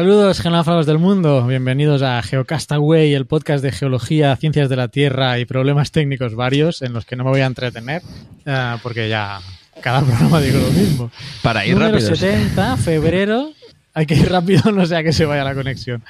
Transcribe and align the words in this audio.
Saludos 0.00 0.40
geonáfragos 0.40 0.86
del 0.86 0.96
mundo, 0.98 1.46
bienvenidos 1.46 2.00
a 2.00 2.22
Geocastaway, 2.22 3.12
el 3.12 3.26
podcast 3.26 3.62
de 3.62 3.70
geología, 3.70 4.34
ciencias 4.36 4.70
de 4.70 4.76
la 4.76 4.88
Tierra 4.88 5.38
y 5.38 5.44
problemas 5.44 5.92
técnicos 5.92 6.34
varios 6.34 6.80
en 6.80 6.94
los 6.94 7.04
que 7.04 7.16
no 7.16 7.24
me 7.24 7.28
voy 7.28 7.42
a 7.42 7.46
entretener 7.46 8.00
eh, 8.46 8.76
porque 8.82 9.10
ya 9.10 9.40
cada 9.82 10.00
programa 10.06 10.40
digo 10.40 10.58
lo 10.58 10.70
mismo. 10.72 11.10
Para 11.42 11.66
ir 11.66 11.74
Número 11.74 11.92
rápido. 11.98 12.16
70, 12.16 12.78
febrero, 12.78 13.52
hay 13.92 14.06
que 14.06 14.14
ir 14.14 14.30
rápido, 14.30 14.72
no 14.72 14.86
sea 14.86 15.02
que 15.02 15.12
se 15.12 15.26
vaya 15.26 15.44
la 15.44 15.54
conexión. 15.54 16.02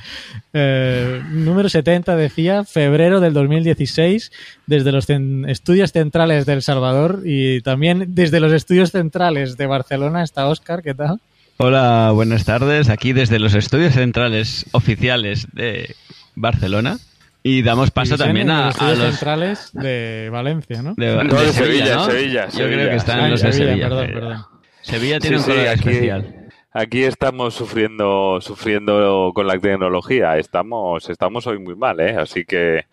Eh, 0.55 1.20
número 1.28 1.68
70 1.68 2.14
decía, 2.14 2.62
febrero 2.62 3.18
del 3.18 3.33
2016, 3.33 4.30
desde 4.68 4.92
los 4.92 5.08
cen- 5.08 5.50
estudios 5.50 5.91
centrales 5.91 6.46
de 6.46 6.52
El 6.52 6.62
Salvador 6.62 7.22
y 7.24 7.61
también 7.62 8.14
desde 8.14 8.38
los 8.38 8.52
estudios 8.52 8.92
centrales 8.92 9.56
de 9.56 9.66
Barcelona 9.66 10.22
está 10.22 10.46
Óscar, 10.46 10.80
¿qué 10.84 10.94
tal? 10.94 11.20
Hola, 11.62 12.11
buenas 12.14 12.47
tardes. 12.47 12.89
Aquí 12.89 13.12
desde 13.12 13.39
los 13.39 13.55
estudios 13.55 13.92
centrales 13.92 14.64
oficiales 14.72 15.47
de 15.53 15.94
Barcelona. 16.34 16.97
Y 17.42 17.61
damos 17.62 17.91
paso 17.91 18.17
también 18.17 18.48
a, 18.50 18.67
los 18.69 18.80
a 18.80 18.91
los 18.94 18.98
centrales 19.17 19.70
de 19.75 20.30
Valencia, 20.33 20.83
¿no? 20.83 20.94
de, 20.97 21.17
No, 21.25 21.35
de 21.39 21.46
de 21.46 21.52
Sevilla, 21.52 21.52
Sevilla, 21.52 21.95
¿no? 21.96 22.05
Sevilla, 22.07 22.45
Yo 22.46 22.51
Sevilla. 22.52 22.77
creo 22.77 22.90
que 22.90 22.96
están 22.96 23.20
Ah, 23.20 23.29
los 23.29 23.42
de 23.42 23.52
Sevilla, 23.52 23.68
Sevilla. 23.73 23.89
perdón, 23.89 24.07
Sevilla. 24.07 24.20
perdón. 24.20 24.45
Sevilla 24.80 25.20
tiene 25.20 25.36
Sí, 25.36 25.40
un 25.42 25.45
sí, 25.45 25.51
color 25.52 25.68
aquí- 25.68 25.89
especial. 25.90 26.35
Aquí 26.73 27.02
estamos 27.02 27.55
sufriendo, 27.55 28.39
sufriendo 28.40 29.33
con 29.35 29.46
la 29.46 29.58
tecnología. 29.58 30.39
Estamos, 30.39 31.11
estamos 31.11 31.46
hoy 31.46 31.58
muy 31.58 31.74
mal, 31.77 31.98
¿eh? 32.01 32.17
Así 32.18 32.45
que 32.46 32.86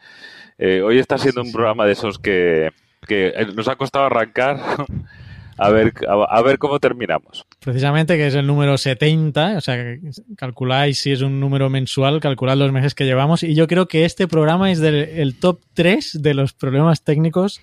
eh, 0.58 0.82
hoy 0.82 0.98
está 1.00 1.18
siendo 1.18 1.42
un 1.42 1.52
programa 1.54 1.86
de 1.86 1.92
esos 1.94 2.18
que, 2.20 2.72
que 3.08 3.28
eh, 3.36 3.48
nos 3.56 3.68
ha 3.70 3.76
costado 3.78 4.06
arrancar. 4.08 4.60
A 5.58 5.70
ver, 5.70 5.94
a, 6.08 6.14
a 6.38 6.42
ver 6.42 6.58
cómo 6.60 6.80
terminamos. 6.80 7.46
Precisamente 7.60 8.16
que 8.18 8.28
es 8.28 8.36
el 8.36 8.46
número 8.48 8.78
70, 8.78 9.58
o 9.58 9.62
sea, 9.62 9.76
que 9.76 10.00
calculáis 10.36 11.00
si 11.00 11.12
es 11.12 11.22
un 11.22 11.40
número 11.40 11.70
mensual, 11.70 12.20
calculad 12.20 12.58
los 12.58 12.72
meses 12.72 12.94
que 12.96 13.06
llevamos 13.06 13.44
y 13.44 13.56
yo 13.56 13.68
creo 13.68 13.88
que 13.88 14.06
este 14.06 14.28
programa 14.28 14.72
es 14.72 14.80
del 14.80 14.96
el 14.96 15.40
top 15.40 15.60
3 15.74 16.22
de 16.22 16.34
los 16.34 16.54
problemas 16.54 17.04
técnicos 17.04 17.62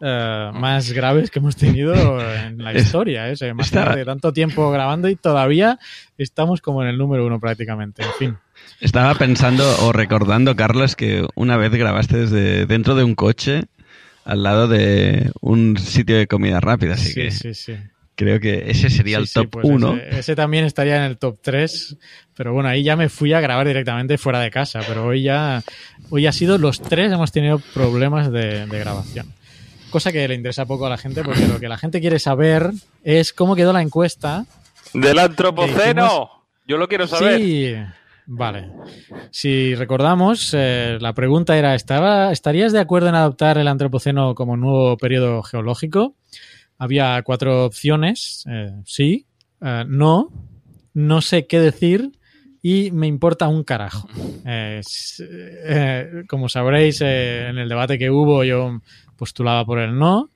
eh, 0.00 0.50
más 0.54 0.92
graves 0.92 1.30
que 1.30 1.38
hemos 1.38 1.56
tenido 1.56 1.94
en 2.20 2.62
la 2.62 2.72
historia. 2.78 3.28
¿eh? 3.28 3.32
O 3.32 3.36
sea, 3.36 3.48
imagínate, 3.48 3.90
está- 4.00 4.04
tanto 4.04 4.32
tiempo 4.32 4.70
grabando 4.70 5.08
y 5.08 5.16
todavía 5.16 5.78
estamos 6.18 6.60
como 6.60 6.82
en 6.82 6.88
el 6.88 6.98
número 6.98 7.26
uno 7.26 7.38
prácticamente. 7.40 8.02
En 8.02 8.12
fin. 8.18 8.36
Estaba 8.80 9.14
pensando 9.14 9.64
o 9.82 9.92
recordando, 9.92 10.56
Carlos, 10.56 10.96
que 10.96 11.26
una 11.34 11.56
vez 11.56 11.70
grabaste 11.72 12.16
desde 12.18 12.66
dentro 12.66 12.94
de 12.94 13.04
un 13.04 13.14
coche 13.14 13.64
al 14.24 14.42
lado 14.42 14.68
de 14.68 15.30
un 15.40 15.76
sitio 15.76 16.16
de 16.16 16.26
comida 16.26 16.60
rápida, 16.60 16.94
así 16.94 17.08
sí, 17.08 17.14
que 17.14 17.30
sí, 17.30 17.54
sí. 17.54 17.76
creo 18.14 18.40
que 18.40 18.70
ese 18.70 18.90
sería 18.90 19.16
Sí, 19.18 19.22
el 19.22 19.26
sí, 19.28 19.34
top 19.34 19.50
pues 19.50 19.64
1. 19.68 19.96
Ese, 19.96 20.18
ese 20.20 20.36
también 20.36 20.64
estaría 20.64 20.96
en 20.96 21.02
el 21.02 21.18
top 21.18 21.38
3, 21.42 21.96
pero 22.36 22.52
bueno, 22.52 22.68
ahí 22.68 22.82
ya 22.82 22.96
me 22.96 23.08
fui 23.08 23.32
a 23.32 23.40
grabar 23.40 23.66
directamente 23.66 24.16
fuera 24.18 24.40
de 24.40 24.50
casa, 24.50 24.80
pero 24.86 25.04
hoy 25.06 25.22
ya 25.22 25.62
hoy 26.10 26.26
ha 26.26 26.32
sido 26.32 26.58
los 26.58 26.80
tres 26.82 27.12
hemos 27.12 27.32
tenido 27.32 27.58
problemas 27.72 28.30
de, 28.32 28.66
de 28.66 28.78
grabación. 28.78 29.26
Cosa 29.90 30.10
que 30.10 30.26
le 30.26 30.34
interesa 30.34 30.66
poco 30.66 30.86
a 30.86 30.90
la 30.90 30.96
gente 30.98 31.22
porque 31.22 31.46
lo 31.46 31.60
que 31.60 31.68
la 31.68 31.78
gente 31.78 32.00
quiere 32.00 32.18
saber 32.18 32.70
es 33.04 33.32
cómo 33.32 33.54
quedó 33.54 33.72
la 33.72 33.80
encuesta. 33.82 34.44
¡Del 34.92 35.18
antropoceno! 35.18 36.04
hicimos- 36.06 36.28
Yo 36.66 36.76
lo 36.78 36.88
quiero 36.88 37.06
saber. 37.06 37.40
Sí, 37.40 37.74
vale. 38.26 38.70
Si 39.30 39.74
recordamos, 39.74 40.52
eh, 40.54 40.98
la 41.00 41.14
pregunta 41.14 41.56
era, 41.56 41.74
¿estaba, 41.74 42.32
¿estarías 42.32 42.72
de 42.72 42.80
acuerdo 42.80 43.08
en 43.08 43.14
adoptar 43.14 43.58
el 43.58 43.68
antropoceno 43.68 44.34
como 44.34 44.56
nuevo 44.56 44.96
periodo 44.96 45.42
geológico? 45.42 46.16
Había 46.78 47.22
cuatro 47.22 47.64
opciones, 47.64 48.44
eh, 48.48 48.72
sí, 48.84 49.26
eh, 49.60 49.84
no, 49.86 50.30
no 50.92 51.20
sé 51.20 51.46
qué 51.46 51.60
decir 51.60 52.12
y 52.62 52.90
me 52.90 53.06
importa 53.06 53.48
un 53.48 53.64
carajo. 53.64 54.08
Como 56.28 56.48
sabréis, 56.48 57.00
en 57.00 57.58
el 57.58 57.68
debate 57.68 57.98
que 57.98 58.10
hubo 58.10 58.44
yo 58.44 58.80
postulaba 59.16 59.64
por 59.64 59.78
el 59.78 59.98
no, 59.98 60.30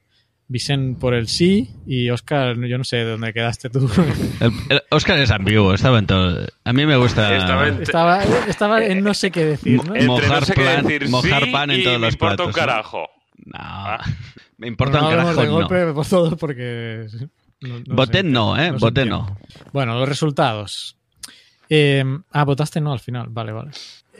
Vicent 0.50 0.98
por 0.98 1.12
el 1.14 1.28
sí 1.28 1.68
y 1.86 2.08
Oscar, 2.10 2.56
yo 2.58 2.78
no 2.78 2.84
sé 2.84 3.04
dónde 3.04 3.32
quedaste 3.34 3.68
tú. 3.68 3.88
El- 4.40 4.52
el 4.70 4.82
Oscar 4.90 5.18
es 5.18 5.30
ambiguo, 5.30 5.74
estaba 5.74 5.98
en 5.98 6.06
todo. 6.06 6.46
A 6.64 6.72
mí 6.72 6.86
me 6.86 6.96
gusta. 6.96 7.36
Estaba 7.36 7.68
en- 7.68 7.82
Estaba, 7.82 8.22
estaba 8.48 8.84
en 8.84 9.04
no 9.04 9.12
sé 9.14 9.30
qué 9.30 9.44
decir, 9.44 9.76
¿no? 9.84 9.94
Eh, 9.94 10.00
Entre 10.00 10.06
Mojar 10.06 10.40
no 10.40 10.46
sé 10.46 10.54
qué 10.54 10.60
plan- 10.62 10.86
decir 10.86 11.08
mojar 11.10 11.44
sí 11.44 11.50
pan 11.52 11.70
en 11.70 11.80
y 11.80 11.84
todos 11.84 12.00
me 12.00 12.06
los 12.06 12.14
importa 12.14 12.44
un 12.44 12.52
platos, 12.52 12.56
¿no? 12.56 12.66
carajo. 12.66 13.06
No, 13.44 13.98
me 14.58 14.66
importa 14.68 15.00
no 15.00 15.04
un 15.08 15.10
carajo. 15.10 15.40
de 15.40 15.46
no. 15.46 15.52
golpe 15.52 15.92
por 15.92 16.06
todos 16.06 16.34
porque... 16.36 17.06
no- 17.60 17.80
no 17.86 17.94
Voté 17.94 18.18
sé. 18.18 18.24
no, 18.24 18.58
¿eh? 18.58 18.70
Voté 18.72 19.04
qué. 19.04 19.10
no. 19.10 19.38
Bueno, 19.72 19.98
los 19.98 20.08
resultados. 20.08 20.96
Eh, 21.68 22.02
ah, 22.32 22.44
votaste 22.44 22.80
no 22.80 22.92
al 22.92 23.00
final. 23.00 23.26
Vale, 23.28 23.52
vale. 23.52 23.70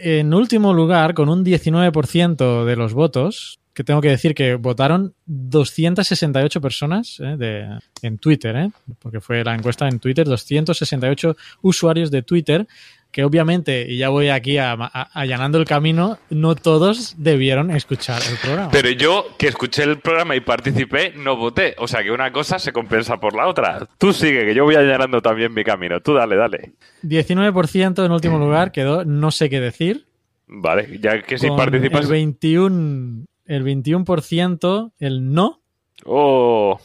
En 0.00 0.34
último 0.34 0.74
lugar, 0.74 1.14
con 1.14 1.28
un 1.30 1.42
19% 1.44 2.64
de 2.64 2.76
los 2.76 2.92
votos, 2.92 3.57
que 3.78 3.84
tengo 3.84 4.00
que 4.00 4.08
decir 4.08 4.34
que 4.34 4.56
votaron 4.56 5.14
268 5.26 6.60
personas 6.60 7.20
eh, 7.20 7.36
de, 7.38 7.78
en 8.02 8.18
Twitter, 8.18 8.56
¿eh? 8.56 8.70
porque 8.98 9.20
fue 9.20 9.44
la 9.44 9.54
encuesta 9.54 9.86
en 9.86 10.00
Twitter, 10.00 10.26
268 10.26 11.36
usuarios 11.62 12.10
de 12.10 12.22
Twitter, 12.22 12.66
que 13.12 13.22
obviamente, 13.22 13.86
y 13.88 13.98
ya 13.98 14.08
voy 14.08 14.30
aquí 14.30 14.58
a- 14.58 14.72
a- 14.72 15.08
allanando 15.14 15.58
el 15.58 15.64
camino, 15.64 16.18
no 16.28 16.56
todos 16.56 17.14
debieron 17.18 17.70
escuchar 17.70 18.20
el 18.28 18.36
programa. 18.38 18.70
Pero 18.72 18.90
yo, 18.90 19.26
que 19.38 19.46
escuché 19.46 19.84
el 19.84 20.00
programa 20.00 20.34
y 20.34 20.40
participé, 20.40 21.12
no 21.16 21.36
voté. 21.36 21.76
O 21.78 21.86
sea 21.86 22.02
que 22.02 22.10
una 22.10 22.32
cosa 22.32 22.58
se 22.58 22.72
compensa 22.72 23.18
por 23.18 23.32
la 23.36 23.46
otra. 23.46 23.86
Tú 23.96 24.12
sigue, 24.12 24.44
que 24.44 24.54
yo 24.56 24.64
voy 24.64 24.74
allanando 24.74 25.22
también 25.22 25.54
mi 25.54 25.62
camino. 25.62 26.00
Tú 26.00 26.14
dale, 26.14 26.34
dale. 26.34 26.72
19% 27.04 28.04
en 28.04 28.10
último 28.10 28.38
lugar 28.40 28.72
quedó 28.72 29.04
no 29.04 29.30
sé 29.30 29.48
qué 29.48 29.60
decir. 29.60 30.04
Vale, 30.50 30.98
ya 31.00 31.20
que 31.22 31.36
si 31.38 31.46
participas... 31.48 32.08
El 32.10 32.34
21%, 32.36 33.26
el 33.48 33.64
21% 33.64 34.92
el 35.00 35.32
no, 35.32 35.60
Oh. 36.04 36.78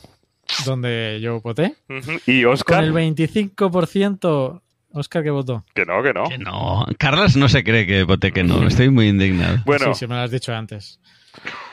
donde 0.65 1.19
yo 1.21 1.39
voté. 1.41 1.75
Y 2.25 2.43
Con 2.43 2.53
Oscar, 2.53 2.83
el 2.83 2.93
25%, 2.93 4.61
Oscar 4.93 5.23
que 5.23 5.29
votó. 5.29 5.63
que 5.73 5.85
no, 5.85 6.01
que 6.03 6.13
no. 6.13 6.23
Que 6.25 6.37
no. 6.37 6.85
Carlos 6.97 7.35
no 7.35 7.47
se 7.49 7.63
cree 7.63 7.85
que 7.85 8.03
voté 8.03 8.31
que 8.31 8.43
no. 8.43 8.65
Estoy 8.67 8.89
muy 8.89 9.07
indignado. 9.09 9.59
Bueno, 9.65 9.93
Sí, 9.93 9.99
sí, 10.01 10.07
me 10.07 10.15
lo 10.15 10.21
has 10.21 10.31
dicho 10.31 10.53
antes. 10.53 10.99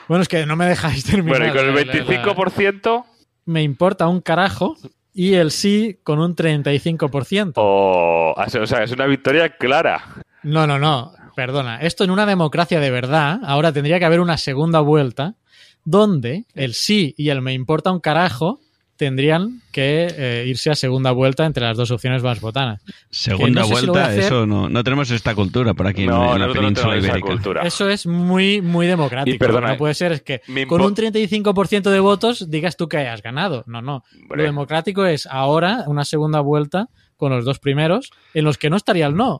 Bueno, 0.07 0.21
es 0.23 0.27
que 0.27 0.45
no 0.45 0.55
me 0.55 0.65
dejáis 0.65 1.03
terminar. 1.03 1.39
bueno, 1.39 1.53
y 1.53 1.57
con 1.57 1.67
el 1.67 1.75
La- 1.75 1.81
la- 1.81 1.85
la- 1.85 2.33
25%... 2.33 3.05
Me 3.45 3.63
importa 3.63 4.07
un 4.07 4.21
carajo. 4.21 4.75
Y 5.13 5.33
el 5.33 5.51
sí 5.51 5.99
con 6.03 6.19
un 6.19 6.35
35%. 6.35 7.53
Oh, 7.57 8.33
o 8.37 8.65
sea, 8.67 8.83
es 8.83 8.91
una 8.91 9.05
victoria 9.07 9.49
clara. 9.57 10.03
No, 10.43 10.65
no, 10.67 10.79
no. 10.79 11.11
Perdona. 11.35 11.77
Esto 11.81 12.03
en 12.03 12.11
una 12.11 12.25
democracia 12.25 12.79
de 12.79 12.91
verdad, 12.91 13.39
ahora 13.43 13.71
tendría 13.71 13.99
que 13.99 14.05
haber 14.05 14.19
una 14.19 14.37
segunda 14.37 14.79
vuelta 14.79 15.35
donde 15.83 16.45
el 16.53 16.73
sí 16.73 17.13
y 17.17 17.29
el 17.29 17.41
me 17.41 17.53
importa 17.53 17.91
un 17.91 17.99
carajo 17.99 18.59
tendrían 18.97 19.61
que 19.71 20.13
eh, 20.15 20.45
irse 20.45 20.69
a 20.69 20.75
segunda 20.75 21.09
vuelta 21.11 21.47
entre 21.47 21.65
las 21.65 21.75
dos 21.75 21.89
opciones 21.89 22.21
más 22.21 22.39
votadas. 22.39 22.81
Segunda 23.09 23.61
no 23.61 23.67
sé 23.67 23.87
vuelta, 23.87 24.13
eso 24.15 24.45
no. 24.45 24.69
No 24.69 24.83
tenemos 24.83 25.09
esta 25.09 25.33
cultura 25.33 25.73
por 25.73 25.87
aquí 25.87 26.03
en- 26.03 26.09
no, 26.09 26.33
en, 26.35 26.39
la 26.39 26.45
nosotros 26.45 26.55
no 26.55 26.61
península 26.67 26.97
ibérica. 26.97 27.27
cultura. 27.27 27.61
Eso 27.63 27.89
es 27.89 28.05
muy, 28.05 28.61
muy 28.61 28.85
democrático. 28.85 29.33
Y 29.35 29.39
perdona, 29.39 29.61
Lo 29.61 29.65
que 29.67 29.71
no 29.73 29.77
puede 29.79 29.93
ser 29.95 30.11
es 30.11 30.21
que 30.21 30.41
me 30.47 30.67
con 30.67 30.81
un 30.81 30.93
35% 30.93 31.89
de 31.89 31.99
votos 31.99 32.51
digas 32.51 32.77
tú 32.77 32.87
que 32.87 32.97
hayas 32.97 33.23
ganado. 33.23 33.63
No, 33.65 33.81
no. 33.81 34.03
Lo 34.29 34.43
democrático 34.43 35.03
es 35.07 35.25
ahora 35.25 35.83
una 35.87 36.05
segunda 36.05 36.39
vuelta 36.41 36.87
con 37.17 37.31
los 37.31 37.43
dos 37.43 37.57
primeros 37.57 38.11
en 38.35 38.45
los 38.45 38.59
que 38.59 38.69
no 38.69 38.75
estaría 38.77 39.07
el 39.07 39.15
no. 39.15 39.39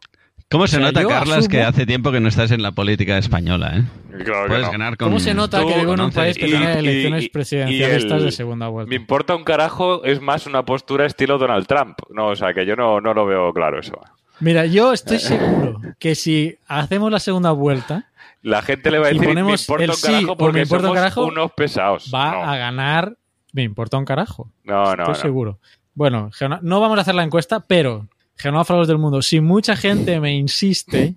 ¿Cómo 0.51 0.67
se 0.67 0.75
O 0.77 0.79
sea, 0.79 0.87
nota, 0.91 1.07
Carlas, 1.07 1.47
que 1.47 1.61
asumo- 1.61 1.69
hace 1.69 1.85
tiempo 1.85 2.11
que 2.11 2.19
no 2.19 2.27
estás 2.27 2.51
en 2.51 2.61
la 2.61 2.71
política 2.73 3.17
española, 3.17 3.77
eh? 3.77 3.83
Claro 4.23 4.43
que 4.43 4.47
Puedes 4.49 4.65
no. 4.65 4.71
ganar 4.71 4.97
con... 4.97 5.07
¿Cómo 5.07 5.19
se 5.19 5.33
nota 5.33 5.61
Tú 5.61 5.67
que 5.69 5.79
vivo 5.79 5.93
en 5.93 6.01
un 6.01 6.11
país 6.11 6.37
que 6.37 6.47
y- 6.47 6.49
tiene 6.51 6.73
elecciones 6.77 7.23
y- 7.23 7.55
y 7.73 7.83
el- 7.83 8.23
de 8.25 8.31
segunda 8.31 8.67
vuelta? 8.67 8.89
Me 8.89 8.95
importa 8.97 9.33
un 9.35 9.43
carajo 9.45 10.03
es 10.03 10.19
más 10.21 10.45
una 10.47 10.63
postura 10.65 11.05
estilo 11.05 11.37
Donald 11.37 11.65
Trump. 11.67 11.97
No, 12.09 12.27
o 12.27 12.35
sea, 12.35 12.53
que 12.53 12.65
yo 12.65 12.75
no, 12.75 12.99
no 13.01 13.13
lo 13.13 13.25
veo 13.25 13.53
claro 13.53 13.79
eso. 13.79 13.93
Mira, 14.41 14.65
yo 14.65 14.91
estoy 14.91 15.19
seguro 15.19 15.79
que 15.99 16.15
si 16.15 16.57
hacemos 16.67 17.11
la 17.11 17.19
segunda 17.19 17.51
vuelta, 17.51 18.07
La 18.41 18.61
gente 18.63 18.89
le 18.91 18.97
va 18.99 19.05
a 19.05 19.07
decir, 19.09 19.21
me 19.21 19.27
ponemos 19.27 19.61
importa 19.61 19.83
el 19.85 19.89
un 19.91 19.95
sí 19.95 20.07
carajo 20.11 20.37
porque 20.37 20.53
me 20.57 20.61
importa 20.63 20.83
un 20.83 20.87
somos 20.89 20.95
carajo, 20.99 21.25
unos 21.27 21.51
pesados. 21.51 22.11
va 22.13 22.31
no, 22.31 22.43
a 22.43 22.57
ganar. 22.57 23.15
Me 23.53 23.61
importa 23.63 23.97
un 23.97 24.05
carajo. 24.05 24.49
no, 24.63 24.83
no, 24.83 24.89
Estoy 24.91 25.07
no. 25.07 25.15
seguro. 25.15 25.59
Bueno, 25.93 26.31
no 26.61 26.79
vamos 26.79 26.97
a 26.97 27.01
hacer 27.01 27.13
la 27.15 27.23
encuesta, 27.23 27.59
pero 27.59 28.07
Genófagos 28.41 28.87
del 28.87 28.97
mundo, 28.97 29.21
si 29.21 29.39
mucha 29.39 29.75
gente 29.75 30.19
me 30.19 30.33
insiste, 30.33 31.13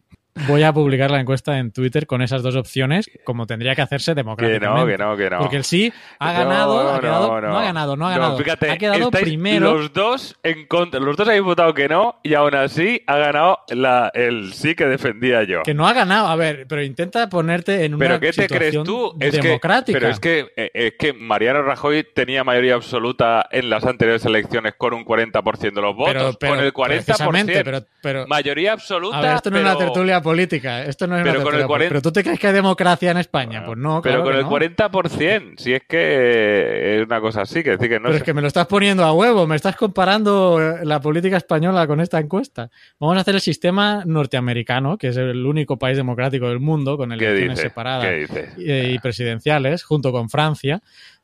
voy 0.48 0.62
a 0.64 0.72
publicar 0.72 1.10
la 1.10 1.20
encuesta 1.20 1.58
en 1.58 1.70
Twitter 1.72 2.06
con 2.06 2.20
esas 2.22 2.42
dos 2.42 2.56
opciones, 2.56 3.08
como 3.24 3.46
tendría 3.46 3.74
que 3.74 3.82
hacerse 3.82 4.12
Que 4.12 4.16
democráticamente. 4.16 4.80
no, 4.80 4.86
que 4.86 4.98
no, 4.98 5.16
que 5.16 5.30
no. 5.30 5.38
Porque 5.38 5.56
el 5.56 5.64
sí 5.64 5.92
ha 6.18 6.32
No, 6.32 6.38
ganado, 6.38 6.80
ha 6.90 6.94
no, 6.94 7.00
quedado- 7.00 7.40
no. 7.40 7.48
no, 7.48 7.58
ha 7.58 7.64
ganado, 7.64 7.96
no 7.96 8.06
ha 8.08 8.10
ganado. 8.10 8.38
fíjate, 8.38 8.70
ha 8.70 8.76
quedado 8.78 9.10
primero. 9.10 9.74
Los 9.74 9.92
dos 9.92 10.36
en 10.42 10.66
contra. 10.66 10.98
Los 11.00 11.16
dos 11.16 11.28
habéis 11.28 11.44
votado 11.44 11.72
que 11.74 11.88
no 11.88 12.18
y 12.22 12.34
aún 12.34 12.54
así 12.54 13.00
ha 13.06 13.16
ganado 13.16 13.58
la, 13.68 14.10
el 14.14 14.52
sí 14.54 14.74
que 14.74 14.86
defendía 14.86 15.44
yo. 15.44 15.62
Que 15.62 15.74
no 15.74 15.86
ha 15.86 15.92
ganado. 15.92 16.26
A 16.26 16.36
ver, 16.36 16.66
pero 16.68 16.82
intenta 16.82 17.28
ponerte 17.28 17.84
en 17.84 17.94
una 17.94 18.04
¿Pero 18.06 18.20
qué 18.20 18.32
te 18.32 18.48
crees 18.48 18.74
tú? 18.82 19.14
Es 19.20 19.38
que, 19.38 19.60
pero 19.86 20.08
es 20.08 20.18
que, 20.20 20.52
eh, 20.56 20.70
es 20.74 20.94
que 20.98 21.12
Mariano 21.12 21.62
Rajoy 21.62 22.04
tenía 22.14 22.42
mayoría 22.44 22.74
absoluta 22.74 23.46
en 23.50 23.70
las 23.70 23.84
anteriores 23.84 24.24
elecciones 24.24 24.74
con 24.76 24.94
un 24.94 25.04
40% 25.04 25.74
de 25.74 25.80
los 25.80 25.94
votos. 25.94 26.12
Pero- 26.12 26.32
pero- 26.38 26.54
con 26.54 26.64
el 26.64 26.72
40%. 26.72 27.04
precisamente, 27.04 27.64
pero- 27.64 27.80
pero- 28.02 28.26
mayoría 28.26 28.72
absoluta. 28.72 29.18
A 29.18 29.22
ver, 29.22 29.34
esto 29.36 29.50
no 29.50 29.56
es 29.58 29.62
una 29.62 29.76
tertulia 29.78 30.20
política. 30.24 30.84
Esto 30.84 31.06
no 31.06 31.16
es 31.16 31.22
pero 31.22 31.36
una 31.36 31.44
con 31.44 31.54
el 31.54 31.66
40 31.68 31.88
Pero 31.90 32.02
tú 32.02 32.10
te 32.10 32.24
crees 32.24 32.40
que 32.40 32.48
hay 32.48 32.52
democracia 32.52 33.12
en 33.12 33.18
España. 33.18 33.64
pues 33.64 33.78
no, 33.78 34.02
Pero 34.02 34.24
claro 34.24 34.24
con 34.24 34.60
el 34.60 34.70
no. 34.72 34.76
40%, 34.88 35.58
si 35.58 35.72
es 35.74 35.82
que 35.88 36.96
es 36.98 37.06
una 37.06 37.20
cosa 37.20 37.42
así, 37.42 37.62
que 37.62 37.70
decir 37.70 37.88
que 37.88 38.00
no 38.00 38.06
Pero 38.06 38.14
sé. 38.14 38.18
es 38.18 38.22
que 38.24 38.34
me 38.34 38.40
lo 38.40 38.48
estás 38.48 38.66
poniendo 38.66 39.04
a 39.04 39.12
huevo, 39.12 39.46
me 39.46 39.54
estás 39.54 39.76
comparando 39.76 40.60
eh, 40.60 40.84
la 40.84 41.00
política 41.00 41.36
española 41.36 41.86
con 41.86 42.00
esta 42.00 42.18
encuesta. 42.18 42.70
Vamos 42.98 43.16
a 43.16 43.20
hacer 43.20 43.36
el 43.36 43.40
sistema 43.40 44.02
norteamericano, 44.04 44.98
que 44.98 45.08
es 45.08 45.16
el 45.16 45.46
único 45.46 45.78
país 45.78 45.96
democrático 45.96 46.48
del 46.48 46.58
mundo, 46.58 46.96
con 46.96 47.10
¿Qué 47.10 47.14
elecciones 47.14 47.60
separadas 47.60 48.06
eh, 48.06 48.90
y 48.92 48.98
presidenciales, 48.98 49.84
junto 49.84 50.10
con 50.10 50.28
Francia. 50.30 50.82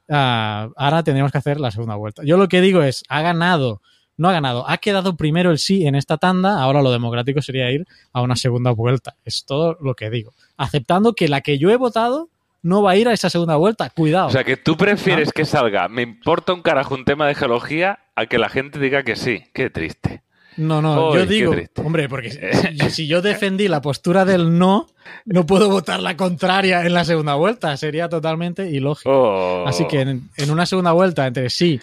Ah, 0.09 0.69
ahora 0.77 1.03
tendríamos 1.03 1.33
que 1.33 1.39
hacer 1.39 1.61
la 1.61 1.71
segunda 1.71 1.95
vuelta. 1.95 2.23
Yo 2.25 2.37
lo 2.37 2.49
que 2.49 2.61
digo 2.61 2.83
es, 2.83 3.05
ha 3.09 3.23
ganado, 3.23 3.81
no 4.21 4.29
ha 4.29 4.33
ganado, 4.33 4.69
ha 4.69 4.77
quedado 4.77 5.17
primero 5.17 5.51
el 5.51 5.59
sí 5.59 5.87
en 5.87 5.95
esta 5.95 6.19
tanda, 6.19 6.61
ahora 6.61 6.83
lo 6.83 6.93
democrático 6.93 7.41
sería 7.41 7.71
ir 7.71 7.87
a 8.13 8.21
una 8.21 8.37
segunda 8.37 8.71
vuelta. 8.71 9.17
Es 9.25 9.47
todo 9.47 9.79
lo 9.81 9.95
que 9.95 10.11
digo. 10.11 10.35
Aceptando 10.59 11.15
que 11.15 11.27
la 11.27 11.41
que 11.41 11.57
yo 11.57 11.71
he 11.71 11.77
votado 11.77 12.29
no 12.63 12.83
va 12.83 12.91
a 12.91 12.97
ir 12.97 13.09
a 13.09 13.15
esa 13.15 13.31
segunda 13.31 13.57
vuelta. 13.57 13.89
Cuidado. 13.89 14.27
O 14.27 14.31
sea, 14.31 14.45
que 14.45 14.59
tú 14.59 14.77
prefieres 14.77 15.29
¿No? 15.29 15.33
que 15.33 15.47
salga, 15.47 15.89
me 15.89 16.03
importa 16.03 16.53
un 16.53 16.61
carajo 16.61 16.95
un 16.95 17.07
tema 17.07 17.27
de 17.27 17.35
geología, 17.35 18.01
a 18.15 18.27
que 18.27 18.37
la 18.37 18.51
gente 18.51 18.79
diga 18.79 19.05
que 19.05 19.17
sí. 19.17 19.45
Qué 19.55 19.71
triste. 19.71 20.23
No, 20.59 20.83
no, 20.83 21.15
yo 21.15 21.25
digo, 21.25 21.55
hombre, 21.77 22.07
porque 22.11 22.31
si, 22.79 22.91
si 22.91 23.07
yo 23.07 23.23
defendí 23.23 23.69
la 23.69 23.81
postura 23.81 24.27
del 24.27 24.59
no, 24.59 24.89
no 25.25 25.47
puedo 25.47 25.71
votar 25.71 26.01
la 26.01 26.19
contraria 26.19 26.85
en 26.85 26.93
la 26.93 27.07
segunda 27.07 27.37
vuelta. 27.37 27.75
Sería 27.79 28.11
totalmente 28.11 28.69
ilógico. 28.69 29.11
Oh. 29.11 29.67
Así 29.67 29.87
que 29.87 30.03
en, 30.03 30.29
en 30.37 30.51
una 30.51 30.67
segunda 30.67 30.93
vuelta 30.93 31.27
entre 31.27 31.49
sí 31.49 31.81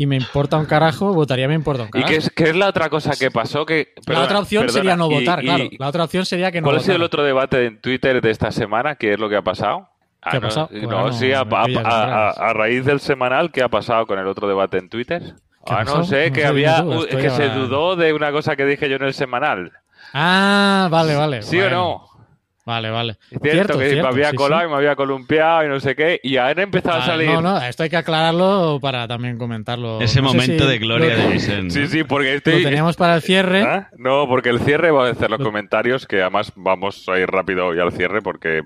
y 0.00 0.06
me 0.06 0.16
importa 0.16 0.56
un 0.56 0.64
carajo, 0.64 1.12
votaría 1.12 1.46
me 1.46 1.52
importa 1.52 1.82
un 1.82 1.88
¿Y 1.88 1.90
carajo. 1.90 2.08
qué 2.08 2.16
es, 2.16 2.30
qué 2.30 2.44
es 2.44 2.56
la 2.56 2.68
otra 2.68 2.88
cosa 2.88 3.10
que 3.18 3.30
pasó? 3.30 3.66
Que, 3.66 3.92
la 4.06 4.22
otra 4.22 4.38
opción 4.38 4.62
perdona, 4.62 4.78
sería 4.80 4.96
no 4.96 5.10
y- 5.10 5.14
votar, 5.14 5.42
y- 5.42 5.46
claro. 5.46 5.64
La 5.78 5.88
otra 5.88 6.04
opción 6.04 6.24
sería 6.24 6.50
que 6.50 6.62
no 6.62 6.64
¿Cuál 6.64 6.78
ha 6.78 6.80
sido 6.80 6.96
el 6.96 7.02
otro 7.02 7.22
debate 7.22 7.66
en 7.66 7.82
Twitter 7.82 8.22
de 8.22 8.30
esta 8.30 8.50
semana? 8.50 8.94
¿Qué 8.94 9.12
es 9.12 9.20
lo 9.20 9.28
que 9.28 9.36
ha 9.36 9.42
pasado? 9.42 9.90
¿Qué 10.22 10.38
ha 10.38 10.40
no, 10.40 10.48
pasado? 10.48 10.70
No, 10.72 10.86
Bueno, 10.86 11.12
sí, 11.12 11.30
a, 11.34 11.44
raíz 12.54 12.86
del 12.86 13.00
semanal, 13.00 13.52
¿qué 13.52 13.62
ha 13.62 13.68
pasado 13.68 14.06
con 14.06 14.18
el 14.18 14.26
otro 14.26 14.48
debate 14.48 14.78
en 14.78 14.88
Twitter? 14.88 15.34
¿Qué 15.66 15.74
ha 15.74 15.80
Ah, 15.80 15.84
no 15.84 16.02
sé, 16.04 16.30
No 16.30 16.34
que 16.34 16.46
había, 16.46 16.82
tú, 16.82 17.06
que 17.06 17.28
se 17.28 17.50
dudó 17.50 17.94
de 17.94 18.14
una 18.14 18.32
cosa 18.32 18.56
que 18.56 18.64
dije 18.64 18.88
yo 18.88 18.96
en 18.96 19.02
el 19.02 19.12
semanal. 19.12 19.70
Ah, 20.14 20.88
vale, 20.90 21.14
vale. 21.14 21.42
¿Sí 21.42 21.60
o 21.60 21.68
no? 21.68 22.09
Vale, 22.66 22.90
vale. 22.90 23.16
Es 23.30 23.38
cierto, 23.42 23.78
que 23.78 23.88
cierto, 23.90 24.02
me 24.08 24.08
había 24.14 24.30
sí, 24.30 24.36
colado 24.36 24.60
sí. 24.62 24.66
y 24.66 24.70
me 24.70 24.76
había 24.76 24.94
columpiado 24.94 25.64
y 25.64 25.68
no 25.68 25.80
sé 25.80 25.96
qué, 25.96 26.20
y 26.22 26.36
ahora 26.36 26.60
ha 26.60 26.64
empezado 26.64 26.96
a 26.98 27.02
Ah, 27.02 27.06
salir. 27.06 27.28
No, 27.30 27.40
no, 27.40 27.58
esto 27.62 27.82
hay 27.82 27.90
que 27.90 27.96
aclararlo 27.96 28.78
para 28.80 29.08
también 29.08 29.38
comentarlo. 29.38 30.00
Ese 30.00 30.20
No 30.20 30.28
momento 30.28 30.64
si 30.64 30.70
de 30.70 30.78
gloria 30.78 31.16
lo- 31.16 31.22
de 31.22 31.28
Vicente. 31.28 31.70
Sí, 31.74 31.86
sí, 31.88 32.04
porque 32.04 32.30
Lo 32.32 32.36
estoy. 32.36 32.62
teníamos 32.62 32.96
para 32.96 33.14
el 33.16 33.22
cierre. 33.22 33.62
¿Ah? 33.62 33.88
No, 33.96 34.26
porque 34.28 34.50
el 34.50 34.60
cierre 34.60 34.90
va 34.90 35.08
a 35.08 35.10
hacer 35.10 35.30
los 35.30 35.40
comentarios, 35.40 36.06
que 36.06 36.20
además 36.20 36.52
vamos 36.54 37.08
a 37.08 37.18
ir 37.18 37.26
rápido 37.28 37.66
hoy 37.66 37.80
al 37.80 37.92
cierre, 37.92 38.20
porque 38.22 38.60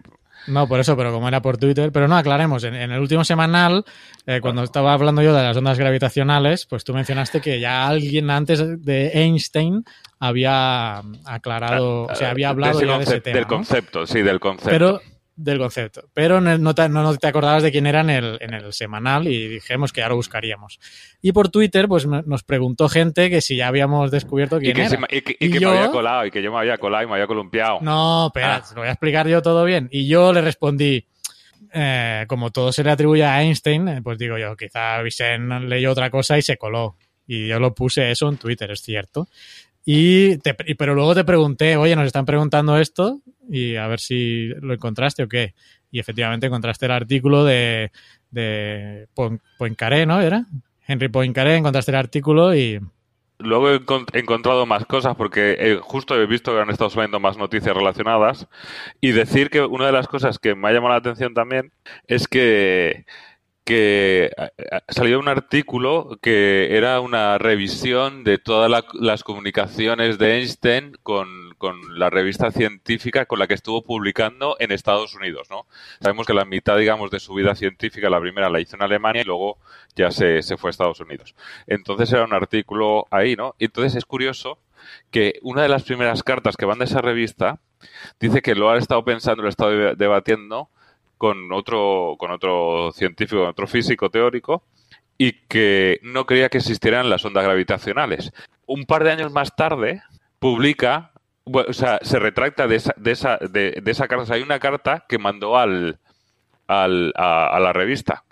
No, 0.47 0.67
por 0.67 0.81
eso, 0.81 0.97
pero 0.97 1.13
como 1.13 1.29
era 1.29 1.41
por 1.41 1.57
Twitter. 1.59 1.91
Pero 1.93 2.09
no, 2.09 2.17
aclaremos. 2.17 2.65
En, 2.65 2.75
en 2.75 2.93
el 2.93 3.01
último 3.01 3.25
semanal, 3.25 3.85
eh, 4.27 4.41
cuando 4.41 4.63
estaba 4.63 4.93
hablando 4.93 5.23
yo 5.23 5.35
de 5.35 5.43
las 5.43 5.57
ondas 5.57 5.79
gravitacionales, 5.79 6.67
pues 6.67 6.85
tú 6.85 6.95
mencionaste 6.95 7.41
que 7.41 7.61
ya 7.61 7.87
alguien 7.87 8.31
antes 8.31 8.85
de 8.85 9.09
Einstein 9.15 9.85
había 10.19 11.03
aclarado, 11.25 12.05
o 12.05 12.15
sea, 12.15 12.31
había 12.31 12.49
hablado 12.49 12.79
ese 12.79 12.87
ya 12.87 12.99
de 12.99 13.05
ese 13.05 13.21
tema. 13.21 13.35
del 13.35 13.43
¿no? 13.43 13.49
concepto, 13.49 14.07
sí, 14.07 14.23
del 14.23 14.41
concepto. 14.41 14.71
Pero 14.71 15.01
del 15.37 15.59
concepto. 15.59 16.09
Pero 16.15 16.41
no, 16.41 16.75
te, 16.75 16.89
no 16.89 17.17
te 17.17 17.27
acordabas 17.27 17.63
de 17.63 17.73
quién 17.73 17.87
era 17.87 18.01
en 18.03 18.11
el, 18.11 18.39
en 18.41 18.55
el 18.55 18.73
semanal 18.73 19.27
y 19.27 19.49
dijimos 19.49 19.93
que 19.93 20.01
ya 20.01 20.09
lo 20.09 20.17
buscaríamos. 20.17 20.79
Y 21.21 21.33
por 21.33 21.49
Twitter, 21.49 21.89
pues 21.89 22.07
nos 22.07 22.43
preguntó 22.45 22.89
gente 22.89 23.31
que 23.31 23.41
si 23.41 23.57
ya 23.57 23.69
habíamos 23.69 24.11
descubierto 24.11 24.59
y 24.59 24.61
quién 24.61 24.77
que, 24.77 24.83
era. 24.83 24.91
se 24.91 25.17
y 25.17 25.23
que- 25.23 25.37
y 25.41 25.47
Y 25.47 25.51
que 25.51 25.59
yo- 25.61 25.71
me 25.71 25.79
había 25.79 25.91
colado, 25.91 26.27
y 26.27 26.31
que 26.31 26.43
yo 26.43 26.53
me 26.53 26.59
había 26.59 26.79
colado 26.79 27.03
y 27.05 27.07
me 27.07 27.13
había 27.15 27.27
columpiado. 27.27 27.79
No, 27.83 28.27
espera, 28.29 28.57
Ah. 28.57 28.65
lo 28.75 28.81
voy 28.83 28.89
a 28.89 28.93
explicar 28.93 29.27
yo 29.29 29.43
todo 29.43 29.65
bien. 29.65 29.89
Y 29.91 30.07
yo 30.07 30.33
le 30.33 30.41
respondí, 30.41 31.07
eh, 31.73 32.25
como 32.29 32.51
todo 32.51 32.71
se 32.73 32.85
le 32.85 32.91
atribuye 32.93 33.25
a 33.25 33.43
Einstein, 33.43 33.89
eh, 33.89 34.01
pues 34.03 34.17
digo 34.19 34.39
yo, 34.39 34.57
quizá 34.57 35.03
Vicente 35.03 35.61
leyó 35.61 35.91
otra 35.91 36.11
cosa 36.11 36.39
y 36.39 36.43
se 36.43 36.57
coló. 36.57 36.97
Y 37.27 37.49
yo 37.49 37.59
lo 37.59 37.75
puse 37.75 38.11
eso 38.11 38.29
en 38.29 38.37
Twitter, 38.37 38.71
es 38.71 38.83
cierto. 38.83 39.27
Y 39.85 40.39
te- 40.39 40.55
pero 40.77 40.95
luego 40.95 41.15
te 41.15 41.25
pregunté, 41.25 41.77
oye, 41.77 41.95
nos 41.97 42.07
están 42.07 42.25
preguntando 42.25 42.79
esto 42.79 43.21
y 43.51 43.77
a 43.77 43.87
ver 43.87 44.01
si 44.01 44.49
lo 44.61 44.73
encontraste 44.75 45.23
o 45.25 45.29
qué. 45.29 45.55
Y 45.91 45.99
efectivamente 45.99 46.47
encontraste 46.47 46.87
el 46.87 46.93
artículo 46.93 47.45
de, 47.45 47.93
de 48.31 49.07
Poincaré, 49.59 50.07
¿no? 50.07 50.21
¿Era? 50.21 50.47
Henry 50.87 51.09
Poincaré, 51.09 51.57
encontraste 51.57 51.91
el 51.93 51.97
artículo 51.97 52.55
y... 52.55 52.81
Luego 53.39 53.69
he 53.69 54.19
encontrado 54.19 54.65
más 54.65 54.87
cosas 54.87 55.17
porque 55.17 55.57
eh, 55.59 55.79
justo 55.83 56.15
he 56.19 56.25
visto 56.27 56.55
que 56.55 56.61
han 56.61 56.71
estado 56.71 56.89
subiendo 56.89 57.19
más 57.19 57.37
noticias 57.37 57.77
relacionadas 57.77 58.47
y 59.01 59.11
decir 59.11 59.51
que 59.51 59.61
una 59.61 59.87
de 59.87 59.93
las 59.93 60.07
cosas 60.07 60.39
que 60.39 60.55
me 60.55 60.69
ha 60.69 60.73
llamado 60.73 60.93
la 60.93 60.99
atención 61.01 61.35
también 61.35 61.73
es 62.07 62.29
que 62.29 63.05
que 63.65 64.31
salió 64.89 65.19
un 65.19 65.29
artículo 65.29 66.19
que 66.23 66.77
era 66.77 67.01
una 67.01 67.39
revisión 67.39 68.23
de 68.25 68.39
todas 68.39 68.71
la- 68.71 68.85
las 68.95 69.25
comunicaciones 69.25 70.19
de 70.19 70.37
Einstein 70.39 70.97
con, 71.03 71.55
con 71.59 71.99
la 71.99 72.11
revista 72.11 72.51
científica 72.51 73.27
con 73.27 73.39
la 73.39 73.47
que 73.47 73.55
estuvo 73.55 73.83
publicando 73.83 74.57
en 74.61 74.71
Estados 74.73 75.15
Unidos, 75.15 75.49
¿no? 75.51 75.67
Sabemos 76.01 76.27
que 76.27 76.35
la 76.35 76.45
mitad, 76.45 76.77
digamos, 76.77 77.11
de 77.11 77.21
su 77.21 77.35
vida 77.35 77.55
científica, 77.55 78.11
la 78.11 78.21
primera 78.21 78.51
la 78.51 78.61
hizo 78.61 78.77
en 78.77 78.83
Alemania 78.83 79.23
y 79.23 79.25
luego 79.25 79.59
ya 79.97 80.11
se, 80.11 80.43
se 80.43 80.57
fue 80.59 80.69
a 80.69 80.73
Estados 80.73 81.01
Unidos. 81.01 81.35
Entonces 81.67 82.13
era 82.13 82.25
un 82.25 82.35
artículo 82.35 83.07
ahí, 83.11 83.35
¿no? 83.37 83.55
Y 83.59 83.67
entonces 83.67 83.95
es 83.97 84.05
curioso 84.05 84.59
que 85.11 85.39
una 85.43 85.63
de 85.63 85.69
las 85.71 85.85
primeras 85.85 86.23
cartas 86.23 86.57
que 86.57 86.67
van 86.67 86.79
de 86.79 86.85
esa 86.85 87.01
revista 87.01 87.59
dice 88.21 88.43
que 88.43 88.55
lo 88.55 88.71
ha 88.71 88.77
estado 88.79 89.05
pensando, 89.05 89.43
lo 89.43 89.49
ha 89.49 89.51
estado 89.51 89.71
deba- 89.73 89.95
debatiendo 89.95 90.69
con 91.25 91.51
otro, 91.53 92.17
con 92.19 92.31
otro 92.33 92.93
científico, 92.93 93.41
con 93.41 93.49
otro 93.49 93.67
físico 93.67 94.11
teórico, 94.11 94.63
y 95.17 95.33
que 95.49 95.99
no 96.03 96.27
creía 96.27 96.51
que 96.51 96.59
existieran 96.59 97.09
las 97.09 97.25
ondas 97.25 97.45
gravitacionales. 97.45 98.31
Un 98.67 98.85
par 98.85 99.05
de 99.05 99.13
años 99.13 99.33
más 99.33 99.57
tarde, 99.57 100.03
publica, 100.39 101.13
o 101.45 101.73
sea, 101.73 101.99
se 102.03 102.19
retracta 102.19 102.67
de 102.67 102.77
esa, 102.77 102.95
de 102.99 103.13
esa, 103.13 103.39
de, 103.39 103.83
esa 103.87 104.07
carta. 104.07 104.35
Hay 104.35 104.43
una 104.43 104.59
carta 104.59 105.07
que 105.09 105.17
mandó 105.17 105.57
al, 105.57 105.99
al, 106.67 107.15
a 107.17 107.59
la 107.59 107.73
revista 107.73 108.25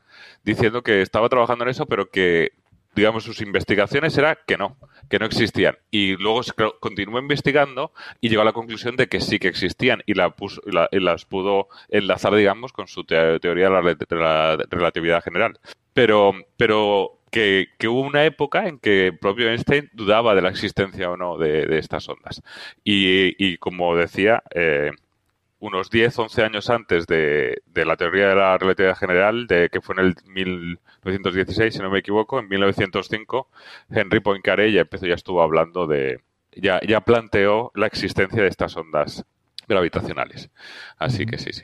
diciendo 0.43 0.83
que 0.83 1.01
estaba 1.01 1.31
trabajando 1.31 1.65
en 1.65 1.71
eso, 1.71 1.87
pero 1.87 2.11
que, 2.11 2.51
digamos, 2.95 3.25
sus 3.25 3.41
investigaciones 3.41 4.17
era 4.19 4.37
que 4.47 4.57
no, 4.57 4.77
que 5.09 5.19
no 5.19 5.27
existían. 5.27 5.77
Y 5.91 6.17
luego 6.17 6.43
se 6.43 6.53
continuó 6.81 7.19
investigando 7.19 7.93
y 8.21 8.29
llegó 8.29 8.43
a 8.43 8.47
la 8.47 8.53
conclusión 8.53 8.97
de 8.97 9.09
que 9.09 9.21
sí 9.21 9.39
que 9.39 9.49
existían 9.49 10.03
y, 10.07 10.15
la 10.15 10.31
puso- 10.37 10.63
y 10.67 10.73
la- 10.73 10.89
las 10.93 11.25
pudo 11.25 11.69
enlazar, 11.89 12.35
digamos, 12.35 12.73
con 12.73 12.89
su 12.89 13.05
te- 13.05 13.39
teoría 13.41 13.71
de 13.71 14.07
la, 14.17 14.57
relatividad 14.71 15.23
general. 15.23 15.59
Pero, 15.95 16.33
pero 16.57 17.19
que, 17.31 17.69
que 17.79 17.89
hubo 17.89 18.01
una 18.01 18.25
época 18.25 18.67
en 18.69 18.79
que 18.79 19.07
el 19.09 19.19
propio 19.19 19.49
Einstein 19.51 19.89
dudaba 19.95 20.35
de 20.35 20.43
la 20.43 20.51
existencia 20.51 21.11
o 21.11 21.17
no 21.17 21.39
de, 21.39 21.67
de 21.67 21.79
estas 21.79 22.09
ondas. 22.09 22.43
Y, 22.85 23.35
y 23.43 23.57
como 23.59 23.97
decía, 23.97 24.43
eh, 24.55 24.91
unos 25.63 25.91
10, 25.91 26.19
11 26.19 26.43
años 26.43 26.71
antes 26.71 27.07
de, 27.07 27.63
de 27.67 27.85
la 27.85 27.97
teoría 27.97 28.29
de 28.31 28.35
la 28.35 28.59
relatividad 28.59 28.97
general, 28.97 29.47
de 29.47 29.69
que 29.69 29.81
fue 29.81 29.95
en 29.95 30.07
el 30.07 30.17
1916, 30.27 31.75
si 31.75 31.81
no 31.81 31.89
me 31.89 32.01
equivoco, 32.01 32.41
en 32.41 32.49
1905, 32.49 33.49
Henry 33.89 34.19
Poincaré 34.19 34.73
ya 34.73 34.81
empezó, 34.81 35.07
ya 35.07 35.15
estuvo 35.15 35.41
hablando 35.41 35.87
de, 35.87 36.21
ya, 36.51 36.81
ya 36.81 37.01
planteó 37.03 37.71
la 37.77 37.87
existencia 37.87 38.43
de 38.43 38.49
estas 38.49 38.77
ondas 38.77 39.25
gravitacionales. 39.69 40.51
Así 40.99 41.27
que 41.27 41.39
sí, 41.39 41.53
sí. 41.53 41.63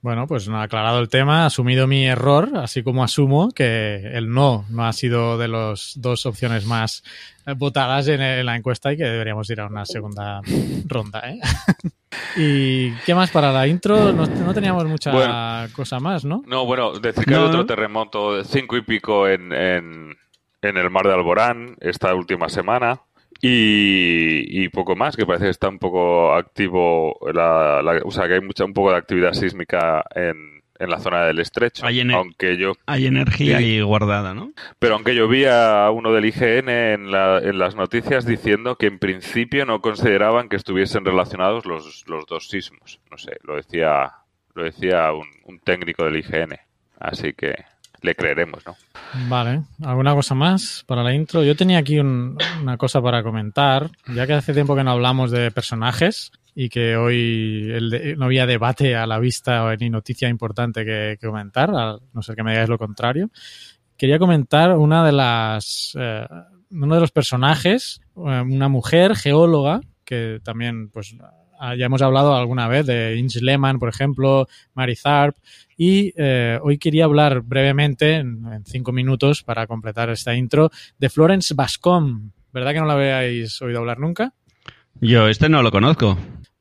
Bueno, 0.00 0.28
pues 0.28 0.48
no 0.48 0.58
ha 0.58 0.62
aclarado 0.62 1.00
el 1.00 1.08
tema, 1.08 1.44
asumido 1.44 1.88
mi 1.88 2.06
error, 2.06 2.50
así 2.54 2.84
como 2.84 3.02
asumo 3.02 3.50
que 3.50 3.96
el 4.14 4.30
no 4.30 4.64
no 4.70 4.86
ha 4.86 4.92
sido 4.92 5.38
de 5.38 5.48
las 5.48 5.94
dos 5.96 6.24
opciones 6.24 6.66
más 6.66 7.02
eh, 7.46 7.54
votadas 7.56 8.06
en, 8.06 8.20
en, 8.20 8.46
la 8.46 8.54
encuesta 8.54 8.92
y 8.92 8.96
que 8.96 9.04
deberíamos 9.04 9.50
ir 9.50 9.60
a 9.60 9.66
una 9.66 9.84
segunda 9.84 10.40
ronda. 10.86 11.22
¿eh? 11.28 11.40
¿Y 12.36 12.92
qué 13.06 13.14
más 13.14 13.30
para 13.30 13.50
la 13.50 13.66
intro? 13.66 14.12
No, 14.12 14.26
no 14.26 14.54
teníamos 14.54 14.84
mucha 14.84 15.10
bueno, 15.10 15.74
cosa 15.74 15.98
más, 15.98 16.24
¿no? 16.24 16.44
No, 16.46 16.64
bueno, 16.64 16.98
decir 16.98 17.24
que 17.24 17.32
no, 17.32 17.40
hay 17.40 17.46
otro 17.46 17.66
terremoto 17.66 18.36
de 18.36 18.44
cinco 18.44 18.76
y 18.76 18.82
pico 18.82 19.26
en, 19.28 19.52
en, 19.52 20.16
en 20.62 20.76
el 20.76 20.90
mar 20.90 21.06
de 21.08 21.14
Alborán 21.14 21.76
esta 21.80 22.14
última 22.14 22.48
semana. 22.48 23.00
Y, 23.40 24.64
y, 24.64 24.68
poco 24.68 24.96
más, 24.96 25.16
que 25.16 25.24
parece 25.24 25.44
que 25.44 25.50
está 25.50 25.68
un 25.68 25.78
poco 25.78 26.34
activo, 26.34 27.18
la, 27.32 27.80
la, 27.82 28.00
o 28.04 28.10
sea, 28.10 28.26
que 28.26 28.34
hay 28.34 28.40
mucha, 28.40 28.64
un 28.64 28.72
poco 28.72 28.90
de 28.90 28.96
actividad 28.96 29.32
sísmica 29.32 30.04
en, 30.14 30.58
en 30.78 30.90
la 30.90 30.98
zona 30.98 31.24
del 31.24 31.38
estrecho. 31.38 31.86
Hay, 31.86 32.00
aunque 32.12 32.56
yo, 32.56 32.72
hay 32.86 33.06
energía 33.06 33.58
ahí 33.58 33.80
guardada, 33.80 34.34
¿no? 34.34 34.52
Pero 34.78 34.94
aunque 34.94 35.14
yo 35.14 35.28
vi 35.28 35.44
a 35.44 35.90
uno 35.90 36.12
del 36.12 36.24
IGN 36.26 36.68
en, 36.68 37.10
la, 37.10 37.38
en 37.38 37.58
las 37.58 37.74
noticias 37.74 38.24
diciendo 38.26 38.76
que 38.76 38.86
en 38.86 38.98
principio 38.98 39.66
no 39.66 39.80
consideraban 39.80 40.48
que 40.48 40.56
estuviesen 40.56 41.04
relacionados 41.04 41.66
los, 41.66 42.04
los 42.08 42.26
dos 42.26 42.48
sismos. 42.48 43.00
No 43.10 43.18
sé, 43.18 43.38
lo 43.42 43.56
decía, 43.56 44.12
lo 44.54 44.64
decía 44.64 45.12
un, 45.12 45.28
un 45.44 45.60
técnico 45.60 46.04
del 46.04 46.16
IGN. 46.16 46.56
Así 46.98 47.32
que 47.32 47.54
le 48.02 48.14
creeremos, 48.14 48.64
¿no? 48.66 48.76
Vale, 49.28 49.62
¿alguna 49.84 50.14
cosa 50.14 50.34
más 50.34 50.84
para 50.86 51.02
la 51.02 51.14
intro? 51.14 51.42
Yo 51.42 51.56
tenía 51.56 51.78
aquí 51.78 51.98
un, 51.98 52.36
una 52.60 52.76
cosa 52.76 53.00
para 53.00 53.22
comentar, 53.22 53.90
ya 54.14 54.26
que 54.26 54.34
hace 54.34 54.52
tiempo 54.52 54.76
que 54.76 54.84
no 54.84 54.92
hablamos 54.92 55.30
de 55.30 55.50
personajes 55.50 56.30
y 56.54 56.68
que 56.68 56.96
hoy 56.96 57.70
el 57.72 57.90
de, 57.90 58.16
no 58.16 58.26
había 58.26 58.46
debate 58.46 58.96
a 58.96 59.06
la 59.06 59.18
vista 59.18 59.74
ni 59.76 59.90
noticia 59.90 60.28
importante 60.28 60.84
que, 60.84 61.16
comentar, 61.20 61.70
no 61.70 62.22
ser 62.22 62.36
que 62.36 62.42
me 62.42 62.50
digáis 62.50 62.68
lo 62.68 62.78
contrario. 62.78 63.30
Quería 63.96 64.18
comentar 64.18 64.76
una 64.76 65.04
de 65.04 65.12
las 65.12 65.96
eh, 65.98 66.26
uno 66.70 66.94
de 66.94 67.00
los 67.00 67.10
personajes, 67.10 68.00
eh, 68.16 68.20
una 68.20 68.68
mujer 68.68 69.16
geóloga 69.16 69.80
que 70.04 70.40
también 70.42 70.88
pues 70.90 71.14
ya 71.76 71.86
hemos 71.86 72.02
hablado 72.02 72.34
alguna 72.34 72.68
vez 72.68 72.86
de 72.86 73.16
Inge 73.16 73.40
Lehmann, 73.40 73.78
por 73.78 73.88
ejemplo, 73.88 74.48
Mary 74.74 74.96
Tharp, 74.96 75.36
y 75.76 76.12
eh, 76.16 76.58
hoy 76.62 76.78
quería 76.78 77.04
hablar 77.04 77.42
brevemente, 77.42 78.16
en, 78.16 78.44
en, 78.52 78.64
cinco 78.64 78.92
minutos, 78.92 79.42
para 79.42 79.66
completar 79.66 80.10
esta 80.10 80.34
intro, 80.34 80.70
de 80.98 81.08
Florence 81.08 81.54
Bascom. 81.54 82.30
¿Verdad 82.52 82.72
que 82.72 82.80
no 82.80 82.86
la 82.86 82.94
habéis 82.94 83.60
oído 83.62 83.78
hablar 83.78 83.98
nunca? 83.98 84.32
Yo 85.00 85.28
este 85.28 85.48
no 85.48 85.62
lo 85.62 85.70
conozco. 85.70 86.18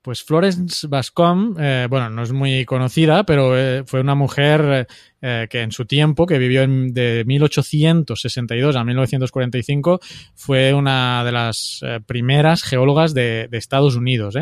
Pues 0.07 0.23
Florence 0.23 0.87
Bascom, 0.87 1.57
eh, 1.59 1.85
bueno, 1.89 2.09
no 2.09 2.23
es 2.23 2.31
muy 2.31 2.63
conocida, 2.63 3.25
pero 3.25 3.57
eh, 3.57 3.83
fue 3.85 3.99
una 3.99 4.15
mujer 4.15 4.87
eh, 5.21 5.47
que 5.49 5.61
en 5.61 5.73
su 5.73 5.85
tiempo, 5.85 6.25
que 6.25 6.37
vivió 6.37 6.63
en, 6.63 6.93
de 6.93 7.25
1862 7.27 8.77
a 8.77 8.85
1945, 8.85 9.99
fue 10.33 10.73
una 10.73 11.25
de 11.25 11.33
las 11.33 11.81
primeras 12.05 12.63
geólogas 12.63 13.13
de, 13.13 13.49
de 13.51 13.57
Estados 13.57 13.97
Unidos. 13.97 14.35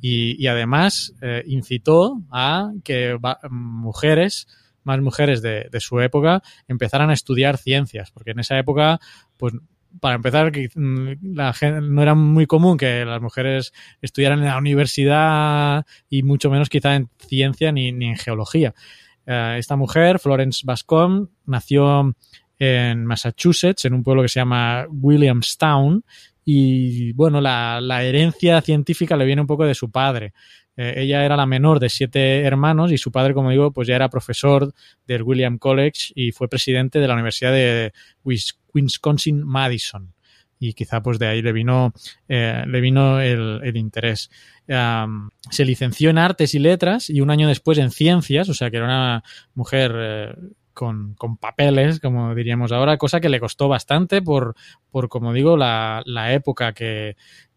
Y, 0.00 0.40
y, 0.40 0.46
además 0.46 1.12
incitó 1.46 2.22
a 2.30 2.70
que 2.84 3.18
mujeres, 3.50 4.46
más 4.84 5.00
mujeres 5.00 5.42
de, 5.42 5.66
de 5.68 5.80
su 5.80 5.98
época, 5.98 6.44
empezaran 6.68 7.10
a 7.10 7.14
estudiar 7.14 7.58
ciencias, 7.58 8.12
porque 8.12 8.30
en 8.30 8.38
esa 8.38 8.56
época, 8.56 9.00
pues 9.36 9.54
para 10.00 10.16
empezar, 10.16 10.52
gente, 10.52 10.70
no 10.76 12.02
era 12.02 12.14
muy 12.14 12.46
común 12.46 12.76
que 12.76 13.04
las 13.04 13.20
mujeres 13.20 13.72
estudiaran 14.00 14.40
en 14.40 14.46
la 14.46 14.58
universidad 14.58 15.86
y 16.08 16.22
mucho 16.22 16.50
menos 16.50 16.68
quizá 16.68 16.94
en 16.94 17.08
ciencia 17.18 17.72
ni, 17.72 17.92
ni 17.92 18.06
en 18.06 18.16
geología. 18.16 18.74
Uh, 19.26 19.56
esta 19.58 19.76
mujer, 19.76 20.18
Florence 20.18 20.62
Bascom, 20.64 21.28
nació 21.46 22.14
en 22.58 23.04
Massachusetts, 23.04 23.84
en 23.84 23.94
un 23.94 24.02
pueblo 24.02 24.22
que 24.22 24.28
se 24.28 24.40
llama 24.40 24.86
Williamstown, 24.90 26.04
y 26.44 27.12
bueno, 27.12 27.40
la, 27.40 27.80
la 27.80 28.02
herencia 28.02 28.60
científica 28.62 29.16
le 29.16 29.26
viene 29.26 29.42
un 29.42 29.46
poco 29.46 29.66
de 29.66 29.74
su 29.74 29.90
padre. 29.90 30.32
Eh, 30.78 30.94
ella 30.98 31.24
era 31.24 31.36
la 31.36 31.44
menor 31.44 31.80
de 31.80 31.88
siete 31.88 32.42
hermanos 32.42 32.92
y 32.92 32.98
su 32.98 33.10
padre, 33.10 33.34
como 33.34 33.50
digo, 33.50 33.72
pues 33.72 33.88
ya 33.88 33.96
era 33.96 34.08
profesor 34.08 34.72
del 35.08 35.24
William 35.24 35.58
College 35.58 36.12
y 36.14 36.30
fue 36.30 36.48
presidente 36.48 37.00
de 37.00 37.08
la 37.08 37.14
Universidad 37.14 37.52
de 37.52 37.92
Wisconsin 38.72 39.42
Madison. 39.44 40.14
Y 40.60 40.74
quizá 40.74 41.02
pues 41.02 41.18
de 41.18 41.26
ahí 41.26 41.42
le 41.42 41.52
vino, 41.52 41.92
eh, 42.28 42.62
le 42.64 42.80
vino 42.80 43.20
el, 43.20 43.60
el 43.64 43.76
interés. 43.76 44.30
Se 45.50 45.64
licenció 45.64 46.10
en 46.10 46.18
artes 46.18 46.54
y 46.54 46.60
letras 46.60 47.10
y 47.10 47.20
un 47.22 47.30
año 47.30 47.48
después 47.48 47.78
en 47.78 47.90
ciencias, 47.90 48.48
o 48.48 48.54
sea 48.54 48.70
que 48.70 48.76
era 48.76 48.86
una 48.86 49.24
mujer 49.54 49.92
eh, 49.96 50.34
con, 50.72 51.14
con, 51.14 51.38
papeles, 51.38 51.98
como 51.98 52.36
diríamos 52.36 52.70
ahora, 52.70 52.98
cosa 52.98 53.20
que 53.20 53.28
le 53.28 53.40
costó 53.40 53.66
bastante 53.66 54.22
por, 54.22 54.54
por 54.90 55.08
como 55.08 55.32
digo, 55.32 55.56
la, 55.56 56.02
la 56.06 56.32
época 56.34 56.72
que, 56.72 57.16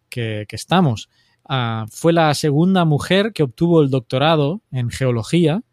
que 0.10 0.48
estamos. 0.50 1.08
Uh, 1.52 1.86
fue 1.92 2.14
la 2.14 2.34
segunda 2.34 2.86
mujer 2.86 3.34
que 3.34 3.44
obtuvo 3.44 3.82
el 3.82 3.90
doctorado 3.90 4.62
en 4.72 4.90
geología 4.90 5.64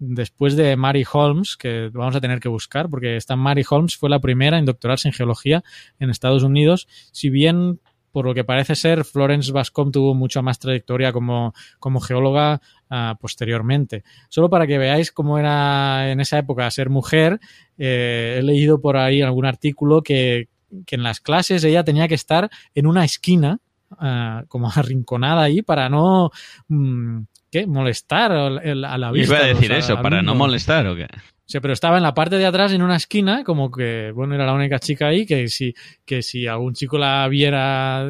después 0.00 0.56
de 0.56 0.74
Mary 0.74 1.04
Holmes, 1.12 1.56
que 1.56 1.88
vamos 1.92 2.16
a 2.16 2.20
tener 2.20 2.40
que 2.40 2.48
buscar, 2.48 2.90
porque 2.90 3.14
esta 3.14 3.36
Mary 3.36 3.62
Holmes 3.70 3.96
fue 3.96 4.10
la 4.10 4.18
primera 4.18 4.58
en 4.58 4.64
doctorarse 4.64 5.06
en 5.06 5.14
geología 5.14 5.62
en 6.00 6.10
Estados 6.10 6.42
Unidos, 6.42 6.88
si 7.12 7.30
bien 7.30 7.78
por 8.10 8.24
lo 8.24 8.34
que 8.34 8.42
parece 8.42 8.74
ser, 8.74 9.04
Florence 9.04 9.52
Bascom 9.52 9.92
tuvo 9.92 10.16
mucha 10.16 10.42
más 10.42 10.58
trayectoria 10.58 11.12
como, 11.12 11.54
como 11.78 12.00
geóloga 12.00 12.60
uh, 12.90 13.16
posteriormente. 13.20 14.02
Solo 14.30 14.50
para 14.50 14.66
que 14.66 14.78
veáis 14.78 15.12
cómo 15.12 15.38
era 15.38 16.10
en 16.10 16.18
esa 16.18 16.38
época 16.38 16.68
ser 16.72 16.90
mujer, 16.90 17.38
eh, 17.78 18.38
he 18.40 18.42
leído 18.42 18.80
por 18.80 18.96
ahí 18.96 19.22
algún 19.22 19.46
artículo 19.46 20.02
que, 20.02 20.48
que 20.86 20.96
en 20.96 21.04
las 21.04 21.20
clases 21.20 21.62
ella 21.62 21.84
tenía 21.84 22.08
que 22.08 22.16
estar 22.16 22.50
en 22.74 22.88
una 22.88 23.04
esquina 23.04 23.60
uh, 23.92 24.46
como 24.48 24.70
arrinconada 24.74 25.42
ahí 25.42 25.62
para 25.62 25.88
no 25.88 26.30
mmm, 26.68 27.22
¿qué? 27.50 27.66
molestar 27.66 28.32
a 28.32 28.50
la 28.98 29.10
vista. 29.10 29.36
Iba 29.36 29.44
a 29.44 29.48
decir 29.48 29.72
eso, 29.72 30.00
para 30.00 30.22
no 30.22 30.34
molestar 30.34 30.86
o 30.86 30.96
qué. 30.96 31.08
Sea, 31.50 31.60
pero 31.60 31.74
estaba 31.74 31.96
en 31.96 32.04
la 32.04 32.14
parte 32.14 32.36
de 32.36 32.46
atrás 32.46 32.70
en 32.70 32.80
una 32.80 32.94
esquina, 32.94 33.42
como 33.42 33.72
que, 33.72 34.12
bueno, 34.14 34.36
era 34.36 34.46
la 34.46 34.54
única 34.54 34.78
chica 34.78 35.08
ahí, 35.08 35.26
que 35.26 35.48
si, 35.48 35.74
que 36.04 36.22
si 36.22 36.46
algún 36.46 36.74
chico 36.74 36.96
la 36.96 37.26
viera, 37.26 38.08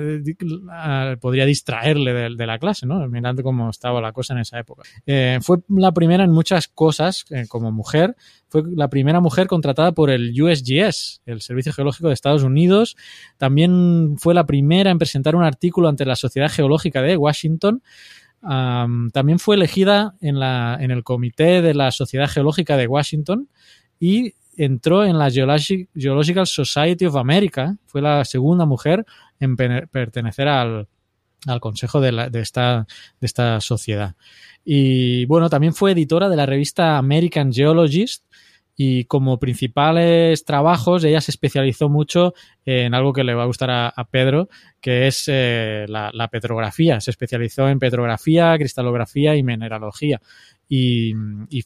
podría 1.18 1.46
distraerle 1.46 2.12
de, 2.12 2.36
de 2.36 2.46
la 2.46 2.58
clase, 2.58 2.84
¿no? 2.84 3.08
Mirando 3.08 3.42
cómo 3.42 3.70
estaba 3.70 3.98
la 4.02 4.12
cosa 4.12 4.34
en 4.34 4.40
esa 4.40 4.58
época. 4.58 4.82
Eh, 5.06 5.38
fue 5.40 5.56
la 5.68 5.92
primera 5.92 6.22
en 6.22 6.32
muchas 6.32 6.68
cosas, 6.68 7.24
eh, 7.30 7.46
como 7.48 7.72
mujer, 7.72 8.14
fue 8.50 8.62
la 8.66 8.90
primera 8.90 9.20
mujer 9.20 9.46
contratada 9.46 9.92
por 9.92 10.10
el 10.10 10.34
USGS, 10.38 11.22
el 11.24 11.40
Servicio 11.40 11.72
Geológico 11.72 12.08
de 12.08 12.14
Estados 12.14 12.42
Unidos. 12.42 12.96
También 13.38 14.16
fue 14.18 14.34
la 14.34 14.44
primera 14.44 14.90
en 14.90 14.98
presentar 14.98 15.34
un 15.34 15.44
artículo 15.44 15.88
ante 15.88 16.04
la 16.04 16.16
Sociedad 16.16 16.50
Geológica 16.50 17.00
de 17.00 17.16
Washington. 17.16 17.82
También 18.42 19.38
fue 19.38 19.56
elegida 19.56 20.14
en, 20.20 20.38
la, 20.40 20.78
en 20.80 20.90
el 20.90 21.04
comité 21.04 21.62
de 21.62 21.74
la 21.74 21.90
Sociedad 21.90 22.28
Geológica 22.28 22.76
de 22.76 22.86
Washington 22.86 23.48
y 23.98 24.34
entró 24.56 25.04
en 25.04 25.18
la 25.18 25.30
Geologic, 25.30 25.88
Geological 25.94 26.46
Society 26.46 27.06
of 27.06 27.16
America. 27.16 27.76
Fue 27.86 28.00
la 28.00 28.24
segunda 28.24 28.64
mujer 28.64 29.04
en 29.38 29.56
pertenecer 29.56 30.48
al, 30.48 30.88
al 31.46 31.60
consejo 31.60 32.00
de, 32.00 32.12
la, 32.12 32.30
de, 32.30 32.40
esta, 32.40 32.86
de 33.20 33.26
esta 33.26 33.60
sociedad. 33.60 34.14
Y 34.64 35.24
bueno, 35.26 35.48
también 35.48 35.74
fue 35.74 35.92
editora 35.92 36.28
de 36.28 36.36
la 36.36 36.46
revista 36.46 36.98
American 36.98 37.52
Geologist 37.52 38.24
y 38.82 39.04
como 39.04 39.38
principales 39.38 40.46
trabajos 40.46 41.04
ella 41.04 41.20
se 41.20 41.32
especializó 41.32 41.90
mucho 41.90 42.32
en 42.64 42.94
algo 42.94 43.12
que 43.12 43.24
le 43.24 43.34
va 43.34 43.42
a 43.42 43.46
gustar 43.46 43.70
a, 43.70 44.08
Pedro, 44.10 44.48
que 44.80 45.06
es 45.06 45.24
eh, 45.26 45.84
la, 45.86 46.28
petrografía. 46.28 46.98
Se 46.98 47.10
especializó 47.10 47.68
en 47.68 47.78
petrografía, 47.78 48.56
cristalografía 48.56 49.36
y 49.36 49.42
mineralogía. 49.42 50.22
Y, 50.66 51.12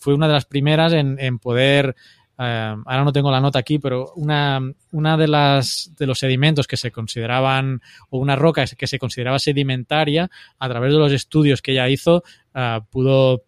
fue 0.00 0.14
una 0.14 0.26
de 0.26 0.32
las 0.32 0.46
primeras 0.46 0.92
en, 0.92 1.16
en 1.20 1.38
poder 1.38 1.94
Uh, 2.36 2.82
ahora 2.86 3.04
no 3.04 3.12
tengo 3.12 3.30
la 3.30 3.40
nota 3.40 3.60
aquí, 3.60 3.78
pero 3.78 4.12
una, 4.16 4.60
una 4.90 5.16
de 5.16 5.28
las 5.28 5.92
de 5.96 6.04
los 6.04 6.18
sedimentos 6.18 6.66
que 6.66 6.76
se 6.76 6.90
consideraban 6.90 7.80
o 8.10 8.18
una 8.18 8.34
roca 8.34 8.66
que 8.66 8.88
se 8.88 8.98
consideraba 8.98 9.38
sedimentaria 9.38 10.28
a 10.58 10.68
través 10.68 10.92
de 10.92 10.98
los 10.98 11.12
estudios 11.12 11.62
que 11.62 11.70
ella 11.70 11.88
hizo 11.88 12.24
uh, 12.56 12.84
pudo 12.90 13.44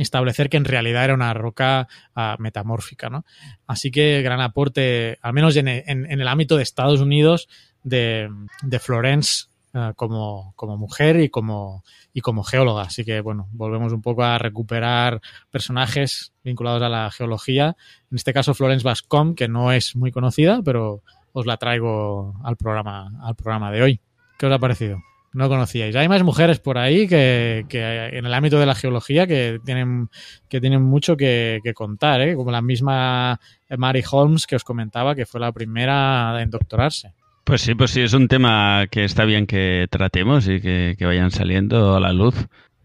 establecer 0.00 0.48
que 0.48 0.56
en 0.56 0.64
realidad 0.64 1.04
era 1.04 1.14
una 1.14 1.34
roca 1.34 1.88
uh, 2.16 2.40
metamórfica, 2.40 3.10
¿no? 3.10 3.24
Así 3.66 3.90
que 3.90 4.22
gran 4.22 4.40
aporte, 4.40 5.18
al 5.22 5.32
menos 5.32 5.56
en, 5.56 5.68
en, 5.68 5.84
en 5.86 6.20
el 6.20 6.28
ámbito 6.28 6.56
de 6.56 6.62
Estados 6.62 7.00
Unidos, 7.00 7.48
de, 7.82 8.28
de 8.62 8.78
Florence 8.78 9.50
como, 9.94 10.52
como, 10.56 10.76
mujer 10.76 11.20
y 11.20 11.28
como, 11.28 11.84
y 12.12 12.20
como 12.20 12.42
geóloga. 12.42 12.82
Así 12.82 13.04
que, 13.04 13.20
bueno, 13.20 13.48
volvemos 13.52 13.92
un 13.92 14.02
poco 14.02 14.24
a 14.24 14.38
recuperar 14.38 15.20
personajes 15.50 16.32
vinculados 16.42 16.82
a 16.82 16.88
la 16.88 17.10
geología. 17.10 17.76
En 18.10 18.16
este 18.16 18.32
caso, 18.32 18.54
Florence 18.54 18.84
Bascom, 18.84 19.34
que 19.34 19.48
no 19.48 19.72
es 19.72 19.94
muy 19.96 20.10
conocida, 20.10 20.60
pero 20.64 21.02
os 21.32 21.46
la 21.46 21.56
traigo 21.56 22.34
al 22.42 22.56
programa, 22.56 23.12
al 23.22 23.36
programa 23.36 23.70
de 23.70 23.82
hoy. 23.82 24.00
¿Qué 24.38 24.46
os 24.46 24.52
ha 24.52 24.58
parecido? 24.58 24.98
No 25.32 25.48
conocíais. 25.48 25.94
Hay 25.96 26.08
más 26.08 26.22
mujeres 26.22 26.58
por 26.58 26.78
ahí 26.78 27.06
que, 27.06 27.64
que 27.68 28.06
en 28.12 28.26
el 28.26 28.34
ámbito 28.34 28.58
de 28.58 28.66
la 28.66 28.74
geología 28.74 29.26
que 29.26 29.60
tienen, 29.64 30.08
que 30.48 30.60
tienen 30.60 30.82
mucho 30.82 31.16
que, 31.16 31.60
contar, 31.74 32.20
¿eh? 32.20 32.34
como 32.34 32.50
la 32.50 32.62
misma 32.62 33.40
Mary 33.76 34.02
Holmes 34.10 34.46
que 34.46 34.56
os 34.56 34.64
comentaba 34.64 35.14
que 35.14 35.26
fue 35.26 35.40
la 35.40 35.52
primera 35.52 36.40
en 36.42 36.50
doctorarse. 36.50 37.12
Pues 37.44 37.62
sí, 37.62 37.74
pues 37.74 37.92
sí, 37.92 38.00
es 38.00 38.12
un 38.12 38.28
tema 38.28 38.86
que 38.90 39.04
está 39.04 39.24
bien 39.24 39.46
que 39.46 39.86
tratemos 39.90 40.48
y 40.48 40.60
que, 40.60 40.96
vayan 41.00 41.30
saliendo 41.30 41.96
a 41.96 42.00
la 42.00 42.12
luz 42.12 42.34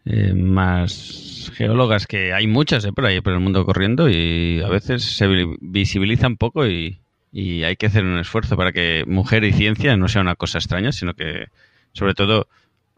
eh, 0.06 0.34
más 0.34 1.52
geólogas, 1.56 2.08
que 2.08 2.34
hay 2.34 2.48
muchas 2.48 2.86
eh, 2.86 2.92
por 2.92 3.06
ahí 3.06 3.22
por 3.22 3.34
el 3.34 3.40
mundo 3.40 3.66
corriendo 3.66 4.10
y 4.10 4.62
a 4.62 4.70
veces 4.70 5.04
se 5.04 5.28
vi- 5.28 5.58
visibilizan 5.62 6.38
poco 6.38 6.68
y 6.68 7.00
hay 7.38 7.76
que 7.76 7.88
hacer 7.88 8.06
un 8.06 8.18
esfuerzo 8.18 8.56
para 8.56 8.72
que 8.72 9.04
mujer 9.08 9.44
y 9.44 9.52
ciencia 9.52 9.98
no 9.98 10.08
sea 10.08 10.22
una 10.22 10.36
cosa 10.36 10.58
extraña, 10.60 10.94
sino 10.94 11.16
que, 11.16 11.48
sobre 11.96 12.14
todo, 12.14 12.48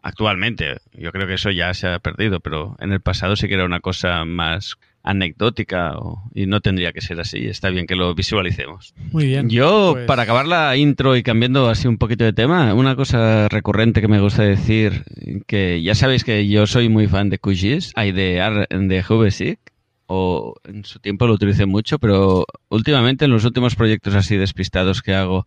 actualmente, 0.02 0.76
yo 0.92 1.10
creo 1.12 1.26
que 1.26 1.34
eso 1.34 1.50
ya 1.50 1.72
se 1.74 1.88
ha 1.88 1.98
perdido, 1.98 2.40
pero 2.40 2.76
en 2.80 2.92
el 2.92 3.00
pasado 3.00 3.34
sí 3.36 3.48
que 3.48 3.54
era 3.54 3.64
una 3.64 3.80
cosa 3.80 4.24
más 4.24 4.76
anecdótica 5.02 5.96
o- 5.98 6.22
y 6.34 6.46
no 6.46 6.60
tendría 6.60 6.92
que 6.92 7.00
ser 7.00 7.18
así. 7.20 7.46
Está 7.46 7.70
bien 7.70 7.86
que 7.86 7.96
lo 7.96 8.14
visualicemos. 8.14 8.94
Muy 9.12 9.26
bien. 9.26 9.48
Yo, 9.48 9.92
Pues- 9.94 10.06
para 10.06 10.22
acabar 10.24 10.46
la 10.46 10.76
intro 10.76 11.16
y 11.16 11.22
cambiando 11.22 11.68
así 11.68 11.88
un 11.88 11.98
poquito 11.98 12.24
de 12.24 12.32
tema, 12.32 12.74
una 12.74 12.94
cosa 12.96 13.48
recurrente 13.48 14.00
que 14.00 14.08
me 14.08 14.20
gusta 14.20 14.42
decir, 14.42 15.04
que 15.46 15.82
ya 15.82 15.94
sabéis 15.94 16.24
que 16.24 16.46
yo 16.48 16.66
soy 16.66 16.88
muy 16.88 17.06
fan 17.06 17.30
de 17.30 17.38
QGIS, 17.38 17.92
hay 17.96 18.12
de, 18.12 18.40
Ar- 18.40 18.68
de 18.68 19.02
GVSIC, 19.02 19.58
o 20.06 20.54
en 20.64 20.84
su 20.84 20.98
tiempo 21.00 21.26
lo 21.26 21.34
utilicé 21.34 21.66
mucho, 21.66 21.98
pero 21.98 22.46
últimamente 22.70 23.24
en 23.26 23.30
los 23.30 23.44
últimos 23.44 23.76
proyectos 23.76 24.14
así 24.14 24.36
despistados 24.36 25.02
que 25.02 25.14
hago, 25.14 25.46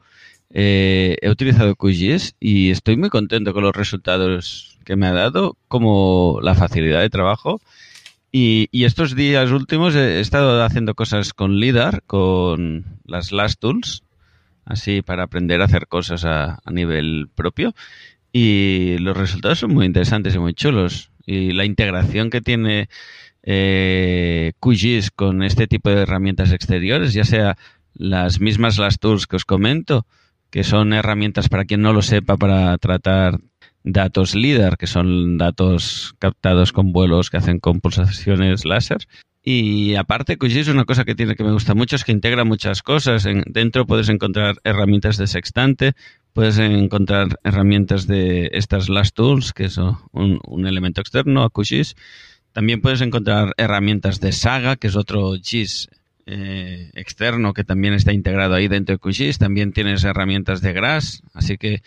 eh, 0.53 1.17
he 1.21 1.29
utilizado 1.29 1.75
QGIS 1.75 2.35
y 2.39 2.71
estoy 2.71 2.97
muy 2.97 3.09
contento 3.09 3.53
con 3.53 3.63
los 3.63 3.75
resultados 3.75 4.77
que 4.83 4.95
me 4.95 5.07
ha 5.07 5.13
dado, 5.13 5.57
como 5.67 6.39
la 6.41 6.55
facilidad 6.55 7.01
de 7.01 7.09
trabajo. 7.09 7.61
Y, 8.31 8.69
estos 8.85 9.15
días 9.15 9.51
últimos 9.51 9.95
he 9.95 10.19
estado 10.21 10.63
haciendo 10.63 10.95
cosas 10.95 11.33
con 11.33 11.59
LIDAR, 11.59 12.03
con 12.07 12.85
las 13.05 13.31
Last 13.31 13.59
Tools, 13.59 14.03
así 14.65 15.01
para 15.01 15.23
aprender 15.23 15.61
a 15.61 15.65
hacer 15.65 15.87
cosas 15.87 16.23
a, 16.25 16.59
nivel 16.71 17.29
propio. 17.35 17.73
Y 18.33 18.97
los 18.99 19.17
resultados 19.17 19.59
son 19.59 19.73
muy 19.73 19.85
interesantes 19.85 20.35
y 20.35 20.39
muy 20.39 20.53
chulos. 20.53 21.11
Y 21.25 21.51
la 21.51 21.65
integración 21.65 22.29
que 22.29 22.41
tiene 22.41 22.89
eh, 23.43 24.53
QGIS 24.59 25.11
con 25.11 25.43
este 25.43 25.67
tipo 25.67 25.89
de 25.89 26.01
herramientas 26.03 26.51
exteriores, 26.51 27.13
ya 27.13 27.25
sea 27.25 27.57
las 27.93 28.39
mismas 28.39 28.77
Last 28.77 29.01
Tools 29.01 29.27
que 29.27 29.35
os 29.35 29.45
comento, 29.45 30.05
que 30.51 30.63
son 30.63 30.93
herramientas 30.93 31.49
para 31.49 31.65
quien 31.65 31.81
no 31.81 31.93
lo 31.93 32.01
sepa 32.01 32.37
para 32.37 32.77
tratar 32.77 33.39
datos 33.83 34.35
LIDAR, 34.35 34.77
que 34.77 34.85
son 34.87 35.37
datos 35.37 36.13
captados 36.19 36.71
con 36.71 36.91
vuelos 36.91 37.29
que 37.31 37.37
hacen 37.37 37.59
con 37.59 37.79
pulsaciones 37.81 38.65
láser. 38.65 38.99
Y 39.43 39.95
aparte, 39.95 40.37
QGIS 40.37 40.57
es 40.57 40.67
una 40.67 40.85
cosa 40.85 41.03
que 41.03 41.15
tiene 41.15 41.35
que 41.35 41.43
me 41.43 41.51
gusta 41.51 41.73
mucho, 41.73 41.95
es 41.95 42.03
que 42.03 42.11
integra 42.11 42.43
muchas 42.43 42.83
cosas. 42.83 43.25
En- 43.25 43.43
dentro 43.47 43.87
puedes 43.87 44.09
encontrar 44.09 44.57
herramientas 44.63 45.17
de 45.17 45.25
sextante, 45.25 45.93
puedes 46.33 46.59
encontrar 46.59 47.39
herramientas 47.43 48.05
de 48.05 48.51
estas 48.53 48.87
Last 48.87 49.15
Tools, 49.15 49.53
que 49.53 49.65
es 49.65 49.77
un, 49.77 49.97
un 50.45 50.67
elemento 50.67 51.01
externo 51.01 51.41
a 51.43 51.49
QGIS. 51.49 51.95
También 52.51 52.81
puedes 52.81 53.01
encontrar 53.01 53.53
herramientas 53.57 54.19
de 54.19 54.31
Saga, 54.31 54.75
que 54.75 54.87
es 54.87 54.95
otro 54.95 55.33
GIS 55.41 55.89
eh, 56.33 56.89
externo 56.93 57.53
que 57.53 57.65
también 57.65 57.93
está 57.93 58.13
integrado 58.13 58.55
ahí 58.55 58.67
dentro 58.67 58.95
de 58.95 58.99
QGIS. 58.99 59.37
También 59.37 59.73
tienes 59.73 60.03
herramientas 60.03 60.61
de 60.61 60.71
GRASS, 60.71 61.23
así 61.33 61.57
que 61.57 61.81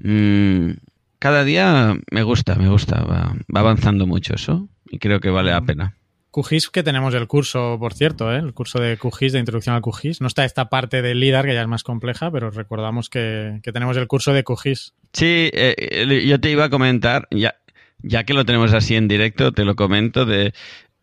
mm, 0.00 0.72
cada 1.20 1.44
día 1.44 1.96
me 2.10 2.22
gusta, 2.24 2.56
me 2.56 2.68
gusta, 2.68 3.02
va, 3.04 3.36
va 3.54 3.60
avanzando 3.60 4.06
mucho 4.06 4.34
eso 4.34 4.68
y 4.90 4.98
creo 4.98 5.20
que 5.20 5.30
vale 5.30 5.52
la 5.52 5.62
pena. 5.62 5.94
QGIS 6.32 6.70
que 6.70 6.82
tenemos 6.82 7.14
el 7.14 7.28
curso, 7.28 7.76
por 7.78 7.94
cierto, 7.94 8.32
¿eh? 8.32 8.38
el 8.38 8.52
curso 8.52 8.80
de 8.80 8.98
QGIS, 8.98 9.34
de 9.34 9.38
introducción 9.38 9.76
al 9.76 9.82
QGIS. 9.82 10.20
No 10.20 10.26
está 10.26 10.44
esta 10.44 10.68
parte 10.68 11.00
del 11.00 11.20
LIDAR, 11.20 11.46
que 11.46 11.54
ya 11.54 11.62
es 11.62 11.68
más 11.68 11.84
compleja, 11.84 12.28
pero 12.32 12.50
recordamos 12.50 13.08
que, 13.08 13.60
que 13.62 13.72
tenemos 13.72 13.96
el 13.96 14.08
curso 14.08 14.32
de 14.32 14.42
QGIS. 14.42 14.94
Sí, 15.12 15.50
eh, 15.52 15.76
eh, 15.78 16.26
yo 16.26 16.40
te 16.40 16.50
iba 16.50 16.64
a 16.64 16.70
comentar, 16.70 17.28
ya, 17.30 17.54
ya 18.02 18.24
que 18.24 18.34
lo 18.34 18.44
tenemos 18.44 18.74
así 18.74 18.96
en 18.96 19.06
directo, 19.06 19.52
te 19.52 19.64
lo 19.64 19.76
comento 19.76 20.26
de... 20.26 20.52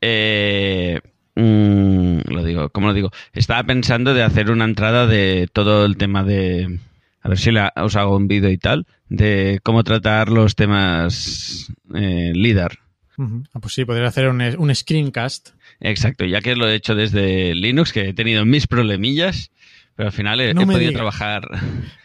eh, 0.01 0.99
mm, 1.35 2.19
lo 2.27 2.43
digo, 2.43 2.69
¿cómo 2.69 2.87
lo 2.87 2.93
digo? 2.93 3.11
Estaba 3.33 3.63
pensando 3.63 4.13
de 4.13 4.23
hacer 4.23 4.51
una 4.51 4.65
entrada 4.65 5.07
de 5.07 5.47
todo 5.51 5.85
el 5.85 5.97
tema 5.97 6.23
de... 6.23 6.79
A 7.23 7.29
ver 7.29 7.37
si 7.37 7.51
la- 7.51 7.71
os 7.75 7.95
hago 7.95 8.15
un 8.17 8.27
vídeo 8.27 8.49
y 8.49 8.57
tal, 8.57 8.87
de 9.09 9.59
cómo 9.63 9.83
tratar 9.83 10.29
los 10.29 10.55
temas 10.55 11.71
eh, 11.93 12.31
LIDAR. 12.33 12.79
Ah, 13.53 13.59
pues 13.61 13.73
sí, 13.75 13.85
podría 13.85 14.07
hacer 14.07 14.27
un, 14.29 14.41
un 14.41 14.73
screencast. 14.73 15.49
Exacto, 15.79 16.25
ya 16.25 16.41
que 16.41 16.55
lo 16.55 16.67
he 16.67 16.73
hecho 16.73 16.95
desde 16.95 17.53
Linux, 17.53 17.93
que 17.93 18.09
he 18.09 18.13
tenido 18.13 18.43
mis 18.45 18.65
problemillas, 18.65 19.51
pero 19.95 20.07
al 20.07 20.13
final 20.13 20.41
he, 20.41 20.55
No 20.55 20.61
he 20.61 20.65
podido 20.65 20.79
digas. 20.79 20.93
trabajar. 20.95 21.43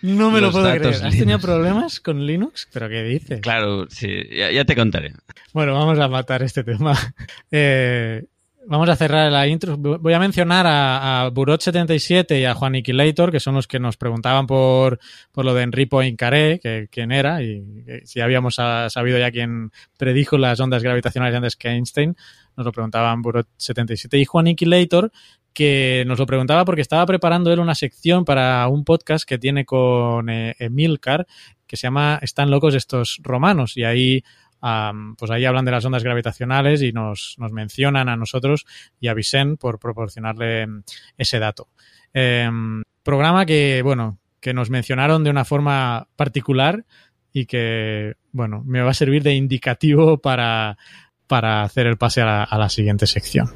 No 0.02 0.30
me 0.30 0.42
lo 0.42 0.50
puedo 0.52 0.66
creer. 0.70 0.86
¿Has 0.88 1.00
Linux. 1.00 1.18
tenido 1.18 1.38
problemas 1.38 2.00
con 2.00 2.26
Linux? 2.26 2.68
¿Pero 2.70 2.90
qué 2.90 3.02
dices? 3.02 3.40
Claro, 3.40 3.86
sí, 3.88 4.08
ya, 4.36 4.50
ya 4.50 4.66
te 4.66 4.76
contaré. 4.76 5.14
Bueno, 5.54 5.72
vamos 5.72 5.98
a 5.98 6.08
matar 6.08 6.42
este 6.42 6.62
tema. 6.64 6.92
Eh, 7.50 8.24
vamos 8.68 8.88
a 8.88 8.96
cerrar 8.96 9.30
la 9.30 9.46
intro. 9.46 9.76
Voy 9.76 10.12
a 10.12 10.18
mencionar 10.18 10.66
a, 10.66 11.22
a 11.22 11.30
Burot77 11.30 12.40
y 12.40 12.44
a 12.44 12.54
Juan 12.54 12.74
Iquilator, 12.74 13.30
que 13.30 13.40
son 13.40 13.54
los 13.54 13.66
que 13.66 13.78
nos 13.78 13.96
preguntaban 13.96 14.46
por, 14.46 14.98
por 15.32 15.44
lo 15.44 15.54
de 15.54 15.62
Henri 15.62 15.86
Poincaré, 15.86 16.60
que 16.60 16.88
quién 16.90 17.12
era, 17.12 17.42
y 17.42 17.84
que 17.84 18.06
si 18.06 18.20
habíamos 18.20 18.58
ah, 18.58 18.88
sabido 18.90 19.18
ya 19.18 19.30
quién 19.30 19.70
predijo 19.96 20.38
las 20.38 20.60
ondas 20.60 20.82
gravitacionales 20.82 21.36
antes 21.36 21.56
que 21.56 21.68
Einstein. 21.68 22.16
Nos 22.56 22.66
lo 22.66 22.72
preguntaban 22.72 23.22
Burot77 23.22 24.18
y 24.18 24.24
Juan 24.24 24.46
Iquilator, 24.48 25.12
que 25.52 26.04
nos 26.06 26.18
lo 26.18 26.26
preguntaba 26.26 26.64
porque 26.64 26.82
estaba 26.82 27.06
preparando 27.06 27.52
él 27.52 27.60
una 27.60 27.74
sección 27.74 28.24
para 28.24 28.66
un 28.68 28.84
podcast 28.84 29.26
que 29.26 29.38
tiene 29.38 29.64
con 29.64 30.28
eh, 30.28 30.54
Emilcar, 30.58 31.26
que 31.66 31.76
se 31.76 31.86
llama 31.86 32.18
Están 32.22 32.50
locos 32.50 32.74
estos 32.74 33.20
romanos, 33.22 33.76
y 33.76 33.84
ahí 33.84 34.22
Pues 34.60 35.30
ahí 35.30 35.44
hablan 35.44 35.64
de 35.64 35.70
las 35.70 35.84
ondas 35.84 36.02
gravitacionales 36.02 36.82
y 36.82 36.92
nos, 36.92 37.36
nos 37.38 37.52
mencionan 37.52 38.08
a 38.08 38.16
nosotros 38.16 38.66
y 39.00 39.08
a 39.08 39.14
Vicent 39.14 39.60
por 39.60 39.78
proporcionarle 39.78 40.66
mm, 40.66 40.82
ese 41.18 41.38
dato. 41.38 41.68
Em, 42.12 42.82
programa 43.02 43.46
que, 43.46 43.82
bueno, 43.82 44.18
que 44.40 44.54
nos 44.54 44.70
mencionaron 44.70 45.22
de 45.24 45.30
una 45.30 45.44
forma 45.44 46.08
particular 46.16 46.84
y 47.32 47.46
que, 47.46 48.14
bueno, 48.32 48.62
me 48.64 48.80
va 48.80 48.90
a 48.90 48.94
servir 48.94 49.22
de 49.22 49.34
indicativo 49.34 50.18
para, 50.18 50.78
para 51.26 51.62
hacer 51.62 51.86
el 51.86 51.98
pase 51.98 52.22
a 52.22 52.46
la 52.50 52.68
siguiente 52.68 53.06
sección. 53.06 53.52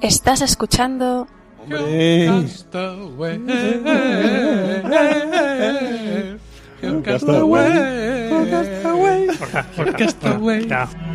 Estás 0.00 0.42
escuchando 0.42 1.26
Ya. 10.70 11.07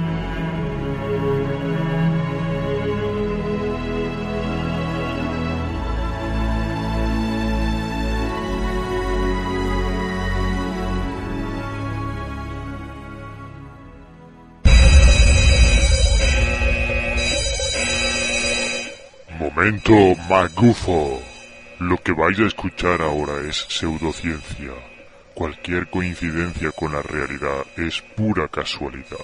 Momento 19.64 20.14
magufo. 20.28 21.22
Lo 21.80 21.96
que 21.96 22.12
vais 22.12 22.38
a 22.38 22.48
escuchar 22.48 23.02
ahora 23.02 23.48
es 23.48 23.66
pseudociencia. 23.70 24.74
Cualquier 25.34 25.90
coincidencia 25.90 26.72
con 26.72 26.92
la 26.92 27.02
realidad 27.02 27.64
es 27.78 28.02
pura 28.18 28.50
casualidad. 28.50 29.24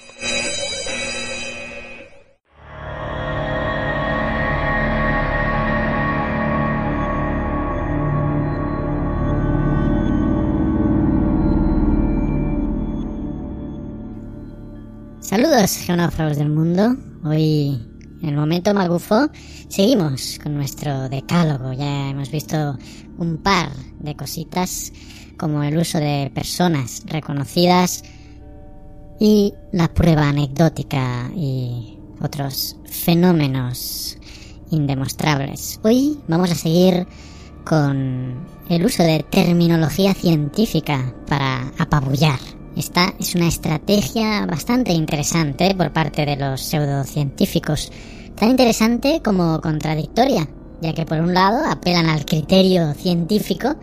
Saludos, 15.19 15.75
geonáufragos 15.85 16.37
del 16.37 16.49
mundo. 16.49 16.95
Hoy, 17.25 17.77
en 18.21 18.29
el 18.29 18.35
momento 18.35 18.73
magufo, 18.73 19.29
seguimos 19.67 20.39
con 20.41 20.55
nuestro 20.55 21.09
decálogo. 21.09 21.73
Ya 21.73 22.09
hemos 22.09 22.31
visto 22.31 22.77
un 23.17 23.37
par 23.37 23.69
de 23.99 24.15
cositas, 24.15 24.91
como 25.37 25.63
el 25.63 25.77
uso 25.77 25.99
de 25.99 26.31
personas 26.33 27.03
reconocidas 27.05 28.03
y 29.19 29.53
la 29.71 29.87
prueba 29.93 30.29
anecdótica 30.29 31.31
y 31.35 31.97
otros 32.21 32.77
fenómenos 32.85 34.17
indemostrables. 34.71 35.79
Hoy 35.83 36.19
vamos 36.27 36.51
a 36.51 36.55
seguir 36.55 37.07
con 37.65 38.45
el 38.69 38.85
uso 38.85 39.03
de 39.03 39.25
terminología 39.29 40.13
científica 40.13 41.13
para 41.27 41.71
apabullar. 41.77 42.58
Esta 42.79 43.13
es 43.19 43.35
una 43.35 43.49
estrategia 43.49 44.45
bastante 44.45 44.93
interesante 44.93 45.75
por 45.75 45.91
parte 45.91 46.25
de 46.25 46.37
los 46.37 46.61
pseudocientíficos, 46.61 47.91
tan 48.35 48.51
interesante 48.51 49.21
como 49.21 49.59
contradictoria, 49.59 50.47
ya 50.79 50.93
que 50.93 51.05
por 51.05 51.19
un 51.19 51.33
lado 51.33 51.69
apelan 51.69 52.05
al 52.05 52.23
criterio 52.23 52.93
científico, 52.93 53.75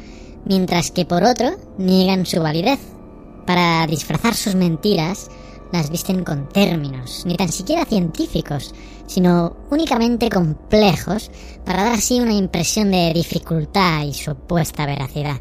mientras 0.46 0.92
que 0.92 1.04
por 1.04 1.24
otro 1.24 1.50
niegan 1.76 2.24
su 2.24 2.40
validez. 2.40 2.78
Para 3.46 3.86
disfrazar 3.86 4.34
sus 4.34 4.54
mentiras, 4.54 5.28
las 5.72 5.90
visten 5.90 6.24
con 6.24 6.48
términos, 6.48 7.24
ni 7.26 7.36
tan 7.36 7.52
siquiera 7.52 7.84
científicos, 7.84 8.74
sino 9.06 9.58
únicamente 9.70 10.30
complejos, 10.30 11.30
para 11.66 11.84
dar 11.84 11.92
así 11.92 12.18
una 12.18 12.32
impresión 12.32 12.92
de 12.92 13.12
dificultad 13.12 14.04
y 14.04 14.14
supuesta 14.14 14.86
veracidad. 14.86 15.38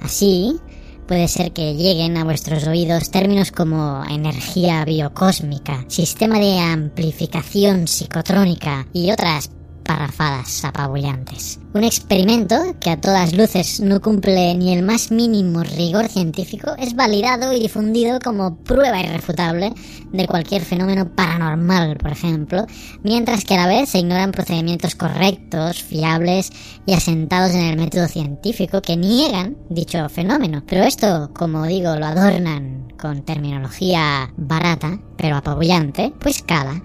Así, 0.00 0.58
puede 1.06 1.28
ser 1.28 1.52
que 1.52 1.74
lleguen 1.74 2.16
a 2.16 2.24
vuestros 2.24 2.66
oídos 2.66 3.10
términos 3.10 3.52
como 3.52 4.04
energía 4.08 4.84
biocósmica, 4.84 5.84
sistema 5.88 6.38
de 6.38 6.58
amplificación 6.58 7.88
psicotrónica 7.88 8.86
y 8.92 9.10
otras 9.10 9.50
parrafadas 9.86 10.64
apabullantes. 10.64 11.58
Un 11.72 11.84
experimento 11.84 12.56
que 12.80 12.90
a 12.90 13.00
todas 13.00 13.34
luces 13.34 13.80
no 13.80 14.00
cumple 14.00 14.54
ni 14.54 14.72
el 14.72 14.82
más 14.82 15.10
mínimo 15.10 15.62
rigor 15.62 16.08
científico 16.08 16.74
es 16.78 16.94
validado 16.94 17.52
y 17.52 17.60
difundido 17.60 18.18
como 18.18 18.56
prueba 18.56 19.00
irrefutable 19.00 19.72
de 20.12 20.26
cualquier 20.26 20.62
fenómeno 20.62 21.14
paranormal, 21.14 21.96
por 21.98 22.12
ejemplo, 22.12 22.66
mientras 23.02 23.44
que 23.44 23.54
a 23.54 23.58
la 23.58 23.66
vez 23.66 23.90
se 23.90 23.98
ignoran 23.98 24.32
procedimientos 24.32 24.94
correctos, 24.94 25.82
fiables 25.82 26.50
y 26.86 26.94
asentados 26.94 27.52
en 27.52 27.64
el 27.64 27.76
método 27.76 28.08
científico 28.08 28.82
que 28.82 28.96
niegan 28.96 29.56
dicho 29.68 30.08
fenómeno. 30.08 30.62
Pero 30.66 30.84
esto, 30.84 31.30
como 31.34 31.64
digo, 31.64 31.94
lo 31.96 32.06
adornan 32.06 32.88
con 32.98 33.22
terminología 33.22 34.32
barata, 34.36 34.98
pero 35.16 35.36
apabullante, 35.36 36.12
pues 36.18 36.42
cala. 36.42 36.82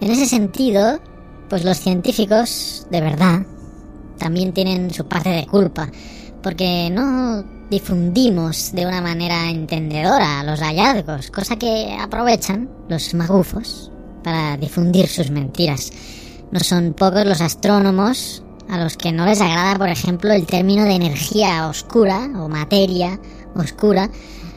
En 0.00 0.10
ese 0.10 0.26
sentido, 0.26 1.00
pues 1.50 1.64
los 1.64 1.78
científicos, 1.78 2.86
de 2.90 3.00
verdad, 3.00 3.42
también 4.18 4.52
tienen 4.52 4.92
su 4.92 5.06
parte 5.06 5.30
de 5.30 5.46
culpa, 5.46 5.90
porque 6.42 6.88
no 6.90 7.44
difundimos 7.68 8.70
de 8.72 8.86
una 8.86 9.02
manera 9.02 9.50
entendedora 9.50 10.44
los 10.44 10.60
hallazgos, 10.60 11.30
cosa 11.30 11.56
que 11.56 11.96
aprovechan 12.00 12.70
los 12.88 13.12
magufos 13.14 13.90
para 14.22 14.56
difundir 14.56 15.08
sus 15.08 15.30
mentiras. 15.30 15.90
No 16.52 16.60
son 16.60 16.94
pocos 16.94 17.26
los 17.26 17.40
astrónomos 17.40 18.44
a 18.68 18.78
los 18.78 18.96
que 18.96 19.10
no 19.10 19.26
les 19.26 19.40
agrada, 19.40 19.76
por 19.76 19.88
ejemplo, 19.88 20.32
el 20.32 20.46
término 20.46 20.84
de 20.84 20.94
energía 20.94 21.66
oscura 21.66 22.30
o 22.36 22.48
materia 22.48 23.18
oscura, 23.56 24.08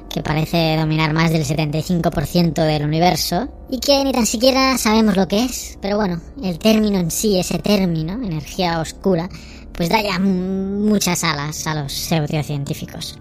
que 0.10 0.22
parece 0.22 0.78
dominar 0.78 1.14
más 1.14 1.32
del 1.32 1.44
75% 1.44 2.54
del 2.54 2.86
universo 2.86 3.50
y 3.74 3.80
que 3.80 4.04
ni 4.04 4.12
tan 4.12 4.28
siquiera 4.28 4.78
sabemos 4.78 5.18
lo 5.18 5.28
que 5.28 5.46
es. 5.46 5.80
Pero 5.82 5.98
bueno, 5.98 6.22
el 6.44 6.60
término 6.60 7.00
en 7.00 7.10
sí, 7.10 7.40
ese 7.40 7.58
término, 7.58 8.14
energía 8.14 8.80
oscura, 8.80 9.30
pues 9.72 9.90
da 9.90 10.00
ya 10.00 10.20
muchas 10.20 11.24
alas 11.24 11.66
a 11.66 11.74
los 11.74 11.92
pseudocientíficos. 11.92 13.18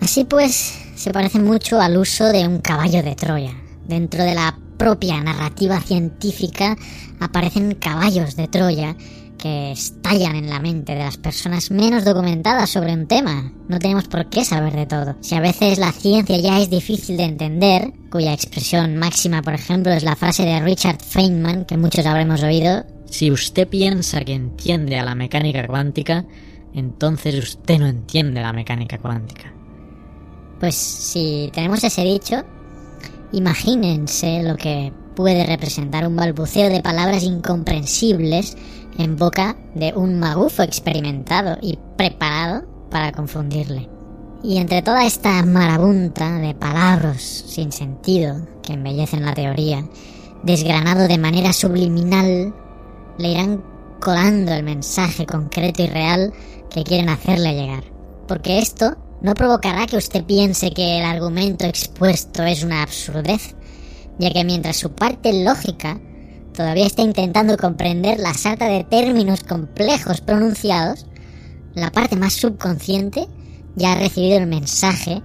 Así 0.00 0.22
pues, 0.22 0.78
se 0.94 1.10
parece 1.10 1.40
mucho 1.40 1.80
al 1.80 1.96
uso 1.96 2.26
de 2.26 2.46
un 2.46 2.60
caballo 2.60 3.02
de 3.02 3.16
Troya. 3.16 3.60
Dentro 3.88 4.22
de 4.22 4.36
la 4.36 4.56
propia 4.76 5.20
narrativa 5.20 5.80
científica 5.80 6.76
aparecen 7.18 7.74
caballos 7.74 8.36
de 8.36 8.46
Troya 8.46 8.94
estallan 9.72 10.36
en 10.36 10.50
la 10.50 10.60
mente 10.60 10.94
de 10.94 11.04
las 11.04 11.16
personas 11.16 11.70
menos 11.70 12.04
documentadas 12.04 12.70
sobre 12.70 12.92
un 12.92 13.06
tema. 13.06 13.52
No 13.68 13.78
tenemos 13.78 14.08
por 14.08 14.28
qué 14.28 14.44
saber 14.44 14.74
de 14.74 14.86
todo. 14.86 15.16
Si 15.20 15.34
a 15.34 15.40
veces 15.40 15.78
la 15.78 15.92
ciencia 15.92 16.38
ya 16.38 16.60
es 16.60 16.70
difícil 16.70 17.16
de 17.16 17.24
entender, 17.24 17.92
cuya 18.10 18.32
expresión 18.32 18.96
máxima, 18.96 19.42
por 19.42 19.54
ejemplo, 19.54 19.92
es 19.92 20.02
la 20.02 20.16
frase 20.16 20.44
de 20.44 20.60
Richard 20.60 21.02
Feynman, 21.02 21.64
que 21.64 21.76
muchos 21.76 22.06
habremos 22.06 22.42
oído, 22.42 22.84
si 23.06 23.30
usted 23.30 23.68
piensa 23.68 24.24
que 24.24 24.34
entiende 24.34 24.98
a 24.98 25.04
la 25.04 25.14
mecánica 25.14 25.66
cuántica, 25.66 26.24
entonces 26.74 27.34
usted 27.36 27.78
no 27.78 27.86
entiende 27.86 28.40
la 28.40 28.52
mecánica 28.52 28.98
cuántica. 28.98 29.52
Pues 30.60 30.74
si 30.74 31.50
tenemos 31.52 31.82
ese 31.84 32.02
dicho, 32.02 32.44
imagínense 33.32 34.42
lo 34.42 34.56
que 34.56 34.92
puede 35.14 35.46
representar 35.46 36.06
un 36.06 36.16
balbuceo 36.16 36.68
de 36.68 36.82
palabras 36.82 37.22
incomprensibles 37.24 38.56
en 38.98 39.16
boca 39.16 39.56
de 39.74 39.92
un 39.94 40.18
magufo 40.18 40.62
experimentado 40.62 41.58
y 41.60 41.78
preparado 41.96 42.64
para 42.90 43.12
confundirle. 43.12 43.88
Y 44.42 44.58
entre 44.58 44.82
toda 44.82 45.06
esta 45.06 45.42
marabunta 45.44 46.38
de 46.38 46.54
palabras 46.54 47.20
sin 47.20 47.72
sentido 47.72 48.46
que 48.62 48.74
embellecen 48.74 49.24
la 49.24 49.34
teoría, 49.34 49.84
desgranado 50.42 51.08
de 51.08 51.18
manera 51.18 51.52
subliminal, 51.52 52.54
le 53.18 53.28
irán 53.28 53.62
colando 54.00 54.52
el 54.52 54.62
mensaje 54.62 55.26
concreto 55.26 55.82
y 55.82 55.86
real 55.86 56.32
que 56.70 56.84
quieren 56.84 57.08
hacerle 57.08 57.54
llegar. 57.54 57.84
Porque 58.28 58.58
esto 58.58 58.96
no 59.20 59.34
provocará 59.34 59.86
que 59.86 59.96
usted 59.96 60.24
piense 60.24 60.70
que 60.70 60.98
el 60.98 61.04
argumento 61.04 61.64
expuesto 61.64 62.42
es 62.44 62.62
una 62.62 62.82
absurdez, 62.82 63.56
ya 64.18 64.30
que 64.30 64.44
mientras 64.44 64.76
su 64.76 64.92
parte 64.92 65.44
lógica 65.44 65.98
todavía 66.56 66.86
está 66.86 67.02
intentando 67.02 67.56
comprender 67.56 68.18
la 68.18 68.34
sarta 68.34 68.66
de 68.66 68.82
términos 68.82 69.44
complejos 69.44 70.20
pronunciados, 70.20 71.06
la 71.74 71.92
parte 71.92 72.16
más 72.16 72.32
subconsciente 72.32 73.28
ya 73.76 73.92
ha 73.92 73.98
recibido 73.98 74.38
el 74.38 74.46
mensaje 74.46 75.22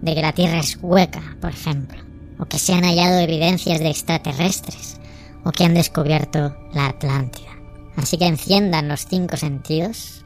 de 0.00 0.14
que 0.14 0.22
la 0.22 0.32
Tierra 0.32 0.58
es 0.58 0.78
hueca, 0.80 1.36
por 1.40 1.50
ejemplo, 1.50 2.02
o 2.38 2.46
que 2.46 2.58
se 2.58 2.72
han 2.72 2.84
hallado 2.84 3.20
evidencias 3.20 3.78
de 3.78 3.90
extraterrestres, 3.90 4.98
o 5.44 5.52
que 5.52 5.64
han 5.64 5.74
descubierto 5.74 6.56
la 6.72 6.86
Atlántida. 6.88 7.50
Así 7.96 8.16
que 8.18 8.26
enciendan 8.26 8.88
los 8.88 9.06
cinco 9.06 9.36
sentidos, 9.36 10.24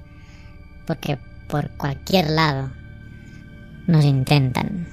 porque 0.87 1.19
por 1.49 1.71
cualquier 1.77 2.31
lado 2.31 2.71
nos 3.87 4.05
intentan 4.05 4.87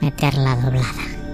meter 0.00 0.34
la 0.34 0.56
doblada. 0.56 1.29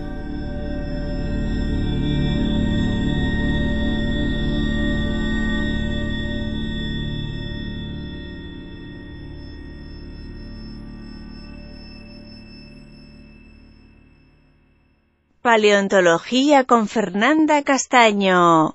Paleontología 15.47 16.65
con 16.65 16.89
Fernanda 16.89 17.63
Castaño. 17.63 18.75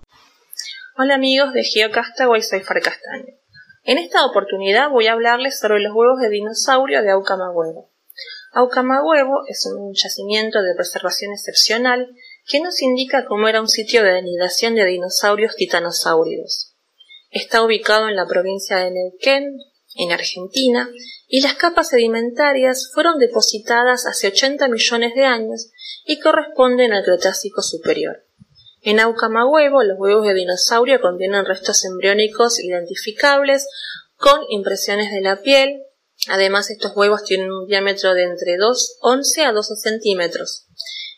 Hola 0.98 1.16
amigos 1.16 1.52
de 1.52 1.66
GeoCastaway, 1.66 2.42
soy 2.42 2.62
Far 2.62 2.80
Castaño. 2.80 3.34
En 3.84 3.98
esta 3.98 4.26
oportunidad 4.26 4.90
voy 4.90 5.08
a 5.08 5.12
hablarles 5.12 5.60
sobre 5.60 5.82
los 5.82 5.94
huevos 5.94 6.22
de 6.22 6.30
dinosaurio 6.30 7.02
de 7.02 7.12
Aucamahuevo. 7.12 7.92
Aucamahuevo 8.54 9.42
es 9.50 9.66
un 9.66 9.94
yacimiento 9.94 10.62
de 10.62 10.74
preservación 10.74 11.34
excepcional 11.34 12.08
que 12.48 12.62
nos 12.62 12.82
indica 12.82 13.26
cómo 13.26 13.50
era 13.50 13.60
un 13.60 13.68
sitio 13.68 14.02
de 14.02 14.18
anidación 14.18 14.74
de 14.74 14.86
dinosaurios 14.86 15.58
titanosáuridos. 15.58 16.78
Está 17.32 17.64
ubicado 17.64 18.08
en 18.08 18.16
la 18.16 18.28
provincia 18.28 18.78
de 18.78 18.92
Neuquén, 18.92 19.58
en 19.96 20.12
Argentina, 20.14 20.90
y 21.28 21.42
las 21.42 21.56
capas 21.56 21.90
sedimentarias 21.90 22.92
fueron 22.94 23.20
depositadas 23.20 24.06
hace 24.06 24.30
80 24.30 24.70
millones 24.70 25.14
de 25.16 25.26
años 25.26 25.70
y 26.12 26.20
corresponden 26.20 26.92
al 26.92 27.06
Cretácico 27.06 27.62
superior. 27.62 28.26
En 28.82 29.00
Aucamahuevo, 29.00 29.82
los 29.84 29.98
huevos 29.98 30.28
de 30.28 30.34
dinosaurio 30.34 31.00
contienen 31.00 31.46
restos 31.46 31.86
embriónicos 31.86 32.60
identificables 32.60 33.66
con 34.18 34.42
impresiones 34.50 35.10
de 35.10 35.22
la 35.22 35.38
piel. 35.42 35.84
Además, 36.28 36.70
estos 36.70 36.92
huevos 36.98 37.24
tienen 37.24 37.50
un 37.50 37.66
diámetro 37.66 38.14
de 38.14 38.24
entre 38.24 38.58
2, 38.58 38.98
11 39.00 39.44
a 39.44 39.54
12 39.54 39.76
centímetros. 39.78 40.66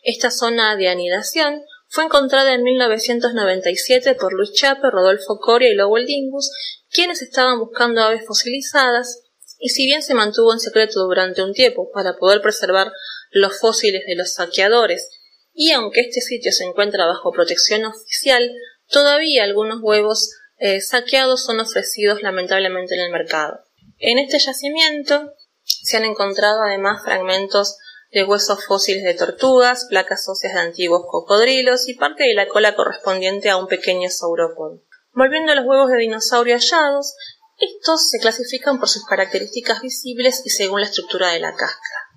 Esta 0.04 0.30
zona 0.30 0.76
de 0.76 0.90
anidación 0.90 1.64
fue 1.88 2.04
encontrada 2.04 2.54
en 2.54 2.62
1997 2.62 4.14
por 4.14 4.34
Luis 4.34 4.54
Chape, 4.54 4.92
Rodolfo 4.92 5.40
Coria 5.40 5.70
y 5.70 5.76
Lowell 5.76 6.06
Dingus, 6.06 6.52
quienes 6.92 7.24
estaban 7.24 7.58
buscando 7.58 8.04
aves 8.04 8.28
fosilizadas, 8.28 9.24
y 9.58 9.70
si 9.70 9.88
bien 9.88 10.04
se 10.04 10.14
mantuvo 10.14 10.54
en 10.54 10.60
secreto 10.60 11.00
durante 11.06 11.42
un 11.42 11.54
tiempo 11.54 11.90
para 11.92 12.18
poder 12.18 12.42
preservar 12.42 12.92
los 13.34 13.60
fósiles 13.60 14.04
de 14.06 14.16
los 14.16 14.34
saqueadores, 14.34 15.10
y 15.54 15.72
aunque 15.72 16.02
este 16.02 16.22
sitio 16.22 16.52
se 16.52 16.64
encuentra 16.64 17.06
bajo 17.06 17.32
protección 17.32 17.86
oficial, 17.86 18.52
todavía 18.88 19.44
algunos 19.44 19.82
huevos 19.82 20.32
eh, 20.58 20.82
saqueados 20.82 21.44
son 21.44 21.60
ofrecidos 21.60 22.22
lamentablemente 22.22 22.96
en 22.96 23.02
el 23.02 23.12
mercado. 23.12 23.60
En 24.00 24.18
este 24.18 24.40
yacimiento 24.40 25.34
se 25.64 25.98
han 25.98 26.06
encontrado 26.06 26.62
además 26.64 27.04
fragmentos 27.04 27.78
de 28.12 28.24
huesos 28.24 28.66
fósiles 28.66 29.04
de 29.04 29.16
tortugas, 29.16 29.86
placas 29.90 30.28
óseas 30.30 30.54
de 30.54 30.60
antiguos 30.60 31.04
cocodrilos 31.10 31.88
y 31.88 31.96
parte 31.96 32.24
de 32.26 32.36
la 32.36 32.48
cola 32.48 32.76
correspondiente 32.76 33.50
a 33.50 33.58
un 33.58 33.68
pequeño 33.68 34.10
saurópodo. 34.10 34.84
Volviendo 35.14 35.52
a 35.52 35.56
los 35.56 35.66
huevos 35.66 35.90
de 35.90 35.98
dinosaurio 35.98 36.56
hallados, 36.56 37.16
Estos 37.60 38.10
se 38.10 38.20
clasifican 38.20 38.80
por 38.80 38.90
sus 38.90 39.06
características 39.06 39.82
visibles 39.82 40.42
y 40.44 40.50
según 40.50 40.82
la 40.82 40.88
estructura 40.88 41.32
de 41.32 41.40
la 41.40 41.52
cáscara. 41.52 42.13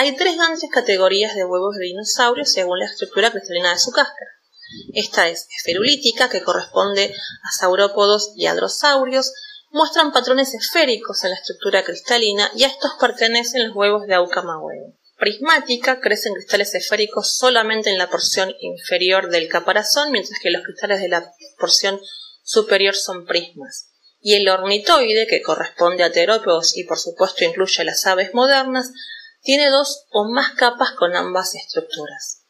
Hay 0.00 0.14
tres 0.14 0.36
grandes 0.36 0.70
categorías 0.70 1.34
de 1.34 1.44
huevos 1.44 1.74
de 1.74 1.86
dinosaurios 1.86 2.52
según 2.52 2.78
la 2.78 2.84
estructura 2.84 3.32
cristalina 3.32 3.72
de 3.72 3.80
su 3.80 3.90
cáscara. 3.90 4.30
Esta 4.94 5.26
es 5.26 5.48
esferulítica, 5.58 6.28
que 6.28 6.40
corresponde 6.40 7.12
a 7.12 7.50
saurópodos 7.58 8.30
y 8.36 8.46
adrosaurios, 8.46 9.32
muestran 9.72 10.12
patrones 10.12 10.54
esféricos 10.54 11.24
en 11.24 11.30
la 11.30 11.36
estructura 11.36 11.82
cristalina 11.82 12.48
y 12.54 12.62
a 12.62 12.68
estos 12.68 12.92
pertenecen 13.00 13.66
los 13.66 13.76
huevos 13.76 14.06
de 14.06 14.16
huevo. 14.16 14.94
Prismática, 15.18 15.98
crecen 15.98 16.32
cristales 16.34 16.76
esféricos 16.76 17.36
solamente 17.36 17.90
en 17.90 17.98
la 17.98 18.08
porción 18.08 18.54
inferior 18.60 19.30
del 19.30 19.48
caparazón, 19.48 20.12
mientras 20.12 20.38
que 20.38 20.52
los 20.52 20.62
cristales 20.62 21.00
de 21.00 21.08
la 21.08 21.32
porción 21.58 22.00
superior 22.44 22.94
son 22.94 23.26
prismas. 23.26 23.90
Y 24.20 24.36
el 24.36 24.48
ornitoide, 24.48 25.26
que 25.26 25.42
corresponde 25.42 26.04
a 26.04 26.12
terópodos 26.12 26.76
y 26.76 26.84
por 26.84 27.00
supuesto 27.00 27.44
incluye 27.44 27.82
a 27.82 27.84
las 27.84 28.06
aves 28.06 28.32
modernas, 28.32 28.92
tiene 29.48 29.70
dos 29.70 30.04
o 30.10 30.28
más 30.30 30.50
capas 30.56 30.90
con 30.90 31.16
ambas 31.16 31.54
estructuras. 31.54 32.44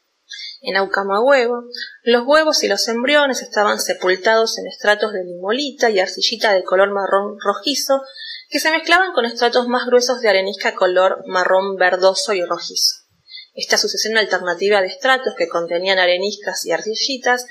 En 0.61 0.77
Aucamahuevo, 0.77 1.63
los 2.03 2.27
huevos 2.27 2.65
y 2.65 2.67
los 2.67 2.89
embriones 2.89 3.41
estaban 3.41 3.79
sepultados 3.79 4.59
en 4.59 4.67
estratos 4.67 5.13
de 5.13 5.23
limolita 5.23 5.91
y 5.91 6.01
arcillita 6.01 6.53
de 6.55 6.65
color 6.65 6.91
marrón 6.91 7.39
rojizo 7.39 8.03
que 8.49 8.59
se 8.59 8.73
mezclaban 8.73 9.13
con 9.13 9.27
estratos 9.27 9.69
más 9.69 9.87
gruesos 9.87 10.21
de 10.21 10.29
arenisca 10.29 10.75
color 10.75 11.23
marrón 11.29 11.77
verdoso 11.77 12.33
y 12.33 12.45
rojizo. 12.45 12.97
Esta 13.55 13.79
sucesión 13.79 14.19
alternativa 14.19 14.81
de 14.81 14.89
estratos 14.89 15.35
que 15.39 15.47
contenían 15.47 16.01
areniscas 16.01 16.67
y 16.67 16.73
arcillitas 16.73 17.47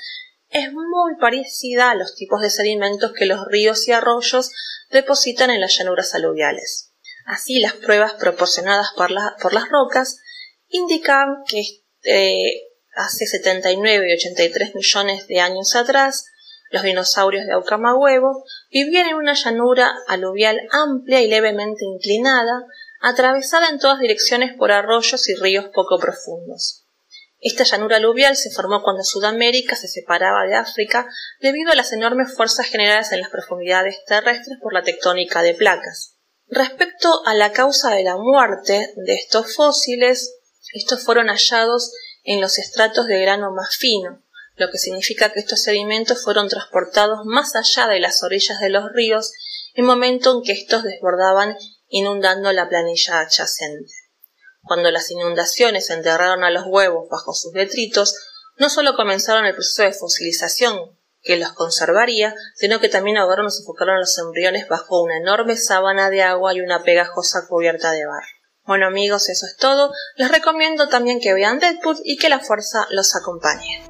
es 0.50 0.70
muy 0.74 1.16
parecida 1.18 1.90
a 1.90 1.94
los 1.94 2.14
tipos 2.16 2.42
de 2.42 2.50
sedimentos 2.50 3.12
que 3.18 3.24
los 3.24 3.46
ríos 3.46 3.88
y 3.88 3.92
arroyos 3.92 4.50
depositan 4.90 5.48
en 5.48 5.62
las 5.62 5.74
llanuras 5.78 6.14
aluviales. 6.14 6.87
Así, 7.28 7.60
las 7.60 7.74
pruebas 7.74 8.14
proporcionadas 8.14 8.88
por, 8.96 9.10
las 9.10 9.68
rocas 9.68 10.16
indican 10.68 11.42
que 11.46 11.60
eh, 12.04 12.62
hace 12.96 13.26
79 13.26 14.08
y 14.08 14.14
83 14.14 14.74
millones 14.74 15.26
de 15.26 15.38
años 15.38 15.76
atrás, 15.76 16.24
los 16.70 16.84
dinosaurios 16.84 17.44
de 17.44 17.52
Aucamahuevo 17.52 18.44
vivían 18.70 19.10
en 19.10 19.16
una 19.16 19.34
llanura 19.34 19.94
aluvial 20.08 20.58
amplia 20.70 21.20
y 21.20 21.28
levemente 21.28 21.84
inclinada, 21.84 22.64
atravesada 23.02 23.68
en 23.68 23.78
todas 23.78 24.00
direcciones 24.00 24.56
por 24.56 24.72
arroyos 24.72 25.28
y 25.28 25.34
ríos 25.34 25.66
poco 25.74 25.98
profundos. 25.98 26.86
Esta 27.40 27.64
llanura 27.64 27.96
aluvial 27.96 28.36
se 28.36 28.50
formó 28.50 28.82
cuando 28.82 29.04
Sudamérica 29.04 29.76
se 29.76 29.88
separaba 29.88 30.46
de 30.46 30.54
África 30.54 31.06
debido 31.40 31.72
a 31.72 31.74
las 31.74 31.92
enormes 31.92 32.34
fuerzas 32.34 32.68
generadas 32.68 33.12
en 33.12 33.20
las 33.20 33.28
profundidades 33.28 34.02
terrestres 34.06 34.56
por 34.62 34.72
la 34.72 34.82
tectónica 34.82 35.42
de 35.42 35.52
placas. 35.52 36.17
Respecto 36.50 37.22
a 37.26 37.34
la 37.34 37.52
causa 37.52 37.90
de 37.90 38.04
la 38.04 38.16
muerte 38.16 38.94
de 38.96 39.14
estos 39.14 39.54
fósiles, 39.54 40.36
estos 40.72 41.02
fueron 41.04 41.28
hallados 41.28 41.92
en 42.24 42.40
los 42.40 42.58
estratos 42.58 43.06
de 43.06 43.20
grano 43.20 43.52
más 43.52 43.76
fino, 43.76 44.22
lo 44.56 44.70
que 44.70 44.78
significa 44.78 45.30
que 45.30 45.40
estos 45.40 45.62
sedimentos 45.62 46.24
fueron 46.24 46.48
transportados 46.48 47.20
más 47.24 47.54
allá 47.54 47.86
de 47.86 48.00
las 48.00 48.22
orillas 48.22 48.60
de 48.60 48.70
los 48.70 48.90
ríos 48.94 49.32
en 49.74 49.84
momento 49.84 50.32
en 50.32 50.42
que 50.42 50.52
estos 50.52 50.84
desbordaban 50.84 51.56
inundando 51.88 52.50
la 52.52 52.68
planilla 52.68 53.20
adyacente. 53.20 53.92
Cuando 54.62 54.90
las 54.90 55.10
inundaciones 55.10 55.90
enterraron 55.90 56.44
a 56.44 56.50
los 56.50 56.64
huevos 56.66 57.08
bajo 57.10 57.34
sus 57.34 57.52
detritos, 57.52 58.14
no 58.56 58.70
solo 58.70 58.96
comenzaron 58.96 59.44
el 59.44 59.54
proceso 59.54 59.82
de 59.82 59.92
fosilización 59.92 60.97
que 61.22 61.36
los 61.36 61.52
conservaría, 61.52 62.34
sino 62.54 62.80
que 62.80 62.88
también 62.88 63.16
ahogaron 63.16 63.46
o 63.46 63.50
sofocaron 63.50 63.98
los 63.98 64.18
embriones 64.18 64.68
bajo 64.68 65.02
una 65.02 65.18
enorme 65.18 65.56
sábana 65.56 66.10
de 66.10 66.22
agua 66.22 66.54
y 66.54 66.60
una 66.60 66.82
pegajosa 66.82 67.46
cubierta 67.48 67.92
de 67.92 68.06
barro. 68.06 68.26
Bueno 68.64 68.86
amigos, 68.86 69.28
eso 69.28 69.46
es 69.46 69.56
todo. 69.56 69.92
Les 70.16 70.30
recomiendo 70.30 70.88
también 70.88 71.20
que 71.20 71.32
vean 71.32 71.58
Deadpool 71.58 71.96
y 72.04 72.18
que 72.18 72.28
la 72.28 72.40
fuerza 72.40 72.86
los 72.90 73.16
acompañe. 73.16 73.87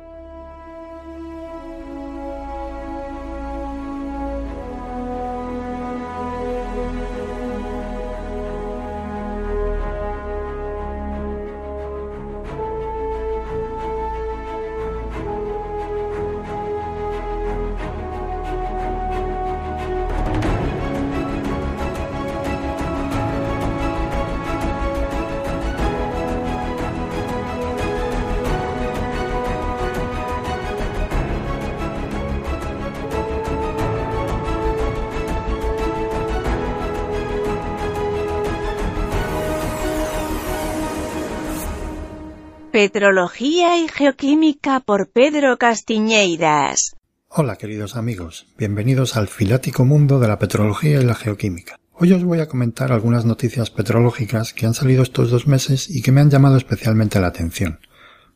Petrología 42.78 43.76
y 43.76 43.88
Geoquímica 43.88 44.78
por 44.78 45.10
Pedro 45.10 45.58
Castiñeiras. 45.58 46.94
Hola 47.26 47.56
queridos 47.56 47.96
amigos, 47.96 48.46
bienvenidos 48.56 49.16
al 49.16 49.26
filático 49.26 49.84
mundo 49.84 50.20
de 50.20 50.28
la 50.28 50.38
petrología 50.38 51.00
y 51.00 51.04
la 51.04 51.16
geoquímica. 51.16 51.76
Hoy 51.94 52.12
os 52.12 52.22
voy 52.22 52.38
a 52.38 52.46
comentar 52.46 52.92
algunas 52.92 53.24
noticias 53.24 53.72
petrológicas 53.72 54.54
que 54.54 54.64
han 54.64 54.74
salido 54.74 55.02
estos 55.02 55.28
dos 55.32 55.48
meses 55.48 55.90
y 55.90 56.02
que 56.02 56.12
me 56.12 56.20
han 56.20 56.30
llamado 56.30 56.56
especialmente 56.56 57.18
la 57.18 57.26
atención. 57.26 57.80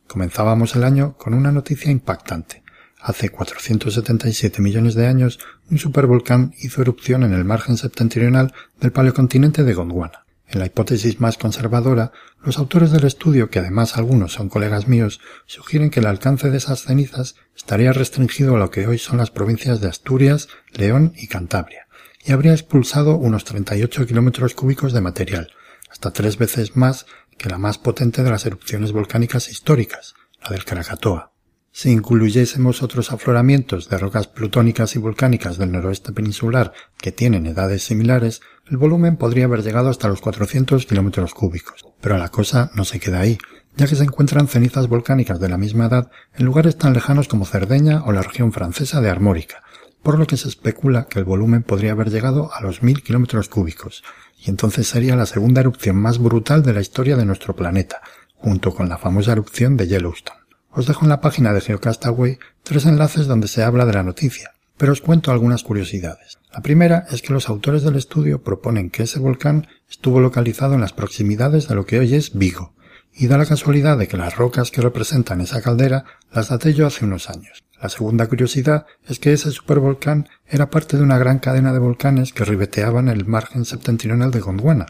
Comenzábamos 0.09 0.75
el 0.75 0.83
año 0.83 1.17
con 1.17 1.35
una 1.35 1.53
noticia 1.53 1.93
impactante. 1.93 2.65
Hace 3.01 3.29
477 3.29 4.61
millones 4.61 4.97
de 4.97 5.07
años, 5.07 5.39
un 5.71 5.79
supervolcán 5.79 6.53
hizo 6.59 6.83
erupción 6.83 7.23
en 7.23 7.33
el 7.33 7.45
margen 7.45 7.77
septentrional 7.77 8.53
del 8.81 8.91
paleocontinente 8.91 9.63
de 9.63 9.73
Gondwana. 9.73 10.25
En 10.53 10.59
la 10.59 10.67
hipótesis 10.67 11.19
más 11.19 11.39
conservadora, 11.39 12.13
los 12.45 12.59
autores 12.59 12.91
del 12.93 13.07
estudio, 13.07 13.49
que 13.49 13.59
además 13.59 13.97
algunos 13.97 14.35
son 14.35 14.51
colegas 14.51 14.87
míos, 14.87 15.19
sugieren 15.47 15.89
que 15.89 16.01
el 16.01 16.07
alcance 16.07 16.51
de 16.51 16.59
esas 16.59 16.83
cenizas 16.83 17.37
estaría 17.57 17.95
restringido 17.95 18.57
a 18.57 18.59
lo 18.59 18.71
que 18.71 18.87
hoy 18.87 18.99
son 18.99 19.17
las 19.17 19.31
provincias 19.31 19.81
de 19.81 19.89
Asturias, 19.89 20.49
León 20.71 21.15
y 21.17 21.29
Cantabria, 21.29 21.87
y 22.23 22.33
habría 22.33 22.53
expulsado 22.53 23.17
unos 23.17 23.45
38 23.45 24.07
kilómetros 24.07 24.53
cúbicos 24.53 24.93
de 24.93 25.01
material, 25.01 25.51
hasta 25.91 26.11
tres 26.11 26.37
veces 26.37 26.77
más 26.77 27.07
que 27.39 27.49
la 27.49 27.57
más 27.57 27.79
potente 27.79 28.23
de 28.23 28.31
las 28.31 28.45
erupciones 28.45 28.93
volcánicas 28.93 29.49
históricas, 29.49 30.15
la 30.43 30.51
del 30.51 30.67
Krakatoa. 30.67 31.33
Si 31.71 31.91
incluyésemos 31.91 32.83
otros 32.83 33.11
afloramientos 33.11 33.89
de 33.89 33.97
rocas 33.97 34.27
plutónicas 34.27 34.97
y 34.97 34.99
volcánicas 34.99 35.57
del 35.57 35.73
noroeste 35.73 36.13
peninsular 36.13 36.75
que 36.99 37.11
tienen 37.11 37.47
edades 37.47 37.85
similares, 37.85 38.43
el 38.69 38.77
volumen 38.77 39.17
podría 39.17 39.47
haber 39.47 39.63
llegado 39.63 39.91
hasta 39.91 40.09
los 40.09 40.21
400 40.21 40.87
kilómetros 40.87 41.35
cúbicos. 41.35 41.85
Pero 42.01 42.17
la 42.17 42.29
cosa 42.29 42.71
no 42.75 42.85
se 42.85 43.01
queda 43.01 43.21
ahí, 43.21 43.39
ya 43.77 43.87
que 43.87 43.97
se 43.97 44.05
encuentran 44.05 44.49
cenizas 44.49 44.89
volcánicas 44.89 45.41
de 45.41 45.49
la 45.49 45.59
misma 45.59 45.87
edad 45.87 46.11
en 46.35 46.45
lugares 46.45 46.77
tan 46.77 46.93
lejanos 46.93 47.29
como 47.29 47.47
Cerdeña 47.47 48.03
o 48.05 48.13
la 48.13 48.23
región 48.23 48.53
francesa 48.53 49.01
de 49.01 49.11
Armórica, 49.11 49.63
por 50.03 50.19
lo 50.19 50.27
que 50.27 50.37
se 50.37 50.49
especula 50.49 51.07
que 51.09 51.19
el 51.19 51.25
volumen 51.25 51.63
podría 51.63 51.93
haber 51.93 52.11
llegado 52.11 52.53
a 52.53 52.61
los 52.61 52.83
1000 52.83 53.03
kilómetros 53.03 53.49
cúbicos, 53.49 54.03
y 54.39 54.51
entonces 54.51 54.89
sería 54.89 55.17
la 55.17 55.27
segunda 55.27 55.61
erupción 55.61 55.97
más 55.97 56.19
brutal 56.19 56.63
de 56.63 56.73
la 56.73 56.81
historia 56.81 57.17
de 57.17 57.25
nuestro 57.25 57.55
planeta, 57.55 58.01
junto 58.37 58.75
con 58.75 58.89
la 58.89 58.99
famosa 58.99 59.33
erupción 59.33 59.77
de 59.77 59.87
Yellowstone. 59.87 60.41
Os 60.71 60.87
dejo 60.87 61.05
en 61.05 61.11
la 61.11 61.21
página 61.21 61.53
de 61.53 61.61
Geocastaway 61.61 62.39
tres 62.63 62.87
enlaces 62.87 63.27
donde 63.27 63.47
se 63.47 63.63
habla 63.63 63.87
de 63.87 63.93
la 63.93 64.03
noticia, 64.03 64.53
pero 64.83 64.95
os 64.95 65.01
cuento 65.01 65.31
algunas 65.31 65.63
curiosidades. 65.63 66.41
La 66.53 66.61
primera 66.61 67.07
es 67.09 67.23
que 67.23 67.33
los 67.33 67.49
autores 67.49 67.85
del 67.85 67.95
estudio 67.95 68.43
proponen 68.43 68.91
que 68.91 69.05
ese 69.05 69.21
volcán 69.21 69.69
estuvo 69.89 70.19
localizado 70.19 70.75
en 70.75 70.81
las 70.81 70.93
proximidades 70.93 71.69
de 71.69 71.77
lo 71.77 71.87
que 71.87 72.01
hoy 72.01 72.13
es 72.17 72.37
Vigo, 72.37 72.75
y 73.15 73.29
da 73.29 73.39
la 73.39 73.47
casualidad 73.47 73.97
de 73.97 74.09
que 74.09 74.17
las 74.17 74.35
rocas 74.35 74.73
que 74.73 74.81
representan 74.81 75.41
esa 75.41 75.63
caldera 75.63 76.05
las 76.33 76.49
daté 76.49 76.75
yo 76.75 76.89
hace 76.89 77.05
unos 77.05 77.31
años. 77.31 77.63
La 77.81 77.91
segunda 77.91 78.27
curiosidad 78.27 78.87
es 79.07 79.21
que 79.21 79.33
ese 79.33 79.53
supervolcán 79.53 80.29
era 80.49 80.69
parte 80.69 80.97
de 80.97 81.05
una 81.05 81.17
gran 81.17 81.39
cadena 81.39 81.73
de 81.73 81.79
volcanes 81.79 82.33
que 82.33 82.45
ribeteaban 82.45 83.09
el 83.09 83.25
margen 83.25 83.65
septentrional 83.65 84.33
de 84.33 84.41
Gondwana, 84.41 84.87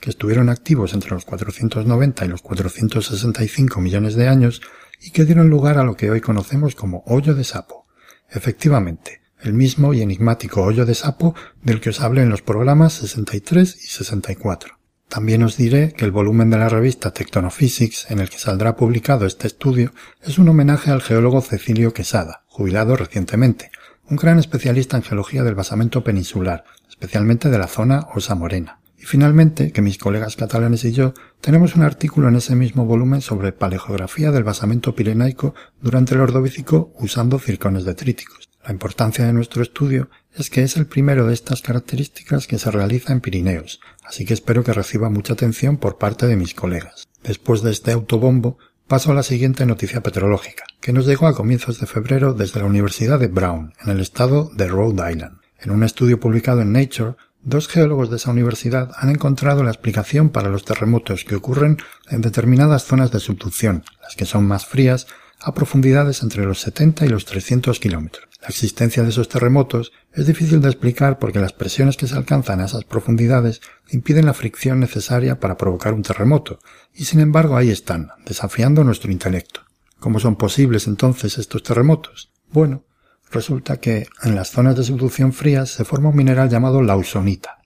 que 0.00 0.10
estuvieron 0.10 0.50
activos 0.50 0.94
entre 0.94 1.10
los 1.10 1.24
490 1.24 2.26
y 2.26 2.28
los 2.28 2.42
465 2.42 3.80
millones 3.80 4.14
de 4.14 4.28
años 4.28 4.62
y 5.00 5.10
que 5.10 5.24
dieron 5.24 5.50
lugar 5.50 5.78
a 5.78 5.82
lo 5.82 5.96
que 5.96 6.12
hoy 6.12 6.20
conocemos 6.20 6.76
como 6.76 7.02
hoyo 7.08 7.34
de 7.34 7.42
sapo. 7.42 7.88
Efectivamente, 8.30 9.21
el 9.42 9.52
mismo 9.52 9.92
y 9.92 10.02
enigmático 10.02 10.62
hoyo 10.62 10.86
de 10.86 10.94
sapo 10.94 11.34
del 11.62 11.80
que 11.80 11.90
os 11.90 12.00
hablé 12.00 12.22
en 12.22 12.30
los 12.30 12.42
programas 12.42 12.94
63 12.94 13.76
y 13.84 13.86
64. 13.88 14.78
También 15.08 15.42
os 15.42 15.58
diré 15.58 15.92
que 15.92 16.06
el 16.06 16.10
volumen 16.10 16.48
de 16.48 16.56
la 16.56 16.70
revista 16.70 17.12
Tectonophysics 17.12 18.10
en 18.10 18.20
el 18.20 18.30
que 18.30 18.38
saldrá 18.38 18.76
publicado 18.76 19.26
este 19.26 19.46
estudio 19.46 19.92
es 20.22 20.38
un 20.38 20.48
homenaje 20.48 20.90
al 20.90 21.02
geólogo 21.02 21.42
Cecilio 21.42 21.92
Quesada, 21.92 22.44
jubilado 22.46 22.96
recientemente, 22.96 23.70
un 24.08 24.16
gran 24.16 24.38
especialista 24.38 24.96
en 24.96 25.02
geología 25.02 25.42
del 25.42 25.54
basamento 25.54 26.02
peninsular, 26.02 26.64
especialmente 26.88 27.50
de 27.50 27.58
la 27.58 27.66
zona 27.66 28.06
Osa 28.14 28.34
Morena. 28.34 28.78
Y 28.98 29.04
finalmente, 29.04 29.72
que 29.72 29.82
mis 29.82 29.98
colegas 29.98 30.36
catalanes 30.36 30.84
y 30.84 30.92
yo 30.92 31.12
tenemos 31.40 31.74
un 31.74 31.82
artículo 31.82 32.28
en 32.28 32.36
ese 32.36 32.54
mismo 32.54 32.86
volumen 32.86 33.20
sobre 33.20 33.52
paleografía 33.52 34.30
del 34.30 34.44
basamento 34.44 34.94
pirenaico 34.94 35.54
durante 35.80 36.14
el 36.14 36.20
Ordovícico 36.20 36.92
usando 37.00 37.38
circones 37.40 37.84
detríticos. 37.84 38.51
La 38.64 38.72
importancia 38.72 39.26
de 39.26 39.32
nuestro 39.32 39.62
estudio 39.62 40.08
es 40.34 40.48
que 40.48 40.62
es 40.62 40.76
el 40.76 40.86
primero 40.86 41.26
de 41.26 41.34
estas 41.34 41.62
características 41.62 42.46
que 42.46 42.58
se 42.58 42.70
realiza 42.70 43.12
en 43.12 43.20
Pirineos, 43.20 43.80
así 44.04 44.24
que 44.24 44.34
espero 44.34 44.62
que 44.62 44.72
reciba 44.72 45.10
mucha 45.10 45.32
atención 45.32 45.76
por 45.76 45.98
parte 45.98 46.26
de 46.26 46.36
mis 46.36 46.54
colegas. 46.54 47.08
Después 47.22 47.62
de 47.62 47.72
este 47.72 47.92
autobombo, 47.92 48.58
paso 48.86 49.10
a 49.10 49.14
la 49.14 49.22
siguiente 49.22 49.66
noticia 49.66 50.02
petrológica, 50.02 50.64
que 50.80 50.92
nos 50.92 51.06
llegó 51.06 51.26
a 51.26 51.34
comienzos 51.34 51.80
de 51.80 51.86
febrero 51.86 52.34
desde 52.34 52.60
la 52.60 52.66
Universidad 52.66 53.18
de 53.18 53.28
Brown, 53.28 53.72
en 53.84 53.90
el 53.90 54.00
estado 54.00 54.50
de 54.54 54.68
Rhode 54.68 55.10
Island. 55.10 55.38
En 55.58 55.70
un 55.70 55.82
estudio 55.82 56.20
publicado 56.20 56.62
en 56.62 56.72
Nature, 56.72 57.16
Dos 57.44 57.66
geólogos 57.66 58.08
de 58.08 58.16
esa 58.16 58.30
universidad 58.30 58.92
han 58.96 59.10
encontrado 59.10 59.64
la 59.64 59.72
explicación 59.72 60.28
para 60.28 60.48
los 60.48 60.64
terremotos 60.64 61.24
que 61.24 61.34
ocurren 61.34 61.78
en 62.08 62.20
determinadas 62.20 62.84
zonas 62.84 63.10
de 63.10 63.18
subducción, 63.18 63.82
las 64.00 64.14
que 64.14 64.26
son 64.26 64.46
más 64.46 64.64
frías, 64.64 65.08
a 65.40 65.52
profundidades 65.52 66.22
entre 66.22 66.44
los 66.44 66.60
70 66.60 67.04
y 67.04 67.08
los 67.08 67.24
300 67.24 67.80
kilómetros. 67.80 68.31
La 68.42 68.48
existencia 68.48 69.02
de 69.02 69.08
esos 69.08 69.28
terremotos 69.28 69.92
es 70.12 70.26
difícil 70.26 70.60
de 70.60 70.68
explicar 70.68 71.18
porque 71.18 71.38
las 71.38 71.52
presiones 71.52 71.96
que 71.96 72.06
se 72.06 72.16
alcanzan 72.16 72.60
a 72.60 72.66
esas 72.66 72.84
profundidades 72.84 73.60
impiden 73.90 74.26
la 74.26 74.34
fricción 74.34 74.80
necesaria 74.80 75.40
para 75.40 75.56
provocar 75.56 75.94
un 75.94 76.02
terremoto, 76.02 76.58
y 76.92 77.04
sin 77.04 77.20
embargo 77.20 77.56
ahí 77.56 77.70
están, 77.70 78.10
desafiando 78.26 78.84
nuestro 78.84 79.12
intelecto. 79.12 79.62
¿Cómo 80.00 80.18
son 80.18 80.36
posibles 80.36 80.86
entonces 80.88 81.38
estos 81.38 81.62
terremotos? 81.62 82.32
Bueno, 82.50 82.84
Resulta 83.32 83.78
que 83.78 84.08
en 84.22 84.34
las 84.34 84.50
zonas 84.50 84.76
de 84.76 84.84
subducción 84.84 85.32
frías 85.32 85.70
se 85.70 85.86
forma 85.86 86.10
un 86.10 86.16
mineral 86.16 86.50
llamado 86.50 86.82
lausonita. 86.82 87.62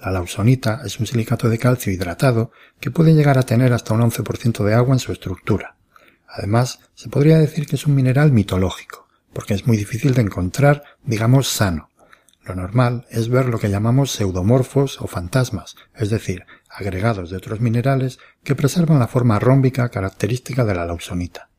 La 0.00 0.10
lausonita 0.10 0.80
es 0.86 0.98
un 0.98 1.06
silicato 1.06 1.50
de 1.50 1.58
calcio 1.58 1.92
hidratado 1.92 2.52
que 2.80 2.90
puede 2.90 3.12
llegar 3.12 3.36
a 3.36 3.42
tener 3.42 3.74
hasta 3.74 3.92
un 3.92 4.00
11% 4.00 4.64
de 4.64 4.72
agua 4.72 4.94
en 4.94 4.98
su 4.98 5.12
estructura. 5.12 5.76
Además, 6.26 6.80
se 6.94 7.10
podría 7.10 7.36
decir 7.36 7.66
que 7.66 7.76
es 7.76 7.86
un 7.86 7.94
mineral 7.94 8.32
mitológico, 8.32 9.08
porque 9.32 9.54
es 9.54 9.66
muy 9.66 9.76
difícil 9.76 10.14
de 10.14 10.22
encontrar, 10.22 10.82
digamos, 11.04 11.48
sano. 11.48 11.90
Lo 12.42 12.54
normal 12.54 13.06
es 13.10 13.28
ver 13.28 13.46
lo 13.46 13.58
que 13.58 13.70
llamamos 13.70 14.12
pseudomorfos 14.12 15.00
o 15.00 15.06
fantasmas, 15.06 15.76
es 15.94 16.10
decir, 16.10 16.46
agregados 16.68 17.30
de 17.30 17.36
otros 17.36 17.60
minerales 17.60 18.18
que 18.42 18.54
preservan 18.54 18.98
la 18.98 19.08
forma 19.08 19.38
rómbica 19.38 19.88
característica 19.90 20.64
de 20.64 20.74
la 20.74 20.86
lausonita. 20.86 21.50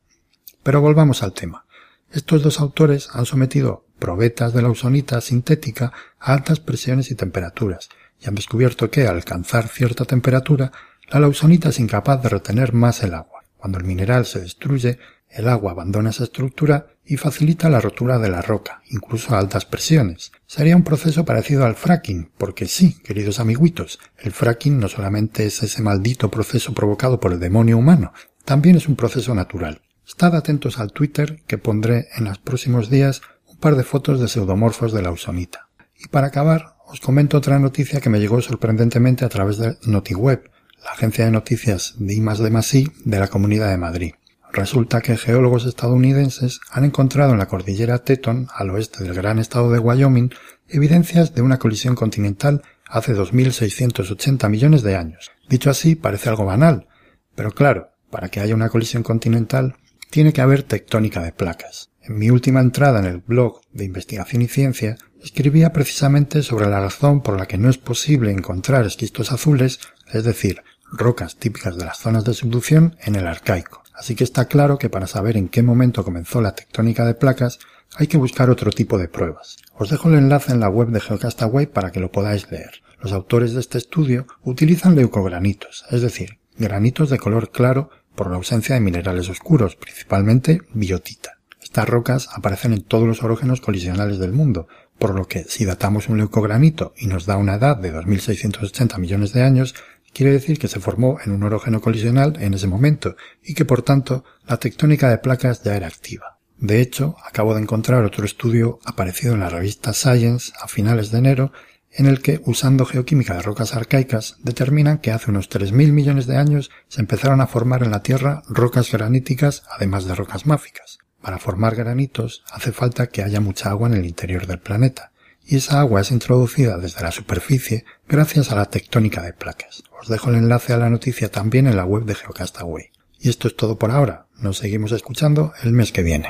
Pero 0.64 0.82
volvamos 0.82 1.24
al 1.24 1.34
tema. 1.34 1.66
Estos 2.12 2.44
dos 2.44 2.60
autores 2.60 3.10
han 3.14 3.26
sometido 3.26 3.86
probetas 4.00 4.54
de 4.54 4.62
la 4.62 4.68
ausonita 4.68 5.22
sintética 5.22 5.94
a 6.20 6.34
altas 6.34 6.60
presiones 6.60 7.12
y 7.12 7.16
temperaturas 7.16 7.90
y 8.20 8.28
han 8.28 8.36
descubierto 8.36 8.90
que 8.90 9.08
al 9.08 9.16
alcanzar 9.16 9.68
cierta 9.68 10.06
temperatura 10.06 10.72
la 11.10 11.20
lausonita 11.20 11.70
es 11.70 11.80
incapaz 11.80 12.22
de 12.22 12.30
retener 12.30 12.74
más 12.74 13.04
el 13.04 13.14
agua. 13.14 13.44
Cuando 13.58 13.78
el 13.78 13.86
mineral 13.86 14.26
se 14.26 14.42
destruye, 14.42 14.98
el 15.30 15.48
agua 15.48 15.72
abandona 15.72 16.10
esa 16.10 16.24
estructura 16.24 16.88
y 17.06 17.18
facilita 17.18 17.70
la 17.70 17.82
rotura 17.82 18.20
de 18.20 18.30
la 18.30 18.42
roca, 18.42 18.82
incluso 18.90 19.34
a 19.34 19.40
altas 19.40 19.66
presiones. 19.66 20.32
Sería 20.46 20.76
un 20.76 20.84
proceso 20.84 21.26
parecido 21.26 21.66
al 21.66 21.76
fracking, 21.76 22.32
porque 22.38 22.68
sí, 22.68 22.98
queridos 23.04 23.40
amiguitos, 23.40 24.00
el 24.18 24.32
fracking 24.32 24.80
no 24.80 24.88
solamente 24.88 25.46
es 25.46 25.64
ese 25.64 25.82
maldito 25.82 26.32
proceso 26.32 26.74
provocado 26.74 27.20
por 27.20 27.34
el 27.34 27.40
demonio 27.40 27.78
humano, 27.78 28.14
también 28.46 28.76
es 28.76 28.88
un 28.88 28.96
proceso 28.96 29.36
natural. 29.36 29.82
Estad 30.08 30.36
atentos 30.36 30.80
al 30.80 30.92
Twitter 30.92 31.42
que 31.48 31.58
pondré 31.58 32.08
en 32.16 32.26
los 32.26 32.38
próximos 32.40 32.90
días 32.90 33.22
un 33.48 33.58
par 33.58 33.76
de 33.76 33.84
fotos 33.84 34.20
de 34.20 34.28
pseudomorfos 34.28 34.94
de 34.94 35.02
la 35.02 35.12
usonita. 35.12 35.70
Y 35.98 36.08
para 36.08 36.28
acabar, 36.28 36.76
os 36.88 37.00
comento 37.00 37.38
otra 37.38 37.60
noticia 37.60 38.02
que 38.02 38.10
me 38.10 38.20
llegó 38.20 38.42
sorprendentemente 38.42 39.24
a 39.24 39.30
través 39.30 39.58
de 39.58 39.78
NotiWeb, 39.86 40.50
la 40.84 40.92
agencia 40.92 41.26
de 41.26 41.32
noticias 41.32 41.96
de 41.98 42.14
I 42.14 42.92
de 43.06 43.20
la 43.20 43.28
Comunidad 43.28 43.70
de 43.70 43.78
Madrid. 43.78 44.14
Resulta 44.54 45.00
que 45.00 45.16
geólogos 45.16 45.66
estadounidenses 45.66 46.60
han 46.72 46.84
encontrado 46.84 47.32
en 47.32 47.38
la 47.38 47.48
cordillera 47.48 48.00
Teton, 48.00 48.48
al 48.54 48.70
oeste 48.72 49.04
del 49.04 49.14
gran 49.14 49.40
estado 49.40 49.72
de 49.72 49.80
Wyoming, 49.80 50.34
evidencias 50.68 51.34
de 51.34 51.42
una 51.42 51.58
colisión 51.58 51.96
continental 51.96 52.62
hace 52.86 53.16
2.680 53.16 54.50
millones 54.50 54.82
de 54.82 54.98
años. 54.98 55.32
Dicho 55.48 55.70
así, 55.70 55.96
parece 55.96 56.28
algo 56.28 56.44
banal, 56.44 56.88
pero 57.34 57.52
claro, 57.52 57.92
para 58.10 58.28
que 58.28 58.42
haya 58.42 58.54
una 58.54 58.70
colisión 58.70 59.04
continental 59.04 59.78
tiene 60.10 60.34
que 60.34 60.42
haber 60.42 60.64
tectónica 60.64 61.22
de 61.22 61.32
placas. 61.32 61.90
En 62.02 62.18
mi 62.18 62.30
última 62.30 62.60
entrada 62.60 63.00
en 63.00 63.06
el 63.06 63.20
blog 63.20 63.62
de 63.72 63.86
investigación 63.86 64.42
y 64.42 64.48
ciencia, 64.48 64.98
escribía 65.24 65.72
precisamente 65.72 66.44
sobre 66.44 66.68
la 66.68 66.82
razón 66.82 67.22
por 67.22 67.40
la 67.40 67.46
que 67.46 67.58
no 67.58 67.70
es 67.70 67.78
posible 67.78 68.32
encontrar 68.32 68.86
esquistos 68.86 69.32
azules, 69.32 69.80
es 70.12 70.26
decir, 70.26 70.62
rocas 70.92 71.38
típicas 71.38 71.78
de 71.78 71.86
las 71.86 72.00
zonas 72.00 72.26
de 72.26 72.34
subducción, 72.34 72.98
en 73.02 73.16
el 73.16 73.28
arcaico. 73.28 73.81
Así 74.02 74.16
que 74.16 74.24
está 74.24 74.46
claro 74.46 74.80
que 74.80 74.90
para 74.90 75.06
saber 75.06 75.38
en 75.38 75.48
qué 75.48 75.62
momento 75.62 76.04
comenzó 76.04 76.42
la 76.42 76.56
tectónica 76.56 77.06
de 77.06 77.14
placas, 77.14 77.60
hay 77.96 78.08
que 78.08 78.18
buscar 78.18 78.50
otro 78.50 78.72
tipo 78.72 78.98
de 78.98 79.08
pruebas. 79.08 79.58
Os 79.76 79.92
dejo 79.92 80.10
el 80.10 80.16
enlace 80.16 80.52
en 80.52 80.60
la 80.60 80.70
web 80.70 80.88
de 80.88 81.00
Geocastaway 81.00 81.68
para 81.68 81.92
que 81.92 82.00
lo 82.00 82.12
podáis 82.12 82.50
leer. 82.50 82.82
Los 83.00 83.12
autores 83.12 83.54
de 83.54 83.60
este 83.60 83.78
estudio 83.78 84.26
utilizan 84.42 84.96
leucogranitos, 84.96 85.86
es 85.92 86.02
decir, 86.02 86.40
granitos 86.58 87.12
de 87.12 87.20
color 87.20 87.52
claro 87.52 87.92
por 88.16 88.32
la 88.32 88.38
ausencia 88.38 88.74
de 88.74 88.82
minerales 88.82 89.30
oscuros, 89.30 89.76
principalmente 89.76 90.64
biotita. 90.74 91.38
Estas 91.62 91.88
rocas 91.88 92.28
aparecen 92.34 92.74
en 92.74 92.82
todos 92.82 93.08
los 93.08 93.22
orógenos 93.22 93.62
colisionales 93.62 94.18
del 94.18 94.34
mundo, 94.34 94.68
por 94.98 95.14
lo 95.14 95.28
que 95.28 95.44
si 95.44 95.64
datamos 95.64 96.10
un 96.10 96.18
leucogranito 96.18 96.96
y 96.98 97.06
nos 97.06 97.28
da 97.28 97.38
una 97.38 97.54
edad 97.54 97.78
de 97.78 97.94
2.680 97.94 98.98
millones 98.98 99.32
de 99.34 99.44
años, 99.44 99.76
quiere 100.14 100.32
decir 100.32 100.60
que 100.60 100.68
se 100.68 100.80
formó 100.80 101.18
en 101.24 101.32
un 101.32 101.44
orógeno 101.44 101.82
colisional 101.82 102.38
en 102.40 102.54
ese 102.54 102.68
momento 102.68 103.16
y 103.44 103.54
que 103.54 103.66
por 103.66 103.82
tanto 103.82 104.24
la 104.48 104.58
tectónica 104.58 105.10
de 105.10 105.18
placas 105.18 105.64
ya 105.64 105.76
era 105.76 105.88
activa. 105.88 106.40
De 106.58 106.80
hecho, 106.80 107.16
acabo 107.26 107.56
de 107.56 107.62
encontrar 107.62 108.04
otro 108.04 108.24
estudio 108.24 108.80
aparecido 108.86 109.34
en 109.34 109.40
la 109.40 109.50
revista 109.50 109.94
Science 109.94 110.54
a 110.62 110.68
finales 110.68 111.12
de 111.12 111.18
enero 111.18 111.52
en 111.94 112.06
el 112.06 112.22
que, 112.22 112.42
usando 112.46 112.86
geoquímica 112.86 113.34
de 113.34 113.42
rocas 113.42 113.76
arcaicas, 113.76 114.38
determinan 114.44 115.00
que 115.00 115.12
hace 115.12 115.30
unos 115.30 115.50
3.000 115.50 115.92
millones 115.92 116.28
de 116.28 116.38
años 116.38 116.72
se 116.88 117.02
empezaron 117.02 117.42
a 117.42 117.48
formar 117.48 117.84
en 117.84 117.92
la 117.92 118.04
Tierra 118.04 118.44
rocas 118.48 118.92
graníticas 118.92 119.64
además 119.76 120.06
de 120.06 120.16
rocas 120.16 120.46
máficas. 120.46 121.00
Para 121.22 121.38
formar 121.38 121.76
granitos 121.76 122.44
hace 122.52 122.72
falta 122.72 123.08
que 123.08 123.24
haya 123.24 123.42
mucha 123.42 123.70
agua 123.70 123.88
en 123.88 123.96
el 123.96 124.06
interior 124.06 124.48
del 124.48 124.60
planeta, 124.60 125.11
y 125.52 125.58
esa 125.58 125.82
agua 125.82 126.00
es 126.00 126.12
introducida 126.12 126.78
desde 126.78 127.02
la 127.02 127.12
superficie 127.12 127.84
gracias 128.08 128.54
a 128.54 128.56
la 128.56 128.68
tectónica 128.68 129.22
de 129.22 129.34
placas. 129.34 129.84
Os 130.02 130.08
dejo 130.08 130.30
el 130.30 130.38
enlace 130.38 130.72
a 130.72 130.78
la 130.78 130.90
noticia 130.90 131.30
también 131.30 131.68
en 131.68 131.76
la 131.76 131.84
web 131.84 132.06
de 132.06 132.16
Geocastaway. 132.16 132.92
Y 133.20 133.28
esto 133.28 133.50
es 133.50 133.58
todo 133.58 133.78
por 133.78 133.92
ahora. 133.92 134.28
Nos 134.38 134.60
seguimos 134.60 134.94
escuchando 134.94 135.52
el 135.62 135.74
mes 135.74 135.92
que 135.92 136.04
viene. 136.04 136.30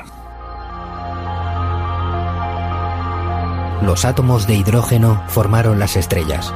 los 3.82 4.04
átomos 4.04 4.46
de 4.46 4.54
hidrógeno 4.54 5.24
formaron 5.28 5.80
las 5.80 5.96
estrellas. 5.96 6.52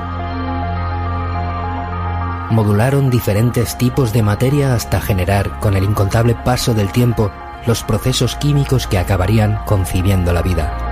Modularon 2.50 3.10
diferentes 3.10 3.76
tipos 3.78 4.12
de 4.12 4.22
materia 4.22 4.74
hasta 4.74 5.00
generar, 5.00 5.58
con 5.58 5.76
el 5.76 5.82
incontable 5.82 6.36
paso 6.36 6.72
del 6.72 6.92
tiempo, 6.92 7.32
los 7.66 7.82
procesos 7.82 8.36
químicos 8.36 8.86
que 8.86 8.98
acabarían 8.98 9.58
concibiendo 9.66 10.32
la 10.32 10.42
vida. 10.42 10.85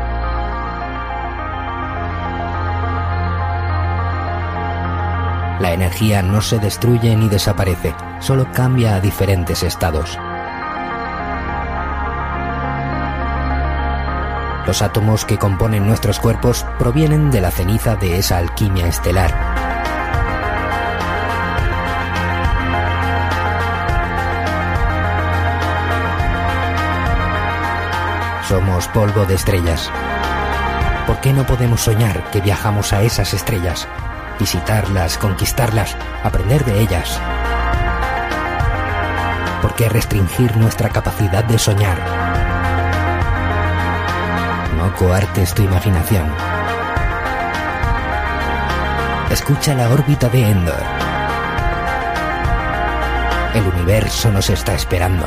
La 5.60 5.72
energía 5.72 6.20
no 6.20 6.40
se 6.40 6.58
destruye 6.58 7.14
ni 7.14 7.28
desaparece, 7.28 7.94
solo 8.18 8.50
cambia 8.52 8.96
a 8.96 9.00
diferentes 9.00 9.62
estados. 9.62 10.18
Los 14.66 14.82
átomos 14.82 15.24
que 15.24 15.38
componen 15.38 15.86
nuestros 15.86 16.18
cuerpos 16.18 16.66
provienen 16.78 17.30
de 17.30 17.40
la 17.40 17.50
ceniza 17.50 17.94
de 17.96 18.18
esa 18.18 18.38
alquimia 18.38 18.88
estelar. 18.88 19.32
Somos 28.48 28.88
polvo 28.88 29.24
de 29.26 29.34
estrellas. 29.34 29.90
¿Por 31.06 31.20
qué 31.20 31.32
no 31.32 31.44
podemos 31.44 31.82
soñar 31.82 32.30
que 32.30 32.40
viajamos 32.40 32.92
a 32.92 33.02
esas 33.02 33.34
estrellas? 33.34 33.86
Visitarlas, 34.38 35.18
conquistarlas, 35.18 35.96
aprender 36.22 36.64
de 36.64 36.80
ellas. 36.80 37.20
¿Por 39.62 39.74
qué 39.74 39.88
restringir 39.88 40.56
nuestra 40.56 40.88
capacidad 40.88 41.44
de 41.44 41.58
soñar? 41.58 42.24
no 44.84 44.94
coartes 44.96 45.54
tu 45.54 45.62
imaginación. 45.62 46.30
Escucha 49.30 49.74
la 49.74 49.88
órbita 49.88 50.28
de 50.28 50.50
Endor. 50.50 50.82
El 53.54 53.66
universo 53.66 54.30
nos 54.30 54.50
está 54.50 54.74
esperando. 54.74 55.26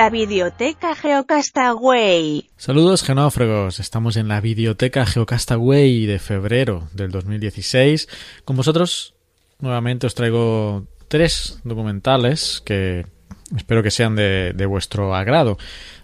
La 0.00 0.08
videoteca 0.08 0.94
Geocastaway. 0.94 2.48
Saludos 2.56 3.02
genófregos, 3.02 3.80
estamos 3.80 4.16
en 4.16 4.28
la 4.28 4.40
videoteca 4.40 5.04
Geocastaway 5.04 6.06
de 6.06 6.18
febrero 6.18 6.88
del 6.94 7.10
2016. 7.10 8.08
Con 8.46 8.56
vosotros 8.56 9.12
nuevamente 9.58 10.06
os 10.06 10.14
traigo 10.14 10.86
tres 11.08 11.60
documentales 11.64 12.62
que 12.64 13.04
espero 13.54 13.82
que 13.82 13.90
sean 13.90 14.16
de 14.16 14.66
vuestro 14.66 15.14
agrado. 15.14 15.58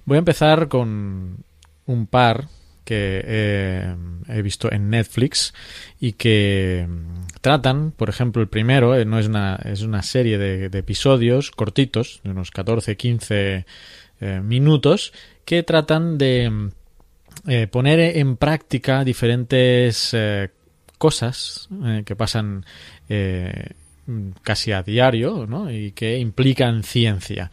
Voy 0.05 0.17
a 0.17 0.19
empezar 0.19 0.69
con 0.69 1.39
un 1.87 2.07
par 2.07 2.49
que 2.87 3.21
eh, 3.25 3.95
he 4.29 4.43
visto 4.43 4.73
en 4.73 4.89
Netflix 4.89 5.53
y 6.01 6.13
que 6.13 6.87
mm, 6.89 7.41
tratan, 7.41 7.91
por 7.91 8.09
ejemplo, 8.09 8.41
el 8.41 8.49
primero, 8.49 8.95
eh, 8.95 9.05
no 9.05 9.19
es 9.19 9.27
una, 9.27 9.57
es 9.57 9.83
una 9.83 10.03
serie 10.03 10.39
de, 10.39 10.67
episodios 10.67 11.51
cortitos, 11.51 12.21
de 12.23 12.31
unos 12.31 12.53
14, 12.53 12.97
15 12.97 13.67
eh, 14.21 14.41
minutos, 14.41 15.13
que 15.45 15.65
tratan 15.65 16.17
de 16.17 16.49
mm, 16.49 17.69
poner 17.71 18.17
en 18.17 18.37
práctica 18.37 19.05
diferentes 19.05 20.17
cosas 20.97 21.69
que 22.05 22.17
pasan 22.17 22.65
casi 24.43 24.73
a 24.73 24.83
diario 24.83 25.47
¿no? 25.47 25.71
y 25.71 25.93
que 25.93 26.19
implican 26.19 26.83
ciencia 26.83 27.51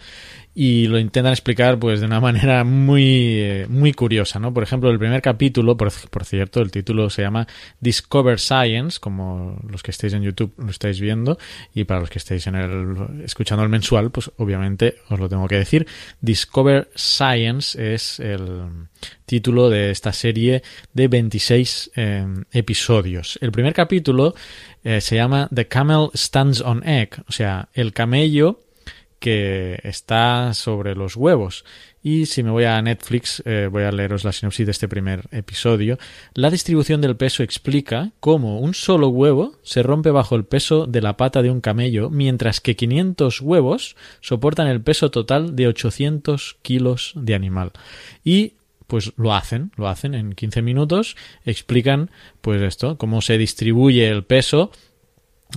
y 0.56 0.88
lo 0.88 1.00
intentan 1.00 1.32
explicar 1.32 1.80
pues 1.80 2.00
de 2.00 2.06
una 2.06 2.20
manera 2.22 2.64
muy 2.64 3.66
muy 3.70 3.94
curiosa 3.94 4.40
no 4.40 4.54
por 4.54 4.64
ejemplo 4.64 4.90
el 4.92 5.00
primer 5.00 5.22
capítulo 5.22 5.76
por, 5.78 5.92
por, 6.10 6.26
cierto 6.26 6.62
el 6.62 6.72
título 6.72 7.10
se 7.10 7.24
llama 7.24 7.48
Discover 7.80 8.40
Science 8.40 9.00
como 9.00 9.60
los 9.68 9.82
que 9.84 9.92
estéis 9.92 10.14
en 10.14 10.24
YouTube 10.24 10.54
lo 10.58 10.70
estáis 10.70 11.00
viendo 11.00 11.38
y 11.74 11.86
para 11.86 12.00
los 12.00 12.10
que 12.10 12.20
estéis 12.20 12.48
en 12.48 12.56
el 12.56 13.24
escuchando 13.24 13.64
el 13.64 13.70
mensual 13.70 14.12
pues 14.12 14.32
obviamente 14.38 14.96
os 15.10 15.20
lo 15.20 15.30
tengo 15.30 15.48
que 15.48 15.56
decir. 15.56 15.88
Discover 16.22 16.90
Science 16.96 17.94
es 17.94 18.20
el 18.20 18.88
título 19.26 19.70
de 19.70 19.92
esta 19.92 20.14
serie 20.14 20.64
de 20.94 21.08
26 21.08 21.92
eh, 21.96 22.26
episodios. 22.52 23.38
El 23.42 23.52
primer 23.52 23.74
capítulo 23.74 24.36
eh, 24.84 25.02
se 25.02 25.16
llama 25.16 25.50
The 25.54 25.68
Camel 25.68 26.10
Stands 26.14 26.62
on 26.62 26.88
Egg 26.88 27.24
o 27.28 27.32
sea 27.32 27.70
el 27.74 27.94
camello 27.94 28.63
que 29.24 29.80
está 29.84 30.54
sobre 30.54 30.96
los 30.96 31.16
huevos. 31.16 31.64
Y 32.04 32.26
si 32.26 32.44
me 32.44 32.52
voy 32.52 32.66
a 32.66 32.82
Netflix, 32.82 33.42
eh, 33.46 33.70
voy 33.72 33.84
a 33.84 33.92
leeros 33.94 34.26
la 34.26 34.34
sinopsis 34.34 34.66
de 34.66 34.74
este 34.74 34.90
primer 34.90 35.30
episodio. 35.32 35.98
La 36.34 36.50
distribución 36.50 37.00
del 37.00 37.16
peso 37.16 37.42
explica 37.42 38.12
cómo 38.20 38.60
un 38.60 38.74
solo 38.74 39.08
huevo 39.08 39.56
se 39.64 39.82
rompe 39.82 40.12
bajo 40.12 40.36
el 40.36 40.44
peso 40.44 40.88
de 40.88 41.02
la 41.02 41.16
pata 41.16 41.42
de 41.42 41.52
un 41.52 41.62
camello, 41.62 42.10
mientras 42.10 42.60
que 42.60 42.76
500 42.76 43.40
huevos 43.40 43.96
soportan 44.20 44.68
el 44.68 44.82
peso 44.82 45.10
total 45.10 45.56
de 45.56 45.68
800 45.68 46.58
kilos 46.62 47.14
de 47.16 47.34
animal. 47.34 47.72
Y 48.26 48.56
pues 48.88 49.14
lo 49.16 49.34
hacen, 49.34 49.72
lo 49.78 49.88
hacen 49.88 50.16
en 50.16 50.34
15 50.34 50.62
minutos, 50.62 51.16
explican 51.46 52.12
pues 52.42 52.62
esto, 52.62 52.98
cómo 52.98 53.22
se 53.22 53.38
distribuye 53.38 54.10
el 54.10 54.26
peso 54.26 54.70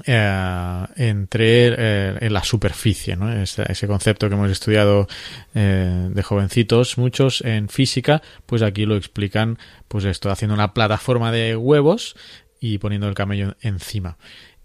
eh, 0.04 0.86
entre 0.96 1.68
eh, 1.68 2.18
en 2.20 2.32
la 2.32 2.44
superficie, 2.44 3.16
¿no? 3.16 3.32
Ese, 3.32 3.86
concepto 3.86 4.28
que 4.28 4.34
hemos 4.34 4.50
estudiado 4.50 5.06
eh, 5.54 6.08
de 6.10 6.22
jovencitos, 6.22 6.98
muchos 6.98 7.40
en 7.40 7.68
física, 7.68 8.22
pues 8.44 8.62
aquí 8.62 8.84
lo 8.84 8.96
explican, 8.96 9.58
pues 9.88 10.04
esto, 10.04 10.30
haciendo 10.30 10.54
una 10.54 10.74
plataforma 10.74 11.32
de 11.32 11.56
huevos 11.56 12.16
y 12.60 12.78
poniendo 12.78 13.08
el 13.08 13.14
camello 13.14 13.56
encima. 13.62 14.18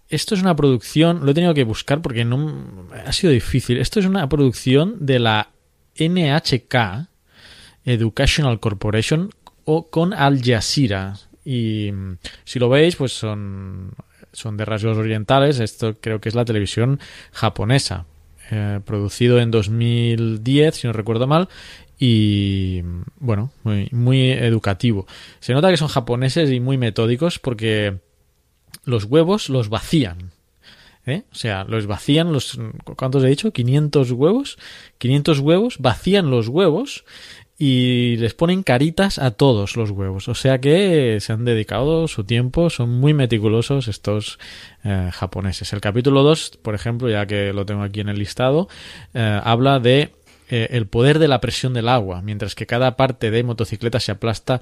Esto 0.08 0.34
es 0.34 0.42
una 0.42 0.54
producción, 0.54 1.24
lo 1.24 1.30
he 1.30 1.34
tenido 1.34 1.54
que 1.54 1.64
buscar 1.64 2.02
porque 2.02 2.24
no 2.24 2.88
ha 3.06 3.12
sido 3.12 3.32
difícil. 3.32 3.78
Esto 3.78 4.00
es 4.00 4.06
una 4.06 4.28
producción 4.28 5.06
de 5.06 5.18
la 5.18 5.50
NHK 5.98 7.08
Educational 7.84 8.60
Corporation 8.60 9.30
o 9.64 9.88
con 9.88 10.12
Al 10.12 10.42
Jazeera. 10.42 11.14
Y 11.44 11.90
si 12.44 12.58
lo 12.58 12.68
veis, 12.68 12.96
pues 12.96 13.12
son 13.12 13.94
son 14.32 14.56
de 14.56 14.64
rasgos 14.64 14.98
orientales. 14.98 15.60
Esto 15.60 15.96
creo 16.00 16.20
que 16.20 16.28
es 16.28 16.34
la 16.34 16.44
televisión 16.44 17.00
japonesa. 17.32 18.06
Eh, 18.50 18.80
producido 18.84 19.38
en 19.38 19.50
2010, 19.50 20.74
si 20.74 20.86
no 20.86 20.92
recuerdo 20.92 21.26
mal. 21.26 21.48
Y 21.98 22.82
bueno, 23.18 23.52
muy, 23.62 24.30
educativo. 24.32 25.06
Se 25.40 25.52
nota 25.52 25.70
que 25.70 25.76
son 25.76 25.88
japoneses 25.88 26.50
y 26.50 26.60
muy 26.60 26.76
metódicos 26.76 27.38
porque 27.38 27.98
los 28.84 29.04
huevos 29.04 29.48
los 29.48 29.68
vacían. 29.68 30.32
¿Eh? 31.06 31.22
O 31.32 31.34
sea, 31.34 31.64
los 31.64 31.86
vacían 31.86 32.32
los... 32.32 32.58
¿Cuántos 32.96 33.24
he 33.24 33.28
dicho? 33.28 33.52
500 33.52 34.10
huevos. 34.12 34.58
500 34.98 35.38
huevos, 35.40 35.76
vacían 35.78 36.30
los 36.30 36.48
huevos 36.48 37.04
y 37.58 38.16
les 38.16 38.34
ponen 38.34 38.62
caritas 38.62 39.18
a 39.18 39.30
todos 39.30 39.76
los 39.76 39.90
huevos. 39.90 40.28
O 40.28 40.34
sea 40.34 40.60
que 40.60 41.18
se 41.20 41.32
han 41.32 41.44
dedicado 41.44 42.08
su 42.08 42.24
tiempo, 42.24 42.70
son 42.70 42.90
muy 42.90 43.14
meticulosos 43.14 43.88
estos 43.88 44.38
eh, 44.84 45.10
japoneses. 45.12 45.72
El 45.72 45.80
capítulo 45.80 46.22
2, 46.22 46.58
por 46.62 46.74
ejemplo, 46.74 47.08
ya 47.08 47.26
que 47.26 47.52
lo 47.52 47.66
tengo 47.66 47.82
aquí 47.82 48.00
en 48.00 48.08
el 48.08 48.18
listado, 48.18 48.68
eh, 49.14 49.40
habla 49.44 49.78
de 49.78 50.10
eh, 50.48 50.68
el 50.72 50.86
poder 50.86 51.18
de 51.18 51.28
la 51.28 51.40
presión 51.40 51.72
del 51.72 51.88
agua, 51.88 52.20
mientras 52.20 52.54
que 52.54 52.66
cada 52.66 52.96
parte 52.96 53.30
de 53.30 53.42
motocicleta 53.42 54.00
se 54.00 54.12
aplasta 54.12 54.60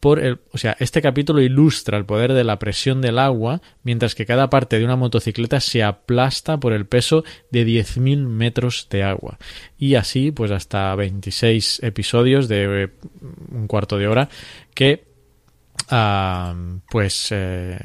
por 0.00 0.20
el, 0.20 0.40
o 0.52 0.58
sea, 0.58 0.76
este 0.78 1.02
capítulo 1.02 1.40
ilustra 1.40 1.98
el 1.98 2.04
poder 2.04 2.32
de 2.32 2.44
la 2.44 2.58
presión 2.58 3.00
del 3.00 3.18
agua, 3.18 3.60
mientras 3.82 4.14
que 4.14 4.26
cada 4.26 4.48
parte 4.48 4.78
de 4.78 4.84
una 4.84 4.96
motocicleta 4.96 5.60
se 5.60 5.82
aplasta 5.82 6.58
por 6.58 6.72
el 6.72 6.86
peso 6.86 7.24
de 7.50 7.66
10.000 7.66 8.26
metros 8.26 8.86
de 8.90 9.02
agua. 9.02 9.38
Y 9.76 9.96
así, 9.96 10.30
pues 10.30 10.50
hasta 10.50 10.94
26 10.94 11.82
episodios 11.82 12.48
de 12.48 12.84
eh, 12.84 12.88
un 13.50 13.66
cuarto 13.66 13.98
de 13.98 14.06
hora 14.06 14.28
que, 14.74 15.04
uh, 15.90 16.78
pues, 16.90 17.28
eh, 17.32 17.78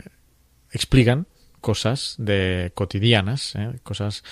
explican 0.72 1.28
cosas 1.62 2.16
de 2.20 2.72
cotidianas, 2.76 3.56
¿eh? 3.56 3.80
cosas 3.84 4.24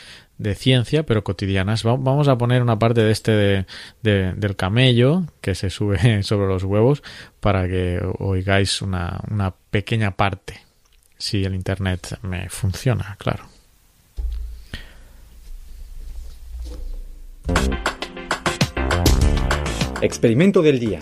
de 0.41 0.55
ciencia, 0.55 1.03
pero 1.03 1.23
cotidianas. 1.23 1.83
Vamos 1.83 2.27
a 2.27 2.37
poner 2.37 2.61
una 2.61 2.79
parte 2.79 3.01
de 3.01 3.11
este 3.11 3.31
de, 3.31 3.65
de, 4.01 4.33
del 4.33 4.55
camello 4.55 5.23
que 5.39 5.53
se 5.55 5.69
sube 5.69 6.23
sobre 6.23 6.47
los 6.47 6.63
huevos 6.63 7.03
para 7.39 7.67
que 7.67 8.01
oigáis 8.19 8.81
una, 8.81 9.21
una 9.29 9.53
pequeña 9.69 10.11
parte, 10.11 10.61
si 11.17 11.43
el 11.43 11.53
internet 11.53 12.17
me 12.23 12.49
funciona, 12.49 13.15
claro. 13.19 13.45
Experimento 20.01 20.63
del 20.63 20.79
día. 20.79 20.99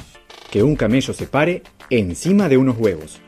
Que 0.52 0.64
un 0.64 0.76
camello 0.76 1.14
se 1.14 1.28
pare 1.28 1.64
encima 1.90 2.50
de 2.50 2.58
unos 2.58 2.78
huevos. 2.78 3.22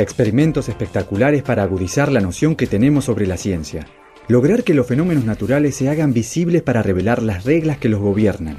Experimentos 0.00 0.70
espectaculares 0.70 1.42
para 1.42 1.62
agudizar 1.62 2.10
la 2.10 2.20
noción 2.20 2.56
que 2.56 2.66
tenemos 2.66 3.04
sobre 3.04 3.26
la 3.26 3.36
ciencia. 3.36 3.86
Lograr 4.28 4.64
que 4.64 4.72
los 4.72 4.86
fenómenos 4.86 5.26
naturales 5.26 5.76
se 5.76 5.90
hagan 5.90 6.14
visibles 6.14 6.62
para 6.62 6.82
revelar 6.82 7.22
las 7.22 7.44
reglas 7.44 7.76
que 7.76 7.90
los 7.90 8.00
gobiernan. 8.00 8.56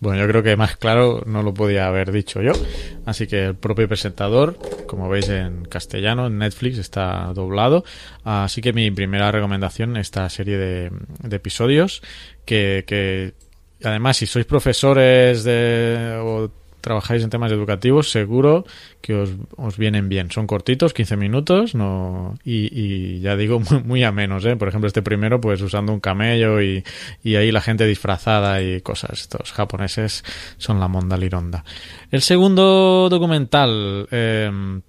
Bueno, 0.00 0.20
yo 0.20 0.28
creo 0.28 0.42
que 0.42 0.56
más 0.56 0.76
claro 0.76 1.22
no 1.26 1.44
lo 1.44 1.54
podía 1.54 1.86
haber 1.86 2.10
dicho 2.10 2.42
yo. 2.42 2.54
Así 3.06 3.28
que 3.28 3.44
el 3.44 3.54
propio 3.54 3.86
presentador, 3.86 4.58
como 4.88 5.08
veis 5.08 5.28
en 5.28 5.64
castellano, 5.64 6.26
en 6.26 6.38
Netflix 6.38 6.78
está 6.78 7.32
doblado. 7.32 7.84
Así 8.24 8.60
que 8.62 8.72
mi 8.72 8.90
primera 8.90 9.30
recomendación, 9.30 9.96
esta 9.96 10.28
serie 10.28 10.58
de, 10.58 10.90
episodios, 11.30 12.02
que, 12.44 13.32
además 13.84 14.16
si 14.16 14.26
sois 14.26 14.44
profesores 14.44 15.44
de, 15.44 16.50
trabajáis 16.84 17.24
en 17.24 17.30
temas 17.30 17.50
educativos, 17.50 18.10
seguro 18.10 18.66
que 19.00 19.14
os, 19.14 19.78
vienen 19.78 20.10
bien. 20.10 20.30
Son 20.30 20.46
cortitos, 20.46 20.92
15 20.92 21.16
minutos, 21.16 21.72
y, 22.44 23.20
ya 23.20 23.36
digo, 23.36 23.58
muy, 23.70 23.82
muy 23.82 24.04
a 24.04 24.12
menos. 24.12 24.44
¿eh? 24.44 24.54
Por 24.56 24.68
ejemplo, 24.68 24.86
este 24.86 25.00
primero, 25.00 25.40
pues 25.40 25.62
usando 25.62 25.94
un 25.94 26.00
camello 26.00 26.60
y, 26.60 26.84
ahí 27.24 27.50
la 27.50 27.62
gente 27.62 27.86
disfrazada 27.86 28.62
y 28.62 28.82
cosas. 28.82 29.22
Estos 29.22 29.52
japoneses 29.52 30.24
son 30.58 30.78
la 30.78 30.88
monda 30.88 31.16
lironda. 31.16 31.64
El 32.10 32.20
segundo 32.20 33.08
documental... 33.10 34.06
Eh, 34.10 34.80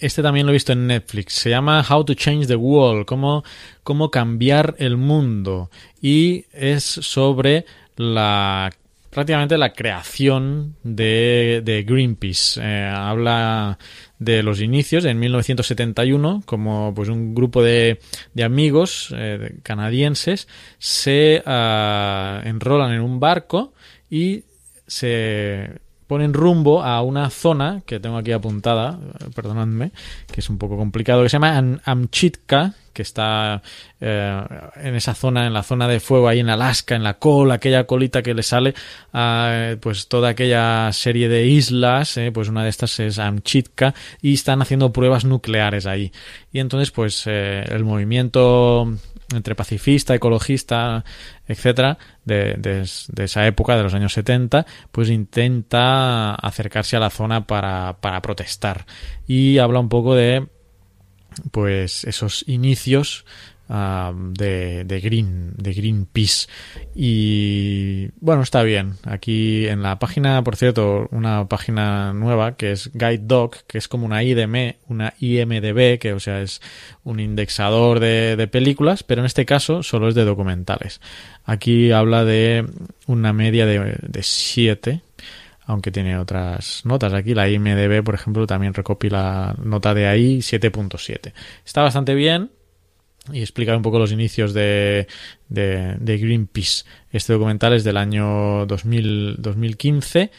este 0.00 0.22
también 0.22 0.44
lo 0.44 0.52
he 0.52 0.54
visto 0.54 0.72
en 0.72 0.88
Netflix. 0.88 1.34
Se 1.34 1.48
llama 1.48 1.86
How 1.88 2.04
to 2.04 2.14
Change 2.14 2.48
the 2.48 2.56
World, 2.56 3.06
cómo, 3.06 3.44
cómo 3.84 4.10
cambiar 4.10 4.74
el 4.78 4.96
mundo. 4.96 5.70
Y 6.02 6.46
es 6.52 6.82
sobre 6.84 7.64
la 7.96 8.70
prácticamente 9.14 9.56
la 9.56 9.72
creación 9.72 10.74
de, 10.82 11.84
Greenpeace. 11.86 12.60
Eh, 12.60 12.84
habla 12.84 13.78
de 14.18 14.42
los 14.42 14.60
inicios 14.60 15.04
en 15.04 15.20
1971, 15.20 16.42
como 16.44 16.92
pues 16.92 17.08
un 17.08 17.32
grupo 17.32 17.62
de, 17.62 18.00
de 18.34 18.42
amigos 18.42 19.14
eh, 19.16 19.60
canadienses 19.62 20.48
se 20.78 21.42
uh, 21.46 22.46
enrolan 22.46 22.92
en 22.92 23.02
un 23.02 23.20
barco 23.20 23.72
y 24.10 24.42
se 24.86 25.70
ponen 26.06 26.34
rumbo 26.34 26.82
a 26.82 27.02
una 27.02 27.30
zona 27.30 27.82
que 27.86 28.00
tengo 28.00 28.16
aquí 28.16 28.32
apuntada, 28.32 28.98
eh, 29.20 29.26
perdonadme, 29.34 29.92
que 30.30 30.40
es 30.40 30.50
un 30.50 30.58
poco 30.58 30.76
complicado, 30.76 31.22
que 31.22 31.28
se 31.28 31.34
llama 31.36 31.56
Am- 31.56 31.80
Amchitka, 31.84 32.74
que 32.92 33.02
está 33.02 33.60
eh, 34.00 34.40
en 34.76 34.94
esa 34.94 35.14
zona, 35.14 35.46
en 35.46 35.52
la 35.52 35.64
zona 35.64 35.88
de 35.88 35.98
fuego, 35.98 36.28
ahí 36.28 36.38
en 36.38 36.48
Alaska, 36.48 36.94
en 36.94 37.02
la 37.02 37.14
cola, 37.14 37.54
aquella 37.54 37.84
colita 37.86 38.22
que 38.22 38.34
le 38.34 38.44
sale 38.44 38.74
a 39.12 39.74
pues 39.80 40.06
toda 40.06 40.28
aquella 40.28 40.92
serie 40.92 41.28
de 41.28 41.46
islas, 41.46 42.16
eh, 42.16 42.30
pues 42.32 42.48
una 42.48 42.62
de 42.62 42.70
estas 42.70 43.00
es 43.00 43.18
Amchitka, 43.18 43.94
y 44.22 44.34
están 44.34 44.62
haciendo 44.62 44.92
pruebas 44.92 45.24
nucleares 45.24 45.86
ahí. 45.86 46.12
Y 46.52 46.60
entonces, 46.60 46.92
pues 46.92 47.24
eh, 47.26 47.64
el 47.68 47.82
movimiento 47.82 48.86
entre 49.34 49.54
pacifista, 49.56 50.14
ecologista, 50.14 51.04
etcétera, 51.48 51.98
de, 52.24 52.84
esa 53.16 53.46
época, 53.46 53.76
de 53.76 53.82
los 53.82 53.94
años 53.94 54.12
70, 54.12 54.66
pues 54.90 55.10
intenta 55.10 56.34
acercarse 56.34 56.96
a 56.96 57.00
la 57.00 57.10
zona 57.10 57.46
para, 57.46 57.98
para 58.00 58.22
protestar. 58.22 58.86
Y 59.26 59.58
habla 59.58 59.80
un 59.80 59.88
poco 59.88 60.14
de 60.14 60.46
pues 61.50 62.04
esos 62.04 62.44
inicios 62.46 63.24
ah, 63.68 64.12
de, 64.14 65.00
Green 65.02 65.54
de 65.56 65.72
Greenpeace 65.72 66.48
y 66.94 68.08
bueno 68.20 68.42
está 68.42 68.62
bien 68.62 68.94
aquí 69.04 69.66
en 69.66 69.82
la 69.82 69.98
página 69.98 70.42
por 70.42 70.56
cierto 70.56 71.08
una 71.10 71.48
página 71.48 72.12
nueva 72.12 72.56
que 72.56 72.72
es 72.72 72.90
Guide 72.92 73.22
Dog 73.24 73.64
que 73.66 73.78
es 73.78 73.88
como 73.88 74.06
una 74.06 74.22
IDM 74.22 74.76
una 74.88 75.14
IMDB 75.18 75.98
que 75.98 76.12
o 76.12 76.20
sea 76.20 76.40
es 76.40 76.60
un 77.02 77.20
indexador 77.20 78.00
de, 78.00 78.36
de 78.36 78.48
películas 78.48 79.02
pero 79.02 79.22
en 79.22 79.26
este 79.26 79.44
caso 79.46 79.82
solo 79.82 80.08
es 80.08 80.14
de 80.14 80.24
documentales 80.24 81.00
aquí 81.44 81.92
habla 81.92 82.24
de 82.24 82.66
una 83.06 83.32
media 83.32 83.66
de, 83.66 83.96
de 84.00 84.22
7 84.22 85.02
aunque 85.66 85.90
tiene 85.90 86.18
otras 86.18 86.82
notas. 86.84 87.12
Aquí 87.12 87.34
la 87.34 87.48
IMDB, 87.48 88.02
por 88.04 88.14
ejemplo, 88.14 88.46
también 88.46 88.74
recopila 88.74 89.54
nota 89.62 89.94
de 89.94 90.06
ahí 90.06 90.38
7.7. 90.38 91.32
Está 91.64 91.82
bastante 91.82 92.14
bien 92.14 92.50
y 93.32 93.40
explica 93.40 93.76
un 93.76 93.82
poco 93.82 93.98
los 93.98 94.12
inicios 94.12 94.52
de, 94.52 95.06
de, 95.48 95.96
de 95.98 96.18
Greenpeace. 96.18 96.84
Este 97.10 97.32
documental 97.32 97.72
es 97.72 97.84
del 97.84 97.96
año 97.96 98.66
2000, 98.66 99.36
2015 99.38 100.30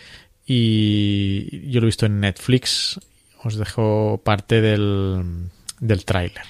y 0.45 1.69
yo 1.69 1.79
lo 1.79 1.85
he 1.85 1.89
visto 1.89 2.05
en 2.05 2.19
Netflix. 2.19 2.99
Os 3.43 3.55
dejo 3.57 4.21
parte 4.23 4.61
del, 4.61 5.49
del 5.79 6.05
tráiler. 6.05 6.43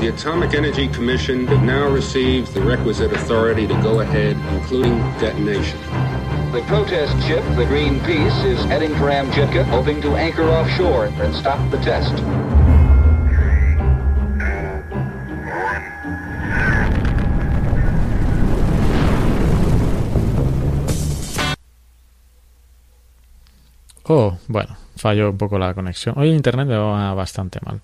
The 0.00 0.08
Atomic 0.08 0.54
Energy 0.54 0.88
Commission 0.88 1.46
now 1.64 1.88
receives 1.88 2.52
the 2.52 2.60
requisite 2.60 3.12
authority 3.12 3.66
to 3.66 3.74
go 3.82 4.00
ahead, 4.00 4.36
including 4.54 4.98
detonation. 5.18 5.78
The 6.52 6.60
protest 6.66 7.16
ship, 7.26 7.42
the 7.56 7.64
Greenpeace, 7.64 8.44
is 8.44 8.62
heading 8.64 8.94
for 8.96 9.10
Amchitka, 9.10 9.64
hoping 9.64 10.02
to 10.02 10.16
anchor 10.16 10.44
offshore 10.44 11.06
and 11.06 11.34
stop 11.34 11.58
the 11.70 11.78
test. 11.78 12.12
Oh, 24.04 24.36
bueno, 24.48 24.76
falló 24.96 25.30
un 25.30 25.38
poco 25.38 25.58
la 25.58 25.74
conexión. 25.74 26.14
Hoy 26.18 26.30
el 26.30 26.34
internet 26.36 26.66
me 26.66 26.76
va 26.76 27.14
bastante 27.14 27.58
mal. 27.64 27.80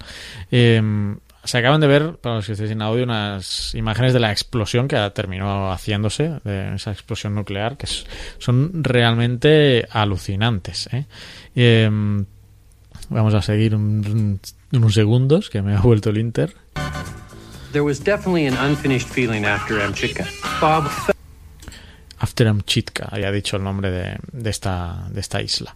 Eh, 0.50 1.14
se 1.44 1.58
acaban 1.58 1.80
de 1.80 1.86
ver, 1.86 2.16
para 2.16 2.34
los 2.36 2.46
que 2.46 2.52
estéis 2.52 2.72
en 2.72 2.82
audio, 2.82 3.04
unas 3.04 3.74
imágenes 3.74 4.12
de 4.12 4.20
la 4.20 4.30
explosión 4.32 4.86
que 4.88 4.96
terminó 5.14 5.70
haciéndose, 5.72 6.40
de 6.44 6.74
esa 6.74 6.90
explosión 6.90 7.34
nuclear, 7.34 7.76
que 7.76 7.86
son 8.38 8.84
realmente 8.84 9.86
alucinantes. 9.90 10.88
¿eh? 10.92 11.06
Eh, 11.54 11.88
vamos 13.08 13.34
a 13.34 13.40
seguir 13.40 13.74
un- 13.74 14.40
unos 14.72 14.92
segundos, 14.94 15.48
que 15.48 15.62
me 15.62 15.74
ha 15.74 15.80
vuelto 15.80 16.10
el 16.10 16.18
Inter. 16.18 16.54
Definitely 17.72 18.46
an 18.48 18.70
unfinished 18.70 19.08
feeling 19.08 19.44
after. 19.44 19.78
Bob 20.60 20.88
felt 22.18 22.38
After 22.38 22.48
Amchitka, 22.48 23.08
había 23.10 23.30
dicho 23.32 23.56
el 23.56 23.64
nombre 23.64 23.90
de, 23.90 24.16
de 24.32 24.50
esta, 24.50 25.06
de 25.10 25.20
esta 25.20 25.40
isla. 25.40 25.74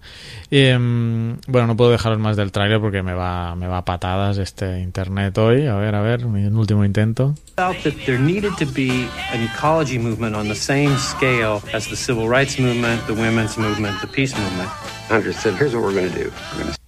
Eh, 0.50 0.76
bueno, 0.76 1.66
no 1.66 1.76
puedo 1.76 1.90
dejaros 1.90 2.18
más 2.18 2.36
del 2.36 2.52
tráiler 2.52 2.80
porque 2.80 3.02
me 3.02 3.14
va, 3.14 3.54
me 3.56 3.66
va 3.66 3.78
a 3.78 3.84
patadas 3.84 4.38
este 4.38 4.80
internet 4.80 5.36
hoy. 5.38 5.66
A 5.66 5.76
ver, 5.76 5.94
a 5.94 6.02
ver, 6.02 6.24
un 6.24 6.56
último 6.56 6.84
intento. 6.84 7.34
that 7.56 7.94
there 8.06 8.18
needed 8.18 8.52
to 8.58 8.66
be 8.66 9.08
an 9.32 9.42
ecology 9.42 9.98
movement 9.98 10.34
on 10.34 10.48
the 10.48 10.54
same 10.54 10.96
scale 10.96 11.62
as 11.72 11.88
the 11.88 11.96
civil 11.96 12.28
rights 12.28 12.58
movement, 12.58 13.06
the 13.06 13.14
women's 13.14 13.56
movement, 13.56 14.00
the 14.00 14.08
peace 14.08 14.36
movement. 14.36 14.70
Understood. 15.10 15.54
Here's 15.56 15.74
what 15.74 15.82
we're 15.82 15.94
going 15.94 16.10
to 16.10 16.18
do. 16.24 16.32
We're 16.56 16.64
to 16.72 16.81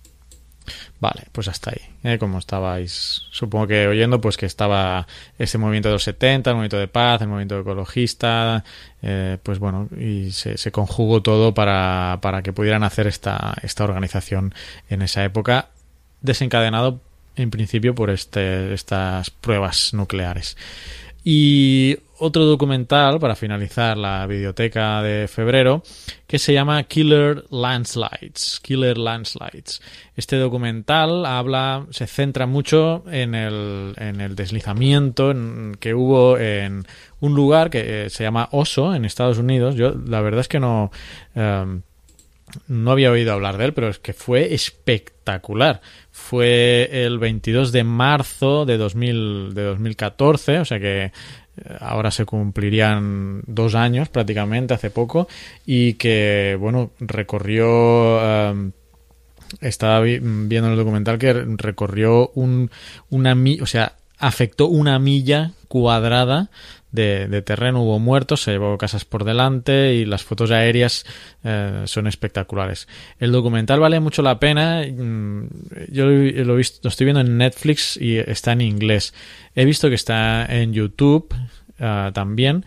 Vale, 1.01 1.24
pues 1.32 1.49
hasta 1.49 1.70
ahí. 1.70 1.82
¿eh? 2.03 2.18
Como 2.18 2.38
estabais, 2.38 3.22
supongo 3.30 3.66
que 3.66 3.86
oyendo, 3.86 4.20
pues 4.20 4.36
que 4.36 4.47
estaba 4.47 5.07
ese 5.38 5.59
movimiento 5.59 5.88
de 5.88 5.95
los 5.95 6.05
70, 6.05 6.51
el 6.51 6.57
movimiento 6.57 6.78
de 6.78 6.88
paz, 6.88 7.20
el 7.20 7.28
movimiento 7.28 7.59
ecologista, 7.59 8.64
eh, 9.03 9.38
pues 9.42 9.59
bueno, 9.59 9.88
y 9.99 10.30
se, 10.30 10.57
se 10.57 10.72
conjugó 10.72 11.20
todo 11.20 11.53
para, 11.53 12.18
para 12.22 12.42
que 12.42 12.53
pudieran 12.53 12.84
hacer 12.84 13.07
esta, 13.07 13.55
esta 13.62 13.84
organización 13.84 14.55
en 14.88 15.03
esa 15.03 15.24
época, 15.24 15.68
desencadenado 16.22 17.01
en 17.36 17.51
principio 17.51 17.95
por 17.95 18.11
este, 18.11 18.72
estas 18.72 19.30
pruebas 19.30 19.92
nucleares. 19.92 20.57
Y 21.25 21.97
otro 22.18 22.45
documental 22.45 23.18
para 23.18 23.35
finalizar 23.35 23.97
la 23.97 24.27
biblioteca 24.27 25.03
de 25.03 25.27
febrero 25.27 25.83
que 26.27 26.39
se 26.39 26.53
llama 26.53 26.83
Killer 26.85 27.45
Landslides. 27.51 28.61
Killer 28.62 28.99
Landslides. 28.99 29.81
Este 30.14 30.37
documental 30.37 31.25
habla, 31.27 31.87
se 31.91 32.07
centra 32.07 32.47
mucho 32.47 33.05
en 33.11 33.35
el, 33.35 33.95
en 33.97 34.20
el 34.20 34.37
deslizamiento 34.37 35.31
en- 35.31 35.77
que 35.81 35.95
hubo 35.95 36.39
en 36.39 36.87
un 37.20 37.35
lugar 37.35 37.70
que 37.70 38.05
eh, 38.05 38.11
se 38.11 38.22
llama 38.25 38.49
Oso 38.53 38.95
en 38.95 39.05
Estados 39.05 39.39
Unidos. 39.39 39.75
Yo 39.75 39.95
la 40.07 40.20
verdad 40.20 40.41
es 40.43 40.49
que 40.49 40.61
no. 40.61 40.91
em, 41.35 41.83
no 42.68 42.90
había 42.92 43.11
oído 43.11 43.32
hablar 43.32 43.57
de 43.59 43.66
él, 43.66 43.74
pero 43.74 43.88
es 43.88 43.99
que 43.99 44.12
fue 44.12 44.55
espectacular. 44.55 45.80
Fue 46.11 46.88
el 47.05 47.18
22 47.18 47.72
de 47.72 47.84
marzo 47.84 48.64
de, 48.66 48.76
2000, 48.76 49.55
de 49.55 49.62
2014, 49.62 50.59
o 50.61 50.64
sea 50.64 50.78
que 50.78 51.05
eh, 51.05 51.12
ahora 51.80 52.11
se 52.11 52.24
cumplirían 52.24 53.42
dos 53.47 53.74
años 53.74 54.09
prácticamente, 54.09 54.74
hace 54.74 54.90
poco, 54.90 55.28
y 55.66 55.95
que, 55.95 56.57
bueno, 56.59 56.90
recorrió... 57.01 58.20
em, 58.51 58.72
estaba 59.61 60.01
vi- 60.01 60.18
viendo 60.20 60.66
en 60.66 60.72
el 60.72 60.76
documental 60.78 61.18
que 61.18 61.32
recorrió 61.32 62.30
un, 62.34 62.70
una 63.11 63.36
o 63.61 63.66
sea, 63.66 63.95
afectó 64.19 64.69
una 64.69 64.99
milla 64.99 65.53
cuadrada 65.69 66.51
de, 66.95 67.27
de 67.27 67.43
terreno, 67.43 67.83
hubo 67.83 67.99
muertos, 67.99 68.43
se 68.43 68.53
llevó 68.53 68.79
casas 68.79 69.05
por 69.05 69.25
delante 69.25 69.95
y 69.95 70.05
las 70.05 70.23
fotos 70.23 70.53
aéreas 70.53 71.05
eh, 71.43 71.83
son 71.87 72.07
espectaculares. 72.07 72.87
El 73.19 73.33
documental 73.33 73.81
vale 73.81 73.99
mucho 73.99 74.23
la 74.23 74.39
pena, 74.39 74.83
mm, 74.87 75.49
yo 75.91 76.07
lo, 76.07 76.55
visto, 76.55 76.81
lo 76.85 76.89
estoy 76.91 77.07
viendo 77.07 77.21
en 77.21 77.37
Netflix 77.37 77.97
y 77.97 78.19
está 78.19 78.53
en 78.53 78.61
inglés. 78.61 79.12
He 79.57 79.65
visto 79.65 79.89
que 79.89 79.97
está 79.97 80.47
en 80.47 80.73
YouTube 80.73 81.35
ah, 81.81 82.12
también, 82.15 82.65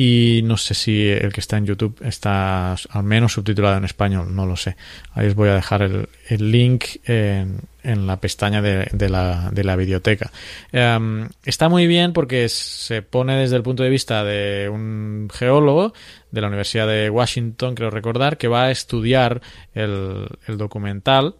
y 0.00 0.42
no 0.44 0.56
sé 0.56 0.74
si 0.74 1.08
el 1.08 1.32
que 1.32 1.40
está 1.40 1.56
en 1.56 1.66
YouTube 1.66 2.00
está 2.04 2.72
al 2.72 3.02
menos 3.02 3.32
subtitulado 3.32 3.78
en 3.78 3.84
español, 3.84 4.32
no 4.32 4.46
lo 4.46 4.54
sé. 4.56 4.76
Ahí 5.12 5.26
os 5.26 5.34
voy 5.34 5.48
a 5.48 5.54
dejar 5.54 5.82
el, 5.82 6.08
el 6.28 6.52
link 6.52 6.84
en, 7.04 7.62
en 7.82 8.06
la 8.06 8.20
pestaña 8.20 8.62
de, 8.62 8.86
de 8.92 9.08
la, 9.08 9.50
de 9.50 9.64
la 9.64 9.74
biblioteca. 9.74 10.30
Em, 10.70 11.28
está 11.44 11.68
muy 11.68 11.88
bien 11.88 12.12
porque 12.12 12.48
se 12.48 13.02
pone 13.02 13.38
desde 13.38 13.56
el 13.56 13.64
punto 13.64 13.82
de 13.82 13.90
vista 13.90 14.22
de 14.22 14.68
un 14.68 15.28
geólogo 15.34 15.92
de 16.30 16.42
la 16.42 16.46
Universidad 16.46 16.86
de 16.86 17.10
Washington, 17.10 17.74
creo 17.74 17.90
recordar, 17.90 18.38
que 18.38 18.46
va 18.46 18.66
a 18.66 18.70
estudiar 18.70 19.42
el, 19.74 20.28
el 20.46 20.58
documental 20.58 21.34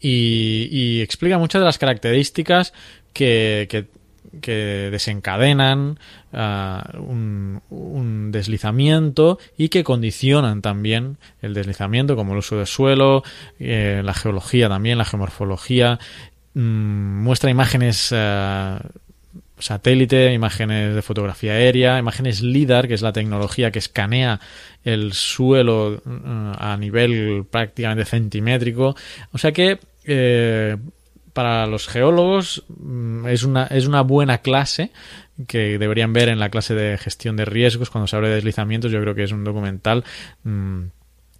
y, 0.00 0.68
y 0.72 1.00
explica 1.00 1.38
muchas 1.38 1.60
de 1.60 1.66
las 1.66 1.78
características 1.78 2.72
que, 3.12 3.68
que, 3.70 3.86
que 4.40 4.88
desencadenan 4.90 5.98
ah, 6.32 6.90
un, 6.98 8.30
deslizamiento 8.32 9.38
y 9.56 9.68
que 9.70 9.84
condicionan 9.84 10.60
también 10.62 11.16
el 11.40 11.54
deslizamiento, 11.54 12.16
como 12.16 12.32
el 12.32 12.38
uso 12.38 12.56
del 12.56 12.66
suelo, 12.66 13.22
eh, 13.58 14.02
la 14.04 14.14
geología 14.14 14.68
también, 14.68 14.98
la 14.98 15.04
geomorfología. 15.04 15.98
Mm, 16.54 17.22
muestra 17.22 17.50
imágenes 17.50 18.12
ah, 18.12 18.80
satélite, 19.58 20.32
imágenes 20.32 20.94
de 20.94 21.02
fotografía 21.02 21.52
aérea, 21.52 21.98
imágenes 21.98 22.42
LIDAR, 22.42 22.88
que 22.88 22.94
es 22.94 23.02
la 23.02 23.12
tecnología 23.12 23.70
que 23.70 23.78
escanea 23.78 24.40
el 24.84 25.12
suelo 25.12 26.00
mm, 26.04 26.52
a 26.58 26.76
nivel 26.78 27.46
prácticamente 27.50 28.04
centimétrico. 28.04 28.94
O 29.32 29.38
sea 29.38 29.52
que 29.52 29.78
eh, 30.04 30.76
para 31.32 31.66
los 31.66 31.88
geólogos 31.88 32.64
mm, 32.68 33.26
es 33.28 33.42
una, 33.44 33.64
es 33.66 33.86
una 33.86 34.02
buena 34.02 34.38
clase 34.38 34.90
que 35.46 35.78
deberían 35.78 36.12
ver 36.12 36.28
en 36.28 36.38
la 36.40 36.50
clase 36.50 36.74
de 36.74 36.98
gestión 36.98 37.36
de 37.36 37.44
riesgos 37.44 37.90
cuando 37.90 38.06
se 38.08 38.16
habla 38.16 38.28
de 38.28 38.34
deslizamientos. 38.36 38.90
Yo 38.90 39.00
creo 39.00 39.14
que 39.14 39.22
es 39.24 39.32
un 39.32 39.44
documental 39.44 40.04
mm, 40.42 40.80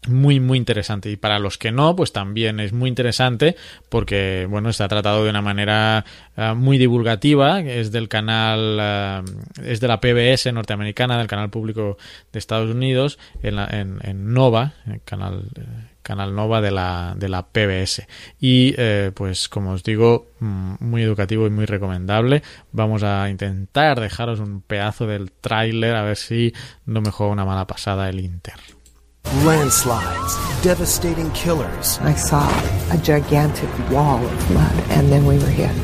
muy 0.06 0.38
muy 0.38 0.56
interesante 0.58 1.10
y 1.10 1.16
para 1.16 1.40
los 1.40 1.58
que 1.58 1.72
no 1.72 1.96
pues 1.96 2.12
también 2.12 2.60
es 2.60 2.72
muy 2.72 2.88
interesante 2.88 3.56
porque 3.88 4.46
bueno 4.48 4.70
está 4.70 4.86
tratado 4.86 5.24
de 5.24 5.30
una 5.30 5.42
manera 5.42 6.04
eh, 6.36 6.54
muy 6.54 6.78
divulgativa 6.78 7.60
es 7.60 7.90
del 7.90 8.08
canal 8.08 8.78
eh, 8.80 9.22
es 9.64 9.80
de 9.80 9.88
la 9.88 10.00
PBS 10.00 10.52
norteamericana 10.52 11.18
del 11.18 11.26
canal 11.26 11.50
público 11.50 11.98
de 12.32 12.38
Estados 12.38 12.70
Unidos 12.70 13.18
en, 13.42 13.56
la- 13.56 13.66
en- 13.72 13.98
en 14.04 14.32
Nova 14.32 14.74
el 14.86 15.02
canal 15.02 15.48
eh, 15.56 15.64
canal 16.08 16.34
Nova 16.34 16.62
de 16.62 16.70
la 16.70 17.14
de 17.16 17.28
la 17.28 17.46
PBS 17.46 18.06
y 18.40 18.74
eh, 18.78 19.12
pues 19.14 19.50
como 19.50 19.72
os 19.72 19.82
digo 19.82 20.26
mm, 20.40 20.76
muy 20.80 21.02
educativo 21.02 21.46
y 21.46 21.50
muy 21.50 21.66
recomendable 21.66 22.42
vamos 22.72 23.02
a 23.02 23.28
intentar 23.28 24.00
dejaros 24.00 24.40
un 24.40 24.62
pedazo 24.62 25.06
del 25.06 25.30
tráiler 25.30 25.94
a 25.94 26.02
ver 26.02 26.16
si 26.16 26.54
no 26.86 27.02
me 27.02 27.10
juega 27.10 27.30
una 27.30 27.44
mala 27.44 27.66
pasada 27.66 28.08
el 28.08 28.20
Inter 28.20 28.54
Landslides, 29.44 30.62
devastating 30.62 31.30
killers. 31.32 31.98
I 32.00 32.14
saw 32.14 32.48
a 32.90 32.96
gigantic 32.96 33.68
wall 33.90 34.24
of 34.24 34.50
mud, 34.54 34.72
and 34.88 35.12
then 35.12 35.26
we 35.26 35.36
were 35.36 35.50
hit. 35.50 35.74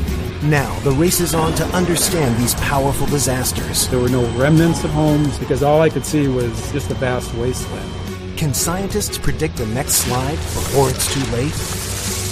Now, 0.41 0.77
the 0.79 0.91
race 0.91 1.19
is 1.19 1.35
on 1.35 1.53
to 1.55 1.65
understand 1.65 2.37
these 2.37 2.55
powerful 2.55 3.05
disasters. 3.05 3.87
There 3.89 3.99
were 3.99 4.09
no 4.09 4.25
remnants 4.37 4.83
of 4.83 4.89
homes 4.91 5.37
because 5.37 5.61
all 5.61 5.81
I 5.81 5.89
could 5.89 6.05
see 6.05 6.27
was 6.27 6.71
just 6.71 6.89
a 6.89 6.95
vast 6.95 7.33
wasteland. 7.35 7.94
Can 8.37 8.53
scientists 8.53 9.17
predict 9.17 9.55
the 9.55 9.65
next 9.67 9.93
slide 9.93 10.35
before 10.35 10.89
it's 10.89 11.13
too 11.13 11.23
late? 11.31 11.53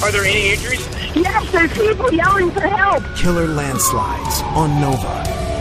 Are 0.03 0.11
there 0.11 0.25
any 0.25 0.51
injuries? 0.51 0.85
Yes, 1.15 1.49
there's 1.53 1.71
people 1.71 2.11
yelling 2.11 2.51
for 2.51 2.59
help. 2.59 3.03
Killer 3.15 3.47
landslides 3.47 4.41
on 4.41 4.81
Nova. 4.81 5.52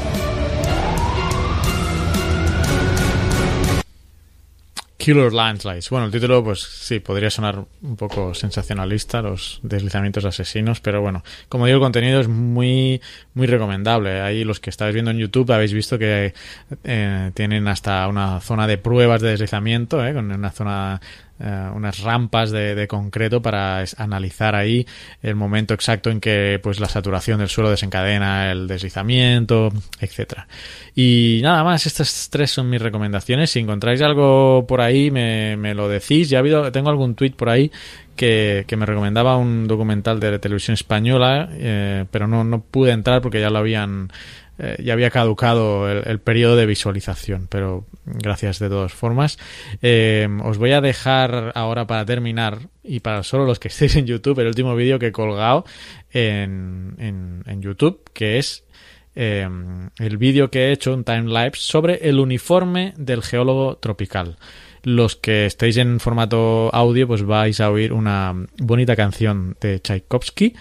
Killer 5.03 5.33
Landslides. 5.33 5.91
Bueno, 5.91 6.07
el 6.07 6.13
título, 6.13 6.45
pues 6.45 6.61
sí, 6.61 7.01
podría 7.01 7.29
sonar 7.29 7.65
un 7.83 7.97
poco 7.97 8.35
sensacionalista, 8.35 9.21
los 9.21 9.59
deslizamientos 9.65 10.25
asesinos, 10.25 10.79
pero 10.79 11.01
bueno, 11.01 11.25
como 11.49 11.67
digo, 11.67 11.79
el 11.79 11.83
contenido 11.83 12.21
es 12.21 12.29
muy, 12.29 13.03
muy 13.35 13.49
recomendable. 13.49 14.21
Ahí 14.21 14.45
los 14.45 14.61
que 14.61 14.71
estáis 14.71 14.95
viendo 14.95 15.11
en 15.11 15.19
YouTube 15.19 15.51
habéis 15.51 15.73
visto 15.73 15.99
que 15.99 16.35
eh, 16.85 17.31
tienen 17.35 17.67
hasta 17.67 18.07
una 18.07 18.41
zona 18.41 18.69
de 18.69 18.79
pruebas 18.79 19.21
de 19.21 19.31
deslizamiento, 19.31 20.07
eh, 20.07 20.15
con 20.15 20.31
una 20.31 20.53
zona 20.53 21.01
eh, 21.45 21.71
unas 21.75 22.01
rampas 22.01 22.53
de, 22.53 22.87
concreto 22.87 23.43
para 23.43 23.85
analizar 23.97 24.55
ahí 24.55 24.87
el 25.23 25.35
momento 25.35 25.75
exacto 25.75 26.09
en 26.11 26.21
que 26.21 26.61
pues 26.63 26.79
la 26.79 26.89
saturación 26.89 27.41
del 27.41 27.49
suelo 27.49 27.69
desencadena 27.69 28.53
el 28.53 28.69
deslizamiento, 28.69 29.71
etcétera. 30.01 30.47
Y 30.95 31.41
nada 31.43 31.65
más, 31.65 31.87
estas 31.87 32.29
tres 32.31 32.53
son 32.53 32.71
mis 32.71 32.81
recomendaciones. 32.81 33.51
Si 33.51 33.59
encontráis 33.59 34.03
algo 34.03 34.67
por 34.69 34.81
ahí, 34.81 35.11
me, 35.11 35.57
me 35.57 35.75
lo 35.75 35.89
decís. 35.89 36.29
Ya 36.31 36.39
ha 36.39 36.41
habido, 36.41 36.71
tengo 36.71 36.91
algún 36.91 37.17
tweet 37.17 37.33
por 37.33 37.49
ahí 37.49 37.73
que, 38.17 38.65
que 38.67 38.77
me 38.77 38.87
recomendaba 38.87 39.37
un 39.37 39.67
documental 39.67 40.21
de 40.21 40.39
televisión 40.39 40.75
española, 40.75 41.49
eh, 41.53 42.05
pero 42.11 42.29
no, 42.29 42.45
no 42.45 42.61
pude 42.61 42.93
entrar 42.93 43.21
porque 43.23 43.41
ya 43.41 43.51
lo 43.51 43.59
habían 43.59 44.11
eh, 44.65 44.77
ya 44.81 44.93
había 44.93 45.11
caducado 45.11 45.91
el, 45.91 46.21
periodo 46.21 46.55
de 46.55 46.67
visualización, 46.67 47.49
pero 47.51 47.85
gracias 48.05 48.61
de 48.61 48.69
todas 48.69 48.93
formas. 48.93 49.37
Eh, 49.83 50.29
os 50.45 50.57
voy 50.57 50.71
a 50.71 50.81
dejar 50.81 51.51
ahora 51.57 51.89
para 51.89 52.05
terminar 52.05 52.69
y 52.85 53.01
para 53.01 53.25
solo 53.25 53.45
los 53.45 53.59
que 53.59 53.67
estéis 53.69 53.97
en 53.97 54.07
YouTube 54.07 54.39
el 54.39 54.47
último 54.47 54.77
vídeo 54.77 55.01
que 55.01 55.09
he 55.09 55.13
colgado 55.13 55.65
en, 56.13 56.95
en, 57.45 57.61
YouTube, 57.61 58.09
que 58.13 58.39
es 58.39 58.65
eh, 59.17 59.49
el 59.99 60.17
vídeo 60.17 60.49
que 60.49 60.69
he 60.69 60.73
hecho, 60.73 60.95
un 60.95 61.03
timelapse, 61.03 61.61
sobre 61.61 62.09
el 62.09 62.21
uniforme 62.21 62.95
del 62.97 63.23
geólogo 63.23 63.79
tropical. 63.79 64.37
Los 64.85 65.17
que 65.17 65.47
estéis 65.47 65.77
en 65.77 65.99
formato 65.99 66.73
audio, 66.73 67.09
pues 67.09 67.25
vais 67.25 67.61
a 67.61 67.69
oír 67.69 67.93
una 67.93 68.33
bonita 68.59 68.95
canción 68.95 69.57
de 69.61 69.81
Tchaikovsky 69.81 70.55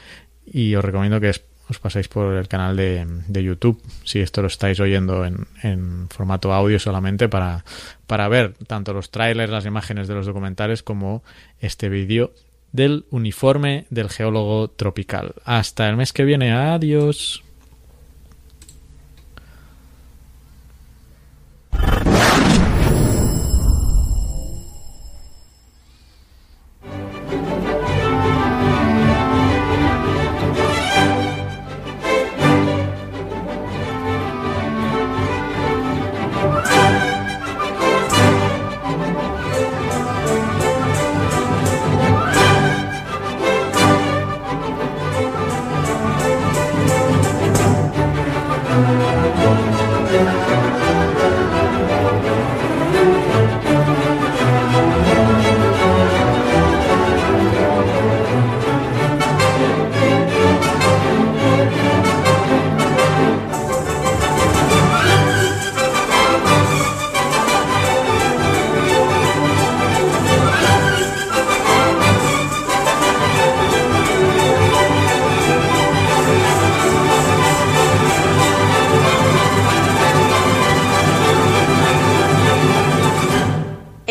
y 0.46 0.74
os 0.74 0.84
recomiendo 0.84 1.20
que 1.22 1.30
es- 1.30 1.51
os 1.72 1.80
paséis 1.80 2.10
por 2.12 2.36
el 2.36 2.48
canal 2.48 2.76
de, 2.76 3.08
de 3.08 3.44
YouTube, 3.44 3.82
si 4.04 4.20
esto 4.20 4.42
lo 4.42 4.48
estáis 4.48 4.80
oyendo 4.82 5.24
en, 5.26 5.48
en 5.64 6.10
formato 6.10 6.54
audio 6.54 6.80
solamente, 6.80 7.30
para, 7.30 7.64
para 8.08 8.28
ver 8.28 8.54
tanto 8.68 8.92
los 8.92 9.10
trailers, 9.10 9.52
las 9.52 9.66
imágenes 9.66 10.10
de 10.10 10.16
los 10.16 10.26
documentales, 10.26 10.84
como 10.84 11.24
este 11.62 11.88
vídeo 11.88 12.34
del 12.74 13.06
uniforme 13.10 13.86
del 13.90 14.10
geólogo 14.10 14.70
tropical. 14.70 15.36
Hasta 15.46 15.88
el 15.88 15.96
mes 15.96 16.12
que 16.12 16.26
viene, 16.26 16.52
adiós. 16.52 17.42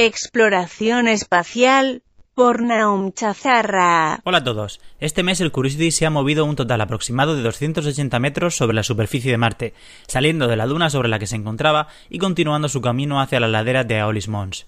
Exploración 0.02 1.08
espacial 1.08 2.02
por 2.34 2.62
Naum 2.62 3.12
Chazarra. 3.12 4.20
Hola 4.24 4.38
a 4.38 4.44
todos. 4.44 4.80
Este 4.98 5.22
mes 5.22 5.42
el 5.42 5.52
Curiosity 5.52 5.90
se 5.90 6.06
ha 6.06 6.10
movido 6.10 6.46
un 6.46 6.56
total 6.56 6.80
aproximado 6.80 7.36
de 7.36 7.42
280 7.42 8.18
metros 8.18 8.56
sobre 8.56 8.74
la 8.74 8.82
superficie 8.82 9.30
de 9.30 9.36
Marte, 9.36 9.74
saliendo 10.06 10.48
de 10.48 10.56
la 10.56 10.64
duna 10.64 10.88
sobre 10.88 11.10
la 11.10 11.18
que 11.18 11.26
se 11.26 11.36
encontraba 11.36 11.88
y 12.08 12.16
continuando 12.16 12.70
su 12.70 12.80
camino 12.80 13.20
hacia 13.20 13.40
la 13.40 13.48
ladera 13.48 13.84
de 13.84 13.98
Aolis 13.98 14.28
Mons. 14.28 14.64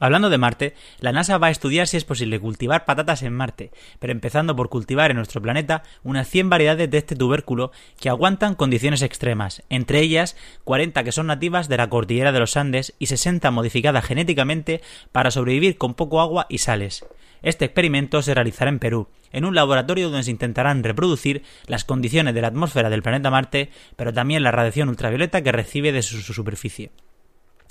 Hablando 0.00 0.28
de 0.28 0.38
Marte, 0.38 0.74
la 0.98 1.12
NASA 1.12 1.38
va 1.38 1.48
a 1.48 1.50
estudiar 1.50 1.86
si 1.86 1.96
es 1.96 2.04
posible 2.04 2.40
cultivar 2.40 2.84
patatas 2.84 3.22
en 3.22 3.32
Marte, 3.32 3.70
pero 4.00 4.12
empezando 4.12 4.56
por 4.56 4.68
cultivar 4.68 5.10
en 5.10 5.16
nuestro 5.16 5.40
planeta 5.40 5.82
unas 6.02 6.28
100 6.28 6.50
variedades 6.50 6.90
de 6.90 6.98
este 6.98 7.16
tubérculo 7.16 7.70
que 8.00 8.08
aguantan 8.08 8.56
condiciones 8.56 9.02
extremas, 9.02 9.62
entre 9.70 10.00
ellas 10.00 10.36
40 10.64 11.04
que 11.04 11.12
son 11.12 11.28
nativas 11.28 11.68
de 11.68 11.76
la 11.76 11.88
cordillera 11.88 12.32
de 12.32 12.40
los 12.40 12.56
Andes 12.56 12.94
y 12.98 13.06
60 13.06 13.50
modificadas 13.50 14.04
genéticamente 14.04 14.80
para 15.12 15.30
sobrevivir 15.30 15.78
con 15.78 15.94
poco 15.94 16.20
agua 16.20 16.46
y 16.48 16.58
sales. 16.58 17.04
Este 17.42 17.66
experimento 17.66 18.22
se 18.22 18.34
realizará 18.34 18.70
en 18.70 18.78
Perú, 18.78 19.08
en 19.30 19.44
un 19.44 19.54
laboratorio 19.54 20.08
donde 20.08 20.24
se 20.24 20.30
intentarán 20.30 20.82
reproducir 20.82 21.42
las 21.66 21.84
condiciones 21.84 22.34
de 22.34 22.40
la 22.40 22.48
atmósfera 22.48 22.88
del 22.88 23.02
planeta 23.02 23.30
Marte, 23.30 23.70
pero 23.96 24.12
también 24.12 24.42
la 24.42 24.50
radiación 24.50 24.88
ultravioleta 24.88 25.42
que 25.42 25.52
recibe 25.52 25.92
de 25.92 26.02
su, 26.02 26.22
su 26.22 26.32
superficie. 26.32 26.90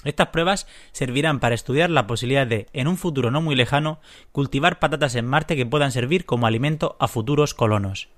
Estas 0.03 0.27
pruebas 0.27 0.67
servirán 0.91 1.39
para 1.39 1.55
estudiar 1.55 1.89
la 1.89 2.07
posibilidad 2.07 2.47
de, 2.47 2.67
en 2.73 2.87
un 2.87 2.97
futuro 2.97 3.31
no 3.31 3.41
muy 3.41 3.55
lejano, 3.55 3.99
cultivar 4.31 4.79
patatas 4.79 5.15
en 5.15 5.25
Marte 5.25 5.55
que 5.55 5.65
puedan 5.65 5.91
servir 5.91 6.25
como 6.25 6.47
alimento 6.47 6.95
a 6.99 7.07
futuros 7.07 7.53
colonos. 7.53 8.09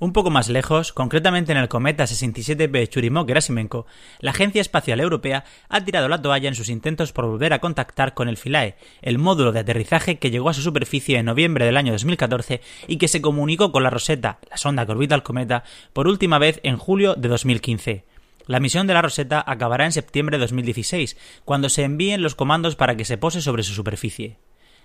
Un 0.00 0.12
poco 0.12 0.28
más 0.28 0.48
lejos, 0.48 0.92
concretamente 0.92 1.52
en 1.52 1.58
el 1.58 1.68
cometa 1.68 2.04
67B 2.04 2.88
Churyumov-Gerasimenko, 2.88 3.86
la 4.18 4.32
Agencia 4.32 4.60
Espacial 4.60 5.00
Europea 5.00 5.44
ha 5.68 5.84
tirado 5.84 6.08
la 6.08 6.20
toalla 6.20 6.48
en 6.48 6.56
sus 6.56 6.68
intentos 6.68 7.12
por 7.12 7.26
volver 7.26 7.52
a 7.52 7.60
contactar 7.60 8.12
con 8.12 8.28
el 8.28 8.36
Philae, 8.36 8.76
el 9.02 9.18
módulo 9.18 9.52
de 9.52 9.60
aterrizaje 9.60 10.18
que 10.18 10.30
llegó 10.30 10.50
a 10.50 10.54
su 10.54 10.62
superficie 10.62 11.18
en 11.18 11.26
noviembre 11.26 11.64
del 11.64 11.76
año 11.76 11.92
2014 11.92 12.60
y 12.88 12.98
que 12.98 13.08
se 13.08 13.22
comunicó 13.22 13.70
con 13.70 13.84
la 13.84 13.90
Rosetta, 13.90 14.40
la 14.50 14.56
sonda 14.56 14.84
que 14.84 14.92
orbita 14.92 15.14
el 15.14 15.22
cometa, 15.22 15.62
por 15.92 16.08
última 16.08 16.38
vez 16.38 16.60
en 16.64 16.76
julio 16.76 17.14
de 17.14 17.28
2015. 17.28 18.04
La 18.46 18.60
misión 18.60 18.86
de 18.86 18.94
la 18.94 19.02
Rosetta 19.02 19.42
acabará 19.46 19.86
en 19.86 19.92
septiembre 19.92 20.36
de 20.36 20.42
2016, 20.42 21.16
cuando 21.44 21.70
se 21.70 21.82
envíen 21.82 22.22
los 22.22 22.34
comandos 22.34 22.76
para 22.76 22.96
que 22.96 23.06
se 23.06 23.16
pose 23.16 23.40
sobre 23.40 23.62
su 23.62 23.72
superficie. 23.72 24.38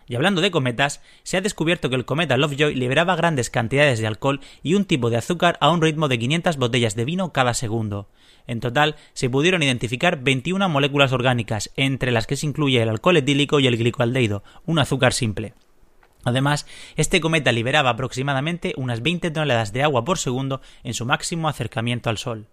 Y 0.08 0.16
hablando 0.16 0.42
de 0.42 0.50
cometas, 0.50 1.04
se 1.24 1.38
ha 1.38 1.42
descubierto 1.42 1.90
que 1.90 1.96
el 1.96 2.06
cometa 2.06 2.38
Lovejoy 2.38 2.74
liberaba 2.74 3.16
grandes 3.16 3.50
cantidades 3.50 4.00
de 4.00 4.08
alcohol 4.08 4.40
y 4.64 4.74
un 4.74 4.86
tipo 4.86 5.10
de 5.10 5.18
azúcar 5.18 5.58
a 5.62 5.70
un 5.70 5.82
ritmo 5.82 6.08
de 6.08 6.18
500 6.18 6.58
botellas 6.58 6.96
de 6.96 7.06
vino 7.06 7.32
cada 7.32 7.54
segundo. 7.54 8.10
En 8.48 8.60
total, 8.60 8.96
se 9.14 9.30
pudieron 9.30 9.62
identificar 9.62 10.24
21 10.24 10.68
moléculas 10.68 11.12
orgánicas, 11.12 11.70
entre 11.76 12.12
las 12.12 12.26
que 12.26 12.38
se 12.38 12.48
incluye 12.48 12.82
el 12.82 12.90
alcohol 12.90 13.18
etílico 13.18 13.60
y 13.60 13.68
el 13.68 13.78
glicoaldehído, 13.78 14.44
un 14.66 14.80
azúcar 14.80 15.14
simple. 15.14 15.54
Además, 16.24 16.66
este 16.96 17.22
cometa 17.22 17.52
liberaba 17.52 17.92
aproximadamente 17.92 18.74
unas 18.78 19.04
20 19.04 19.30
toneladas 19.32 19.74
de 19.74 19.84
agua 19.84 20.06
por 20.06 20.18
segundo 20.18 20.62
en 20.84 20.94
su 20.94 21.06
máximo 21.06 21.50
acercamiento 21.50 22.10
al 22.10 22.18
Sol. 22.18 22.48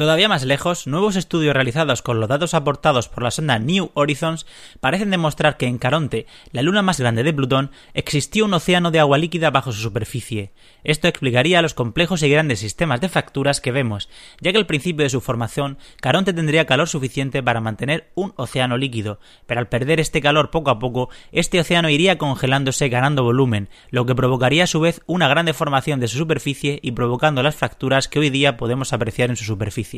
Todavía 0.00 0.30
más 0.30 0.44
lejos, 0.44 0.86
nuevos 0.86 1.14
estudios 1.14 1.52
realizados 1.52 2.00
con 2.00 2.20
los 2.20 2.28
datos 2.30 2.54
aportados 2.54 3.10
por 3.10 3.22
la 3.22 3.30
sonda 3.30 3.58
New 3.58 3.90
Horizons 3.92 4.46
parecen 4.80 5.10
demostrar 5.10 5.58
que 5.58 5.66
en 5.66 5.76
Caronte, 5.76 6.24
la 6.52 6.62
luna 6.62 6.80
más 6.80 6.98
grande 6.98 7.22
de 7.22 7.34
Plutón, 7.34 7.70
existió 7.92 8.46
un 8.46 8.54
océano 8.54 8.90
de 8.92 8.98
agua 8.98 9.18
líquida 9.18 9.50
bajo 9.50 9.72
su 9.72 9.82
superficie. 9.82 10.52
Esto 10.84 11.06
explicaría 11.06 11.60
los 11.60 11.74
complejos 11.74 12.22
y 12.22 12.30
grandes 12.30 12.60
sistemas 12.60 13.02
de 13.02 13.10
fracturas 13.10 13.60
que 13.60 13.72
vemos, 13.72 14.08
ya 14.40 14.52
que 14.52 14.56
al 14.56 14.64
principio 14.64 15.02
de 15.02 15.10
su 15.10 15.20
formación, 15.20 15.76
Caronte 16.00 16.32
tendría 16.32 16.64
calor 16.64 16.88
suficiente 16.88 17.42
para 17.42 17.60
mantener 17.60 18.10
un 18.14 18.32
océano 18.36 18.78
líquido, 18.78 19.20
pero 19.44 19.60
al 19.60 19.68
perder 19.68 20.00
este 20.00 20.22
calor 20.22 20.50
poco 20.50 20.70
a 20.70 20.78
poco, 20.78 21.10
este 21.30 21.60
océano 21.60 21.90
iría 21.90 22.16
congelándose 22.16 22.88
ganando 22.88 23.22
volumen, 23.22 23.68
lo 23.90 24.06
que 24.06 24.14
provocaría 24.14 24.64
a 24.64 24.66
su 24.66 24.80
vez 24.80 25.02
una 25.04 25.28
gran 25.28 25.44
deformación 25.44 26.00
de 26.00 26.08
su 26.08 26.16
superficie 26.16 26.80
y 26.80 26.92
provocando 26.92 27.42
las 27.42 27.56
fracturas 27.56 28.08
que 28.08 28.18
hoy 28.18 28.30
día 28.30 28.56
podemos 28.56 28.94
apreciar 28.94 29.28
en 29.28 29.36
su 29.36 29.44
superficie. 29.44 29.89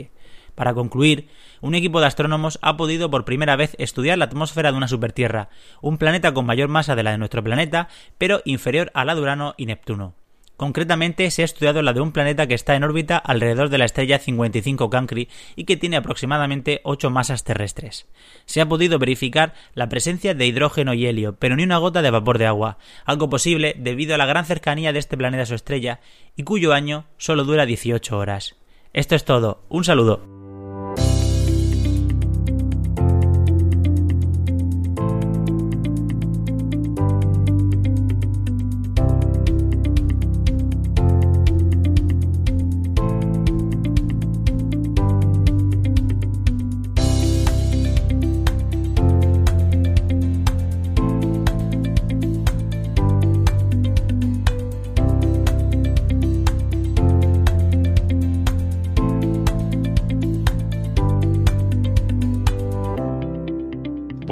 Para 0.54 0.74
concluir, 0.74 1.28
un 1.60 1.74
equipo 1.74 2.00
de 2.00 2.06
astrónomos 2.06 2.58
ha 2.62 2.76
podido 2.76 3.10
por 3.10 3.24
primera 3.24 3.56
vez 3.56 3.74
estudiar 3.78 4.18
la 4.18 4.26
atmósfera 4.26 4.70
de 4.70 4.76
una 4.76 4.88
supertierra, 4.88 5.48
un 5.80 5.96
planeta 5.96 6.34
con 6.34 6.44
mayor 6.44 6.68
masa 6.68 6.94
de 6.94 7.02
la 7.02 7.12
de 7.12 7.18
nuestro 7.18 7.42
planeta, 7.42 7.88
pero 8.18 8.42
inferior 8.44 8.90
a 8.94 9.04
la 9.04 9.14
de 9.14 9.22
Urano 9.22 9.54
y 9.56 9.66
Neptuno. 9.66 10.14
Concretamente 10.62 11.28
se 11.30 11.42
ha 11.42 11.44
estudiado 11.44 11.82
la 11.82 11.92
de 11.92 12.00
un 12.00 12.12
planeta 12.12 12.46
que 12.46 12.54
está 12.54 12.76
en 12.76 12.84
órbita 12.84 13.16
alrededor 13.16 13.68
de 13.68 13.78
la 13.78 13.84
estrella 13.84 14.18
55 14.18 14.90
Cancri 14.90 15.28
y 15.56 15.64
que 15.64 15.76
tiene 15.76 15.96
aproximadamente 15.96 16.80
8 16.84 17.10
masas 17.10 17.42
terrestres. 17.42 18.06
Se 18.44 18.60
ha 18.60 18.68
podido 18.68 19.00
verificar 19.00 19.54
la 19.74 19.88
presencia 19.88 20.34
de 20.34 20.46
hidrógeno 20.46 20.94
y 20.94 21.06
helio, 21.06 21.34
pero 21.36 21.56
ni 21.56 21.64
una 21.64 21.78
gota 21.78 22.00
de 22.00 22.10
vapor 22.10 22.38
de 22.38 22.46
agua, 22.46 22.78
algo 23.04 23.28
posible 23.28 23.74
debido 23.76 24.14
a 24.14 24.18
la 24.18 24.26
gran 24.26 24.44
cercanía 24.44 24.92
de 24.92 25.00
este 25.00 25.16
planeta 25.16 25.42
a 25.42 25.46
su 25.46 25.54
estrella 25.54 25.98
y 26.36 26.44
cuyo 26.44 26.72
año 26.72 27.06
solo 27.16 27.42
dura 27.42 27.66
18 27.66 28.16
horas. 28.16 28.54
Esto 28.92 29.14
es 29.14 29.24
todo. 29.24 29.62
Un 29.70 29.84
saludo. 29.84 30.41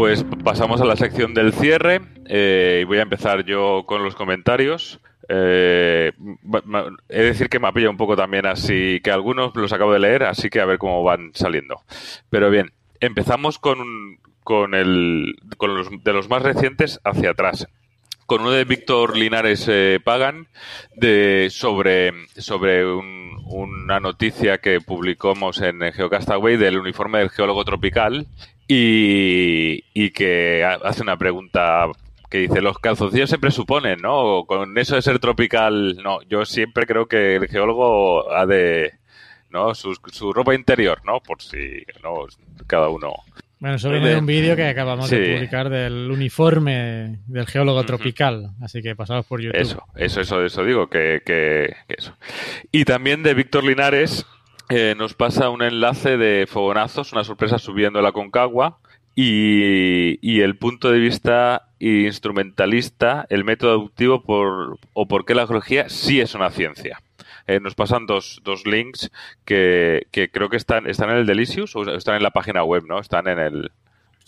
Pues 0.01 0.25
pasamos 0.43 0.81
a 0.81 0.87
la 0.87 0.97
sección 0.97 1.35
del 1.35 1.53
cierre 1.53 2.01
eh, 2.25 2.79
y 2.81 2.85
voy 2.85 2.97
a 2.97 3.03
empezar 3.03 3.45
yo 3.45 3.85
con 3.85 4.03
los 4.03 4.15
comentarios. 4.15 4.99
Eh, 5.29 6.13
he 7.11 7.19
de 7.19 7.25
decir 7.25 7.51
que 7.51 7.59
me 7.59 7.69
ha 7.69 7.73
pillado 7.73 7.91
un 7.91 7.99
poco 7.99 8.17
también 8.17 8.47
así, 8.47 9.01
que 9.05 9.11
algunos 9.11 9.55
los 9.55 9.75
acabo 9.75 9.93
de 9.93 9.99
leer, 9.99 10.23
así 10.23 10.49
que 10.49 10.63
a 10.63 10.65
ver 10.65 10.79
cómo 10.79 11.05
van 11.05 11.33
saliendo. 11.35 11.83
Pero 12.31 12.49
bien, 12.49 12.73
empezamos 13.01 13.59
con, 13.59 14.17
con, 14.43 14.75
el, 14.75 15.35
con 15.59 15.75
los 15.75 15.91
de 16.03 16.13
los 16.15 16.31
más 16.31 16.41
recientes 16.45 16.99
hacia 17.05 17.33
atrás. 17.33 17.69
Con 18.25 18.41
uno 18.41 18.53
de 18.53 18.65
Víctor 18.65 19.19
Linares 19.19 19.67
eh, 19.69 20.01
Pagan 20.03 20.47
de, 20.97 21.49
sobre, 21.51 22.15
sobre 22.39 22.87
un- 22.87 23.21
una 23.53 24.01
noticia 24.01 24.59
que 24.59 24.81
publicamos 24.81 25.61
en 25.61 25.81
Geocastaway 25.93 26.57
del 26.57 26.79
uniforme 26.79 27.19
del 27.19 27.29
geólogo 27.29 27.65
tropical 27.65 28.29
y, 28.75 29.85
y 29.95 30.11
que 30.11 30.65
ha- 30.65 30.79
hace 30.89 31.03
una 31.03 31.17
pregunta 31.17 31.87
que 32.31 32.39
dice, 32.39 32.61
los 32.63 32.79
calzoncillos 32.79 33.29
se 33.29 33.39
presuponen, 33.39 33.99
¿no? 34.01 34.45
Con 34.47 34.79
eso 34.79 34.95
de 34.95 35.03
ser 35.03 35.19
tropical, 35.19 35.97
no, 36.03 36.23
yo 36.29 36.45
siempre 36.45 36.87
creo 36.87 37.07
que 37.07 37.37
el 37.37 37.49
geólogo 37.49 38.31
ha 38.33 38.47
de, 38.47 38.93
¿no? 39.51 39.75
Su, 39.75 39.95
su 40.13 40.33
ropa 40.33 40.55
interior, 40.55 41.01
¿no? 41.05 41.21
Por 41.21 41.43
si, 41.43 41.83
¿no? 42.05 42.27
Cada 42.69 42.89
uno. 42.89 43.15
Bueno, 43.59 43.77
eso 43.77 43.91
viene 43.91 44.09
de 44.11 44.17
un 44.17 44.25
vídeo 44.27 44.57
que 44.57 44.65
acabamos 44.69 45.11
de 45.11 45.35
publicar 45.35 45.69
del 45.69 46.09
uniforme 46.11 47.19
del 47.27 47.47
geólogo 47.47 47.85
tropical, 47.85 48.53
así 48.63 48.81
que 48.81 48.97
pasados 48.97 49.27
por 49.27 49.43
YouTube. 49.43 49.61
Eso, 49.61 49.85
eso, 49.97 50.21
eso, 50.23 50.43
eso 50.45 50.65
digo, 50.65 50.89
que, 50.89 51.21
que- 51.27 51.75
que 51.87 51.95
eso. 51.99 52.17
Y 52.73 52.85
también 52.85 53.23
de 53.23 53.35
Víctor 53.35 53.65
Linares 53.65 54.25
eh, 54.71 54.95
nos 54.97 55.15
pasa 55.15 55.51
un 55.51 55.63
enlace 55.63 56.17
de 56.17 56.47
Fogonazos, 56.47 57.13
una 57.13 57.25
sorpresa 57.25 57.59
subiendo 57.59 58.01
la 58.01 58.13
Concagua 58.13 58.79
y, 59.15 60.41
el 60.41 60.57
punto 60.57 60.91
de 60.91 60.99
vista 60.99 61.69
instrumentalista, 61.81 63.27
el 63.31 63.45
método 63.45 63.73
deductivo 63.73 64.23
por, 64.23 64.79
o 64.93 65.09
por 65.09 65.25
qué 65.25 65.35
la 65.35 65.47
geología 65.47 65.89
sí 65.89 66.21
es 66.21 66.35
una 66.35 66.51
ciencia. 66.51 67.03
Eh, 67.47 67.59
nos 67.61 67.75
pasan 67.75 68.07
dos, 68.07 68.41
dos 68.45 68.65
links 68.67 69.11
que, 69.45 70.07
que 70.13 70.31
creo 70.31 70.49
que 70.49 70.57
están, 70.57 70.87
están 70.87 71.11
en 71.11 71.17
el 71.17 71.27
Delicious 71.27 71.75
o 71.75 71.83
están 71.95 72.17
en 72.17 72.23
la 72.23 72.31
página 72.31 72.63
web, 72.63 72.85
¿no? 72.87 73.01
Están 73.01 73.27
en 73.27 73.39
el, 73.39 73.73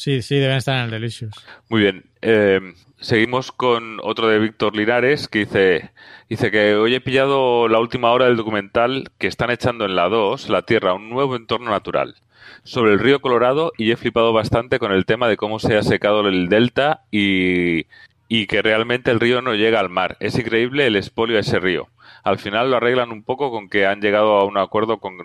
Sí, 0.02 0.20
sí, 0.20 0.40
deben 0.40 0.56
estar 0.56 0.78
en 0.78 0.86
el 0.86 0.90
Delicious. 0.90 1.32
muy 1.68 1.82
bien. 1.82 2.02
Eh, 2.22 2.74
seguimos 2.98 3.52
con 3.52 4.00
otro 4.02 4.26
de 4.26 4.40
Víctor 4.40 4.74
Linares 4.74 5.28
que 5.28 5.38
dice, 5.38 5.92
dice 6.28 6.50
que 6.50 6.74
hoy 6.74 6.96
he 6.96 7.00
pillado 7.00 7.68
la 7.68 7.78
última 7.78 8.10
hora 8.10 8.24
del 8.24 8.36
documental 8.36 9.12
que 9.18 9.28
están 9.28 9.52
echando 9.52 9.84
en 9.84 9.94
la 9.94 10.08
2, 10.08 10.48
La 10.48 10.62
Tierra, 10.62 10.94
un 10.94 11.08
nuevo 11.08 11.36
entorno 11.36 11.70
natural, 11.70 12.16
sobre 12.64 12.94
el 12.94 12.98
río 12.98 13.20
Colorado 13.20 13.70
y 13.78 13.92
he 13.92 13.96
flipado 13.96 14.32
bastante 14.32 14.80
con 14.80 14.90
el 14.90 15.06
tema 15.06 15.28
de 15.28 15.36
cómo 15.36 15.60
se 15.60 15.76
ha 15.76 15.84
secado 15.84 16.26
el 16.26 16.48
delta 16.48 17.04
y, 17.12 17.86
y 18.26 18.48
que 18.48 18.60
realmente 18.60 19.12
el 19.12 19.20
río 19.20 19.40
no 19.40 19.54
llega 19.54 19.78
al 19.78 19.88
mar. 19.88 20.16
Es 20.18 20.36
increíble 20.36 20.88
el 20.88 20.96
expolio 20.96 21.36
de 21.36 21.42
ese 21.42 21.60
río. 21.60 21.86
Al 22.24 22.40
final 22.40 22.72
lo 22.72 22.78
arreglan 22.78 23.12
un 23.12 23.22
poco 23.22 23.52
con 23.52 23.68
que 23.68 23.86
han 23.86 24.00
llegado 24.00 24.32
a 24.32 24.44
un 24.46 24.58
acuerdo 24.58 24.98
con, 24.98 25.16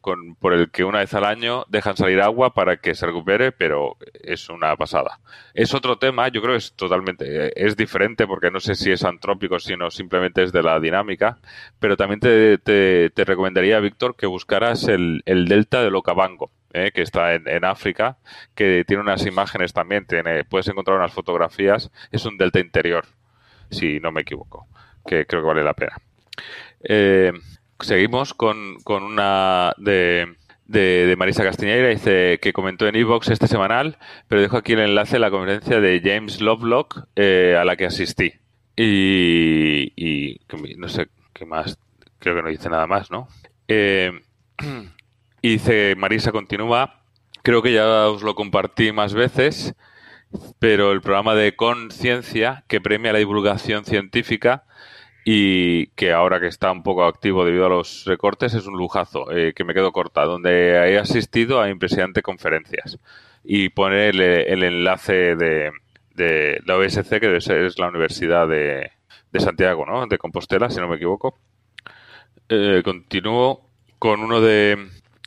con- 0.00 0.34
por 0.36 0.52
el 0.54 0.70
que 0.70 0.84
una 0.84 1.00
vez 1.00 1.14
al 1.14 1.24
año 1.24 1.64
dejan 1.68 1.96
salir 1.96 2.20
agua 2.20 2.54
para 2.54 2.76
que 2.78 2.94
se 2.94 3.06
recupere, 3.06 3.52
pero 3.52 3.96
es 4.22 4.48
una 4.48 4.76
pasada. 4.76 5.20
Es 5.54 5.74
otro 5.74 5.98
tema, 5.98 6.28
yo 6.28 6.40
creo 6.42 6.52
que 6.54 6.58
es 6.58 6.72
totalmente, 6.74 7.52
es 7.64 7.76
diferente 7.76 8.26
porque 8.26 8.50
no 8.50 8.60
sé 8.60 8.74
si 8.74 8.90
es 8.92 9.04
antrópico, 9.04 9.58
sino 9.58 9.90
simplemente 9.90 10.42
es 10.42 10.52
de 10.52 10.62
la 10.62 10.78
dinámica, 10.80 11.38
pero 11.78 11.96
también 11.96 12.20
te, 12.20 12.58
te- 12.58 13.10
te 13.10 13.24
recomendaría, 13.24 13.80
Víctor, 13.80 14.16
que 14.16 14.26
buscaras 14.26 14.88
el, 14.88 15.22
el 15.26 15.46
delta 15.48 15.82
del 15.82 15.94
Okavango. 15.96 16.50
eh, 16.72 16.90
que 16.92 17.00
está 17.02 17.34
en, 17.34 17.48
en 17.48 17.64
África, 17.64 18.18
que 18.54 18.84
tiene 18.86 19.02
unas 19.02 19.24
imágenes 19.24 19.72
también, 19.72 20.04
tiene, 20.06 20.44
puedes 20.44 20.68
encontrar 20.68 20.98
unas 20.98 21.12
fotografías, 21.12 21.90
es 22.10 22.26
un 22.26 22.36
delta 22.36 22.58
interior, 22.60 23.06
si 23.70 24.00
no 24.00 24.12
me 24.12 24.22
equivoco, 24.22 24.66
que 25.06 25.26
creo 25.26 25.42
que 25.42 25.46
vale 25.48 25.64
la 25.64 25.74
pena. 25.74 25.96
Eh, 26.82 27.32
seguimos 27.80 28.34
con, 28.34 28.76
con 28.84 29.02
una 29.02 29.74
de, 29.76 30.36
de, 30.66 31.06
de 31.06 31.16
Marisa 31.16 31.44
Castiñeira, 31.44 31.88
dice 31.88 32.38
que 32.40 32.52
comentó 32.52 32.86
en 32.86 32.96
Evox 32.96 33.28
este 33.28 33.46
semanal, 33.46 33.98
pero 34.28 34.40
dejo 34.40 34.56
aquí 34.56 34.72
el 34.72 34.80
enlace 34.80 35.16
a 35.16 35.20
la 35.20 35.30
conferencia 35.30 35.80
de 35.80 36.00
James 36.02 36.40
Lovelock 36.40 37.06
eh, 37.16 37.56
a 37.58 37.64
la 37.64 37.76
que 37.76 37.86
asistí. 37.86 38.34
Y, 38.76 39.92
y 39.96 40.40
no 40.76 40.88
sé 40.88 41.08
qué 41.32 41.46
más, 41.46 41.78
creo 42.18 42.34
que 42.34 42.42
no 42.42 42.48
dice 42.48 42.68
nada 42.68 42.86
más, 42.86 43.10
¿no? 43.10 43.28
Eh, 43.68 44.12
y 45.42 45.48
dice, 45.48 45.94
Marisa 45.96 46.32
continúa, 46.32 47.02
creo 47.42 47.62
que 47.62 47.72
ya 47.72 48.08
os 48.08 48.22
lo 48.22 48.34
compartí 48.34 48.92
más 48.92 49.14
veces, 49.14 49.74
pero 50.58 50.92
el 50.92 51.00
programa 51.00 51.34
de 51.34 51.56
Conciencia, 51.56 52.64
que 52.68 52.80
premia 52.80 53.12
la 53.12 53.18
divulgación 53.18 53.84
científica 53.84 54.65
y 55.28 55.88
que 55.96 56.12
ahora 56.12 56.38
que 56.38 56.46
está 56.46 56.70
un 56.70 56.84
poco 56.84 57.04
activo 57.04 57.44
debido 57.44 57.66
a 57.66 57.68
los 57.68 58.04
recortes, 58.06 58.54
es 58.54 58.68
un 58.68 58.78
lujazo, 58.78 59.32
eh, 59.32 59.54
que 59.56 59.64
me 59.64 59.74
quedo 59.74 59.90
corta, 59.90 60.22
donde 60.24 60.70
he 60.70 60.98
asistido 61.00 61.60
a 61.60 61.68
impresionantes 61.68 62.22
conferencias. 62.22 63.00
Y 63.42 63.70
pone 63.70 64.10
el, 64.10 64.20
el 64.20 64.62
enlace 64.62 65.34
de, 65.34 65.72
de 66.14 66.60
la 66.64 66.76
OSC, 66.76 67.08
que 67.18 67.26
debe 67.26 67.38
es 67.38 67.76
la 67.76 67.88
Universidad 67.88 68.46
de, 68.46 68.92
de 69.32 69.40
Santiago, 69.40 69.84
¿no? 69.84 70.06
De 70.06 70.16
Compostela, 70.16 70.70
si 70.70 70.78
no 70.78 70.86
me 70.86 70.94
equivoco. 70.94 71.36
Eh, 72.48 72.82
continúo 72.84 73.68
con 73.98 74.20
uno 74.20 74.40
de, 74.40 74.78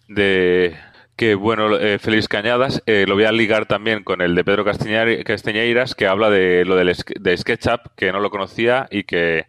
de 0.08 0.78
que 1.18 1.36
bueno, 1.36 1.76
eh, 1.78 2.00
Félix 2.00 2.30
Cañadas, 2.30 2.82
eh, 2.86 3.04
lo 3.06 3.16
voy 3.16 3.26
a 3.26 3.34
ligar 3.34 3.66
también 3.66 4.06
con 4.06 4.22
el 4.22 4.34
de 4.34 4.45
Pedro 4.45 4.64
Castañeiras, 4.64 5.93
que 5.93 6.08
habla 6.08 6.30
de 6.30 6.64
lo 6.64 6.78
del 6.78 6.95
de 7.20 7.36
SketchUp, 7.38 7.82
que 7.97 8.14
no 8.14 8.22
lo 8.22 8.30
conocía 8.30 8.88
y 8.89 9.04
que, 9.04 9.47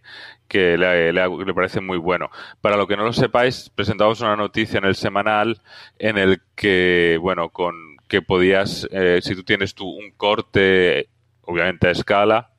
que 0.50 0.76
le, 0.76 1.12
le- 1.14 1.54
parece 1.54 1.80
muy 1.80 1.98
bueno. 1.98 2.30
Para 2.60 2.76
lo 2.76 2.86
que 2.88 2.96
no 2.98 3.04
lo 3.04 3.14
sepáis, 3.14 3.70
presentamos 3.74 4.20
una 4.20 4.36
noticia 4.36 4.78
en 4.78 4.84
el 4.86 4.96
semanal 4.96 5.62
en 5.98 6.18
el 6.18 6.42
que, 6.56 7.18
bueno, 7.22 7.50
con 7.50 7.74
que 8.08 8.22
podías, 8.22 8.88
eh, 8.92 9.20
si 9.22 9.36
tú 9.36 9.44
tienes 9.44 9.74
tú 9.74 9.88
un 9.88 10.10
corte, 10.12 11.08
obviamente 11.42 11.88
a 11.88 11.92
escala, 11.92 12.50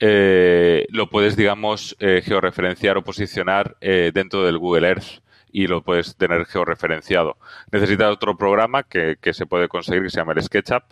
eh, 0.00 0.86
lo 0.90 1.08
puedes, 1.10 1.36
digamos, 1.36 1.96
eh, 2.00 2.22
georreferenciar 2.24 2.96
o 2.98 3.04
posicionar 3.04 3.76
eh, 3.80 4.10
dentro 4.14 4.44
del 4.44 4.58
Google 4.58 4.88
Earth 4.88 5.22
y 5.52 5.66
lo 5.68 5.82
puedes 5.82 6.16
tener 6.16 6.44
georreferenciado. 6.46 7.38
Necesitas 7.72 8.10
otro 8.12 8.36
programa 8.36 8.82
que, 8.84 9.16
que 9.20 9.32
se 9.34 9.46
puede 9.46 9.68
conseguir 9.68 10.02
que 10.04 10.10
se 10.10 10.18
llama 10.18 10.32
el 10.34 10.42
SketchUp 10.42 10.82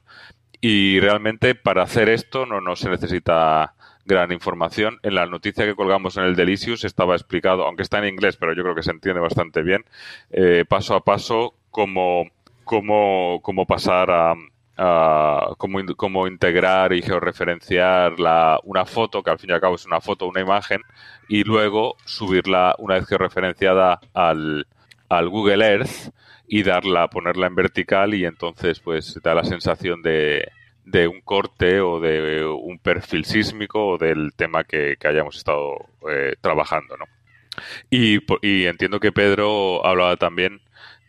y 0.61 1.01
realmente 1.01 1.55
para 1.55 1.83
hacer 1.83 2.09
esto 2.09 2.47
no, 2.47 2.61
no 2.61 2.77
se 2.77 2.89
necesita 2.89 3.75
gran 4.05 4.33
información. 4.33 4.99
En 5.03 5.15
la 5.15 5.27
noticia 5.27 5.65
que 5.65 5.75
colgamos 5.75 6.17
en 6.17 6.25
el 6.25 6.37
Delicious 6.37 6.85
estaba 6.85 7.15
explicado, 7.15 7.65
aunque 7.65 7.83
está 7.83 7.99
en 7.99 8.13
inglés, 8.13 8.37
pero 8.37 8.55
yo 8.55 8.63
creo 8.63 8.75
que 8.75 8.83
se 8.83 8.91
entiende 8.91 9.21
bastante 9.21 9.63
bien, 9.63 9.85
eh, 10.31 10.65
paso 10.69 10.95
a 10.95 11.05
paso 11.05 11.55
cómo, 11.71 12.25
cómo, 12.65 13.41
cómo 13.43 13.67
pasar 13.67 14.11
a, 14.11 14.35
cómo, 15.57 15.79
cómo 15.97 16.27
integrar 16.27 16.93
y 16.93 17.03
georreferenciar 17.03 18.19
la, 18.19 18.59
una 18.65 18.85
foto, 18.85 19.23
que 19.23 19.31
al 19.31 19.39
fin 19.39 19.51
y 19.51 19.53
al 19.53 19.61
cabo 19.61 19.77
es 19.77 19.87
una 19.87 20.01
foto, 20.01 20.27
una 20.27 20.41
imagen, 20.41 20.83
y 21.29 21.45
luego 21.45 21.97
subirla 22.05 22.75
una 22.79 22.95
vez 22.95 23.07
georreferenciada 23.07 24.01
al, 24.13 24.67
al 25.09 25.29
Google 25.29 25.65
Earth 25.65 26.13
y 26.47 26.63
darla, 26.63 27.09
ponerla 27.09 27.47
en 27.47 27.55
vertical 27.55 28.15
y 28.15 28.27
entonces 28.27 28.81
pues 28.81 29.19
da 29.23 29.35
la 29.35 29.45
sensación 29.45 30.03
de, 30.03 30.47
de 30.85 31.09
un 31.09 31.21
corte 31.21 31.81
o 31.81 32.01
de 32.01 32.45
un 32.45 32.79
perfil 32.79 33.25
sísmico 33.25 33.87
o 33.87 33.99
del 33.99 34.33
tema 34.35 34.65
que, 34.65 34.97
que 34.99 35.09
hayamos 35.09 35.37
estado 35.37 35.87
eh, 36.11 36.35
trabajando, 36.41 36.97
¿no? 36.97 37.07
Y, 37.91 38.19
y 38.43 38.67
entiendo 38.67 39.01
que 39.01 39.13
Pedro 39.13 39.85
hablaba 39.87 40.17
también 40.17 40.61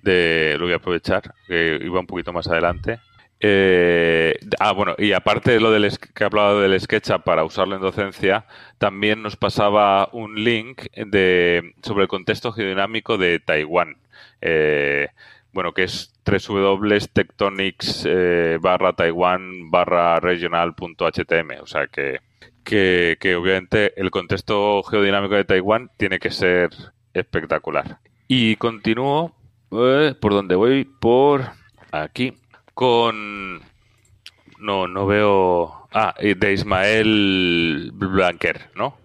de, 0.02 0.56
lo 0.60 0.66
voy 0.66 0.74
a 0.74 0.78
aprovechar, 0.78 1.34
que 1.48 1.80
iba 1.82 2.00
un 2.00 2.08
poquito 2.08 2.32
más 2.32 2.48
adelante. 2.48 3.00
Eh, 3.40 4.38
ah, 4.60 4.72
bueno, 4.72 4.96
y 4.98 5.12
aparte 5.12 5.52
de 5.52 5.60
lo 5.60 5.72
del 5.72 5.92
que 5.98 6.24
hablaba 6.24 6.62
del 6.62 6.80
SketchUp 6.80 7.24
para 7.24 7.44
usarlo 7.44 7.76
en 7.76 7.82
docencia, 7.82 8.46
también 8.78 9.22
nos 9.22 9.36
pasaba 9.36 10.10
un 10.14 10.44
link 10.44 10.84
de, 10.96 11.74
sobre 11.84 12.04
el 12.04 12.08
contexto 12.08 12.52
geodinámico 12.54 13.18
de 13.18 13.40
Taiwán. 13.40 13.98
Eh, 14.42 15.10
bueno, 15.56 15.74
que 15.74 15.84
es 15.84 16.14
www.tectonics 16.26 18.06
eh, 18.06 18.60
barra 18.62 18.92
Taiwán 18.92 19.72
barra 19.72 20.20
regional.htm. 20.20 21.62
O 21.62 21.66
sea 21.66 21.88
que, 21.88 22.20
que, 22.66 23.18
que 23.22 23.36
obviamente 23.38 24.00
el 24.00 24.12
contexto 24.12 24.84
geodinámico 24.84 25.36
de 25.36 25.46
Taiwán 25.46 25.90
tiene 25.96 26.20
que 26.20 26.30
ser 26.30 26.72
espectacular. 27.14 28.00
Y 28.28 28.58
continúo 28.58 29.34
eh, 29.72 30.14
por 30.20 30.34
donde 30.34 30.56
voy, 30.56 30.84
por 30.84 31.52
aquí, 31.92 32.34
con... 32.74 33.62
No, 34.60 34.88
no 34.88 35.06
veo... 35.06 35.85
Ah, 35.98 36.14
de 36.20 36.52
Ismael 36.52 37.90
Blanquer, 37.94 38.70
¿no? 38.76 38.98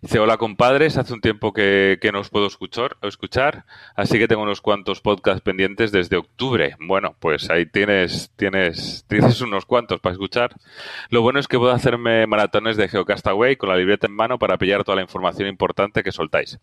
Dice, 0.00 0.20
hola 0.20 0.36
compadres, 0.36 0.96
hace 0.96 1.12
un 1.12 1.20
tiempo 1.20 1.52
que, 1.52 1.98
que 2.00 2.12
no 2.12 2.20
os 2.20 2.30
puedo 2.30 2.46
escuchar, 2.46 2.96
escuchar, 3.02 3.64
así 3.96 4.16
que 4.16 4.28
tengo 4.28 4.44
unos 4.44 4.60
cuantos 4.60 5.00
podcasts 5.00 5.42
pendientes 5.42 5.90
desde 5.90 6.16
octubre. 6.16 6.76
Bueno, 6.78 7.16
pues 7.18 7.50
ahí 7.50 7.66
tienes, 7.66 8.30
tienes, 8.36 9.04
tienes 9.08 9.40
unos 9.40 9.66
cuantos 9.66 9.98
para 9.98 10.12
escuchar. 10.12 10.54
Lo 11.10 11.20
bueno 11.20 11.40
es 11.40 11.48
que 11.48 11.58
puedo 11.58 11.72
hacerme 11.72 12.28
maratones 12.28 12.76
de 12.76 12.86
Geocastaway 12.86 13.56
con 13.56 13.68
la 13.68 13.76
libreta 13.76 14.06
en 14.06 14.14
mano 14.14 14.38
para 14.38 14.56
pillar 14.56 14.84
toda 14.84 14.94
la 14.94 15.02
información 15.02 15.48
importante 15.48 16.04
que 16.04 16.12
soltáis. 16.12 16.60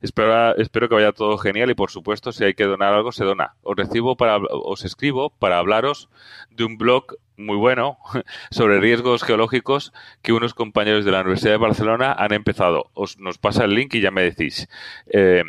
Espero, 0.00 0.56
espero 0.56 0.88
que 0.88 0.94
vaya 0.94 1.12
todo 1.12 1.38
genial 1.38 1.70
y 1.70 1.74
por 1.74 1.90
supuesto 1.90 2.32
si 2.32 2.44
hay 2.44 2.54
que 2.54 2.64
donar 2.64 2.92
algo 2.94 3.12
se 3.12 3.24
dona. 3.24 3.54
Os 3.62 3.76
recibo 3.76 4.16
para 4.16 4.38
os 4.38 4.84
escribo 4.84 5.30
para 5.30 5.58
hablaros 5.58 6.08
de 6.50 6.64
un 6.64 6.78
blog 6.78 7.16
muy 7.36 7.56
bueno 7.56 7.98
sobre 8.50 8.80
riesgos 8.80 9.22
geológicos 9.22 9.92
que 10.22 10.32
unos 10.32 10.54
compañeros 10.54 11.04
de 11.04 11.12
la 11.12 11.20
Universidad 11.20 11.52
de 11.52 11.56
Barcelona 11.58 12.12
han 12.12 12.32
empezado. 12.32 12.90
Os 12.94 13.18
nos 13.18 13.38
pasa 13.38 13.64
el 13.64 13.74
link 13.74 13.94
y 13.94 14.00
ya 14.00 14.10
me 14.10 14.22
decís. 14.22 14.68
Eh, 15.12 15.42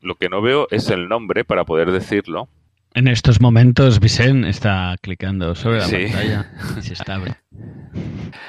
lo 0.00 0.14
que 0.16 0.28
no 0.28 0.40
veo 0.42 0.68
es 0.70 0.90
el 0.90 1.08
nombre 1.08 1.44
para 1.44 1.64
poder 1.64 1.90
decirlo. 1.90 2.48
En 2.94 3.08
estos 3.08 3.40
momentos, 3.40 3.98
Vicente 4.00 4.48
está 4.48 4.94
clicando 5.02 5.54
sobre 5.54 5.78
la 5.80 5.84
Sí. 5.86 5.96
pantalla 6.04 6.50
y 6.78 6.82
se 6.82 6.92
está. 6.94 7.20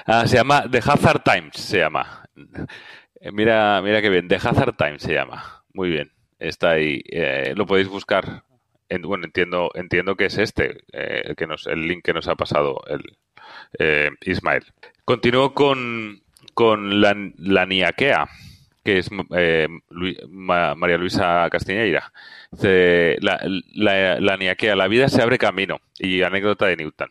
Ah, 0.06 0.28
se 0.28 0.38
llama 0.38 0.64
The 0.70 0.78
Hazard 0.78 1.24
Times, 1.24 1.54
se 1.56 1.80
llama. 1.80 2.24
Eh, 3.22 3.32
Mira, 3.32 3.82
mira 3.84 4.02
qué 4.02 4.10
bien, 4.10 4.28
The 4.28 4.36
Hazard 4.36 4.76
Times 4.76 5.02
se 5.04 5.14
llama. 5.14 5.64
Muy 5.74 5.90
bien, 5.90 6.12
está 6.40 6.72
ahí. 6.72 7.02
Eh, 7.10 7.54
lo 7.56 7.66
podéis 7.66 7.88
buscar. 7.88 8.44
En- 8.90 9.02
bueno, 9.02 9.26
entiendo, 9.26 9.72
entiendo 9.76 10.16
que 10.16 10.26
es 10.26 10.38
este, 10.38 10.78
eh, 10.94 11.22
el, 11.26 11.36
que 11.36 11.46
el 11.66 11.88
link 11.88 12.04
que 12.06 12.14
nos 12.14 12.28
ha 12.28 12.36
pasado 12.36 12.82
el 12.88 13.04
Ismael. 14.22 14.64
Continúo 15.06 15.54
con, 15.54 16.22
con 16.54 17.02
la, 17.02 17.16
la 17.38 17.66
Niaquea, 17.66 18.28
que 18.84 18.98
es 19.00 19.10
María 19.12 20.98
Luisa 20.98 21.48
Castiñeira. 21.52 22.12
La, 22.62 23.40
la, 23.74 24.20
la 24.20 24.38
Niaquea, 24.38 24.76
la 24.76 24.88
vida 24.88 25.10
se 25.10 25.22
abre 25.22 25.38
camino. 25.38 25.80
Y 26.00 26.22
anécdota 26.22 26.66
de 26.68 26.78
Newton. 26.78 27.10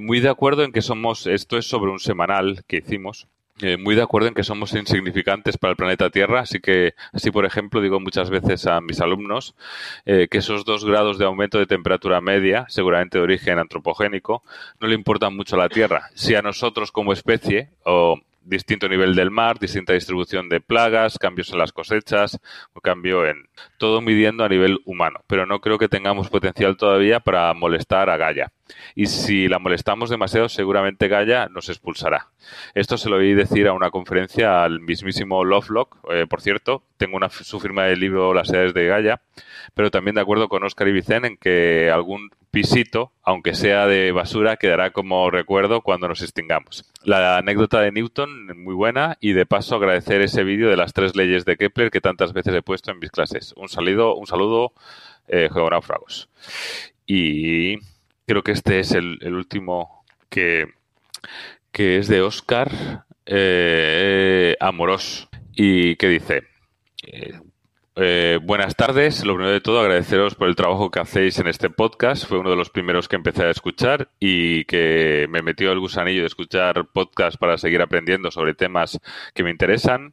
Muy 0.00 0.20
de 0.20 0.28
acuerdo 0.30 0.64
en 0.64 0.72
que 0.72 0.80
somos, 0.82 1.26
esto 1.26 1.58
es 1.58 1.66
sobre 1.66 1.90
un 1.90 1.98
semanal 2.00 2.64
que 2.66 2.78
hicimos, 2.78 3.28
eh, 3.60 3.76
muy 3.76 3.94
de 3.94 4.02
acuerdo 4.02 4.28
en 4.28 4.34
que 4.34 4.44
somos 4.44 4.72
insignificantes 4.74 5.58
para 5.58 5.72
el 5.72 5.76
planeta 5.76 6.10
Tierra, 6.10 6.40
así 6.40 6.60
que, 6.60 6.94
así 7.12 7.30
por 7.30 7.44
ejemplo, 7.44 7.80
digo 7.80 8.00
muchas 8.00 8.30
veces 8.30 8.66
a 8.66 8.80
mis 8.80 9.00
alumnos 9.00 9.54
eh, 10.06 10.28
que 10.30 10.38
esos 10.38 10.64
dos 10.64 10.84
grados 10.84 11.18
de 11.18 11.24
aumento 11.24 11.58
de 11.58 11.66
temperatura 11.66 12.20
media, 12.20 12.66
seguramente 12.68 13.18
de 13.18 13.24
origen 13.24 13.58
antropogénico, 13.58 14.42
no 14.80 14.88
le 14.88 14.94
importan 14.94 15.36
mucho 15.36 15.56
a 15.56 15.58
la 15.58 15.68
Tierra. 15.68 16.10
Si 16.14 16.34
a 16.34 16.42
nosotros 16.42 16.92
como 16.92 17.12
especie, 17.12 17.70
o 17.84 18.20
distinto 18.48 18.88
nivel 18.88 19.14
del 19.14 19.30
mar, 19.30 19.58
distinta 19.58 19.92
distribución 19.92 20.48
de 20.48 20.60
plagas, 20.60 21.18
cambios 21.18 21.52
en 21.52 21.58
las 21.58 21.72
cosechas, 21.72 22.38
o 22.72 22.80
cambio 22.80 23.26
en 23.26 23.48
todo 23.78 24.00
midiendo 24.00 24.44
a 24.44 24.48
nivel 24.48 24.78
humano. 24.84 25.20
Pero 25.26 25.46
no 25.46 25.60
creo 25.60 25.78
que 25.78 25.88
tengamos 25.88 26.28
potencial 26.28 26.76
todavía 26.76 27.20
para 27.20 27.52
molestar 27.54 28.10
a 28.10 28.16
Gaia. 28.16 28.52
Y 28.94 29.06
si 29.06 29.48
la 29.48 29.58
molestamos 29.58 30.10
demasiado, 30.10 30.48
seguramente 30.48 31.08
Gaia 31.08 31.48
nos 31.48 31.68
expulsará. 31.68 32.28
Esto 32.74 32.96
se 32.96 33.08
lo 33.08 33.16
oí 33.16 33.34
decir 33.34 33.68
a 33.68 33.72
una 33.72 33.90
conferencia 33.90 34.62
al 34.62 34.80
mismísimo 34.80 35.44
Lovelock. 35.44 35.98
Eh, 36.10 36.26
por 36.28 36.40
cierto, 36.40 36.82
tengo 36.96 37.16
una, 37.16 37.28
su 37.28 37.60
firma 37.60 37.84
del 37.84 38.00
libro 38.00 38.34
Las 38.34 38.50
edades 38.50 38.74
de 38.74 38.86
Gaia, 38.86 39.20
pero 39.74 39.90
también 39.90 40.14
de 40.14 40.20
acuerdo 40.20 40.48
con 40.48 40.64
Oscar 40.64 40.88
y 40.88 40.92
Vicente 40.92 41.28
en 41.28 41.36
que 41.36 41.90
algún 41.92 42.30
pisito, 42.50 43.12
aunque 43.22 43.54
sea 43.54 43.86
de 43.86 44.12
basura, 44.12 44.56
quedará 44.56 44.90
como 44.90 45.30
recuerdo 45.30 45.82
cuando 45.82 46.08
nos 46.08 46.22
extingamos. 46.22 46.84
La 47.04 47.38
anécdota 47.38 47.80
de 47.80 47.92
Newton, 47.92 48.62
muy 48.62 48.74
buena, 48.74 49.16
y 49.20 49.32
de 49.32 49.46
paso 49.46 49.76
agradecer 49.76 50.22
ese 50.22 50.44
vídeo 50.44 50.68
de 50.70 50.76
las 50.76 50.92
tres 50.92 51.14
leyes 51.14 51.44
de 51.44 51.56
Kepler 51.56 51.90
que 51.90 52.00
tantas 52.00 52.32
veces 52.32 52.54
he 52.54 52.62
puesto 52.62 52.90
en 52.90 52.98
mis 52.98 53.10
clases. 53.10 53.52
Un 53.56 53.68
saludo, 53.68 54.14
un 54.14 54.26
saludo, 54.26 54.72
eh, 55.28 55.48
geonáufragos. 55.52 56.28
Y 57.06 57.78
creo 58.28 58.42
que 58.42 58.52
este 58.52 58.78
es 58.78 58.92
el, 58.92 59.18
último 59.34 60.04
que, 60.28 60.66
que 61.72 61.96
es 61.96 62.08
de 62.08 62.20
Oscar 62.20 63.06
eh, 63.24 64.54
Amorós 64.60 65.28
y 65.54 65.96
que 65.96 66.08
dice 66.08 66.42
eh, 67.06 67.40
eh, 67.96 68.38
buenas 68.42 68.76
tardes, 68.76 69.24
lo 69.24 69.34
primero 69.34 69.52
de 69.52 69.62
todo 69.62 69.80
agradeceros 69.80 70.34
por 70.34 70.46
el 70.46 70.56
trabajo 70.56 70.90
que 70.90 71.00
hacéis 71.00 71.38
en 71.38 71.48
este 71.48 71.70
podcast, 71.70 72.26
fue 72.26 72.38
uno 72.38 72.50
de 72.50 72.56
los 72.56 72.68
primeros 72.68 73.08
que 73.08 73.16
empecé 73.16 73.44
a 73.44 73.50
escuchar 73.50 74.10
y 74.20 74.66
que 74.66 75.26
me 75.30 75.40
metió 75.40 75.72
el 75.72 75.80
gusanillo 75.80 76.20
de 76.20 76.26
escuchar 76.26 76.86
podcasts 76.92 77.38
para 77.38 77.56
seguir 77.56 77.80
aprendiendo 77.80 78.30
sobre 78.30 78.54
temas 78.54 79.00
que 79.34 79.42
me 79.42 79.50
interesan. 79.50 80.12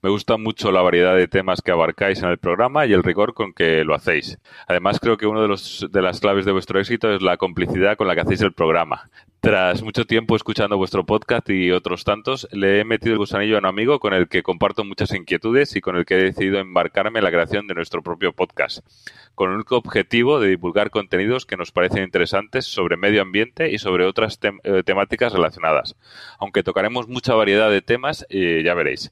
Me 0.00 0.10
gusta 0.10 0.36
mucho 0.36 0.72
la 0.72 0.82
variedad 0.82 1.14
de 1.14 1.28
temas 1.28 1.60
que 1.60 1.70
abarcáis 1.70 2.22
en 2.22 2.30
el 2.30 2.38
programa 2.38 2.86
y 2.86 2.92
el 2.92 3.02
rigor 3.02 3.34
con 3.34 3.52
que 3.52 3.84
lo 3.84 3.94
hacéis. 3.94 4.38
Además, 4.66 4.98
creo 5.00 5.16
que 5.16 5.26
una 5.26 5.42
de, 5.42 5.48
los, 5.48 5.86
de 5.90 6.02
las 6.02 6.20
claves 6.20 6.44
de 6.44 6.52
vuestro 6.52 6.80
éxito 6.80 7.12
es 7.12 7.22
la 7.22 7.36
complicidad 7.36 7.96
con 7.96 8.08
la 8.08 8.14
que 8.14 8.22
hacéis 8.22 8.40
el 8.40 8.52
programa. 8.52 9.10
Tras 9.42 9.82
mucho 9.82 10.04
tiempo 10.04 10.36
escuchando 10.36 10.76
vuestro 10.76 11.04
podcast 11.04 11.50
y 11.50 11.72
otros 11.72 12.04
tantos, 12.04 12.46
le 12.52 12.78
he 12.78 12.84
metido 12.84 13.14
el 13.14 13.18
gusanillo 13.18 13.56
a 13.56 13.58
un 13.58 13.66
amigo 13.66 13.98
con 13.98 14.14
el 14.14 14.28
que 14.28 14.44
comparto 14.44 14.84
muchas 14.84 15.12
inquietudes 15.14 15.74
y 15.74 15.80
con 15.80 15.96
el 15.96 16.04
que 16.04 16.14
he 16.14 16.22
decidido 16.22 16.60
embarcarme 16.60 17.18
en 17.18 17.24
la 17.24 17.32
creación 17.32 17.66
de 17.66 17.74
nuestro 17.74 18.02
propio 18.02 18.32
podcast, 18.32 18.86
con 19.34 19.50
el 19.50 19.56
único 19.56 19.76
objetivo 19.76 20.38
de 20.38 20.50
divulgar 20.50 20.90
contenidos 20.90 21.44
que 21.44 21.56
nos 21.56 21.72
parecen 21.72 22.04
interesantes 22.04 22.66
sobre 22.66 22.96
medio 22.96 23.20
ambiente 23.20 23.72
y 23.72 23.78
sobre 23.78 24.06
otras 24.06 24.38
eh, 24.42 24.82
temáticas 24.84 25.32
relacionadas. 25.32 25.96
Aunque 26.38 26.62
tocaremos 26.62 27.08
mucha 27.08 27.34
variedad 27.34 27.68
de 27.68 27.82
temas, 27.82 28.24
eh, 28.28 28.62
ya 28.64 28.74
veréis. 28.74 29.10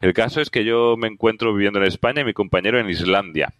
El 0.00 0.12
caso 0.14 0.40
es 0.40 0.50
que 0.50 0.64
yo 0.64 0.96
me 0.98 1.08
encuentro 1.08 1.52
viviendo 1.54 1.78
en 1.78 1.86
España 1.86 2.22
y 2.22 2.24
mi 2.24 2.32
compañero 2.34 2.78
en 2.78 2.88
Islandia. 2.90 3.52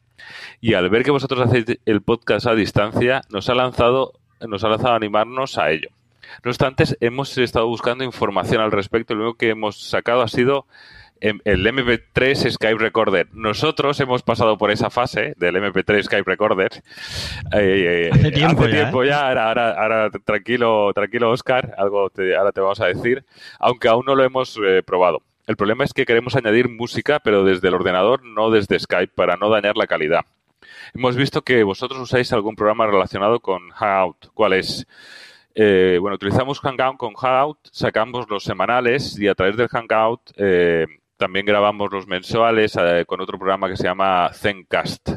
y 0.60 0.74
al 0.74 0.88
ver 0.90 1.02
que 1.02 1.10
vosotros 1.10 1.40
hacéis 1.40 1.64
el 1.84 2.02
podcast 2.02 2.46
a 2.46 2.54
distancia, 2.54 3.22
nos 3.30 3.48
ha 3.48 3.54
lanzado, 3.54 4.12
nos 4.46 4.62
ha 4.64 4.68
lanzado 4.68 4.92
a 4.92 4.96
animarnos 4.96 5.58
a 5.58 5.70
ello. 5.70 5.88
No 6.44 6.50
obstante, 6.50 6.84
hemos 7.00 7.36
estado 7.38 7.66
buscando 7.66 8.04
información 8.04 8.60
al 8.62 8.70
respecto 8.72 9.12
y 9.12 9.16
lo 9.16 9.22
único 9.24 9.38
que 9.38 9.50
hemos 9.50 9.82
sacado 9.82 10.22
ha 10.22 10.28
sido 10.28 10.66
em, 11.20 11.40
el 11.44 11.66
MP3 11.66 12.50
Skype 12.52 12.78
Recorder. 12.78 13.28
Nosotros 13.32 13.98
hemos 14.00 14.22
pasado 14.22 14.56
por 14.56 14.70
esa 14.70 14.90
fase 14.90 15.34
del 15.36 15.56
MP3 15.56 16.04
Skype 16.04 16.30
Recorder. 16.30 16.70
Eh, 17.52 18.10
Hace 18.12 18.30
tiempo 18.30 18.62
hace 18.62 18.72
ya, 18.72 18.78
tiempo 18.80 19.02
¿eh? 19.04 19.08
ya, 19.08 19.28
ahora, 19.28 19.48
ahora, 19.48 19.70
ahora 19.82 20.10
tranquilo, 20.24 20.92
tranquilo 20.94 21.30
Oscar, 21.30 21.74
algo 21.76 22.08
te- 22.10 22.36
ahora 22.36 22.52
te 22.52 22.60
vamos 22.60 22.80
a 22.80 22.86
decir, 22.86 23.24
aunque 23.58 23.88
aún 23.88 24.04
no 24.06 24.14
lo 24.14 24.24
hemos 24.24 24.58
eh, 24.64 24.82
probado. 24.84 25.22
El 25.52 25.56
problema 25.58 25.84
es 25.84 25.92
que 25.92 26.06
queremos 26.06 26.34
añadir 26.34 26.70
música, 26.70 27.20
pero 27.20 27.44
desde 27.44 27.68
el 27.68 27.74
ordenador, 27.74 28.24
no 28.24 28.50
desde 28.50 28.78
Skype, 28.80 29.12
para 29.14 29.36
no 29.36 29.50
dañar 29.50 29.76
la 29.76 29.86
calidad. 29.86 30.24
Hemos 30.94 31.14
visto 31.14 31.42
que 31.42 31.62
vosotros 31.62 32.00
usáis 32.00 32.32
algún 32.32 32.56
programa 32.56 32.86
relacionado 32.86 33.38
con 33.40 33.68
Hangout. 33.68 34.28
¿Cuál 34.32 34.54
es? 34.54 34.86
Eh, 35.54 35.98
bueno, 36.00 36.14
utilizamos 36.14 36.58
Hangout 36.58 36.96
con 36.96 37.12
Hangout, 37.12 37.58
sacamos 37.70 38.30
los 38.30 38.44
semanales 38.44 39.18
y 39.20 39.28
a 39.28 39.34
través 39.34 39.58
del 39.58 39.68
Hangout 39.68 40.22
eh, 40.38 40.86
también 41.18 41.44
grabamos 41.44 41.92
los 41.92 42.06
mensuales 42.06 42.74
eh, 42.80 43.04
con 43.06 43.20
otro 43.20 43.36
programa 43.38 43.68
que 43.68 43.76
se 43.76 43.84
llama 43.84 44.30
Zencast. 44.32 45.10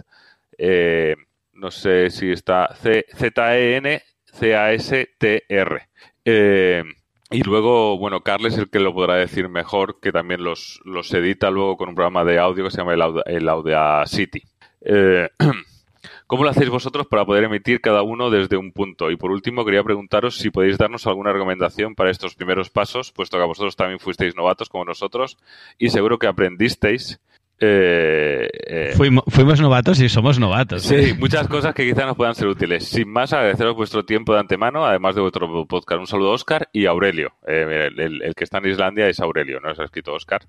No 1.54 1.72
sé 1.72 2.10
si 2.10 2.30
está 2.30 2.76
C- 2.76 3.06
Z-E-N 3.16 4.02
C-A-S-T-R. 4.34 5.88
Eh, 6.26 6.84
y 7.32 7.44
luego, 7.44 7.98
bueno, 7.98 8.22
Carles 8.22 8.54
es 8.54 8.60
el 8.60 8.70
que 8.70 8.80
lo 8.80 8.94
podrá 8.94 9.16
decir 9.16 9.50
mejor, 9.50 10.00
que 10.00 10.12
también 10.12 10.44
los, 10.44 10.80
los 10.86 11.12
edita 11.14 11.50
luego 11.50 11.76
con 11.78 11.90
un 11.90 11.96
programa 11.96 12.24
de 12.24 12.40
audio 12.40 12.64
que 12.66 12.72
se 12.72 12.78
llama 12.78 12.94
el, 12.94 13.02
Auda- 13.02 13.24
el 13.26 13.50
Audacity. 13.50 14.44
Eh, 14.82 15.30
¿Cómo 16.28 16.44
lo 16.44 16.50
hacéis 16.50 16.70
vosotros 16.70 17.08
para 17.08 17.26
poder 17.26 17.44
emitir 17.44 17.82
cada 17.82 18.02
uno 18.04 18.30
desde 18.30 18.58
un 18.58 18.72
punto? 18.72 19.12
Y 19.12 19.16
por 19.16 19.32
último, 19.32 19.64
quería 19.66 19.84
preguntaros 19.84 20.38
si 20.38 20.50
podéis 20.50 20.78
darnos 20.78 21.06
alguna 21.08 21.32
recomendación 21.34 21.94
para 21.96 22.10
estos 22.12 22.36
primeros 22.36 22.70
pasos, 22.70 23.12
puesto 23.12 23.38
que 23.38 23.46
vosotros 23.46 23.76
también 23.76 24.00
fuisteis 24.00 24.36
novatos 24.36 24.70
como 24.70 24.86
nosotros 24.86 25.38
y 25.78 25.90
seguro 25.90 26.18
que 26.20 26.28
aprendisteis. 26.28 27.20
Eh, 27.60 28.50
eh, 28.68 28.94
Fuimos, 28.96 29.24
fuimos 29.28 29.60
novatos 29.62 30.00
y 30.02 30.10
somos 30.10 30.40
novatos. 30.40 30.84
Sí, 30.84 30.96
¿eh? 30.96 31.16
muchas 31.18 31.48
cosas 31.48 31.74
que 31.74 31.86
quizá 31.88 32.06
nos 32.06 32.16
puedan 32.18 32.36
ser 32.36 32.48
útiles. 32.48 32.86
Sin 32.86 33.10
más, 33.10 33.32
agradeceros 33.34 33.76
vuestro 33.76 34.04
tiempo 34.06 34.34
de 34.34 34.40
antemano, 34.42 34.86
además 34.86 35.16
de 35.16 35.22
vuestro 35.22 35.66
podcast. 35.68 36.00
Un 36.00 36.08
saludo 36.08 36.32
a 36.32 36.34
Oscar 36.36 36.70
y 36.74 36.86
a 36.86 36.90
Aurelio. 36.92 37.34
El, 37.46 38.00
el- 38.00 38.22
el 38.22 38.36
que 38.36 38.44
está 38.44 38.58
en 38.60 38.68
Islandia 38.68 39.08
es 39.08 39.20
Aurelio, 39.20 39.60
no 39.60 39.74
se 39.74 39.82
ha 39.82 39.86
escrito 39.86 40.14
Oscar. 40.14 40.42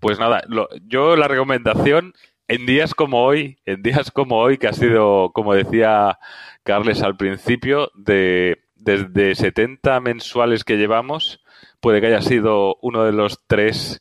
Pues 0.00 0.18
nada, 0.18 0.42
lo- 0.48 0.68
yo 0.86 1.16
la 1.16 1.28
recomendación 1.28 2.12
en 2.48 2.66
días 2.66 2.94
como 2.94 3.24
hoy, 3.24 3.58
en 3.66 3.82
días 3.82 4.10
como 4.10 4.36
hoy, 4.38 4.58
que 4.58 4.68
ha 4.68 4.72
sido, 4.72 5.30
como 5.32 5.54
decía 5.54 6.18
Carles 6.64 7.02
al 7.02 7.16
principio, 7.16 7.90
de 7.94 8.60
desde 8.76 9.34
70 9.34 9.98
mensuales 10.00 10.62
que 10.64 10.76
llevamos, 10.76 11.40
puede 11.80 12.00
que 12.00 12.06
haya 12.08 12.20
sido 12.22 12.76
uno 12.82 13.04
de 13.04 13.12
los 13.12 13.40
tres 13.48 14.00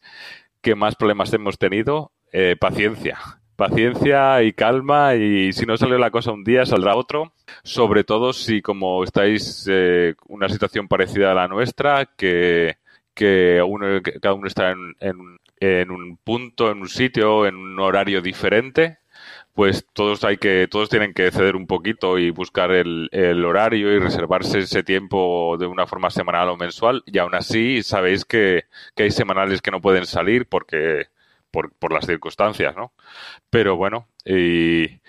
que 0.65 0.73
más 0.75 0.95
problemas 0.95 1.31
hemos 1.31 1.59
tenido. 1.59 2.11
Eh, 2.31 2.55
paciencia. 2.59 3.19
Paciencia 3.55 4.41
y 4.43 4.51
calma 4.51 5.13
y 5.15 5.53
si 5.53 5.65
no 5.65 5.77
sale 5.77 5.97
la 5.99 6.09
cosa 6.11 6.31
un 6.31 6.43
día 6.43 6.65
saldrá 6.65 6.95
otro. 6.95 7.33
Sobre 7.63 8.03
todo 8.03 8.33
si 8.33 8.61
como 8.63 9.03
estáis 9.03 9.67
eh, 9.69 10.15
una 10.27 10.49
situación 10.49 10.87
parecida 10.87 11.31
a 11.31 11.35
la 11.35 11.47
nuestra, 11.47 12.05
que, 12.17 12.77
que 13.13 13.61
uno, 13.65 14.01
cada 14.21 14.33
uno 14.33 14.47
está 14.47 14.71
en, 14.71 14.95
en- 14.99 15.37
en 15.61 15.89
un 15.91 16.17
punto, 16.17 16.69
en 16.71 16.79
un 16.79 16.89
sitio, 16.89 17.45
en 17.45 17.55
un 17.55 17.79
horario 17.79 18.21
diferente, 18.21 18.97
pues 19.55 19.87
todos 19.93 20.25
hay 20.25 20.35
que, 20.35 20.67
todos 20.69 20.89
tienen 20.89 21.13
que 21.13 21.31
ceder 21.31 21.55
un 21.55 21.65
poquito 21.65 22.19
y 22.19 22.29
buscar 22.29 22.71
el, 22.71 23.07
el 23.13 23.43
horario 23.45 23.91
y 23.93 23.99
reservarse 23.99 24.59
ese 24.59 24.83
tiempo 24.83 25.55
de 25.57 25.65
una 25.65 25.87
forma 25.87 26.09
semanal 26.09 26.49
o 26.49 26.57
mensual. 26.57 27.03
Y 27.05 27.17
aún 27.19 27.33
así 27.33 27.81
sabéis 27.81 28.25
que, 28.25 28.65
que 28.95 29.03
hay 29.03 29.11
semanales 29.11 29.61
que 29.61 29.71
no 29.71 29.79
pueden 29.79 30.05
salir 30.05 30.45
porque 30.45 31.07
por, 31.51 31.71
por 31.71 31.93
las 31.93 32.05
circunstancias, 32.05 32.75
¿no? 32.75 32.91
Pero 33.49 33.77
bueno, 33.77 34.09
y, 34.25 34.99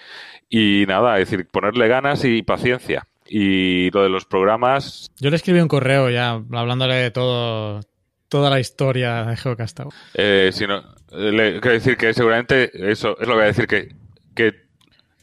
y 0.49 0.87
nada, 0.87 1.19
es 1.19 1.29
decir, 1.29 1.49
ponerle 1.49 1.89
ganas 1.89 2.25
y 2.25 2.43
paciencia. 2.43 3.09
Y 3.29 3.91
lo 3.91 4.05
de 4.05 4.11
los 4.11 4.27
programas, 4.27 5.11
Yo 5.19 5.31
le 5.31 5.37
escribí 5.37 5.59
un 5.59 5.67
correo 5.67 6.09
ya 6.09 6.41
hablándole 6.53 6.95
de 6.95 7.11
todo, 7.11 7.81
toda 8.29 8.49
la 8.49 8.61
historia 8.61 9.25
de 9.25 9.37
Geocastaway. 9.37 9.91
Eh, 10.15 10.51
si 10.53 10.69
no, 10.69 10.85
le 11.11 11.61
quiero 11.61 11.73
decir 11.73 11.97
que 11.97 12.15
seguramente 12.15 12.71
eso 12.93 13.19
es 13.19 13.27
lo 13.27 13.35
que 13.35 13.39
voy 13.39 13.43
a 13.43 13.47
decir 13.47 13.67
que, 13.67 14.06
que, 14.37 14.67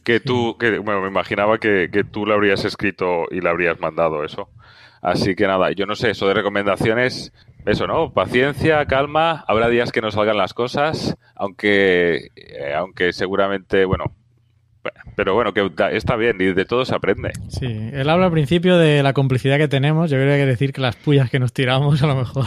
que 0.04 0.20
tú, 0.20 0.58
que, 0.58 0.78
bueno, 0.78 1.00
me 1.00 1.08
imaginaba 1.08 1.58
que, 1.58 1.88
que 1.90 2.04
tú 2.04 2.26
le 2.26 2.34
habrías 2.34 2.66
escrito 2.66 3.24
y 3.30 3.40
le 3.40 3.48
habrías 3.48 3.80
mandado 3.80 4.22
eso. 4.24 4.50
Así 5.00 5.34
que 5.34 5.46
nada, 5.46 5.72
yo 5.72 5.86
no 5.86 5.96
sé, 5.96 6.10
eso 6.10 6.28
de 6.28 6.34
recomendaciones, 6.34 7.32
eso, 7.66 7.86
¿no? 7.86 8.12
Paciencia, 8.12 8.84
calma, 8.86 9.44
habrá 9.46 9.68
días 9.68 9.92
que 9.92 10.00
no 10.00 10.10
salgan 10.10 10.38
las 10.38 10.54
cosas, 10.54 11.14
aunque, 11.34 12.28
eh, 12.36 12.72
aunque 12.74 13.12
seguramente, 13.12 13.84
bueno, 13.84 14.04
pero 15.14 15.34
bueno, 15.34 15.52
que 15.52 15.70
está 15.92 16.16
bien 16.16 16.38
y 16.40 16.52
de 16.52 16.64
todo 16.64 16.86
se 16.86 16.94
aprende. 16.94 17.32
Sí, 17.48 17.66
él 17.66 18.08
habla 18.08 18.26
al 18.26 18.32
principio 18.32 18.78
de 18.78 19.02
la 19.02 19.12
complicidad 19.12 19.58
que 19.58 19.68
tenemos. 19.68 20.10
Yo 20.10 20.16
creo 20.16 20.28
que 20.28 20.34
hay 20.34 20.40
que 20.40 20.46
decir 20.46 20.72
que 20.72 20.80
las 20.80 20.96
pullas 20.96 21.28
que 21.30 21.38
nos 21.38 21.52
tiramos, 21.52 22.02
a 22.02 22.06
lo 22.06 22.16
mejor. 22.16 22.46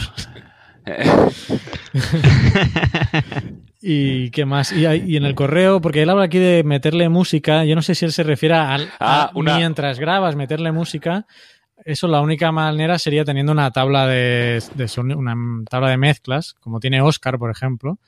¿Y 3.80 4.30
qué 4.30 4.44
más? 4.44 4.72
Y, 4.72 4.86
y 4.86 5.16
en 5.16 5.24
el 5.24 5.34
correo, 5.34 5.80
porque 5.80 6.02
él 6.02 6.10
habla 6.10 6.24
aquí 6.24 6.38
de 6.38 6.64
meterle 6.64 7.08
música. 7.08 7.64
Yo 7.64 7.74
no 7.76 7.82
sé 7.82 7.94
si 7.94 8.04
él 8.04 8.12
se 8.12 8.22
refiere 8.24 8.54
al, 8.56 8.88
Ah, 8.98 9.30
a 9.32 9.38
una- 9.38 9.56
mientras 9.56 9.98
grabas, 10.00 10.34
meterle 10.36 10.72
música. 10.72 11.26
Eso 11.84 12.08
la 12.08 12.20
única 12.20 12.50
manera 12.50 12.98
sería 12.98 13.24
teniendo 13.24 13.52
una 13.52 13.70
tabla 13.70 14.06
de, 14.08 14.60
una 15.16 15.36
tabla 15.70 15.90
de 15.90 15.96
mezclas, 15.96 16.54
como 16.54 16.80
tiene 16.80 17.00
Oscar, 17.00 17.38
por 17.38 17.50
ejemplo. 17.52 17.98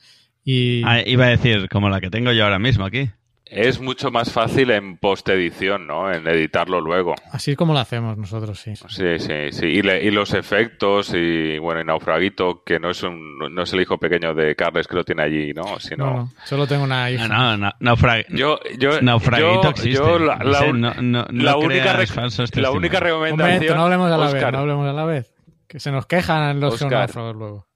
Y 0.43 0.83
Ah, 0.85 1.01
iba 1.07 1.27
a 1.27 1.29
decir, 1.29 1.69
como 1.69 1.89
la 1.89 2.01
que 2.01 2.11
tengo 2.11 2.33
yo 2.33 2.45
ahora 2.45 2.59
mismo 2.59 2.85
aquí. 2.85 3.11
Es 3.53 3.81
mucho 3.81 4.11
más 4.13 4.33
fácil 4.33 4.71
en 4.71 4.97
postedición, 4.97 5.87
¿no? 5.87 6.11
En 6.13 6.27
editarlo 6.29 6.81
luego. 6.81 7.15
así 7.33 7.51
es 7.53 7.57
como 7.57 7.73
lo 7.73 7.81
hacemos 7.81 8.17
nosotros, 8.17 8.59
sí. 8.61 8.75
Sí, 8.77 9.19
sí, 9.19 9.51
sí. 9.51 9.67
Y, 9.67 9.83
le- 9.83 10.05
y 10.05 10.11
los 10.11 10.35
efectos 10.35 11.13
y, 11.15 11.59
bueno, 11.59 11.81
y 11.81 11.85
Naufraguito, 11.85 12.63
que 12.65 12.79
no 12.79 12.91
es 12.91 13.03
un, 13.03 13.39
no 13.39 13.63
es 13.63 13.73
el 13.73 13.81
hijo 13.81 13.99
pequeño 13.99 14.35
de 14.35 14.55
Carles 14.55 14.87
que 14.87 14.95
lo 14.97 15.05
tiene 15.05 15.23
allí, 15.23 15.53
¿no? 15.53 15.81
Sino... 15.81 16.05
No, 16.07 16.13
no, 16.17 16.33
solo 16.45 16.67
tengo 16.67 16.85
una 16.85 17.11
hija. 17.11 17.27
No, 17.27 17.57
no, 17.57 17.57
no, 17.57 17.73
naufra- 17.81 18.25
Yo, 18.29 18.61
yo, 18.79 19.01
naufraguito 19.03 19.63
yo- 19.65 19.71
existe. 19.71 19.91
yo 19.99 20.19
la, 20.19 20.37
la 20.37 20.63
un- 20.63 20.81
no, 20.81 20.95
no- 20.95 21.27
no 21.31 21.43
la 21.43 21.57
única, 21.57 21.97
rec- 21.99 22.55
la 22.61 22.71
única. 22.71 22.99
Un 22.99 23.05
recomendación. 23.05 23.39
momento, 23.55 23.75
no 23.75 23.83
hablemos 23.83 24.13
a 24.13 24.17
la 24.17 24.33
vez, 24.33 24.53
no 24.53 24.59
hablemos 24.59 24.89
a 24.89 24.93
la 24.93 25.05
vez. 25.05 25.35
Que 25.67 25.79
se 25.81 25.91
nos 25.93 26.07
quejan 26.07 26.59
los 26.61 26.79
geonáufragos 26.79 27.37
luego. 27.37 27.67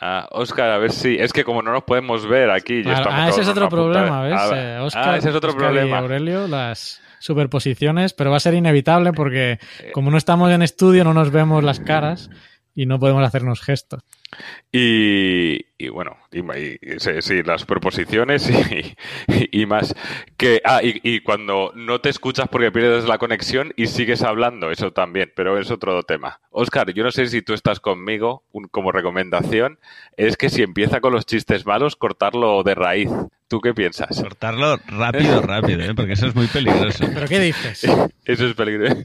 Ah, 0.00 0.28
Óscar, 0.30 0.70
a 0.70 0.78
ver 0.78 0.92
si. 0.92 1.16
Es 1.16 1.32
que 1.32 1.44
como 1.44 1.62
no 1.62 1.72
nos 1.72 1.84
podemos 1.84 2.26
ver 2.26 2.50
aquí. 2.50 2.78
ya 2.78 2.94
Claro, 2.94 2.98
estamos 2.98 3.18
ah, 3.18 3.22
ese 3.28 3.30
todos 3.30 3.40
es 3.40 3.46
en 3.46 3.50
otro 3.52 3.68
problema, 3.68 4.22
¿ves? 4.22 4.34
Ah, 4.36 4.50
Eh, 4.54 4.76
ah, 4.78 4.84
Óscar, 4.84 5.18
ese 5.18 5.28
es 5.30 5.34
otro 5.34 5.50
Óscar 5.50 5.64
y 5.64 5.74
problema. 5.74 5.98
Aurelio, 5.98 6.48
las 6.48 7.00
superposiciones, 7.18 8.12
pero 8.12 8.30
va 8.30 8.36
a 8.36 8.40
ser 8.40 8.54
inevitable 8.54 9.12
porque 9.12 9.58
como 9.92 10.10
no 10.10 10.18
estamos 10.18 10.52
en 10.52 10.62
estudio, 10.62 11.02
no 11.04 11.14
nos 11.14 11.30
vemos 11.30 11.64
las 11.64 11.80
caras 11.80 12.30
y 12.76 12.86
no 12.86 13.00
podemos 13.00 13.26
hacernos 13.26 13.60
gestos. 13.62 14.04
Y, 14.70 15.64
y 15.78 15.88
bueno, 15.88 16.16
y, 16.30 16.40
y- 16.40 16.78
sí, 16.98 17.10
sí, 17.20 17.42
las 17.42 17.64
proposiciones 17.64 18.50
y, 18.50 18.94
y- 19.32 19.62
y 19.62 19.66
más. 19.66 19.94
Que, 20.36 20.60
ah, 20.64 20.80
y, 20.82 21.00
y 21.02 21.20
cuando 21.20 21.72
no 21.74 22.00
te 22.00 22.10
escuchas 22.10 22.46
porque 22.50 22.70
pierdes 22.70 23.04
la 23.06 23.18
conexión 23.18 23.72
y 23.76 23.86
sigues 23.86 24.22
hablando, 24.22 24.70
eso 24.70 24.92
también, 24.92 25.32
pero 25.34 25.58
es 25.58 25.70
otro 25.70 26.02
tema. 26.02 26.40
Oscar, 26.50 26.92
yo 26.92 27.02
no 27.04 27.10
sé 27.10 27.26
si 27.28 27.40
tú 27.42 27.54
estás 27.54 27.80
conmigo, 27.80 28.44
un- 28.52 28.68
como 28.68 28.92
recomendación, 28.92 29.78
es 30.16 30.36
que 30.36 30.50
si 30.50 30.62
empieza 30.62 31.00
con 31.00 31.12
los 31.14 31.24
chistes 31.24 31.64
malos, 31.64 31.96
cortarlo 31.96 32.62
de 32.62 32.74
raíz. 32.74 33.08
¿Tú 33.48 33.60
qué 33.60 33.72
piensas? 33.72 34.20
Cortarlo 34.20 34.76
rápido, 34.88 35.40
rápido, 35.40 35.80
¿eh? 35.80 35.94
porque 35.94 36.14
eso 36.14 36.26
es 36.26 36.34
muy 36.34 36.48
peligroso. 36.48 37.04
¿Pero 37.14 37.28
qué 37.28 37.38
dices? 37.40 37.84
Eso 38.26 38.46
es 38.48 38.54
peligroso. 38.54 38.96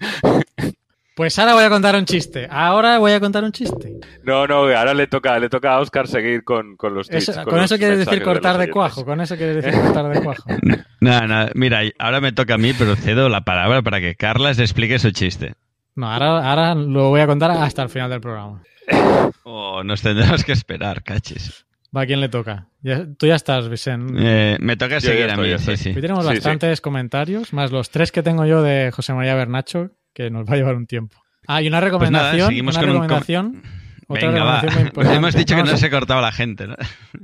Pues 1.22 1.38
ahora 1.38 1.53
voy 1.53 1.63
a 1.63 1.69
contar 1.69 1.95
un 1.95 2.05
chiste. 2.05 2.47
Ahora 2.49 2.97
voy 2.97 3.11
a 3.11 3.19
contar 3.19 3.43
un 3.43 3.51
chiste. 3.51 3.99
No, 4.24 4.47
no, 4.47 4.55
ahora 4.76 4.95
le 4.95 5.05
toca, 5.05 5.38
le 5.38 5.49
toca 5.49 5.74
a 5.76 5.80
Oscar 5.80 6.07
seguir 6.07 6.43
con, 6.43 6.76
con 6.78 6.95
los 6.95 7.11
Eso- 7.11 7.32
tweets, 7.32 7.45
con 7.47 7.57
los 7.57 7.65
eso 7.65 7.78
quieres 7.78 7.99
decir 7.99 8.24
cortar 8.24 8.57
de 8.57 8.72
cuajo. 8.72 9.05
Con 9.05 9.22
eso 9.22 9.38
quieres 9.38 9.63
decir 9.63 9.80
cortar 9.80 10.09
de 10.11 10.19
cuajo. 10.24 10.43
No, 10.99 11.28
no, 11.28 11.45
mira, 11.53 11.82
ahora 11.99 12.22
me 12.22 12.32
toca 12.32 12.55
a 12.55 12.57
mí, 12.57 12.74
pero 12.74 12.95
cedo 12.95 13.30
la 13.30 13.41
palabra 13.41 13.84
para 13.84 13.99
que 13.99 14.15
Carlas 14.15 14.57
explique 14.57 14.97
su 14.97 15.11
chiste. 15.11 15.53
No, 15.95 16.11
ahora, 16.11 16.49
ahora 16.49 16.74
lo 16.74 17.09
voy 17.09 17.22
a 17.22 17.28
contar 17.28 17.51
hasta 17.51 17.84
el 17.84 17.89
final 17.89 18.09
del 18.09 18.22
programa. 18.22 18.63
O 19.43 19.84
nos 19.84 20.01
tendremos 20.01 20.43
que 20.43 20.53
esperar, 20.53 21.03
cachis. 21.03 21.65
Va, 21.95 22.01
¿a 22.01 22.05
quién 22.07 22.19
le 22.22 22.30
toca? 22.30 22.65
Ya- 22.82 23.05
tú 23.17 23.28
ya 23.28 23.36
estás, 23.36 23.69
Vicente. 23.69 24.13
Eh, 24.17 24.57
me 24.59 24.76
toca 24.78 24.95
Yo 24.95 25.01
seguir 25.01 25.26
a 25.26 25.28
estoy, 25.34 25.43
mí, 25.45 25.51
ya 25.51 25.57
sí, 25.59 25.78
sí. 25.78 25.89
Hoy 25.89 26.01
tenemos 26.01 26.24
Sí, 26.26 26.32
sí. 26.32 26.36
bastantes 26.38 26.82
comentarios, 26.82 27.53
más 27.53 27.72
los 27.72 27.91
tres 27.91 28.11
que 28.11 28.24
tengo 28.24 28.45
yo 28.45 28.61
de 28.63 28.91
José 28.91 29.13
María 29.13 29.36
Bernacho, 29.36 29.91
que 30.14 30.30
nos 30.30 30.45
va 30.47 30.53
a 30.53 30.57
llevar 30.57 30.76
un 30.76 30.86
tiempo. 30.88 31.18
Ah, 31.47 31.62
y 31.62 31.68
una 31.68 31.80
Pues 31.80 31.91
nada, 32.12 32.32
recomendación. 32.32 32.47
seguimos 32.49 32.76
una 32.76 32.82
con 32.82 32.89
un 32.91 32.95
com- 32.97 33.03
recomendación. 33.03 33.62
otra 34.07 34.28
Venga, 34.30 34.43
va. 34.43 34.62
recomendación 34.62 34.74
muy 34.74 34.82
importante. 34.88 35.18
Hemos 35.18 35.36
dicho 35.36 35.55
que 35.55 35.64
no 35.64 35.78
se 35.78 35.89
cortaba 35.89 36.22
la 36.22 36.32
gente, 36.32 36.68
¿no? 36.68 36.76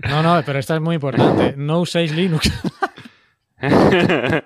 No, 0.10 0.24
no, 0.24 0.42
pero 0.46 0.60
esta 0.60 0.76
es 0.76 0.82
muy 0.82 0.96
importante. 0.96 1.54
No 1.58 1.80
uséis 1.82 2.14
Linux. 2.16 2.52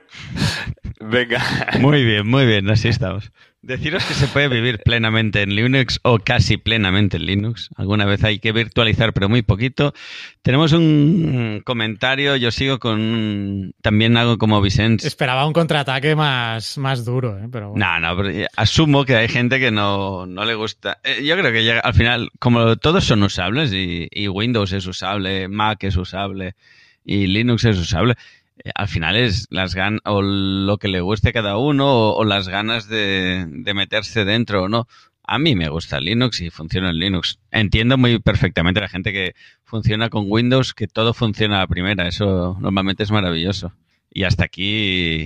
Venga. 1.00 1.42
Muy 1.80 2.04
bien, 2.04 2.28
muy 2.28 2.46
bien, 2.46 2.70
así 2.70 2.88
estamos. 2.88 3.32
Deciros 3.64 4.04
que 4.06 4.16
se 4.16 4.28
puede 4.28 4.48
vivir 4.48 4.80
plenamente 4.84 5.44
en 5.44 5.56
Linux 5.56 6.00
o 6.02 6.18
casi 6.18 6.58
plenamente 6.58 7.18
en 7.18 7.28
Linux. 7.28 7.70
Alguna 7.76 8.06
vez 8.06 8.24
hay 8.24 8.40
que 8.40 8.52
virtualizar, 8.52 9.14
pero 9.14 9.30
muy 9.30 9.44
poquito. 9.44 9.94
Tenemos 10.42 10.72
un 10.72 11.62
comentario, 11.64 12.36
yo 12.38 12.50
sigo 12.50 12.80
con... 12.80 13.76
También 13.84 14.18
hago 14.18 14.40
como 14.40 14.60
Vicente. 14.62 15.08
Esperaba 15.08 15.46
un 15.46 15.54
contraataque 15.54 16.16
más, 16.16 16.80
más 16.80 17.06
duro, 17.06 17.38
¿eh? 17.38 17.48
pero 17.52 17.70
bueno. 17.70 17.86
No, 17.86 18.00
no, 18.00 18.18
pero 18.18 18.48
asumo 18.56 19.06
que 19.06 19.16
hay 19.16 19.28
gente 19.28 19.60
que 19.60 19.70
no, 19.70 20.26
no 20.26 20.44
le 20.44 20.56
gusta. 20.56 20.98
Eh, 21.04 21.24
Yo 21.24 21.38
creo 21.38 21.52
que 21.52 21.64
llega, 21.64 21.82
al 21.82 21.94
final, 21.94 22.32
como 22.40 22.78
todos 22.78 23.04
son 23.04 23.22
usables 23.22 23.72
y, 23.74 24.08
y 24.10 24.28
Windows 24.28 24.72
es 24.72 24.88
usable, 24.88 25.48
Mac 25.48 25.84
es 25.84 25.98
usable 25.98 26.56
y 27.06 27.28
Linux 27.28 27.66
es 27.66 27.78
usable, 27.78 28.16
al 28.76 28.88
final 28.88 29.16
es 29.16 29.48
las 29.50 29.76
ganas 29.76 30.02
o 30.06 30.22
lo 30.22 30.78
que 30.78 30.88
le 30.88 31.02
guste 31.02 31.30
a 31.30 31.34
cada 31.34 31.58
uno 31.58 32.12
o, 32.12 32.24
las 32.24 32.48
ganas 32.48 32.88
de, 32.88 33.46
de 33.48 33.74
meterse 33.74 34.26
dentro 34.26 34.64
o 34.64 34.70
no. 34.70 34.88
A 35.24 35.40
mí 35.40 35.56
me 35.56 35.70
gusta 35.70 36.00
Linux 36.00 36.42
y 36.42 36.50
funciona 36.50 36.90
en 36.90 37.00
Linux. 37.00 37.40
Entiendo 37.52 37.98
muy 37.98 38.20
perfectamente 38.20 38.82
la 38.82 38.90
gente 38.90 39.14
que 39.14 39.34
funciona 39.64 40.10
con 40.10 40.26
Windows, 40.28 40.74
que 40.74 40.88
todo 40.88 41.14
funciona 41.14 41.62
a 41.62 41.68
primera. 41.68 42.08
Eso 42.08 42.58
normalmente 42.60 43.04
es 43.04 43.12
maravilloso. 43.12 43.72
Y 44.14 44.24
hasta 44.24 44.44
aquí 44.44 45.26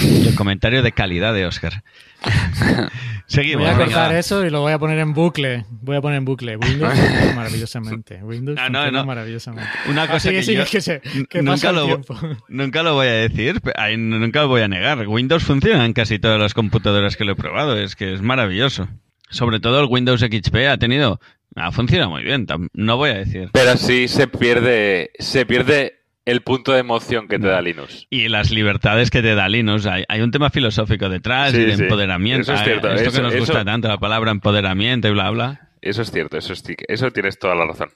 el 0.00 0.34
comentario 0.36 0.82
de 0.82 0.92
calidad 0.92 1.34
de 1.34 1.46
Oscar. 1.46 1.84
Seguimos. 3.32 3.62
Voy 3.64 3.70
a 3.74 3.76
cortar 3.76 4.08
venga. 4.08 4.18
eso 4.18 4.44
y 4.44 4.50
lo 4.50 4.60
voy 4.60 4.72
a 4.72 4.78
poner 4.78 4.98
en 4.98 5.14
bucle. 5.14 5.64
Voy 5.70 5.96
a 5.96 6.00
poner 6.02 6.18
en 6.18 6.24
bucle. 6.26 6.56
Windows 6.56 6.92
funciona 6.98 7.32
maravillosamente. 7.34 8.22
Windows 8.22 8.56
No, 8.56 8.62
no, 8.68 8.78
funciona 8.78 8.98
no. 9.00 9.06
maravillosamente. 9.06 9.70
Una 9.88 10.06
cosa 10.06 10.28
Así 10.28 10.46
que, 10.46 10.54
yo 10.54 10.64
que 10.66 10.80
se- 10.80 11.00
que 11.30 11.42
nunca, 11.42 11.72
lo, 11.72 12.00
nunca 12.48 12.82
lo 12.82 12.94
voy 12.94 13.06
a 13.06 13.12
decir, 13.12 13.60
nunca 13.98 14.42
lo 14.42 14.48
voy 14.48 14.60
a 14.60 14.68
negar. 14.68 15.06
Windows 15.08 15.44
funciona 15.44 15.84
en 15.86 15.94
casi 15.94 16.18
todas 16.18 16.38
las 16.38 16.52
computadoras 16.52 17.16
que 17.16 17.24
lo 17.24 17.32
he 17.32 17.36
probado, 17.36 17.78
es 17.78 17.96
que 17.96 18.12
es 18.12 18.20
maravilloso. 18.22 18.88
Sobre 19.30 19.60
todo 19.60 19.80
el 19.80 19.86
Windows 19.88 20.20
XP 20.20 20.54
ha 20.68 20.76
tenido, 20.76 21.18
ha 21.56 21.72
funcionado 21.72 22.10
muy 22.10 22.22
bien, 22.22 22.46
no 22.74 22.96
voy 22.98 23.10
a 23.10 23.14
decir. 23.14 23.48
Pero 23.54 23.78
sí 23.78 24.08
se 24.08 24.28
pierde, 24.28 25.10
se 25.18 25.46
pierde 25.46 26.01
el 26.24 26.42
punto 26.42 26.72
de 26.72 26.78
emoción 26.80 27.26
que 27.28 27.38
te 27.38 27.46
da 27.48 27.60
Linux. 27.60 28.06
Y 28.10 28.28
las 28.28 28.50
libertades 28.50 29.10
que 29.10 29.22
te 29.22 29.34
da 29.34 29.48
Linux, 29.48 29.86
hay, 29.86 30.04
hay 30.08 30.20
un 30.20 30.30
tema 30.30 30.50
filosófico 30.50 31.08
detrás 31.08 31.52
Sí, 31.52 31.58
y 31.58 31.64
de 31.64 31.76
sí. 31.76 31.82
empoderamiento. 31.82 32.42
Eso 32.42 32.54
es 32.54 32.62
cierto, 32.64 32.88
Ah, 32.88 32.94
Esto 32.94 33.08
eso- 33.08 33.16
que 33.18 33.22
nos 33.22 33.34
eso- 33.34 33.40
gusta 33.44 33.64
tanto, 33.64 33.88
la 33.88 33.98
palabra 33.98 34.30
empoderamiento 34.30 35.08
y 35.08 35.12
bla, 35.12 35.30
bla. 35.30 35.70
Eso 35.80 36.02
es 36.02 36.10
cierto, 36.12 36.36
eso, 36.38 36.52
es, 36.52 36.62
eso 36.88 37.10
tienes 37.10 37.38
toda 37.38 37.54
la 37.56 37.66
razón. 37.66 37.88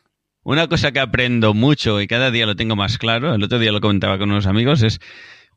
Una 0.42 0.66
cosa 0.68 0.92
que 0.92 1.00
aprendo 1.00 1.54
mucho 1.54 2.00
y 2.00 2.06
cada 2.06 2.30
día 2.30 2.46
lo 2.46 2.56
tengo 2.56 2.74
más 2.76 2.98
claro, 2.98 3.34
el 3.34 3.42
otro 3.42 3.58
día 3.58 3.72
lo 3.72 3.80
comentaba 3.80 4.18
con 4.18 4.30
unos 4.30 4.46
amigos, 4.46 4.82
es 4.82 5.00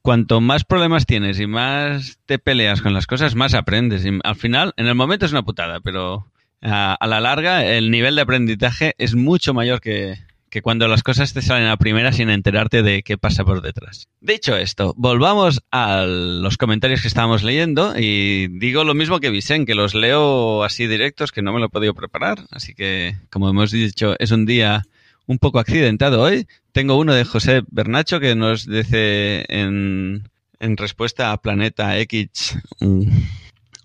cuanto 0.01 0.39
más 0.41 0.63
problemas 0.63 1.05
tienes 1.05 1.39
y 1.39 1.47
más 1.47 2.19
te 2.25 2.39
peleas 2.39 2.81
con 2.81 2.93
las 2.93 3.05
cosas, 3.07 3.35
más 3.35 3.53
aprendes. 3.53 4.05
Y 4.05 4.19
al 4.23 4.35
final, 4.35 4.73
en 4.77 4.87
el 4.87 4.95
momento 4.95 5.25
es 5.25 5.31
una 5.31 5.43
putada, 5.43 5.79
pero 5.79 6.31
a, 6.61 6.93
a 6.99 7.07
la 7.07 7.19
larga 7.19 7.65
el 7.65 7.89
nivel 7.91 8.15
de 8.15 8.21
aprendizaje 8.21 8.93
es 8.97 9.15
mucho 9.15 9.53
mayor 9.53 9.79
que, 9.81 10.15
que 10.49 10.61
cuando 10.61 10.87
las 10.87 11.03
cosas 11.03 11.33
te 11.33 11.41
salen 11.41 11.67
a 11.67 11.77
primera 11.77 12.11
sin 12.11 12.29
enterarte 12.29 12.83
de 12.83 13.03
qué 13.03 13.17
pasa 13.17 13.43
por 13.43 13.61
detrás. 13.61 14.07
Dicho 14.21 14.55
esto, 14.55 14.93
volvamos 14.97 15.61
a 15.71 16.03
los 16.05 16.57
comentarios 16.57 17.01
que 17.01 17.07
estábamos 17.07 17.43
leyendo 17.43 17.93
y 17.97 18.47
digo 18.59 18.83
lo 18.83 18.93
mismo 18.93 19.19
que 19.19 19.29
Vicen, 19.29 19.65
que 19.65 19.75
los 19.75 19.95
leo 19.95 20.63
así 20.63 20.87
directos, 20.87 21.31
que 21.31 21.41
no 21.41 21.53
me 21.53 21.59
lo 21.59 21.67
he 21.67 21.69
podido 21.69 21.93
preparar, 21.93 22.39
así 22.51 22.73
que 22.73 23.15
como 23.29 23.49
hemos 23.49 23.71
dicho, 23.71 24.15
es 24.19 24.31
un 24.31 24.45
día 24.45 24.83
un 25.27 25.37
poco 25.37 25.59
accidentado 25.59 26.21
hoy. 26.21 26.47
Tengo 26.71 26.97
uno 26.97 27.13
de 27.13 27.23
José 27.23 27.61
Bernacho 27.69 28.19
que 28.19 28.35
nos 28.35 28.65
dice 28.65 29.45
en, 29.47 30.29
en 30.59 30.77
respuesta 30.77 31.31
a 31.31 31.41
Planeta 31.41 31.99
X. 31.99 32.57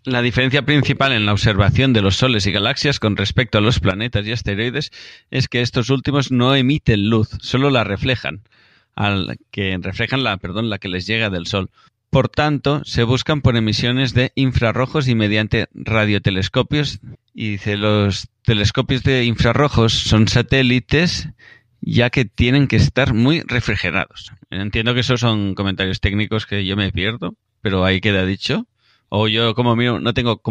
La 0.05 0.20
diferencia 0.20 0.62
principal 0.62 1.12
en 1.12 1.24
la 1.24 1.32
observación 1.32 1.94
de 1.94 2.02
los 2.02 2.16
soles 2.16 2.46
y 2.46 2.52
galaxias 2.52 3.00
con 3.00 3.16
respecto 3.16 3.57
a 3.57 3.62
los 3.62 3.80
planetas 3.80 4.26
y 4.26 4.32
asteroides 4.32 4.90
es 5.30 5.48
que 5.48 5.62
estos 5.62 5.88
últimos 5.88 6.30
no 6.30 6.55
emiten 6.55 7.09
luz, 7.09 7.30
solo 7.40 7.70
la 7.70 7.84
reflejan, 7.84 8.42
al 8.94 9.38
que 9.50 9.78
reflejan 9.80 10.22
la, 10.22 10.36
perdón, 10.36 10.68
la 10.68 10.78
que 10.78 10.88
les 10.88 11.07
llega 11.07 11.30
del 11.30 11.46
Sol. 11.46 11.70
Por 12.11 12.28
tanto, 12.28 12.82
se 12.84 13.02
buscan 13.02 13.40
por 13.40 13.57
emisiones 13.57 14.12
de 14.12 14.30
infrarrojos 14.34 15.09
y 15.09 15.14
mediante 15.14 15.68
radiotelescopios. 15.72 17.00
Y 17.32 17.52
dice, 17.52 17.76
los 17.76 18.28
telescopios 18.42 19.02
de 19.02 19.24
infrarrojos 19.24 19.94
son 19.94 20.28
satélites 20.28 21.30
ya 21.80 22.11
que 22.11 22.24
tienen 22.24 22.68
que 22.68 22.76
estar 22.76 23.14
muy 23.14 23.40
refrigerados. 23.40 24.32
Entiendo 24.50 24.94
que 24.94 25.00
esos 25.00 25.20
son 25.20 25.55
comentarios 25.55 26.00
técnicos 26.00 26.46
que 26.46 26.64
yo 26.64 26.76
me 26.76 26.92
pierdo, 26.92 27.34
pero 27.62 27.84
ahí 27.84 28.00
queda 28.00 28.24
dicho. 28.24 28.66
O 29.16 29.28
yo, 29.28 29.54
como 29.54 29.76
mío, 29.76 30.00
no 30.00 30.12
tengo 30.12 30.42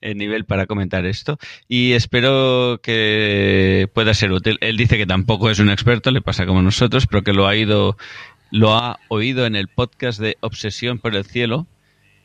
el 0.00 0.16
nivel 0.16 0.44
para 0.44 0.66
comentar 0.66 1.04
esto 1.04 1.36
y 1.66 1.94
espero 1.94 2.78
que 2.80 3.90
pueda 3.92 4.14
ser 4.14 4.30
útil. 4.30 4.56
Él 4.60 4.76
dice 4.76 4.96
que 4.96 5.04
tampoco 5.04 5.50
es 5.50 5.58
un 5.58 5.68
experto, 5.68 6.12
le 6.12 6.20
pasa 6.20 6.46
como 6.46 6.62
nosotros, 6.62 7.08
pero 7.08 7.24
que 7.24 7.32
lo 7.32 7.48
ha 7.48 7.56
ido, 7.56 7.96
lo 8.52 8.76
ha 8.76 9.00
oído 9.08 9.46
en 9.46 9.56
el 9.56 9.66
podcast 9.66 10.20
de 10.20 10.36
Obsesión 10.42 11.00
por 11.00 11.16
el 11.16 11.24
Cielo, 11.24 11.66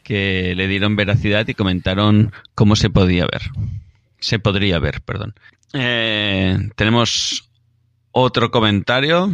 que 0.03 0.53
le 0.55 0.67
dieron 0.67 0.95
veracidad 0.95 1.47
y 1.47 1.55
comentaron 1.55 2.31
cómo 2.53 2.75
se 2.75 2.91
podía 2.91 3.23
ver. 3.25 3.41
Se 4.19 4.37
podría 4.37 4.77
ver, 4.77 5.01
perdón. 5.01 5.33
Eh, 5.73 6.55
tenemos 6.75 7.49
otro 8.11 8.51
comentario. 8.51 9.31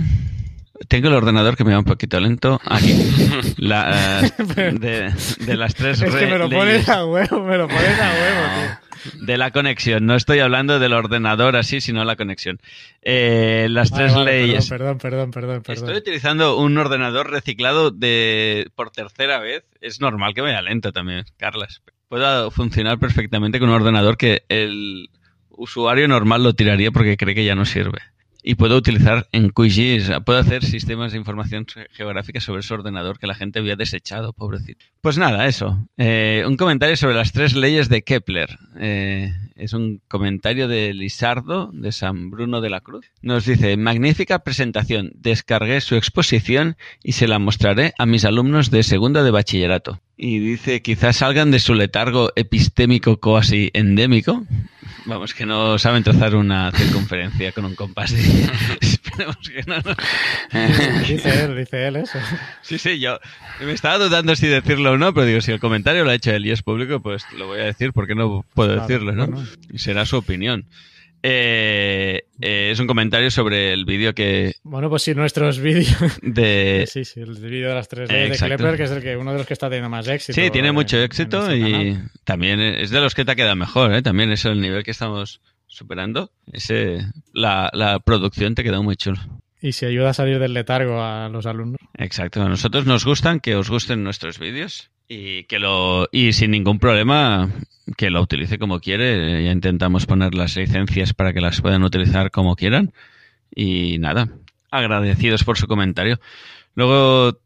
Tengo 0.88 1.08
el 1.08 1.14
ordenador 1.16 1.56
que 1.58 1.64
me 1.64 1.74
va 1.74 1.80
un 1.80 1.86
poquito 1.86 2.20
lento. 2.20 2.60
Aquí. 2.66 2.94
La, 3.58 4.22
de, 4.58 5.12
de 5.40 5.58
las 5.58 5.74
tres 5.76 6.02
Es 6.02 6.14
que 6.16 6.28
me 6.28 6.38
lo 6.38 6.50
pones 6.50 6.88
a 6.90 7.06
huevo, 7.06 7.42
me 7.44 7.58
lo 7.58 7.68
pones 7.68 8.00
a 8.00 8.14
huevo, 8.14 8.78
tío. 9.12 9.26
de 9.26 9.38
la 9.38 9.52
conexión. 9.52 10.06
No 10.06 10.16
estoy 10.16 10.40
hablando 10.40 10.80
del 10.80 10.94
ordenador 10.94 11.56
así, 11.56 11.82
sino 11.82 12.04
la 12.06 12.16
conexión. 12.16 12.60
Eh, 13.02 13.68
las 13.70 13.90
Vale, 13.92 14.04
tres 14.04 14.16
vale, 14.16 14.32
leyes. 14.42 14.70
Perdón, 14.70 14.98
perdón, 15.00 15.32
perdón, 15.32 15.62
perdón. 15.64 15.86
Estoy 15.86 15.98
utilizando 15.98 16.58
un 16.58 16.78
ordenador 16.78 17.32
reciclado 17.32 17.90
de 17.92 18.70
por 18.76 18.92
tercera 18.92 19.40
vez. 19.40 19.64
Es 19.82 20.00
normal 20.00 20.34
que 20.34 20.42
vaya 20.42 20.62
lento 20.62 20.92
también, 20.94 21.26
Carlas. 21.38 21.82
Puedo 22.10 22.52
funcionar 22.52 23.00
perfectamente 23.00 23.60
con 23.60 23.70
un 23.70 23.76
ordenador 23.76 24.18
que 24.18 24.44
el 24.50 25.10
usuario 25.50 26.08
normal 26.08 26.44
lo 26.44 26.54
tiraría 26.54 26.92
porque 26.92 27.18
cree 27.18 27.34
que 27.36 27.44
ya 27.46 27.56
no 27.56 27.66
sirve. 27.66 28.00
Y 28.50 28.56
puedo 28.56 28.78
utilizar 28.78 29.28
en 29.34 29.50
QGIS, 29.50 30.10
puedo 30.26 30.40
hacer 30.40 30.64
sistemas 30.64 31.12
de 31.12 31.18
información 31.18 31.66
geográfica 31.92 32.40
sobre 32.40 32.62
ese 32.62 32.74
ordenador 32.74 33.20
que 33.20 33.28
la 33.28 33.36
gente 33.36 33.60
había 33.60 33.76
desechado, 33.76 34.32
pobrecito. 34.32 34.86
Pues 35.02 35.18
nada, 35.18 35.48
eso. 35.48 35.86
Eh, 35.98 36.46
un 36.48 36.56
comentario 36.56 36.96
sobre 36.96 37.16
las 37.16 37.34
tres 37.34 37.58
leyes 37.58 37.90
de 37.90 38.04
Kepler. 38.04 38.58
Eh, 38.80 39.34
es 39.58 39.74
un 39.74 40.02
comentario 40.08 40.70
de 40.70 40.94
Lisardo, 40.94 41.72
de 41.74 41.92
San 41.92 42.30
Bruno 42.30 42.62
de 42.62 42.70
la 42.70 42.80
Cruz. 42.80 43.12
Nos 43.22 43.46
dice, 43.46 43.76
magnífica 43.76 44.40
presentación. 44.40 45.12
Descargué 45.16 45.82
su 45.82 45.96
exposición 45.96 46.78
y 47.04 47.12
se 47.12 47.28
la 47.28 47.40
mostraré 47.40 47.96
a 47.98 48.06
mis 48.06 48.24
alumnos 48.24 48.72
de 48.72 48.84
segundo 48.84 49.26
de 49.26 49.32
bachillerato. 49.32 50.00
Y 50.20 50.40
dice, 50.40 50.82
quizás 50.82 51.18
salgan 51.18 51.52
de 51.52 51.60
su 51.60 51.76
letargo 51.76 52.32
epistémico 52.36 53.18
cuasi 53.18 53.70
endémico. 53.74 54.44
Vamos, 55.06 55.36
que 55.36 55.46
no 55.46 55.78
saben 55.78 56.04
trazar 56.04 56.36
una 56.36 56.72
circunferencia 56.72 57.52
con 57.52 57.66
un 57.66 57.76
compás. 57.76 58.14
Esperemos 58.82 59.38
que 59.48 59.62
no, 59.68 59.76
no. 59.78 59.96
Dice 61.08 61.44
él, 61.46 61.56
dice 61.56 61.88
él 61.88 61.96
eso. 61.98 62.18
Sí, 62.62 62.78
sí, 62.80 63.00
yo 63.00 63.20
me 63.62 63.72
estaba 63.74 64.00
dudando 64.04 64.36
si 64.36 64.48
decirlo 64.48 64.94
o 64.94 64.98
no, 64.98 65.14
pero 65.14 65.28
digo, 65.28 65.42
si 65.42 65.52
el 65.52 65.60
comentario 65.60 66.04
lo 66.04 66.10
ha 66.10 66.16
hecho 66.16 66.32
él 66.32 66.46
y 66.48 66.52
es 66.52 66.64
público, 66.64 67.00
pues 67.00 67.24
lo 67.38 67.48
voy 67.48 67.60
a 67.60 67.66
decir 67.66 67.94
porque 67.94 68.16
no 68.16 68.44
puedo 68.56 68.74
Claro, 68.74 68.88
decirlo, 68.88 69.12
¿no? 69.14 69.28
bueno. 69.28 69.48
Y 69.72 69.78
será 69.78 70.06
su 70.08 70.18
opinión. 70.18 70.66
Eh, 71.30 72.24
eh, 72.40 72.70
es 72.72 72.80
un 72.80 72.88
comentario 72.88 73.30
sobre 73.30 73.74
el 73.74 73.84
vídeo 73.84 74.14
que 74.14 74.54
Bueno, 74.64 74.90
pues 74.90 75.04
sí, 75.04 75.14
nuestros 75.14 75.60
vídeos. 75.60 75.94
de 76.22 76.86
Sí, 76.90 77.04
sí, 77.04 77.20
el 77.20 77.36
vídeo 77.36 77.68
de 77.70 77.76
las 77.76 77.90
tres 77.90 78.10
leyes 78.10 78.40
de. 78.40 78.46
Klepper, 78.46 78.78
que 78.78 78.84
es 78.84 78.92
el 78.92 79.02
que 79.04 79.18
uno 79.18 79.34
de 79.34 79.40
los 79.40 79.48
que 79.48 79.54
está 79.54 79.68
teniendo 79.68 79.90
más 79.90 80.08
éxito. 80.08 80.40
Sí, 80.40 80.50
tiene 80.52 80.70
eh, 80.70 80.72
mucho 80.72 80.98
éxito 80.98 81.42
este 81.42 81.58
y 81.58 81.72
canal. 81.72 82.12
también 82.24 82.60
es 82.62 82.92
de 82.92 83.02
los 83.02 83.14
que 83.14 83.26
te 83.26 83.36
queda 83.36 83.56
mejor, 83.56 83.94
¿eh? 83.94 84.02
También 84.02 84.32
es 84.32 84.46
el 84.46 84.62
nivel 84.62 84.84
que 84.84 84.92
estamos 84.92 85.42
superando. 85.66 86.32
Ese, 86.54 87.00
la, 87.34 87.70
la 87.74 88.00
producción 88.00 88.56
te 88.56 88.64
quedó 88.64 88.82
muy 88.82 88.96
chulo. 88.96 89.20
Y 89.62 89.74
si 89.74 89.86
ayuda 89.86 90.12
a 90.12 90.14
salir 90.14 90.40
del 90.40 90.54
letargo 90.54 91.02
a 91.04 91.28
los 91.28 91.46
alumnos. 91.46 91.82
Exacto. 91.98 92.42
A 92.42 92.48
nosotros 92.48 92.86
nos 92.86 93.04
gustan 93.04 93.42
que 93.42 93.56
os 93.56 93.70
gusten 93.70 94.04
nuestros 94.04 94.40
vídeos 94.40 94.92
y 95.08 95.44
que 95.46 95.60
lo 95.60 96.08
y 96.12 96.34
sin 96.34 96.52
ningún 96.52 96.80
problema 96.80 97.50
que 97.96 98.10
lo 98.10 98.22
utilice 98.22 98.60
como 98.60 98.80
quiere. 98.80 99.44
Ya 99.44 99.52
intentamos 99.52 100.06
poner 100.06 100.34
las 100.34 100.56
licencias 100.56 101.14
para 101.14 101.34
que 101.34 101.42
las 101.42 101.62
puedan 101.62 101.84
utilizar 101.84 102.32
como 102.32 102.56
quieran. 102.56 102.92
Y 103.54 103.98
nada, 104.00 104.30
agradecidos 104.72 105.44
por 105.44 105.58
su 105.58 105.68
comentario. 105.68 106.20
Luego 106.76 107.40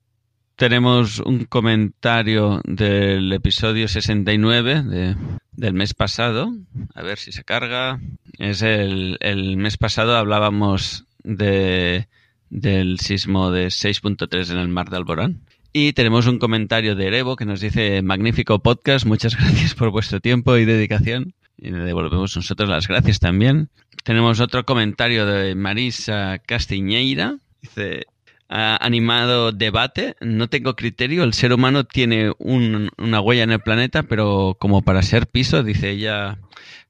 tenemos 0.55 1.19
un 1.19 1.45
comentario 1.45 2.61
del 2.65 3.31
episodio 3.33 3.87
69 3.87 4.83
de, 4.83 5.15
del 5.51 5.73
mes 5.73 5.93
pasado. 5.93 6.53
A 6.95 7.03
ver 7.03 7.17
si 7.17 7.31
se 7.31 7.43
carga. 7.43 7.99
Es 8.39 8.61
el, 8.61 9.17
el 9.21 9.57
mes 9.57 9.77
pasado 9.77 10.17
hablábamos 10.17 11.05
de, 11.23 12.07
del 12.49 12.99
sismo 12.99 13.51
de 13.51 13.67
6.3 13.67 14.51
en 14.51 14.57
el 14.57 14.67
mar 14.67 14.89
de 14.89 14.97
Alborán. 14.97 15.41
Y 15.73 15.93
tenemos 15.93 16.27
un 16.27 16.37
comentario 16.39 16.95
de 16.95 17.07
Erevo 17.07 17.35
que 17.35 17.45
nos 17.45 17.61
dice, 17.61 18.01
magnífico 18.01 18.59
podcast, 18.59 19.05
muchas 19.05 19.35
gracias 19.37 19.73
por 19.73 19.89
vuestro 19.91 20.19
tiempo 20.19 20.57
y 20.57 20.65
dedicación. 20.65 21.33
Y 21.57 21.69
le 21.69 21.79
devolvemos 21.79 22.35
nosotros 22.35 22.67
las 22.69 22.87
gracias 22.87 23.19
también. 23.19 23.69
Tenemos 24.03 24.39
otro 24.39 24.65
comentario 24.65 25.25
de 25.25 25.55
Marisa 25.55 26.39
Castiñeira. 26.39 27.37
Dice, 27.61 28.05
"Ha 28.49 28.83
animado 28.83 29.51
debate, 29.51 30.15
no 30.19 30.49
tengo 30.49 30.75
criterio, 30.75 31.23
el 31.23 31.33
ser 31.33 31.53
humano 31.53 31.83
tiene 31.85 32.31
un- 32.39 32.89
una 32.97 33.21
huella 33.21 33.43
en 33.43 33.51
el 33.51 33.59
planeta, 33.61 34.03
pero 34.03 34.57
como 34.59 34.81
para 34.81 35.03
ser 35.03 35.27
piso, 35.27 35.63
dice 35.63 35.91
ella, 35.91 36.39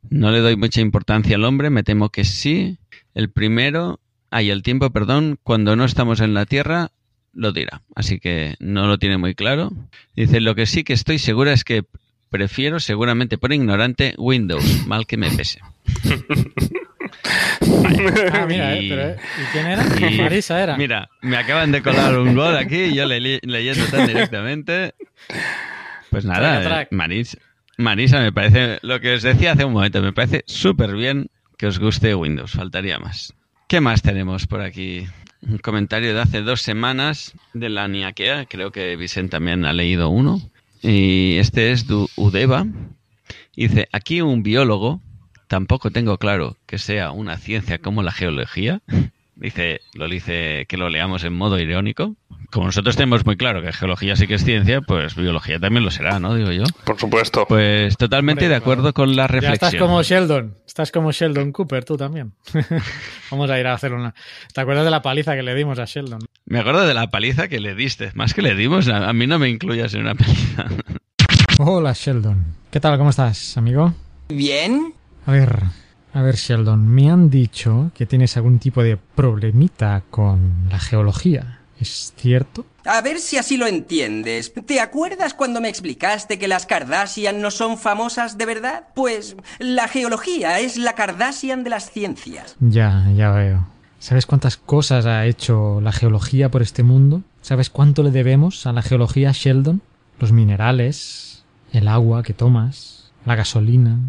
no 0.09 0.31
le 0.31 0.39
doy 0.39 0.55
mucha 0.55 0.81
importancia 0.81 1.35
al 1.35 1.43
hombre, 1.43 1.69
me 1.69 1.83
temo 1.83 2.09
que 2.09 2.23
sí. 2.23 2.77
El 3.13 3.29
primero, 3.29 3.99
hay 4.31 4.49
el 4.49 4.63
tiempo, 4.63 4.89
perdón, 4.89 5.37
cuando 5.43 5.75
no 5.75 5.83
estamos 5.83 6.21
en 6.21 6.33
la 6.33 6.45
Tierra, 6.45 6.91
lo 7.33 7.51
dirá. 7.51 7.81
Así 7.95 8.19
que 8.19 8.55
no 8.59 8.87
lo 8.87 8.97
tiene 8.97 9.17
muy 9.17 9.35
claro. 9.35 9.71
Dice, 10.15 10.39
lo 10.41 10.55
que 10.55 10.65
sí 10.65 10.83
que 10.83 10.93
estoy 10.93 11.17
segura 11.19 11.53
es 11.53 11.63
que 11.63 11.83
prefiero, 12.29 12.79
seguramente 12.79 13.37
por 13.37 13.51
ignorante, 13.53 14.13
Windows, 14.17 14.85
mal 14.87 15.05
que 15.05 15.17
me 15.17 15.29
pese. 15.31 15.59
Ah, 18.33 18.45
mira, 18.47 18.75
Y- 18.75 18.85
eh, 18.85 18.89
pero, 18.89 19.01
eh, 19.09 19.15
¿y 19.37 19.45
quién 19.51 19.65
era? 19.67 20.09
y- 20.11 20.17
Marisa 20.21 20.61
era. 20.61 20.77
Mira, 20.77 21.09
me 21.21 21.37
acaban 21.37 21.71
de 21.71 21.81
colar 21.81 22.17
un 22.17 22.33
gol 22.35 22.55
aquí 22.57 22.75
y 22.85 22.95
yo 22.95 23.05
le- 23.05 23.39
leyendo 23.41 23.85
tan 23.87 24.07
directamente. 24.07 24.93
Pues 26.09 26.25
nada, 26.25 26.81
eh, 26.81 26.87
Maris, 26.91 27.37
Marisa, 27.77 28.19
me 28.19 28.31
parece, 28.31 28.79
lo 28.81 28.99
que 28.99 29.13
os 29.13 29.21
decía 29.23 29.53
hace 29.53 29.65
un 29.65 29.73
momento, 29.73 30.01
me 30.01 30.13
parece 30.13 30.43
súper 30.47 30.93
bien 30.95 31.27
que 31.57 31.67
os 31.67 31.79
guste 31.79 32.13
Windows, 32.15 32.51
faltaría 32.51 32.97
más. 32.99 33.33
¿Qué 33.67 33.79
más 33.79 34.01
tenemos 34.01 34.47
por 34.47 34.61
aquí? 34.61 35.05
Un 35.41 35.57
comentario 35.57 36.13
de 36.13 36.21
hace 36.21 36.41
dos 36.41 36.61
semanas 36.61 37.33
de 37.53 37.69
la 37.69 37.87
Niaquea, 37.87 38.45
creo 38.45 38.71
que 38.71 38.95
Vicente 38.95 39.31
también 39.31 39.65
ha 39.65 39.73
leído 39.73 40.09
uno. 40.09 40.39
Y 40.81 41.37
este 41.37 41.71
es 41.71 41.87
de 41.87 42.05
Udeva. 42.15 42.65
Dice, 43.55 43.87
aquí 43.91 44.21
un 44.21 44.43
biólogo, 44.43 45.01
tampoco 45.47 45.91
tengo 45.91 46.17
claro 46.17 46.57
que 46.65 46.77
sea 46.77 47.11
una 47.11 47.37
ciencia 47.37 47.79
como 47.79 48.03
la 48.03 48.11
geología. 48.11 48.81
Dice, 49.33 49.81
lo 49.95 50.07
dice 50.07 50.67
que 50.69 50.77
lo 50.77 50.89
leamos 50.89 51.23
en 51.23 51.33
modo 51.33 51.57
irónico. 51.57 52.15
Como 52.51 52.67
nosotros 52.67 52.95
tenemos 52.95 53.25
muy 53.25 53.37
claro 53.37 53.63
que 53.63 53.73
geología 53.73 54.15
sí 54.15 54.27
que 54.27 54.35
es 54.35 54.43
ciencia, 54.45 54.81
pues 54.81 55.15
biología 55.15 55.57
también 55.57 55.83
lo 55.83 55.89
será, 55.89 56.19
¿no? 56.19 56.35
Digo 56.35 56.51
yo. 56.51 56.63
Por 56.85 56.99
supuesto. 56.99 57.45
Pues 57.47 57.97
totalmente 57.97 58.47
de 58.47 58.53
acuerdo 58.55 58.93
con 58.93 59.15
la 59.15 59.23
Ya 59.23 59.27
reflexión. 59.27 59.53
estás 59.53 59.75
como 59.81 60.03
Sheldon. 60.03 60.57
Estás 60.67 60.91
como 60.91 61.11
Sheldon 61.11 61.51
Cooper, 61.53 61.85
tú 61.85 61.97
también. 61.97 62.33
Vamos 63.31 63.49
a 63.49 63.57
ir 63.57 63.65
a 63.65 63.73
hacer 63.73 63.93
una. 63.93 64.13
¿Te 64.53 64.59
acuerdas 64.59 64.83
de 64.83 64.91
la 64.91 65.01
paliza 65.01 65.35
que 65.35 65.41
le 65.41 65.55
dimos 65.55 65.79
a 65.79 65.85
Sheldon? 65.85 66.19
Me 66.45 66.59
acuerdo 66.59 66.85
de 66.85 66.93
la 66.93 67.09
paliza 67.09 67.47
que 67.47 67.61
le 67.61 67.75
diste. 67.75 68.11
Más 68.13 68.33
que 68.33 68.41
le 68.41 68.55
dimos, 68.55 68.89
a, 68.89 69.11
mí 69.13 69.25
no 69.25 69.39
me 69.39 69.47
incluyas 69.47 69.93
en 69.93 70.01
una 70.01 70.15
paliza. 70.15 70.65
Hola, 71.59 71.93
Sheldon. 71.93 72.43
¿Qué 72.69 72.81
tal? 72.81 72.97
¿Cómo 72.97 73.09
estás, 73.09 73.57
amigo? 73.57 73.93
Bien. 74.27 74.93
A 75.25 75.31
ver, 75.31 75.63
a 76.13 76.21
ver, 76.21 76.35
Sheldon. 76.35 76.85
Me 76.85 77.09
han 77.09 77.29
dicho 77.29 77.91
que 77.95 78.05
tienes 78.05 78.35
algún 78.35 78.59
tipo 78.59 78.83
de 78.83 78.97
problemita 78.97 80.03
con 80.09 80.67
la 80.69 80.79
geología. 80.79 81.59
¿Es 81.79 82.13
cierto? 82.17 82.65
A 82.85 83.01
ver 83.01 83.19
si 83.19 83.37
así 83.37 83.57
lo 83.57 83.67
entiendes. 83.67 84.53
¿Te 84.65 84.79
acuerdas 84.79 85.33
cuando 85.33 85.61
me 85.61 85.69
explicaste 85.69 86.39
que 86.39 86.47
las 86.47 86.65
Kardashian 86.65 87.41
no 87.41 87.51
son 87.51 87.77
famosas 87.77 88.37
de 88.37 88.45
verdad? 88.45 88.87
Pues 88.95 89.35
la 89.59 89.87
geología 89.87 90.59
es 90.59 90.77
la 90.77 90.93
Kardashian 90.93 91.63
de 91.63 91.69
las 91.69 91.91
ciencias. 91.91 92.55
Ya, 92.59 93.07
ya 93.15 93.31
veo. 93.31 93.67
¿Sabes 93.99 94.25
cuántas 94.25 94.57
cosas 94.57 95.05
ha 95.05 95.27
hecho 95.27 95.79
la 95.81 95.91
geología 95.91 96.49
por 96.49 96.63
este 96.63 96.81
mundo? 96.81 97.21
¿Sabes 97.41 97.69
cuánto 97.69 98.01
le 98.01 98.09
debemos 98.09 98.65
a 98.65 98.73
la 98.73 98.81
geología, 98.81 99.31
Sheldon? 99.31 99.81
Los 100.19 100.31
minerales, 100.31 101.43
el 101.71 101.87
agua 101.87 102.23
que 102.23 102.33
tomas, 102.33 103.11
la 103.25 103.35
gasolina. 103.35 103.99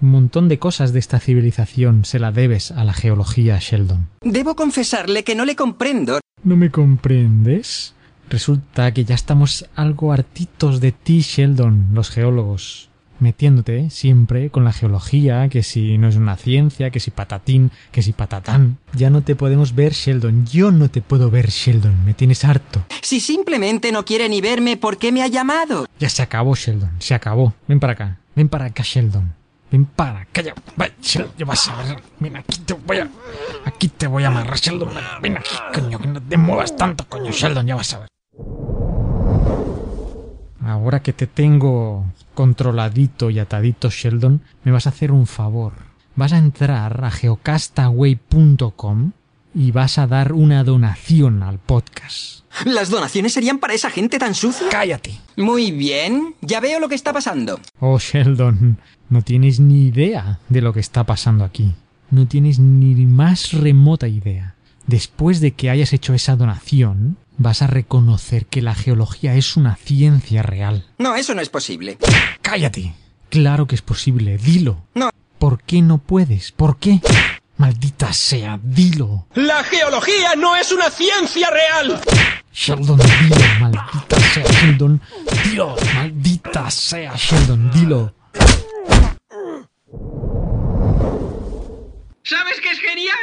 Un 0.00 0.10
montón 0.10 0.48
de 0.48 0.60
cosas 0.60 0.92
de 0.92 1.00
esta 1.00 1.18
civilización 1.18 2.04
se 2.04 2.20
la 2.20 2.30
debes 2.30 2.70
a 2.70 2.84
la 2.84 2.92
geología, 2.92 3.58
Sheldon. 3.60 4.08
Debo 4.20 4.54
confesarle 4.54 5.24
que 5.24 5.34
no 5.34 5.44
le 5.44 5.56
comprendo. 5.56 6.20
¿No 6.44 6.56
me 6.56 6.70
comprendes? 6.70 7.94
Resulta 8.32 8.94
que 8.94 9.04
ya 9.04 9.14
estamos 9.14 9.68
algo 9.76 10.10
hartitos 10.10 10.80
de 10.80 10.90
ti, 10.90 11.20
Sheldon, 11.20 11.88
los 11.92 12.08
geólogos. 12.08 12.88
Metiéndote 13.18 13.90
siempre 13.90 14.48
con 14.48 14.64
la 14.64 14.72
geología, 14.72 15.50
que 15.50 15.62
si 15.62 15.98
no 15.98 16.08
es 16.08 16.16
una 16.16 16.38
ciencia, 16.38 16.88
que 16.88 16.98
si 16.98 17.10
patatín, 17.10 17.72
que 17.90 18.00
si 18.00 18.14
patatán. 18.14 18.78
Ya 18.94 19.10
no 19.10 19.20
te 19.20 19.36
podemos 19.36 19.74
ver, 19.74 19.92
Sheldon. 19.92 20.46
Yo 20.46 20.72
no 20.72 20.88
te 20.88 21.02
puedo 21.02 21.30
ver, 21.30 21.50
Sheldon. 21.50 22.06
Me 22.06 22.14
tienes 22.14 22.42
harto. 22.46 22.82
Si 23.02 23.20
simplemente 23.20 23.92
no 23.92 24.06
quiere 24.06 24.30
ni 24.30 24.40
verme, 24.40 24.78
¿por 24.78 24.96
qué 24.96 25.12
me 25.12 25.22
ha 25.22 25.28
llamado? 25.28 25.86
Ya 26.00 26.08
se 26.08 26.22
acabó, 26.22 26.54
Sheldon. 26.54 26.90
Se 27.00 27.12
acabó. 27.14 27.52
Ven 27.68 27.80
para 27.80 27.92
acá. 27.92 28.18
Ven 28.34 28.48
para 28.48 28.64
acá, 28.64 28.82
Sheldon. 28.82 29.34
Ven 29.70 29.84
para 29.84 30.20
acá. 30.20 30.40
Ya, 30.40 30.54
va, 30.80 30.88
Sheldon, 31.02 31.34
ya 31.36 31.44
vas 31.44 31.68
a 31.68 31.82
ver. 31.82 32.02
Ven 32.18 32.36
aquí 32.38 32.60
te 32.60 32.72
voy 32.72 32.96
a... 32.96 33.10
Aquí 33.66 33.88
te 33.88 34.06
voy 34.06 34.24
a 34.24 34.28
amarrar, 34.28 34.58
Sheldon. 34.58 34.88
Ven 35.20 35.36
aquí, 35.36 35.54
coño. 35.74 35.98
Que 35.98 36.06
no 36.08 36.22
te 36.22 36.36
muevas 36.38 36.74
tanto, 36.74 37.06
coño, 37.06 37.30
Sheldon. 37.30 37.66
Ya 37.66 37.76
vas 37.76 37.92
a 37.92 37.98
ver. 37.98 38.11
Ahora 40.64 41.02
que 41.02 41.12
te 41.12 41.26
tengo 41.26 42.06
controladito 42.34 43.30
y 43.30 43.38
atadito, 43.38 43.90
Sheldon, 43.90 44.42
me 44.64 44.72
vas 44.72 44.86
a 44.86 44.90
hacer 44.90 45.12
un 45.12 45.26
favor. 45.26 45.72
Vas 46.14 46.32
a 46.32 46.38
entrar 46.38 47.04
a 47.04 47.10
geocastaway.com 47.10 49.12
y 49.54 49.70
vas 49.70 49.98
a 49.98 50.06
dar 50.06 50.32
una 50.32 50.64
donación 50.64 51.42
al 51.42 51.58
podcast. 51.58 52.44
¿Las 52.64 52.90
donaciones 52.90 53.32
serían 53.32 53.58
para 53.58 53.74
esa 53.74 53.90
gente 53.90 54.18
tan 54.18 54.34
sucia? 54.34 54.68
¡Cállate! 54.70 55.18
Muy 55.36 55.72
bien. 55.72 56.34
Ya 56.40 56.60
veo 56.60 56.80
lo 56.80 56.88
que 56.88 56.94
está 56.94 57.12
pasando. 57.12 57.60
Oh, 57.80 57.98
Sheldon, 57.98 58.78
no 59.08 59.22
tienes 59.22 59.60
ni 59.60 59.86
idea 59.86 60.40
de 60.48 60.60
lo 60.60 60.72
que 60.72 60.80
está 60.80 61.04
pasando 61.04 61.44
aquí. 61.44 61.74
No 62.10 62.28
tienes 62.28 62.58
ni 62.58 62.94
más 63.06 63.52
remota 63.52 64.08
idea. 64.08 64.54
Después 64.86 65.40
de 65.40 65.52
que 65.52 65.70
hayas 65.70 65.92
hecho 65.92 66.12
esa 66.12 66.36
donación, 66.36 67.16
vas 67.38 67.62
a 67.62 67.66
reconocer 67.66 68.46
que 68.46 68.62
la 68.62 68.74
geología 68.74 69.34
es 69.34 69.56
una 69.56 69.76
ciencia 69.76 70.42
real. 70.42 70.86
No, 70.98 71.14
eso 71.16 71.34
no 71.34 71.40
es 71.40 71.48
posible. 71.48 71.98
¡Cállate! 72.40 72.94
Claro 73.28 73.66
que 73.66 73.74
es 73.74 73.82
posible, 73.82 74.36
dilo. 74.38 74.84
No. 74.94 75.10
¿Por 75.38 75.62
qué 75.62 75.82
no 75.82 75.98
puedes? 75.98 76.52
¿Por 76.52 76.78
qué? 76.78 77.00
Maldita 77.56 78.12
sea, 78.12 78.58
dilo. 78.62 79.26
¡La 79.34 79.62
geología 79.64 80.34
no 80.36 80.56
es 80.56 80.72
una 80.72 80.90
ciencia 80.90 81.48
real! 81.50 82.00
Sheldon, 82.52 82.98
dilo, 82.98 83.36
maldita 83.60 84.20
sea, 84.20 84.44
Sheldon. 84.44 85.00
Dilo, 85.44 85.76
maldita 85.94 86.70
sea, 86.70 87.14
Sheldon, 87.16 87.70
dilo. 87.70 88.14
¿Sabes 92.24 92.60
qué 92.62 92.70
es 92.70 92.78
genial? 92.80 93.16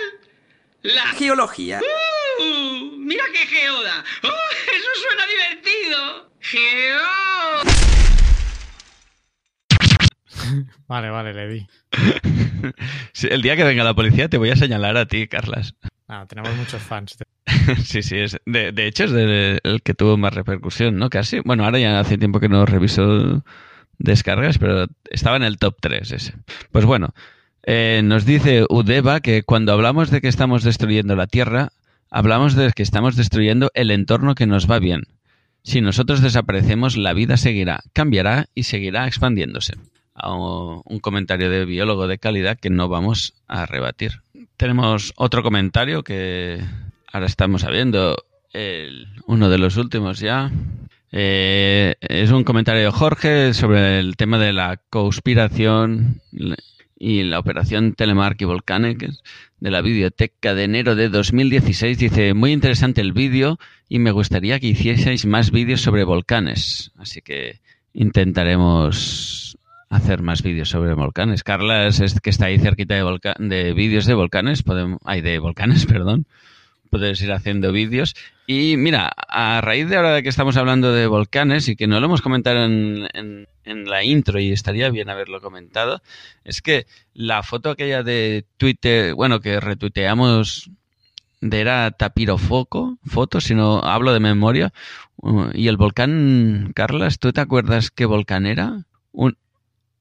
La 0.82 1.08
geología. 1.18 1.80
¡Uh! 1.82 2.98
¡Mira 2.98 3.24
qué 3.34 3.46
geoda! 3.48 4.04
¡Oh, 4.24 4.28
eso 4.28 4.90
suena 5.02 5.26
divertido! 5.28 6.32
¡Geo! 6.40 7.00
Vale, 10.88 11.10
vale, 11.10 11.34
le 11.34 11.48
di. 11.48 11.68
Sí, 13.14 13.28
el 13.32 13.42
día 13.42 13.56
que 13.56 13.64
venga 13.64 13.84
la 13.86 13.94
policía 13.94 14.28
te 14.30 14.38
voy 14.38 14.50
a 14.50 14.56
señalar 14.56 14.96
a 14.98 15.06
ti, 15.06 15.28
Carlas. 15.28 15.76
Ah, 16.10 16.26
tenemos 16.28 16.54
muchos 16.56 16.82
fans. 16.82 17.18
sí, 17.86 18.02
sí, 18.04 18.18
es, 18.18 18.38
de, 18.46 18.72
de 18.74 18.88
hecho 18.88 19.06
es 19.06 19.12
de- 19.12 19.60
el 19.64 19.82
que 19.82 19.94
tuvo 19.94 20.18
más 20.18 20.34
repercusión, 20.34 20.98
¿no? 20.98 21.10
Casi. 21.10 21.40
Bueno, 21.40 21.64
ahora 21.66 21.80
ya 21.80 22.00
hace 22.00 22.18
tiempo 22.18 22.40
que 22.42 22.50
no 22.50 22.66
reviso 22.66 23.44
descargas, 23.98 24.58
pero 24.58 24.88
estaba 25.10 25.38
en 25.38 25.44
el 25.44 25.58
top 25.58 25.78
3 25.80 26.12
ese. 26.12 26.34
Pues 26.72 26.84
bueno, 26.86 27.14
eh, 27.64 28.02
nos 28.03 28.26
dice 28.26 28.65
Udeva 28.69 29.19
que 29.19 29.44
cuando 29.44 29.73
hablamos 29.73 30.10
de 30.10 30.22
que 30.22 30.27
estamos 30.27 30.64
destruyendo 30.64 31.15
la 31.15 31.27
Tierra, 31.27 31.69
hablamos 32.10 32.56
de 32.56 32.72
que 32.72 32.84
estamos 32.84 33.15
destruyendo 33.15 33.72
el 33.73 33.91
entorno 33.91 34.36
que 34.36 34.48
nos 34.48 34.69
va 34.69 34.80
bien. 34.80 35.03
Si 35.64 35.81
nosotros 35.81 36.22
desaparecemos, 36.22 36.98
la 36.98 37.14
vida 37.14 37.38
seguirá, 37.38 37.81
cambiará 37.94 38.48
y 38.56 38.64
seguirá 38.64 39.07
expandiéndose. 39.07 39.73
Un 40.22 40.99
comentario 41.02 41.49
de 41.49 41.65
biólogo 41.65 42.07
de 42.07 42.18
calidad 42.18 42.57
que 42.60 42.69
no 42.69 42.90
vamos 42.90 43.36
a 43.48 43.65
rebatir. 43.65 44.22
Tenemos 44.57 45.14
otro 45.15 45.44
comentario 45.44 46.03
que 46.03 46.60
ahora 47.11 47.26
estamos 47.26 47.61
sabiendo, 47.61 48.18
el- 48.52 49.07
uno 49.27 49.49
de 49.49 49.57
los 49.57 49.77
últimos 49.77 50.19
ya. 50.19 50.52
Eh, 51.11 51.95
es 52.02 52.31
un 52.31 52.44
comentario 52.44 52.84
de 52.84 52.91
Jorge 52.91 53.53
sobre 53.53 53.99
el 53.99 54.15
tema 54.18 54.38
de 54.40 54.53
la 54.53 54.77
conspiración 54.90 56.22
y 57.00 57.24
la 57.24 57.40
operación 57.40 57.94
Telemark 57.94 58.40
y 58.42 58.46
Volcanic 58.46 59.10
de 59.60 59.72
la 59.72 59.82
biblioteca 59.82 60.54
de 60.54 60.66
enero 60.66 60.96
de 60.96 61.08
2016. 61.08 61.98
Dice, 61.98 62.34
muy 62.34 62.52
interesante 62.52 63.00
el 63.00 63.14
vídeo 63.14 63.58
y 63.88 64.00
me 64.00 64.12
gustaría 64.12 64.60
que 64.60 64.68
hicieseis 64.68 65.26
más 65.26 65.52
vídeos 65.52 65.82
sobre 65.82 66.04
volcanes. 66.04 66.92
Así 66.98 67.22
que 67.22 67.62
intentaremos 67.94 69.58
hacer 69.90 70.22
más 70.22 70.44
vídeos 70.44 70.70
sobre 70.70 70.94
volcanes. 70.94 71.44
Carla 71.44 71.88
es, 71.88 72.20
que 72.22 72.30
está 72.30 72.48
ahí 72.48 72.60
cerquita 72.60 72.96
de, 72.96 73.34
de 73.40 73.74
vídeos 73.74 74.06
de 74.06 74.14
volcanes, 74.14 74.62
podemos, 74.62 75.00
ay, 75.06 75.22
de 75.22 75.40
volcanes, 75.40 75.86
perdón. 75.88 76.28
Puedes 76.90 77.22
ir 77.22 77.32
haciendo 77.32 77.72
vídeos. 77.72 78.16
Y 78.48 78.78
mira, 78.78 79.11
a 79.28 79.61
raíz 79.61 79.88
de 79.90 79.95
ahora 79.95 80.14
de 80.14 80.24
que 80.24 80.30
estamos 80.30 80.57
hablando 80.57 80.91
de 80.91 81.07
volcanes 81.07 81.68
y 81.70 81.76
que 81.76 81.88
no 81.88 81.99
lo 81.99 82.07
hemos 82.07 82.22
comentado 82.22 82.64
en, 82.66 83.07
en, 83.14 83.48
en 83.64 83.86
la 83.86 84.03
intro 84.03 84.40
y 84.40 84.52
estaría 84.52 84.90
bien 84.90 85.10
haberlo 85.10 85.41
comentado, 85.41 86.02
es 86.44 86.61
que 86.61 86.88
la 87.14 87.44
foto 87.44 87.70
aquella 87.70 88.03
de 88.03 88.45
Twitter, 88.57 89.14
bueno, 89.14 89.40
que 89.40 89.60
retuiteamos 89.60 90.72
de 91.41 91.61
era 91.61 91.91
Tapirofoco, 91.91 92.98
foto, 93.06 93.40
si 93.40 93.56
no 93.56 93.80
hablo 93.84 94.14
de 94.14 94.20
memoria, 94.20 94.74
y 95.53 95.68
el 95.68 95.78
volcán, 95.78 96.72
Carlas, 96.76 97.20
¿tú 97.20 97.32
te 97.32 97.41
acuerdas 97.41 97.91
qué 97.91 98.06
volcán 98.06 98.45
era? 98.45 98.86
Un, 99.11 99.38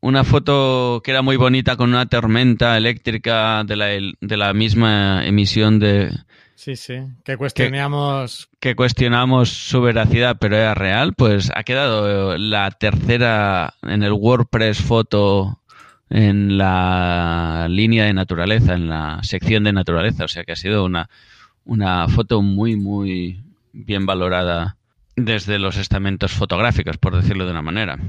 una 0.00 0.24
foto 0.24 1.00
que 1.04 1.10
era 1.10 1.22
muy 1.22 1.36
bonita 1.36 1.76
con 1.76 1.90
una 1.90 2.06
tormenta 2.06 2.76
eléctrica 2.76 3.64
de 3.64 3.76
la, 3.76 3.86
de 3.86 4.36
la 4.36 4.52
misma 4.52 5.26
emisión 5.26 5.78
de... 5.78 6.12
Sí, 6.58 6.74
sí, 6.74 6.96
que 7.24 7.36
cuestionamos... 7.36 8.48
Que, 8.58 8.70
que, 8.70 8.74
cuestionamos 8.74 9.48
su 9.48 9.80
veracidad, 9.80 10.38
pero 10.40 10.56
era 10.56 10.74
real, 10.74 11.14
pues 11.14 11.52
ha 11.54 11.62
quedado 11.62 12.36
la 12.36 12.72
tercera 12.72 13.74
en 13.82 14.02
el 14.02 14.12
WordPress 14.12 14.82
foto 14.82 15.60
en 16.10 16.58
la 16.58 17.68
línea 17.70 18.06
de 18.06 18.12
naturaleza, 18.12 18.74
en 18.74 18.88
la 18.88 19.20
sección 19.22 19.62
de 19.62 19.72
naturaleza, 19.72 20.24
o 20.24 20.28
sea 20.28 20.42
que 20.42 20.50
ha 20.50 20.56
sido 20.56 20.84
una, 20.84 21.08
una 21.64 22.08
foto 22.08 22.42
muy, 22.42 22.74
muy 22.74 23.40
bien 23.72 24.04
valorada 24.04 24.76
desde 25.14 25.60
los 25.60 25.76
estamentos 25.76 26.32
fotográficos, 26.32 26.98
por 26.98 27.14
decirlo 27.14 27.44
de 27.44 27.52
una 27.52 27.62
manera. 27.62 28.00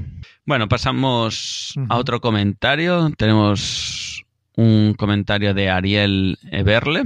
Bueno, 0.44 0.68
pasamos 0.68 1.74
uh 1.76 1.82
-huh. 1.82 1.86
a 1.88 1.98
otro 1.98 2.20
comentario. 2.20 3.10
Tenemos 3.16 4.24
un 4.56 4.94
comentario 4.94 5.54
de 5.54 5.70
Ariel 5.70 6.36
Eberle 6.50 7.04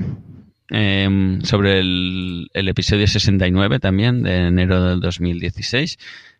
eh, 0.71 1.39
sobre 1.43 1.79
el, 1.81 2.49
el, 2.53 2.69
episodio 2.69 3.07
69 3.07 3.81
también, 3.81 4.23
de 4.23 4.49
enero 4.49 4.83
del 4.83 5.01
2016. 5.01 5.99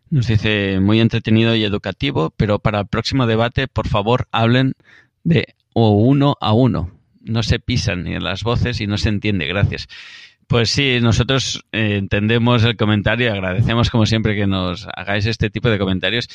Nos 0.09 0.27
dice, 0.27 0.79
muy 0.79 0.99
entretenido 0.99 1.55
y 1.55 1.63
educativo, 1.63 2.31
pero 2.37 2.59
para 2.59 2.81
el 2.81 2.87
próximo 2.87 3.25
debate, 3.25 3.67
por 3.67 3.87
favor, 3.87 4.27
hablen 4.31 4.73
de 5.23 5.55
o 5.73 5.91
uno 5.91 6.37
a 6.39 6.53
uno. 6.53 6.91
No 7.21 7.43
se 7.43 7.59
pisan 7.59 8.03
ni 8.03 8.13
en 8.15 8.23
las 8.23 8.43
voces 8.43 8.79
y 8.81 8.87
no 8.87 8.97
se 8.97 9.09
entiende. 9.09 9.45
Gracias. 9.47 9.87
Pues 10.47 10.69
sí, 10.69 10.99
nosotros 11.01 11.65
eh, 11.71 11.97
entendemos 11.97 12.63
el 12.63 12.77
comentario 12.77 13.27
y 13.27 13.31
agradecemos 13.31 13.89
como 13.89 14.05
siempre 14.05 14.35
que 14.35 14.45
nos 14.45 14.87
hagáis 14.95 15.25
este 15.25 15.49
tipo 15.49 15.69
de 15.69 15.79
comentarios. 15.79 16.29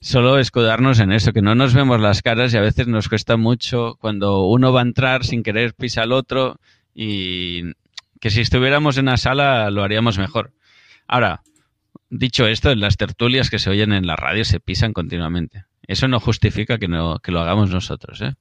Solo 0.00 0.38
escudarnos 0.38 0.98
en 0.98 1.12
eso, 1.12 1.32
que 1.32 1.42
no 1.42 1.54
nos 1.54 1.74
vemos 1.74 2.00
las 2.00 2.22
caras 2.22 2.52
y 2.52 2.56
a 2.56 2.60
veces 2.60 2.88
nos 2.88 3.08
cuesta 3.08 3.36
mucho 3.36 3.96
cuando 4.00 4.46
uno 4.46 4.72
va 4.72 4.80
a 4.80 4.84
entrar 4.84 5.24
sin 5.24 5.44
querer 5.44 5.74
pisa 5.74 6.02
al 6.02 6.10
otro 6.10 6.58
y 6.94 7.72
que 8.20 8.30
si 8.30 8.40
estuviéramos 8.40 8.98
en 8.98 9.06
la 9.06 9.16
sala 9.16 9.70
lo 9.70 9.82
haríamos 9.82 10.18
mejor. 10.18 10.52
Ahora, 11.08 11.42
dicho 12.10 12.46
esto, 12.46 12.70
en 12.70 12.80
las 12.80 12.96
tertulias 12.96 13.50
que 13.50 13.58
se 13.58 13.70
oyen 13.70 13.92
en 13.92 14.06
la 14.06 14.16
radio 14.16 14.44
se 14.44 14.60
pisan 14.60 14.92
continuamente. 14.92 15.64
Eso 15.86 16.08
no 16.08 16.20
justifica 16.20 16.78
que, 16.78 16.88
no, 16.88 17.18
que 17.18 17.32
lo 17.32 17.40
hagamos 17.40 17.70
nosotros, 17.70 18.20
¿eh? 18.22 18.34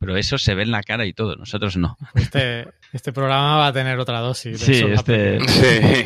Pero 0.00 0.16
eso 0.16 0.38
se 0.38 0.54
ve 0.54 0.62
en 0.62 0.70
la 0.70 0.82
cara 0.82 1.06
y 1.06 1.12
todo, 1.12 1.36
nosotros 1.36 1.76
no. 1.76 1.96
Este, 2.14 2.68
este 2.92 3.12
programa 3.12 3.56
va 3.56 3.66
a 3.68 3.72
tener 3.72 3.98
otra 3.98 4.20
dosis. 4.20 4.60
Sí, 4.60 4.84
este... 4.84 5.40
sí. 5.40 6.04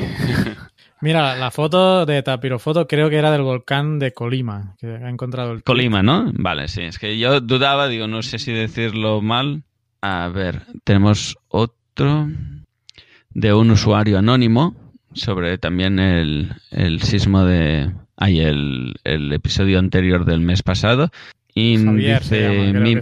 Mira, 1.03 1.37
la 1.37 1.51
foto 1.51 2.07
de 2.07 2.23
Tapirofoto 2.23 2.87
creo 2.87 3.11
que 3.11 3.16
era 3.16 3.33
del 3.33 3.43
volcán 3.43 3.99
de 3.99 4.12
Colima, 4.12 4.77
que 4.79 4.87
ha 4.87 5.09
encontrado 5.09 5.53
el... 5.53 5.62
Colima, 5.65 6.03
¿no? 6.03 6.31
Vale, 6.33 6.69
sí. 6.69 6.83
Es 6.83 6.99
que 6.99 7.19
yo 7.19 7.41
dudaba, 7.41 7.89
digo, 7.89 8.07
no 8.07 8.23
sé 8.23 8.39
si 8.39 8.53
decirlo 8.53 9.20
mal. 9.20 9.65
A 10.01 10.29
ver, 10.29 10.62
tenemos 10.85 11.37
otro 11.49 11.81
de 11.94 13.52
un 13.52 13.70
usuario 13.70 14.19
anónimo 14.19 14.74
sobre 15.14 15.59
también 15.59 15.98
el, 15.98 16.52
el 16.70 17.02
sismo 17.02 17.44
de... 17.44 17.90
Ay, 18.16 18.40
el, 18.40 18.94
el 19.05 19.32
episodio 19.32 19.78
anterior 19.78 20.24
del 20.24 20.40
mes 20.40 20.62
pasado. 20.62 21.10
Y 21.55 21.77
Javier, 21.77 22.20
dice, 22.20 22.73
llama, 22.73 22.81
mi... 22.81 22.97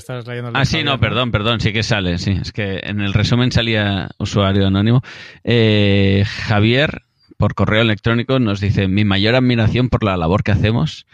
Ah, 0.55 0.65
sí, 0.65 0.83
no, 0.83 0.99
perdón, 0.99 1.31
perdón, 1.31 1.61
sí 1.61 1.73
que 1.73 1.83
sale, 1.83 2.19
sí. 2.19 2.33
Es 2.41 2.53
que 2.53 2.81
en 2.83 3.01
el 3.01 3.13
resumen 3.13 3.53
salía 3.53 4.09
usuario 4.19 4.67
anónimo. 4.67 5.03
Eh, 5.45 6.25
Javier, 6.27 7.03
por 7.37 7.55
correo 7.55 7.83
electrónico, 7.83 8.39
nos 8.41 8.61
dice, 8.61 8.89
mi 8.89 9.05
mayor 9.05 9.37
admiración 9.37 9.89
por 9.89 10.03
la 10.03 10.17
labor 10.17 10.43
que 10.43 10.53
hacemos. 10.53 11.07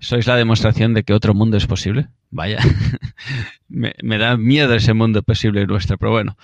Sois 0.00 0.26
la 0.26 0.36
demostración 0.36 0.94
de 0.94 1.04
que 1.04 1.12
otro 1.12 1.34
mundo 1.34 1.56
es 1.56 1.66
posible. 1.66 2.08
Vaya, 2.30 2.58
me, 3.68 3.94
me, 4.02 4.18
da 4.18 4.36
miedo 4.36 4.74
ese 4.74 4.94
mundo 4.94 5.22
posible 5.22 5.66
nuestro, 5.66 5.96
pero 5.98 6.10
bueno. 6.10 6.36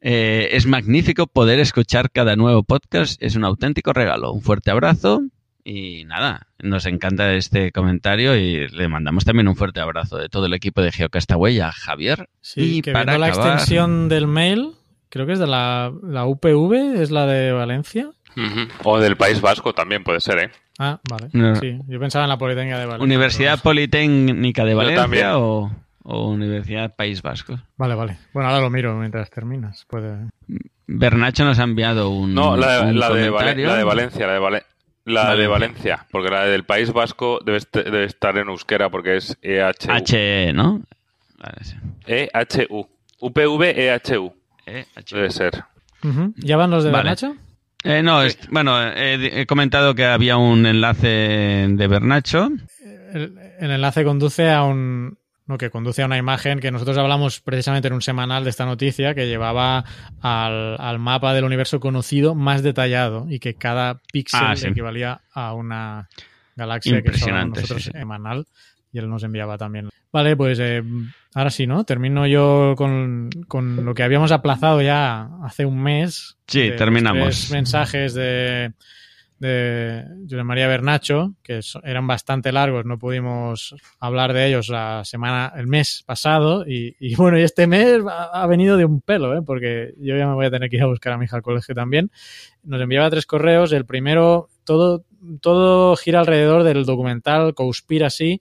Eh, 0.00 0.50
es 0.52 0.66
magnífico 0.66 1.26
poder 1.26 1.58
escuchar 1.58 2.10
cada 2.10 2.36
nuevo 2.36 2.62
podcast, 2.62 3.20
es 3.22 3.36
un 3.36 3.44
auténtico 3.44 3.92
regalo. 3.92 4.32
Un 4.32 4.42
fuerte 4.42 4.70
abrazo 4.70 5.22
y 5.64 6.04
nada, 6.04 6.46
nos 6.60 6.86
encanta 6.86 7.34
este 7.34 7.72
comentario 7.72 8.36
y 8.36 8.68
le 8.68 8.88
mandamos 8.88 9.24
también 9.24 9.48
un 9.48 9.56
fuerte 9.56 9.80
abrazo 9.80 10.16
de 10.16 10.28
todo 10.28 10.46
el 10.46 10.54
equipo 10.54 10.80
de 10.82 10.92
Geocastaway 10.92 11.60
a 11.60 11.72
Javier. 11.72 12.28
Sí, 12.40 12.78
y 12.78 12.82
que 12.82 12.92
para 12.92 13.18
la 13.18 13.26
acabar... 13.26 13.52
extensión 13.54 14.08
del 14.08 14.26
mail, 14.26 14.72
creo 15.08 15.26
que 15.26 15.32
es 15.32 15.38
de 15.38 15.46
la, 15.46 15.92
la 16.02 16.26
UPV, 16.26 17.00
es 17.02 17.10
la 17.10 17.26
de 17.26 17.52
Valencia. 17.52 18.10
Uh 18.36 18.40
-huh. 18.40 18.68
O 18.84 19.00
del 19.00 19.16
País 19.16 19.40
Vasco 19.40 19.74
también 19.74 20.04
puede 20.04 20.20
ser, 20.20 20.38
¿eh? 20.38 20.50
Ah, 20.78 21.00
vale. 21.10 21.28
No. 21.32 21.56
Sí, 21.56 21.76
yo 21.88 21.98
pensaba 21.98 22.24
en 22.24 22.28
la 22.28 22.38
Politécnica 22.38 22.78
de 22.78 22.86
Valencia. 22.86 23.04
¿Universidad 23.04 23.60
Politécnica 23.60 24.64
de 24.64 24.74
Valencia 24.74 25.38
o, 25.38 25.72
o, 26.02 26.28
Universidad 26.28 26.94
País 26.96 27.22
Vasco? 27.22 27.58
Vale, 27.76 27.94
vale. 27.94 28.18
Bueno, 28.32 28.48
ahora 28.48 28.62
lo 28.62 28.70
miro 28.70 28.94
mientras 28.96 29.30
terminas. 29.30 29.84
Puede... 29.88 30.28
Bernacho 30.86 31.44
nos 31.44 31.58
ha 31.58 31.64
enviado 31.64 32.10
un. 32.10 32.34
No, 32.34 32.56
la, 32.56 32.82
un 32.82 32.98
la, 32.98 33.10
de, 33.10 33.28
comentario. 33.30 33.66
la 33.66 33.76
de 33.76 33.84
Valencia, 33.84 34.26
la 34.26 34.32
de 34.32 34.38
Valencia. 34.38 34.68
La 35.04 35.22
Valencia. 35.22 35.42
de 35.42 35.48
Valencia, 35.48 36.06
porque 36.10 36.30
la 36.30 36.44
del 36.44 36.64
País 36.64 36.92
Vasco 36.92 37.40
debe, 37.44 37.58
est 37.58 37.74
debe 37.74 38.04
estar 38.04 38.36
en 38.36 38.48
euskera 38.48 38.90
porque 38.90 39.16
es 39.16 39.38
EHU. 39.40 39.90
HE, 40.06 40.52
¿no? 40.52 40.82
Vale, 41.38 41.64
sí. 41.64 41.76
EHU. 42.06 42.86
UPV 43.20 43.62
EHU. 43.62 44.34
E 44.66 44.84
Debe 45.10 45.30
ser. 45.30 45.64
Uh 46.02 46.08
-huh. 46.08 46.32
¿Ya 46.36 46.56
van 46.56 46.70
los 46.70 46.84
de 46.84 46.90
Vale. 46.90 47.04
Bernacho? 47.04 47.36
Eh, 47.84 48.02
no, 48.02 48.22
es, 48.22 48.38
bueno, 48.50 48.80
he, 48.82 49.40
he, 49.40 49.46
comentado 49.46 49.94
que 49.94 50.04
había 50.04 50.36
un 50.36 50.66
enlace 50.66 51.66
de 51.68 51.86
Bernacho. 51.86 52.50
El, 53.14 53.38
el, 53.60 53.70
enlace 53.70 54.04
conduce 54.04 54.50
a 54.50 54.64
un. 54.64 55.16
No, 55.48 55.56
que 55.58 55.70
conduce 55.70 56.02
a 56.02 56.06
una 56.06 56.18
imagen 56.18 56.60
que 56.60 56.70
nosotros 56.70 56.98
hablamos 56.98 57.40
precisamente 57.40 57.88
en 57.88 57.94
un 57.94 58.02
semanal 58.02 58.44
de 58.44 58.50
esta 58.50 58.66
noticia 58.66 59.14
que 59.14 59.26
llevaba 59.26 59.82
al, 60.20 60.76
al 60.78 60.98
mapa 60.98 61.32
del 61.32 61.44
universo 61.44 61.80
conocido 61.80 62.34
más 62.34 62.62
detallado 62.62 63.26
y 63.30 63.38
que 63.40 63.54
cada 63.54 63.98
píxel 64.12 64.40
Ah, 64.42 64.54
sí. 64.54 64.66
equivalía 64.68 65.22
a 65.32 65.54
una 65.54 66.08
galaxia 66.54 67.00
que 67.02 67.10
nosotros 67.10 67.82
sí, 67.82 67.90
sí. 67.90 67.98
semanal 67.98 68.46
y 68.92 68.98
él 68.98 69.08
nos 69.08 69.22
enviaba 69.24 69.56
también. 69.56 69.88
Vale, 70.12 70.36
pues 70.36 70.58
eh, 70.60 70.82
ahora 71.34 71.50
sí, 71.50 71.66
¿no? 71.66 71.84
Termino 71.84 72.26
yo 72.26 72.74
con, 72.76 73.30
con 73.46 73.84
lo 73.84 73.94
que 73.94 74.02
habíamos 74.02 74.32
aplazado 74.32 74.80
ya 74.82 75.28
hace 75.44 75.64
un 75.66 75.82
mes. 75.82 76.36
Sí, 76.46 76.70
terminamos. 76.76 77.26
tres 77.28 77.50
mensajes 77.50 78.14
de, 78.14 78.72
de 79.38 80.04
José 80.28 80.42
María 80.44 80.68
Bernacho, 80.68 81.34
que 81.42 81.60
eran 81.84 82.06
bastante 82.06 82.52
largos, 82.52 82.84
no 82.84 82.98
pudimos 82.98 83.74
hablar 84.00 84.32
de 84.32 84.46
ellos 84.48 84.68
la 84.68 85.04
semana, 85.04 85.52
el 85.56 85.66
mes 85.66 86.02
pasado, 86.04 86.64
y, 86.66 87.14
bueno, 87.16 87.38
y 87.38 87.42
este 87.42 87.66
mes 87.66 88.00
ha, 88.08 88.42
ha 88.42 88.46
venido 88.46 88.76
de 88.76 88.84
un 88.84 89.00
pelo, 89.00 89.36
¿eh? 89.36 89.42
porque 89.44 89.94
yo 89.98 90.16
ya 90.16 90.26
me 90.26 90.34
voy 90.34 90.46
a 90.46 90.50
tener 90.50 90.68
que 90.68 90.76
ir 90.76 90.82
a 90.82 90.86
buscar 90.86 91.12
a 91.12 91.18
mi 91.18 91.26
hija 91.26 91.36
al 91.36 91.42
colegio 91.42 91.74
también. 91.74 92.10
Nos 92.62 92.80
enviaba 92.80 93.10
tres 93.10 93.26
correos, 93.26 93.72
el 93.72 93.86
primero, 93.86 94.48
todo, 94.64 95.04
todo 95.40 95.96
gira 95.96 96.20
alrededor 96.20 96.64
del 96.64 96.84
documental 96.84 97.54
Conspiracy, 97.54 98.40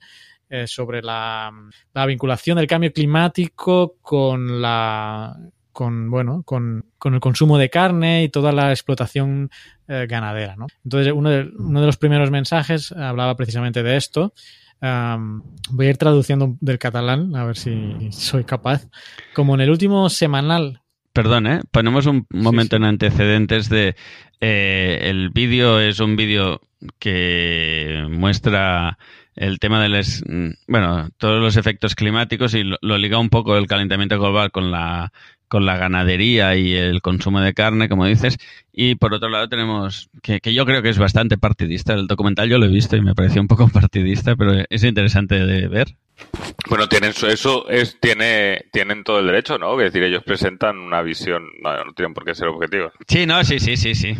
eh, 0.49 0.65
sobre 0.65 1.01
la, 1.01 1.51
la 1.93 2.05
vinculación 2.05 2.57
del 2.57 2.67
cambio 2.67 2.93
climático 2.93 3.97
con 4.01 4.61
la 4.61 5.35
con 5.77 6.09
bueno 6.09 6.41
con, 6.41 6.85
con 6.97 7.13
el 7.13 7.19
consumo 7.19 7.59
de 7.59 7.69
carne 7.69 8.23
y 8.23 8.29
toda 8.29 8.51
la 8.51 8.71
explotación 8.71 9.51
eh, 9.87 10.07
ganadera 10.09 10.55
¿no? 10.55 10.65
entonces 10.83 11.13
uno 11.13 11.29
de, 11.29 11.51
uno 11.55 11.81
de 11.81 11.85
los 11.85 11.97
primeros 11.97 12.31
mensajes 12.31 12.91
hablaba 12.91 13.35
precisamente 13.35 13.83
de 13.83 13.95
esto 13.95 14.33
Um, 14.79 15.41
voy 15.71 15.87
a 15.87 15.89
ir 15.89 15.97
traduciendo 15.97 16.55
del 16.61 16.77
catalán 16.77 17.35
a 17.35 17.45
ver 17.45 17.57
si 17.57 18.11
soy 18.11 18.43
capaz 18.43 18.87
como 19.33 19.55
en 19.55 19.61
el 19.61 19.71
último 19.71 20.07
semanal 20.07 20.83
Perdón, 21.13 21.47
¿eh? 21.47 21.61
Ponemos 21.71 22.05
un 22.05 22.27
momento 22.29 22.75
en 22.75 22.83
antecedentes 22.83 23.69
de... 23.69 23.95
eh, 24.39 24.99
el 25.01 25.31
vídeo 25.31 25.79
es 25.79 25.99
un 25.99 26.15
vídeo 26.15 26.61
que 26.99 28.05
muestra 28.07 28.99
el 29.35 29.57
tema 29.57 29.81
de 29.81 29.89
los... 29.89 30.23
Bueno, 30.67 31.09
todos 31.17 31.41
los 31.41 31.57
efectos 31.57 31.95
climáticos 31.95 32.53
y 32.53 32.63
lo, 32.63 32.77
lo 32.81 32.99
liga 32.99 33.17
un 33.17 33.29
poco 33.29 33.57
el 33.57 33.65
calentamiento 33.65 34.19
global 34.19 34.51
con 34.51 34.69
la 34.69 35.11
con 35.47 35.65
la 35.65 35.77
ganadería 35.77 36.55
y 36.55 36.73
el 36.73 37.01
consumo 37.01 37.41
de 37.41 37.53
carne, 37.53 37.89
como 37.89 38.05
dices. 38.05 38.37
Y 38.73 38.95
por 38.95 39.13
otro 39.13 39.29
lado 39.29 39.47
tenemos, 39.49 40.09
que, 40.21 40.39
que, 40.39 40.53
yo 40.53 40.65
creo 40.65 40.81
que 40.81 40.89
es 40.89 40.97
bastante 40.97 41.37
partidista, 41.37 41.93
el 41.93 42.07
documental 42.07 42.49
yo 42.49 42.57
lo 42.57 42.65
he 42.65 42.69
visto 42.69 42.95
y 42.95 43.01
me 43.01 43.15
pareció 43.15 43.41
un 43.41 43.47
poco 43.47 43.67
partidista, 43.73 44.35
pero 44.35 44.53
es 44.69 44.83
interesante 44.83 45.45
de 45.45 45.67
ver. 45.67 45.87
Bueno, 46.67 46.87
tienen 46.87 47.11
eso 47.11 47.69
es 47.69 47.99
tiene 47.99 48.65
tienen 48.71 49.03
todo 49.03 49.19
el 49.19 49.27
derecho, 49.27 49.59
¿no? 49.59 49.79
Es 49.79 49.93
decir, 49.93 50.03
ellos 50.03 50.23
presentan 50.23 50.77
una 50.77 51.01
visión, 51.03 51.47
no, 51.61 51.85
no 51.85 51.93
tienen 51.93 52.13
por 52.13 52.25
qué 52.25 52.33
ser 52.33 52.47
objetivos. 52.47 52.91
Sí, 53.07 53.25
no, 53.25 53.43
sí, 53.43 53.59
sí, 53.59 53.77
sí, 53.77 53.93
sí. 53.93 54.17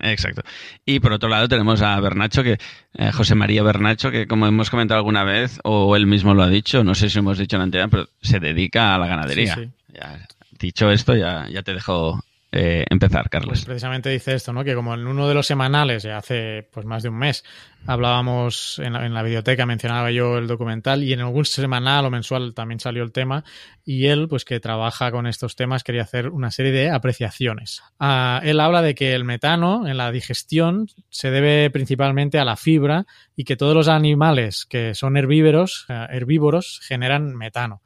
Exacto. 0.00 0.42
Y 0.86 1.00
por 1.00 1.12
otro 1.12 1.28
lado 1.28 1.48
tenemos 1.48 1.82
a 1.82 1.98
Bernacho, 2.00 2.42
que 2.42 2.58
eh, 2.94 3.12
José 3.12 3.34
María 3.34 3.62
Bernacho, 3.62 4.10
que 4.10 4.26
como 4.26 4.46
hemos 4.46 4.70
comentado 4.70 4.98
alguna 4.98 5.24
vez, 5.24 5.60
o 5.62 5.94
él 5.94 6.06
mismo 6.06 6.34
lo 6.34 6.42
ha 6.42 6.48
dicho, 6.48 6.82
no 6.84 6.94
sé 6.94 7.10
si 7.10 7.18
hemos 7.18 7.38
dicho 7.38 7.56
en 7.56 7.60
la 7.60 7.64
anterior, 7.64 7.90
pero 7.90 8.08
se 8.22 8.40
dedica 8.40 8.94
a 8.94 8.98
la 8.98 9.06
ganadería. 9.06 9.54
Sí, 9.54 9.64
sí. 9.64 9.70
Ya, 9.94 10.26
dicho 10.60 10.90
esto, 10.90 11.16
ya, 11.16 11.48
ya 11.48 11.62
te 11.62 11.74
dejo 11.74 12.22
eh, 12.52 12.84
empezar, 12.90 13.30
Carlos. 13.30 13.60
Pues 13.60 13.64
precisamente 13.64 14.10
dice 14.10 14.34
esto, 14.34 14.52
¿no? 14.52 14.64
Que 14.64 14.74
como 14.74 14.94
en 14.94 15.06
uno 15.06 15.28
de 15.28 15.34
los 15.34 15.46
semanales, 15.46 16.04
hace 16.04 16.68
pues 16.72 16.84
más 16.84 17.04
de 17.04 17.08
un 17.08 17.16
mes, 17.16 17.44
hablábamos 17.86 18.80
en 18.80 18.94
la, 18.94 19.06
en 19.06 19.14
la 19.14 19.22
biblioteca, 19.22 19.66
mencionaba 19.66 20.10
yo 20.10 20.36
el 20.36 20.48
documental, 20.48 21.04
y 21.04 21.12
en 21.12 21.20
algún 21.20 21.44
semanal 21.44 22.06
o 22.06 22.10
mensual 22.10 22.52
también 22.52 22.80
salió 22.80 23.04
el 23.04 23.12
tema, 23.12 23.44
y 23.84 24.06
él, 24.06 24.26
pues 24.28 24.44
que 24.44 24.58
trabaja 24.58 25.12
con 25.12 25.28
estos 25.28 25.54
temas, 25.54 25.84
quería 25.84 26.02
hacer 26.02 26.28
una 26.28 26.50
serie 26.50 26.72
de 26.72 26.90
apreciaciones. 26.90 27.82
Uh, 28.00 28.42
él 28.42 28.58
habla 28.58 28.82
de 28.82 28.96
que 28.96 29.14
el 29.14 29.24
metano 29.24 29.86
en 29.86 29.96
la 29.96 30.10
digestión 30.10 30.88
se 31.08 31.30
debe 31.30 31.70
principalmente 31.70 32.40
a 32.40 32.44
la 32.44 32.56
fibra 32.56 33.06
y 33.36 33.44
que 33.44 33.56
todos 33.56 33.76
los 33.76 33.86
animales 33.86 34.66
que 34.68 34.96
son 34.96 35.16
herbívoros, 35.16 35.86
uh, 35.88 36.12
herbívoros 36.12 36.80
generan 36.82 37.36
metano. 37.36 37.80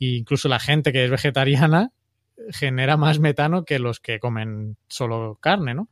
E 0.00 0.16
incluso 0.16 0.48
la 0.48 0.58
gente 0.58 0.92
que 0.92 1.04
es 1.04 1.10
vegetariana 1.10 1.92
genera 2.50 2.96
más 2.96 3.18
metano 3.18 3.64
que 3.64 3.78
los 3.78 4.00
que 4.00 4.18
comen 4.18 4.76
solo 4.88 5.38
carne, 5.40 5.74
¿no? 5.74 5.88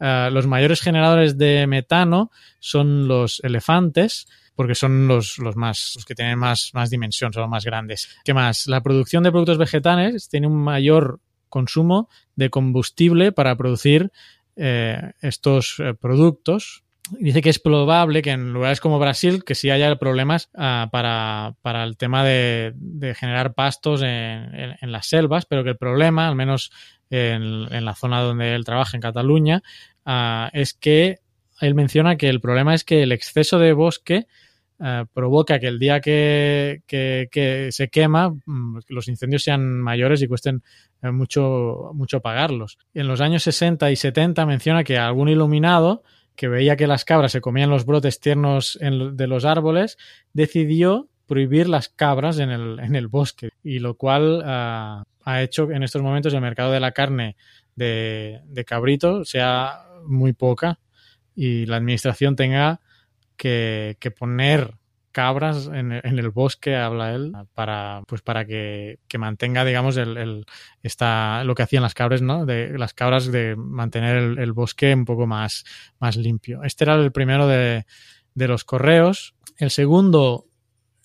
Uh, 0.00 0.30
los 0.30 0.46
mayores 0.46 0.80
generadores 0.80 1.38
de 1.38 1.66
metano 1.66 2.30
son 2.58 3.08
los 3.08 3.40
elefantes, 3.44 4.26
porque 4.54 4.74
son 4.74 5.08
los, 5.08 5.38
los 5.38 5.56
más 5.56 5.92
los 5.96 6.04
que 6.04 6.14
tienen 6.14 6.38
más, 6.38 6.70
más 6.74 6.90
dimensión, 6.90 7.32
son 7.32 7.42
los 7.42 7.50
más 7.50 7.64
grandes. 7.64 8.08
¿Qué 8.24 8.34
más? 8.34 8.66
La 8.66 8.82
producción 8.82 9.22
de 9.22 9.30
productos 9.30 9.58
vegetales 9.58 10.28
tiene 10.28 10.46
un 10.46 10.62
mayor 10.62 11.20
consumo 11.48 12.08
de 12.34 12.50
combustible 12.50 13.32
para 13.32 13.56
producir 13.56 14.10
eh, 14.56 15.12
estos 15.20 15.76
eh, 15.78 15.94
productos 15.94 16.84
dice 17.10 17.42
que 17.42 17.50
es 17.50 17.58
probable 17.58 18.22
que 18.22 18.30
en 18.30 18.52
lugares 18.52 18.80
como 18.80 18.98
Brasil 18.98 19.44
que 19.44 19.54
sí 19.54 19.70
haya 19.70 19.94
problemas 19.96 20.50
uh, 20.54 20.88
para, 20.90 21.54
para, 21.62 21.84
el 21.84 21.96
tema 21.96 22.24
de, 22.24 22.72
de 22.76 23.14
generar 23.14 23.54
pastos 23.54 24.02
en, 24.02 24.76
en, 24.80 24.92
las 24.92 25.06
selvas, 25.06 25.46
pero 25.46 25.64
que 25.64 25.70
el 25.70 25.76
problema, 25.76 26.28
al 26.28 26.36
menos 26.36 26.70
en, 27.10 27.84
la 27.84 27.94
zona 27.94 28.20
donde 28.20 28.54
él 28.54 28.64
trabaja, 28.64 28.96
en 28.96 29.02
Cataluña, 29.02 29.62
uh, 30.06 30.48
es 30.52 30.74
que 30.74 31.18
él 31.60 31.74
menciona 31.74 32.16
que 32.16 32.28
el 32.28 32.40
problema 32.40 32.74
es 32.74 32.84
que 32.84 33.02
el 33.02 33.12
exceso 33.12 33.58
de 33.58 33.72
bosque 33.72 34.26
uh, 34.78 35.06
provoca 35.12 35.58
que 35.58 35.68
el 35.68 35.78
día 35.78 36.00
que, 36.00 36.82
que, 36.86 37.68
se 37.70 37.88
quema 37.88 38.34
los 38.88 39.08
incendios 39.08 39.44
sean 39.44 39.80
mayores 39.80 40.22
y 40.22 40.28
cuesten 40.28 40.62
eh, 41.02 41.10
mucho, 41.10 41.90
mucho 41.94 42.20
pagarlos. 42.20 42.78
En 42.94 43.08
los 43.08 43.20
años 43.20 43.42
60 43.42 43.90
y 43.90 43.96
70 43.96 44.46
menciona 44.46 44.84
que 44.84 44.98
algún 44.98 45.28
iluminado 45.28 46.02
que 46.36 46.48
veía 46.48 46.76
que 46.76 46.86
las 46.86 47.04
cabras 47.04 47.32
se 47.32 47.40
comían 47.40 47.70
los 47.70 47.84
brotes 47.84 48.20
tiernos 48.20 48.78
de 48.80 49.26
los 49.26 49.44
árboles, 49.44 49.98
decidió 50.32 51.08
prohibir 51.26 51.68
las 51.68 51.88
cabras 51.88 52.38
en 52.38 52.50
el, 52.50 52.78
en 52.80 52.94
el 52.94 53.08
bosque, 53.08 53.50
y 53.62 53.78
lo 53.78 53.96
cual 53.96 54.42
uh, 54.44 55.02
ha 55.24 55.42
hecho 55.42 55.68
que 55.68 55.74
en 55.74 55.82
estos 55.82 56.02
momentos 56.02 56.34
el 56.34 56.40
mercado 56.40 56.72
de 56.72 56.80
la 56.80 56.92
carne 56.92 57.36
de, 57.76 58.40
de, 58.44 58.64
cabrito 58.64 59.24
sea 59.24 59.86
muy 60.04 60.32
poca 60.32 60.78
y 61.34 61.64
la 61.66 61.76
administración 61.76 62.36
tenga 62.36 62.80
que, 63.36 63.96
que 63.98 64.10
poner 64.10 64.74
cabras 65.12 65.68
en, 65.72 65.92
en, 65.92 66.18
el 66.18 66.30
bosque, 66.30 66.74
habla 66.74 67.14
él, 67.14 67.32
para, 67.54 68.02
pues 68.06 68.22
para 68.22 68.44
que, 68.44 68.98
que 69.06 69.18
mantenga, 69.18 69.64
digamos, 69.64 69.96
el, 69.96 70.16
el, 70.16 70.46
esta, 70.82 71.44
lo 71.44 71.54
que 71.54 71.62
hacían 71.62 71.82
las 71.82 71.94
cabras, 71.94 72.22
¿no? 72.22 72.46
De, 72.46 72.76
las 72.78 72.94
cabras 72.94 73.30
de 73.30 73.54
mantener 73.56 74.16
el, 74.16 74.38
el, 74.38 74.52
bosque 74.52 74.92
un 74.94 75.04
poco 75.04 75.26
más, 75.26 75.64
más 76.00 76.16
limpio. 76.16 76.64
Este 76.64 76.84
era 76.84 76.94
el 76.96 77.12
primero 77.12 77.46
de, 77.46 77.84
de 78.34 78.48
los 78.48 78.64
correos. 78.64 79.34
El 79.58 79.70
segundo 79.70 80.46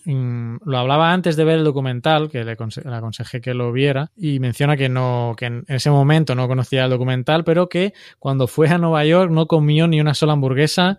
mmm, 0.06 0.58
lo 0.66 0.78
hablaba 0.78 1.12
antes 1.12 1.36
de 1.36 1.44
ver 1.44 1.60
el 1.60 1.64
documental, 1.64 2.30
que 2.30 2.44
le, 2.44 2.56
le, 2.56 2.96
aconsejé 2.96 3.42
que 3.42 3.54
lo 3.54 3.72
viera, 3.72 4.12
y 4.16 4.40
menciona 4.40 4.78
que 4.78 4.90
no, 4.90 5.36
que 5.38 5.46
en 5.46 5.66
ese 5.68 5.92
momento 5.92 6.34
no 6.34 6.48
conocía 6.48 6.86
el 6.86 6.90
documental, 6.90 7.44
pero 7.44 7.70
que 7.70 7.94
cuando 8.20 8.48
fue 8.48 8.70
a 8.70 8.78
Nueva 8.78 9.06
York 9.06 9.32
no 9.32 9.48
comió 9.48 9.88
ni 9.88 10.00
una 10.00 10.14
sola 10.14 10.34
hamburguesa 10.34 10.98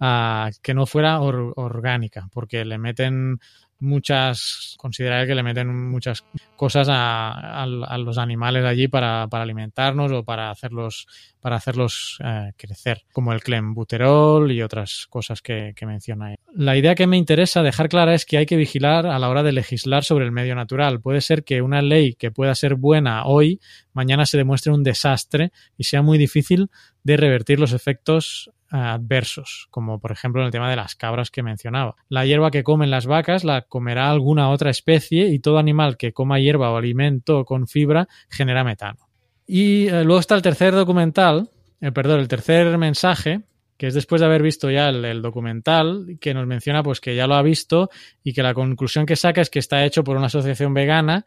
uh, 0.00 0.50
que 0.62 0.74
no 0.74 0.86
fuera 0.86 1.20
or 1.20 1.52
orgánica, 1.56 2.28
porque 2.32 2.64
le 2.64 2.78
meten 2.78 3.38
muchas, 3.78 4.74
considerar 4.78 5.26
que 5.26 5.34
le 5.34 5.42
meten 5.42 5.90
muchas 5.90 6.24
cosas 6.56 6.88
a, 6.88 7.32
a, 7.32 7.62
a 7.62 7.98
los 7.98 8.18
animales 8.18 8.64
allí 8.64 8.88
para, 8.88 9.28
para, 9.28 9.44
alimentarnos 9.44 10.12
o 10.12 10.24
para 10.24 10.50
hacerlos, 10.50 11.06
para 11.46 11.58
hacerlos 11.58 12.18
eh, 12.24 12.54
crecer, 12.56 13.04
como 13.12 13.32
el 13.32 13.40
clenbuterol 13.40 14.50
y 14.50 14.62
otras 14.62 15.06
cosas 15.08 15.42
que, 15.42 15.74
que 15.76 15.86
menciona 15.86 16.26
ahí. 16.26 16.34
La 16.52 16.76
idea 16.76 16.96
que 16.96 17.06
me 17.06 17.16
interesa 17.16 17.62
dejar 17.62 17.88
clara 17.88 18.14
es 18.14 18.26
que 18.26 18.36
hay 18.36 18.46
que 18.46 18.56
vigilar 18.56 19.06
a 19.06 19.16
la 19.20 19.28
hora 19.28 19.44
de 19.44 19.52
legislar 19.52 20.02
sobre 20.02 20.24
el 20.24 20.32
medio 20.32 20.56
natural. 20.56 21.00
Puede 21.00 21.20
ser 21.20 21.44
que 21.44 21.62
una 21.62 21.82
ley 21.82 22.14
que 22.14 22.32
pueda 22.32 22.52
ser 22.56 22.74
buena 22.74 23.26
hoy, 23.26 23.60
mañana 23.92 24.26
se 24.26 24.38
demuestre 24.38 24.72
un 24.72 24.82
desastre 24.82 25.52
y 25.76 25.84
sea 25.84 26.02
muy 26.02 26.18
difícil 26.18 26.68
de 27.04 27.16
revertir 27.16 27.60
los 27.60 27.72
efectos 27.72 28.50
adversos, 28.68 29.68
como 29.70 30.00
por 30.00 30.10
ejemplo 30.10 30.42
en 30.42 30.46
el 30.46 30.52
tema 30.52 30.68
de 30.68 30.74
las 30.74 30.96
cabras 30.96 31.30
que 31.30 31.44
mencionaba. 31.44 31.94
La 32.08 32.26
hierba 32.26 32.50
que 32.50 32.64
comen 32.64 32.90
las 32.90 33.06
vacas 33.06 33.44
la 33.44 33.62
comerá 33.62 34.10
alguna 34.10 34.50
otra 34.50 34.70
especie 34.70 35.28
y 35.28 35.38
todo 35.38 35.58
animal 35.58 35.96
que 35.96 36.12
coma 36.12 36.40
hierba 36.40 36.72
o 36.72 36.76
alimento 36.76 37.44
con 37.44 37.68
fibra 37.68 38.08
genera 38.28 38.64
metano. 38.64 39.05
Y 39.46 39.86
eh, 39.86 40.04
luego 40.04 40.20
está 40.20 40.34
el 40.34 40.42
tercer 40.42 40.74
documental, 40.74 41.48
eh, 41.80 41.92
perdón, 41.92 42.20
el 42.20 42.28
tercer 42.28 42.76
mensaje, 42.78 43.42
que 43.76 43.86
es 43.86 43.94
después 43.94 44.20
de 44.20 44.26
haber 44.26 44.42
visto 44.42 44.70
ya 44.70 44.88
el, 44.88 45.04
el, 45.04 45.22
documental, 45.22 46.16
que 46.20 46.34
nos 46.34 46.46
menciona 46.46 46.82
pues 46.82 47.00
que 47.00 47.14
ya 47.14 47.26
lo 47.26 47.34
ha 47.34 47.42
visto 47.42 47.90
y 48.24 48.32
que 48.32 48.42
la 48.42 48.54
conclusión 48.54 49.06
que 49.06 49.16
saca 49.16 49.40
es 49.40 49.50
que 49.50 49.58
está 49.58 49.84
hecho 49.84 50.02
por 50.02 50.16
una 50.16 50.26
asociación 50.26 50.74
vegana 50.74 51.26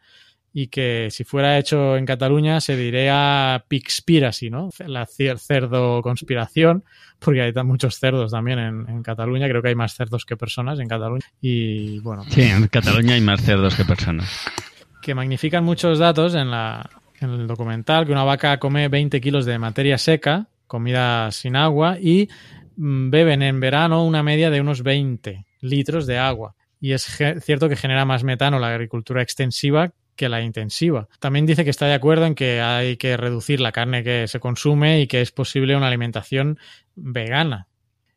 y 0.52 0.66
que 0.66 1.08
si 1.10 1.24
fuera 1.24 1.58
hecho 1.58 1.96
en 1.96 2.04
Cataluña 2.04 2.60
se 2.60 2.76
diría 2.76 3.64
Pixpiracy, 3.68 4.50
¿no? 4.50 4.70
La 4.86 5.06
cerdo 5.06 6.02
conspiración, 6.02 6.84
porque 7.18 7.42
hay 7.42 7.52
muchos 7.64 7.98
cerdos 7.98 8.32
también 8.32 8.58
en, 8.58 8.88
en, 8.88 9.02
Cataluña, 9.02 9.48
creo 9.48 9.62
que 9.62 9.68
hay 9.68 9.74
más 9.74 9.94
cerdos 9.94 10.24
que 10.24 10.36
personas 10.36 10.80
en 10.80 10.88
Cataluña 10.88 11.24
y 11.40 12.00
bueno. 12.00 12.24
Sí, 12.28 12.42
en 12.42 12.66
Cataluña 12.66 13.14
hay 13.14 13.20
más 13.20 13.42
cerdos 13.42 13.76
que 13.76 13.84
personas. 13.84 14.28
Que 15.00 15.14
magnifican 15.14 15.64
muchos 15.64 15.98
datos 15.98 16.34
en, 16.34 16.50
la, 16.50 16.90
en 17.20 17.30
el 17.30 17.46
documental, 17.46 18.06
que 18.06 18.12
una 18.12 18.24
vaca 18.24 18.58
come 18.58 18.88
20 18.88 19.20
kilos 19.20 19.44
de 19.44 19.58
materia 19.58 19.98
seca, 19.98 20.48
comida 20.66 21.30
sin 21.30 21.56
agua, 21.56 21.98
y 22.00 22.28
mm, 22.76 23.10
beben 23.10 23.42
en 23.42 23.60
verano 23.60 24.04
una 24.04 24.22
media 24.22 24.50
de 24.50 24.60
unos 24.60 24.82
20 24.82 25.46
litros 25.60 26.06
de 26.06 26.18
agua. 26.18 26.54
Y 26.80 26.92
es 26.92 27.18
cierto 27.42 27.68
que 27.68 27.76
genera 27.76 28.04
más 28.04 28.24
metano 28.24 28.58
la 28.58 28.68
agricultura 28.68 29.22
extensiva 29.22 29.92
que 30.16 30.28
la 30.28 30.42
intensiva. 30.42 31.08
También 31.18 31.46
dice 31.46 31.64
que 31.64 31.70
está 31.70 31.86
de 31.86 31.94
acuerdo 31.94 32.26
en 32.26 32.34
que 32.34 32.60
hay 32.60 32.96
que 32.96 33.16
reducir 33.16 33.60
la 33.60 33.72
carne 33.72 34.02
que 34.02 34.28
se 34.28 34.40
consume 34.40 35.00
y 35.00 35.06
que 35.06 35.20
es 35.20 35.30
posible 35.30 35.76
una 35.76 35.88
alimentación 35.88 36.58
vegana. 36.94 37.68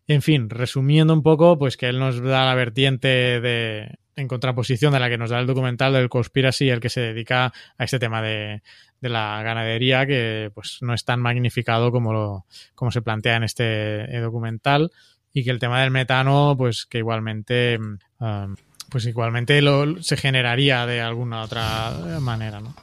En 0.07 0.21
fin, 0.21 0.49
resumiendo 0.49 1.13
un 1.13 1.23
poco, 1.23 1.57
pues 1.57 1.77
que 1.77 1.87
él 1.87 1.99
nos 1.99 2.21
da 2.21 2.45
la 2.45 2.55
vertiente 2.55 3.07
de 3.39 3.97
en 4.15 4.27
contraposición 4.27 4.93
de 4.93 4.99
la 4.99 5.09
que 5.09 5.17
nos 5.17 5.29
da 5.29 5.39
el 5.39 5.47
documental 5.47 5.93
del 5.93 6.09
Conspiracy, 6.09 6.69
el 6.69 6.79
que 6.79 6.89
se 6.89 7.01
dedica 7.01 7.53
a 7.77 7.83
este 7.83 7.99
tema 7.99 8.21
de, 8.21 8.61
de 9.03 9.09
la 9.09 9.43
ganadería, 9.43 10.07
que 10.07 10.49
pues 10.55 10.77
no 10.81 10.93
es 10.93 11.03
tan 11.03 11.19
magnificado 11.19 11.91
como, 11.91 12.13
lo, 12.13 12.45
como 12.73 12.89
se 12.89 13.01
plantea 13.01 13.35
en 13.35 13.43
este 13.43 14.19
documental, 14.21 14.91
y 15.33 15.43
que 15.43 15.51
el 15.51 15.59
tema 15.59 15.81
del 15.81 15.91
metano, 15.91 16.55
pues 16.57 16.85
que 16.85 16.99
igualmente 16.99 17.77
um, 18.19 18.55
pues 18.89 19.05
igualmente 19.07 19.61
lo, 19.61 20.01
se 20.01 20.15
generaría 20.15 20.85
de 20.85 21.01
alguna 21.01 21.41
otra 21.41 21.91
manera, 22.21 22.61
¿no? 22.61 22.75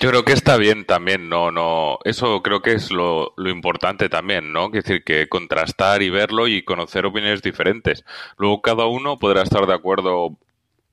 Yo 0.00 0.08
creo 0.08 0.24
que 0.24 0.32
está 0.32 0.56
bien 0.56 0.86
también, 0.86 1.28
no, 1.28 1.52
no, 1.52 1.98
eso 2.04 2.42
creo 2.42 2.62
que 2.62 2.72
es 2.72 2.90
lo, 2.90 3.34
lo 3.36 3.50
importante 3.50 4.08
también, 4.08 4.52
¿no? 4.52 4.66
Es 4.72 4.84
decir, 4.84 5.04
que 5.04 5.28
contrastar 5.28 6.02
y 6.02 6.08
verlo 6.08 6.48
y 6.48 6.62
conocer 6.62 7.04
opiniones 7.04 7.42
diferentes. 7.42 8.04
Luego 8.38 8.62
cada 8.62 8.86
uno 8.86 9.18
podrá 9.18 9.42
estar 9.42 9.66
de 9.66 9.74
acuerdo 9.74 10.38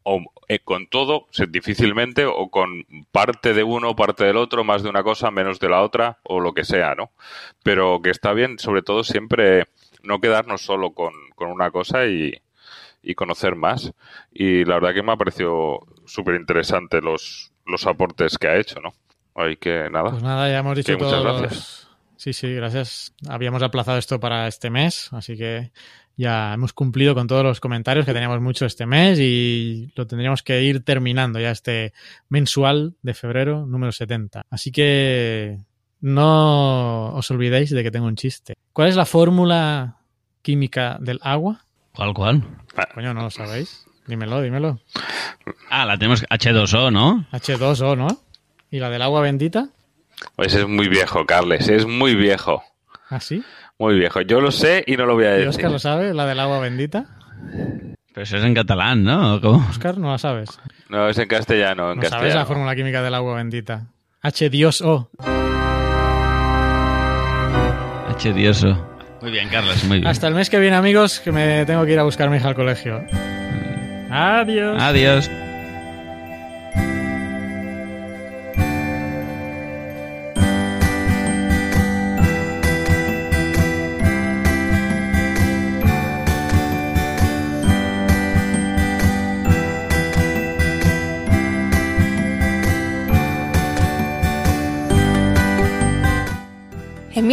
o 0.10 0.22
eh, 0.48 0.60
con 0.60 0.88
todo, 0.88 1.28
difícilmente, 1.50 2.26
o 2.26 2.50
con 2.50 2.86
parte 3.12 3.54
de 3.54 3.64
uno, 3.64 3.94
parte 3.94 4.24
del 4.24 4.38
otro, 4.38 4.64
más 4.64 4.82
de 4.82 4.90
una 4.90 5.04
cosa, 5.04 5.32
menos 5.32 5.60
de 5.60 5.68
la 5.68 5.82
otra, 5.82 6.20
o 6.24 6.40
lo 6.40 6.54
que 6.54 6.64
sea, 6.64 6.96
¿no? 6.96 7.12
Pero 7.62 8.02
que 8.02 8.10
está 8.10 8.32
bien, 8.32 8.58
sobre 8.58 8.84
todo, 8.84 9.04
siempre 9.04 9.66
no 10.04 10.22
quedarnos 10.22 10.62
solo 10.62 10.92
con, 10.92 11.12
con 11.36 11.52
una 11.52 11.72
cosa 11.72 12.06
y, 12.06 12.42
y 13.04 13.16
conocer 13.16 13.58
más. 13.58 13.92
Y 14.32 14.64
la 14.64 14.76
verdad 14.76 14.94
que 14.94 15.04
me 15.04 15.12
ha 15.12 15.18
parecido 15.18 15.80
súper 16.06 16.36
interesante 16.36 17.02
los, 17.02 17.52
los 17.66 17.86
aportes 17.86 18.38
que 18.38 18.48
ha 18.48 18.56
hecho, 18.56 18.80
¿no? 18.80 18.94
Hay 19.36 19.58
que 19.58 19.90
nada. 19.92 20.12
Pues 20.12 20.24
nada, 20.24 20.50
ya 20.50 20.60
hemos 20.60 20.78
dicho 20.78 20.98
Que 20.98 21.04
muchas 21.04 21.22
gracias. 21.22 21.88
Sí, 22.16 22.32
sí, 22.32 22.54
gracias. 22.54 23.14
Habíamos 23.28 23.62
aplazado 23.62 23.98
esto 23.98 24.22
para 24.22 24.48
este 24.48 24.70
mes, 24.70 25.10
así 25.12 25.36
que 25.36 25.72
ya 26.18 26.54
hemos 26.54 26.74
cumplido 26.74 27.14
con 27.14 27.28
todos 27.28 27.44
los 27.44 27.60
comentarios 27.60 28.06
que 28.06 28.14
teníamos 28.14 28.42
mucho 28.42 28.66
este 28.66 28.86
mes 28.86 29.20
y 29.20 29.92
lo 29.96 30.08
tendríamos 30.08 30.42
que 30.42 30.64
ir 30.64 30.84
terminando 30.84 31.40
ya 31.40 31.52
este 31.52 31.94
mensual 32.28 32.96
de 33.04 33.14
febrero 33.14 33.66
número 33.68 33.92
70. 33.92 34.42
Así 34.50 34.72
que 34.72 35.60
no 36.02 37.14
os 37.14 37.30
olvidéis 37.32 37.70
de 37.70 37.84
que 37.84 37.92
tengo 37.92 38.08
un 38.08 38.16
chiste. 38.16 38.56
¿Cuál 38.74 38.90
es 38.90 38.96
la 38.96 39.06
fórmula 39.06 39.98
química 40.42 40.98
del 41.00 41.20
agua? 41.22 41.64
¿Cuál, 41.94 42.14
cuál? 42.14 42.44
Coño, 42.94 43.14
¿no 43.14 43.24
lo 43.24 43.30
sabéis? 43.30 43.86
Dímelo, 44.08 44.42
dímelo. 44.42 44.80
Ah, 45.70 45.86
la 45.86 45.98
tenemos 45.98 46.24
H2O, 46.24 46.92
¿no? 46.92 47.26
H2O, 47.32 47.98
¿no? 47.98 48.08
¿Y 48.72 48.80
la 48.80 48.90
del 48.90 49.02
agua 49.02 49.22
bendita? 49.22 49.70
Ese 50.38 50.62
es 50.62 50.68
muy 50.68 50.88
viejo, 50.88 51.26
Carles. 51.26 51.68
Es 51.68 51.86
muy 51.86 52.16
viejo. 52.16 52.64
¿Ah, 53.10 53.20
sí? 53.20 53.44
Muy 53.80 53.96
viejo. 54.00 54.22
Yo 54.22 54.42
lo 54.42 54.52
sé 54.52 54.84
y 54.88 54.98
no 54.98 55.06
lo 55.06 55.14
voy 55.16 55.26
a 55.26 55.30
¿Y 55.30 55.32
decir. 55.34 55.50
Oscar 55.50 55.72
lo 55.72 55.80
sabe? 55.80 56.14
¿La 56.14 56.26
del 56.26 56.40
agua 56.40 56.60
bendita? 56.60 57.06
Pero 58.14 58.24
eso 58.24 58.38
es 58.38 58.44
en 58.44 58.56
catalán, 58.56 59.04
¿no? 59.04 59.36
¿O 59.36 59.42
¿Cómo? 59.42 59.68
Oscar, 59.70 59.98
no 59.98 60.10
la 60.12 60.18
sabes. 60.18 60.50
No, 60.90 61.08
es 61.08 61.18
en 61.20 61.28
castellano. 61.28 61.92
En 61.92 62.00
¿No 62.00 62.06
sabes 62.10 62.34
la 62.34 62.46
fórmula 62.46 62.76
química 62.76 63.04
del 63.04 63.14
agua 63.14 63.36
bendita? 63.36 63.86
H 64.22 64.50
Dios 64.50 64.82
O. 64.82 65.12
H2O. 68.10 68.78
Muy 69.22 69.32
bien, 69.32 69.50
Carlos, 69.50 69.84
muy 69.84 69.98
bien. 69.98 70.08
Hasta 70.08 70.28
el 70.28 70.34
mes 70.34 70.50
que 70.50 70.60
viene, 70.60 70.76
amigos, 70.76 71.20
que 71.20 71.32
me 71.32 71.66
tengo 71.66 71.86
que 71.86 71.94
ir 71.94 72.00
a 72.00 72.04
buscar 72.04 72.28
a 72.28 72.32
mi 72.32 72.38
hija 72.38 72.48
al 72.48 72.56
colegio. 72.56 73.04
Adiós. 74.10 74.82
Adiós. 74.82 75.30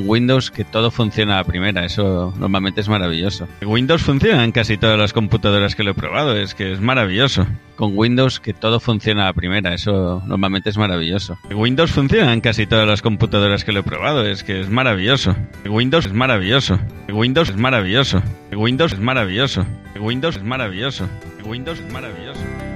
Windows 0.00 0.50
que 0.50 0.64
todo 0.64 0.90
funciona 0.90 1.38
a 1.38 1.44
primera, 1.44 1.84
eso 1.84 2.32
normalmente 2.38 2.80
es 2.80 2.88
maravilloso. 2.88 3.48
Windows 3.62 4.02
funciona 4.02 4.44
en 4.44 4.52
casi 4.52 4.76
todas 4.76 4.98
las 4.98 5.12
computadoras 5.12 5.74
que 5.74 5.82
lo 5.82 5.92
he 5.92 5.94
probado, 5.94 6.36
es 6.36 6.54
que 6.54 6.72
es 6.72 6.80
maravilloso. 6.80 7.46
Con 7.76 7.96
Windows 7.96 8.40
que 8.40 8.52
todo 8.52 8.80
funciona 8.80 9.28
a 9.28 9.32
primera, 9.32 9.72
eso 9.74 10.22
normalmente 10.26 10.70
es 10.70 10.76
maravilloso. 10.76 11.38
Windows 11.50 11.90
funciona 11.90 12.32
en 12.32 12.40
casi 12.40 12.66
todas 12.66 12.86
las 12.86 13.02
computadoras 13.02 13.64
que 13.64 13.72
lo 13.72 13.80
he 13.80 13.82
probado, 13.82 14.26
es 14.26 14.44
que 14.44 14.60
es 14.60 14.68
maravilloso. 14.68 15.34
Windows 15.66 16.06
es 16.06 16.12
maravilloso. 16.12 16.78
Windows 17.08 17.48
es 17.48 17.56
maravilloso. 17.56 18.22
Windows 18.52 18.92
es 18.92 19.00
maravilloso. 19.00 19.64
Windows 19.98 20.36
es 20.36 20.42
maravilloso. 20.42 21.08
Windows 21.44 21.80
es 21.80 21.92
maravilloso. 21.92 22.69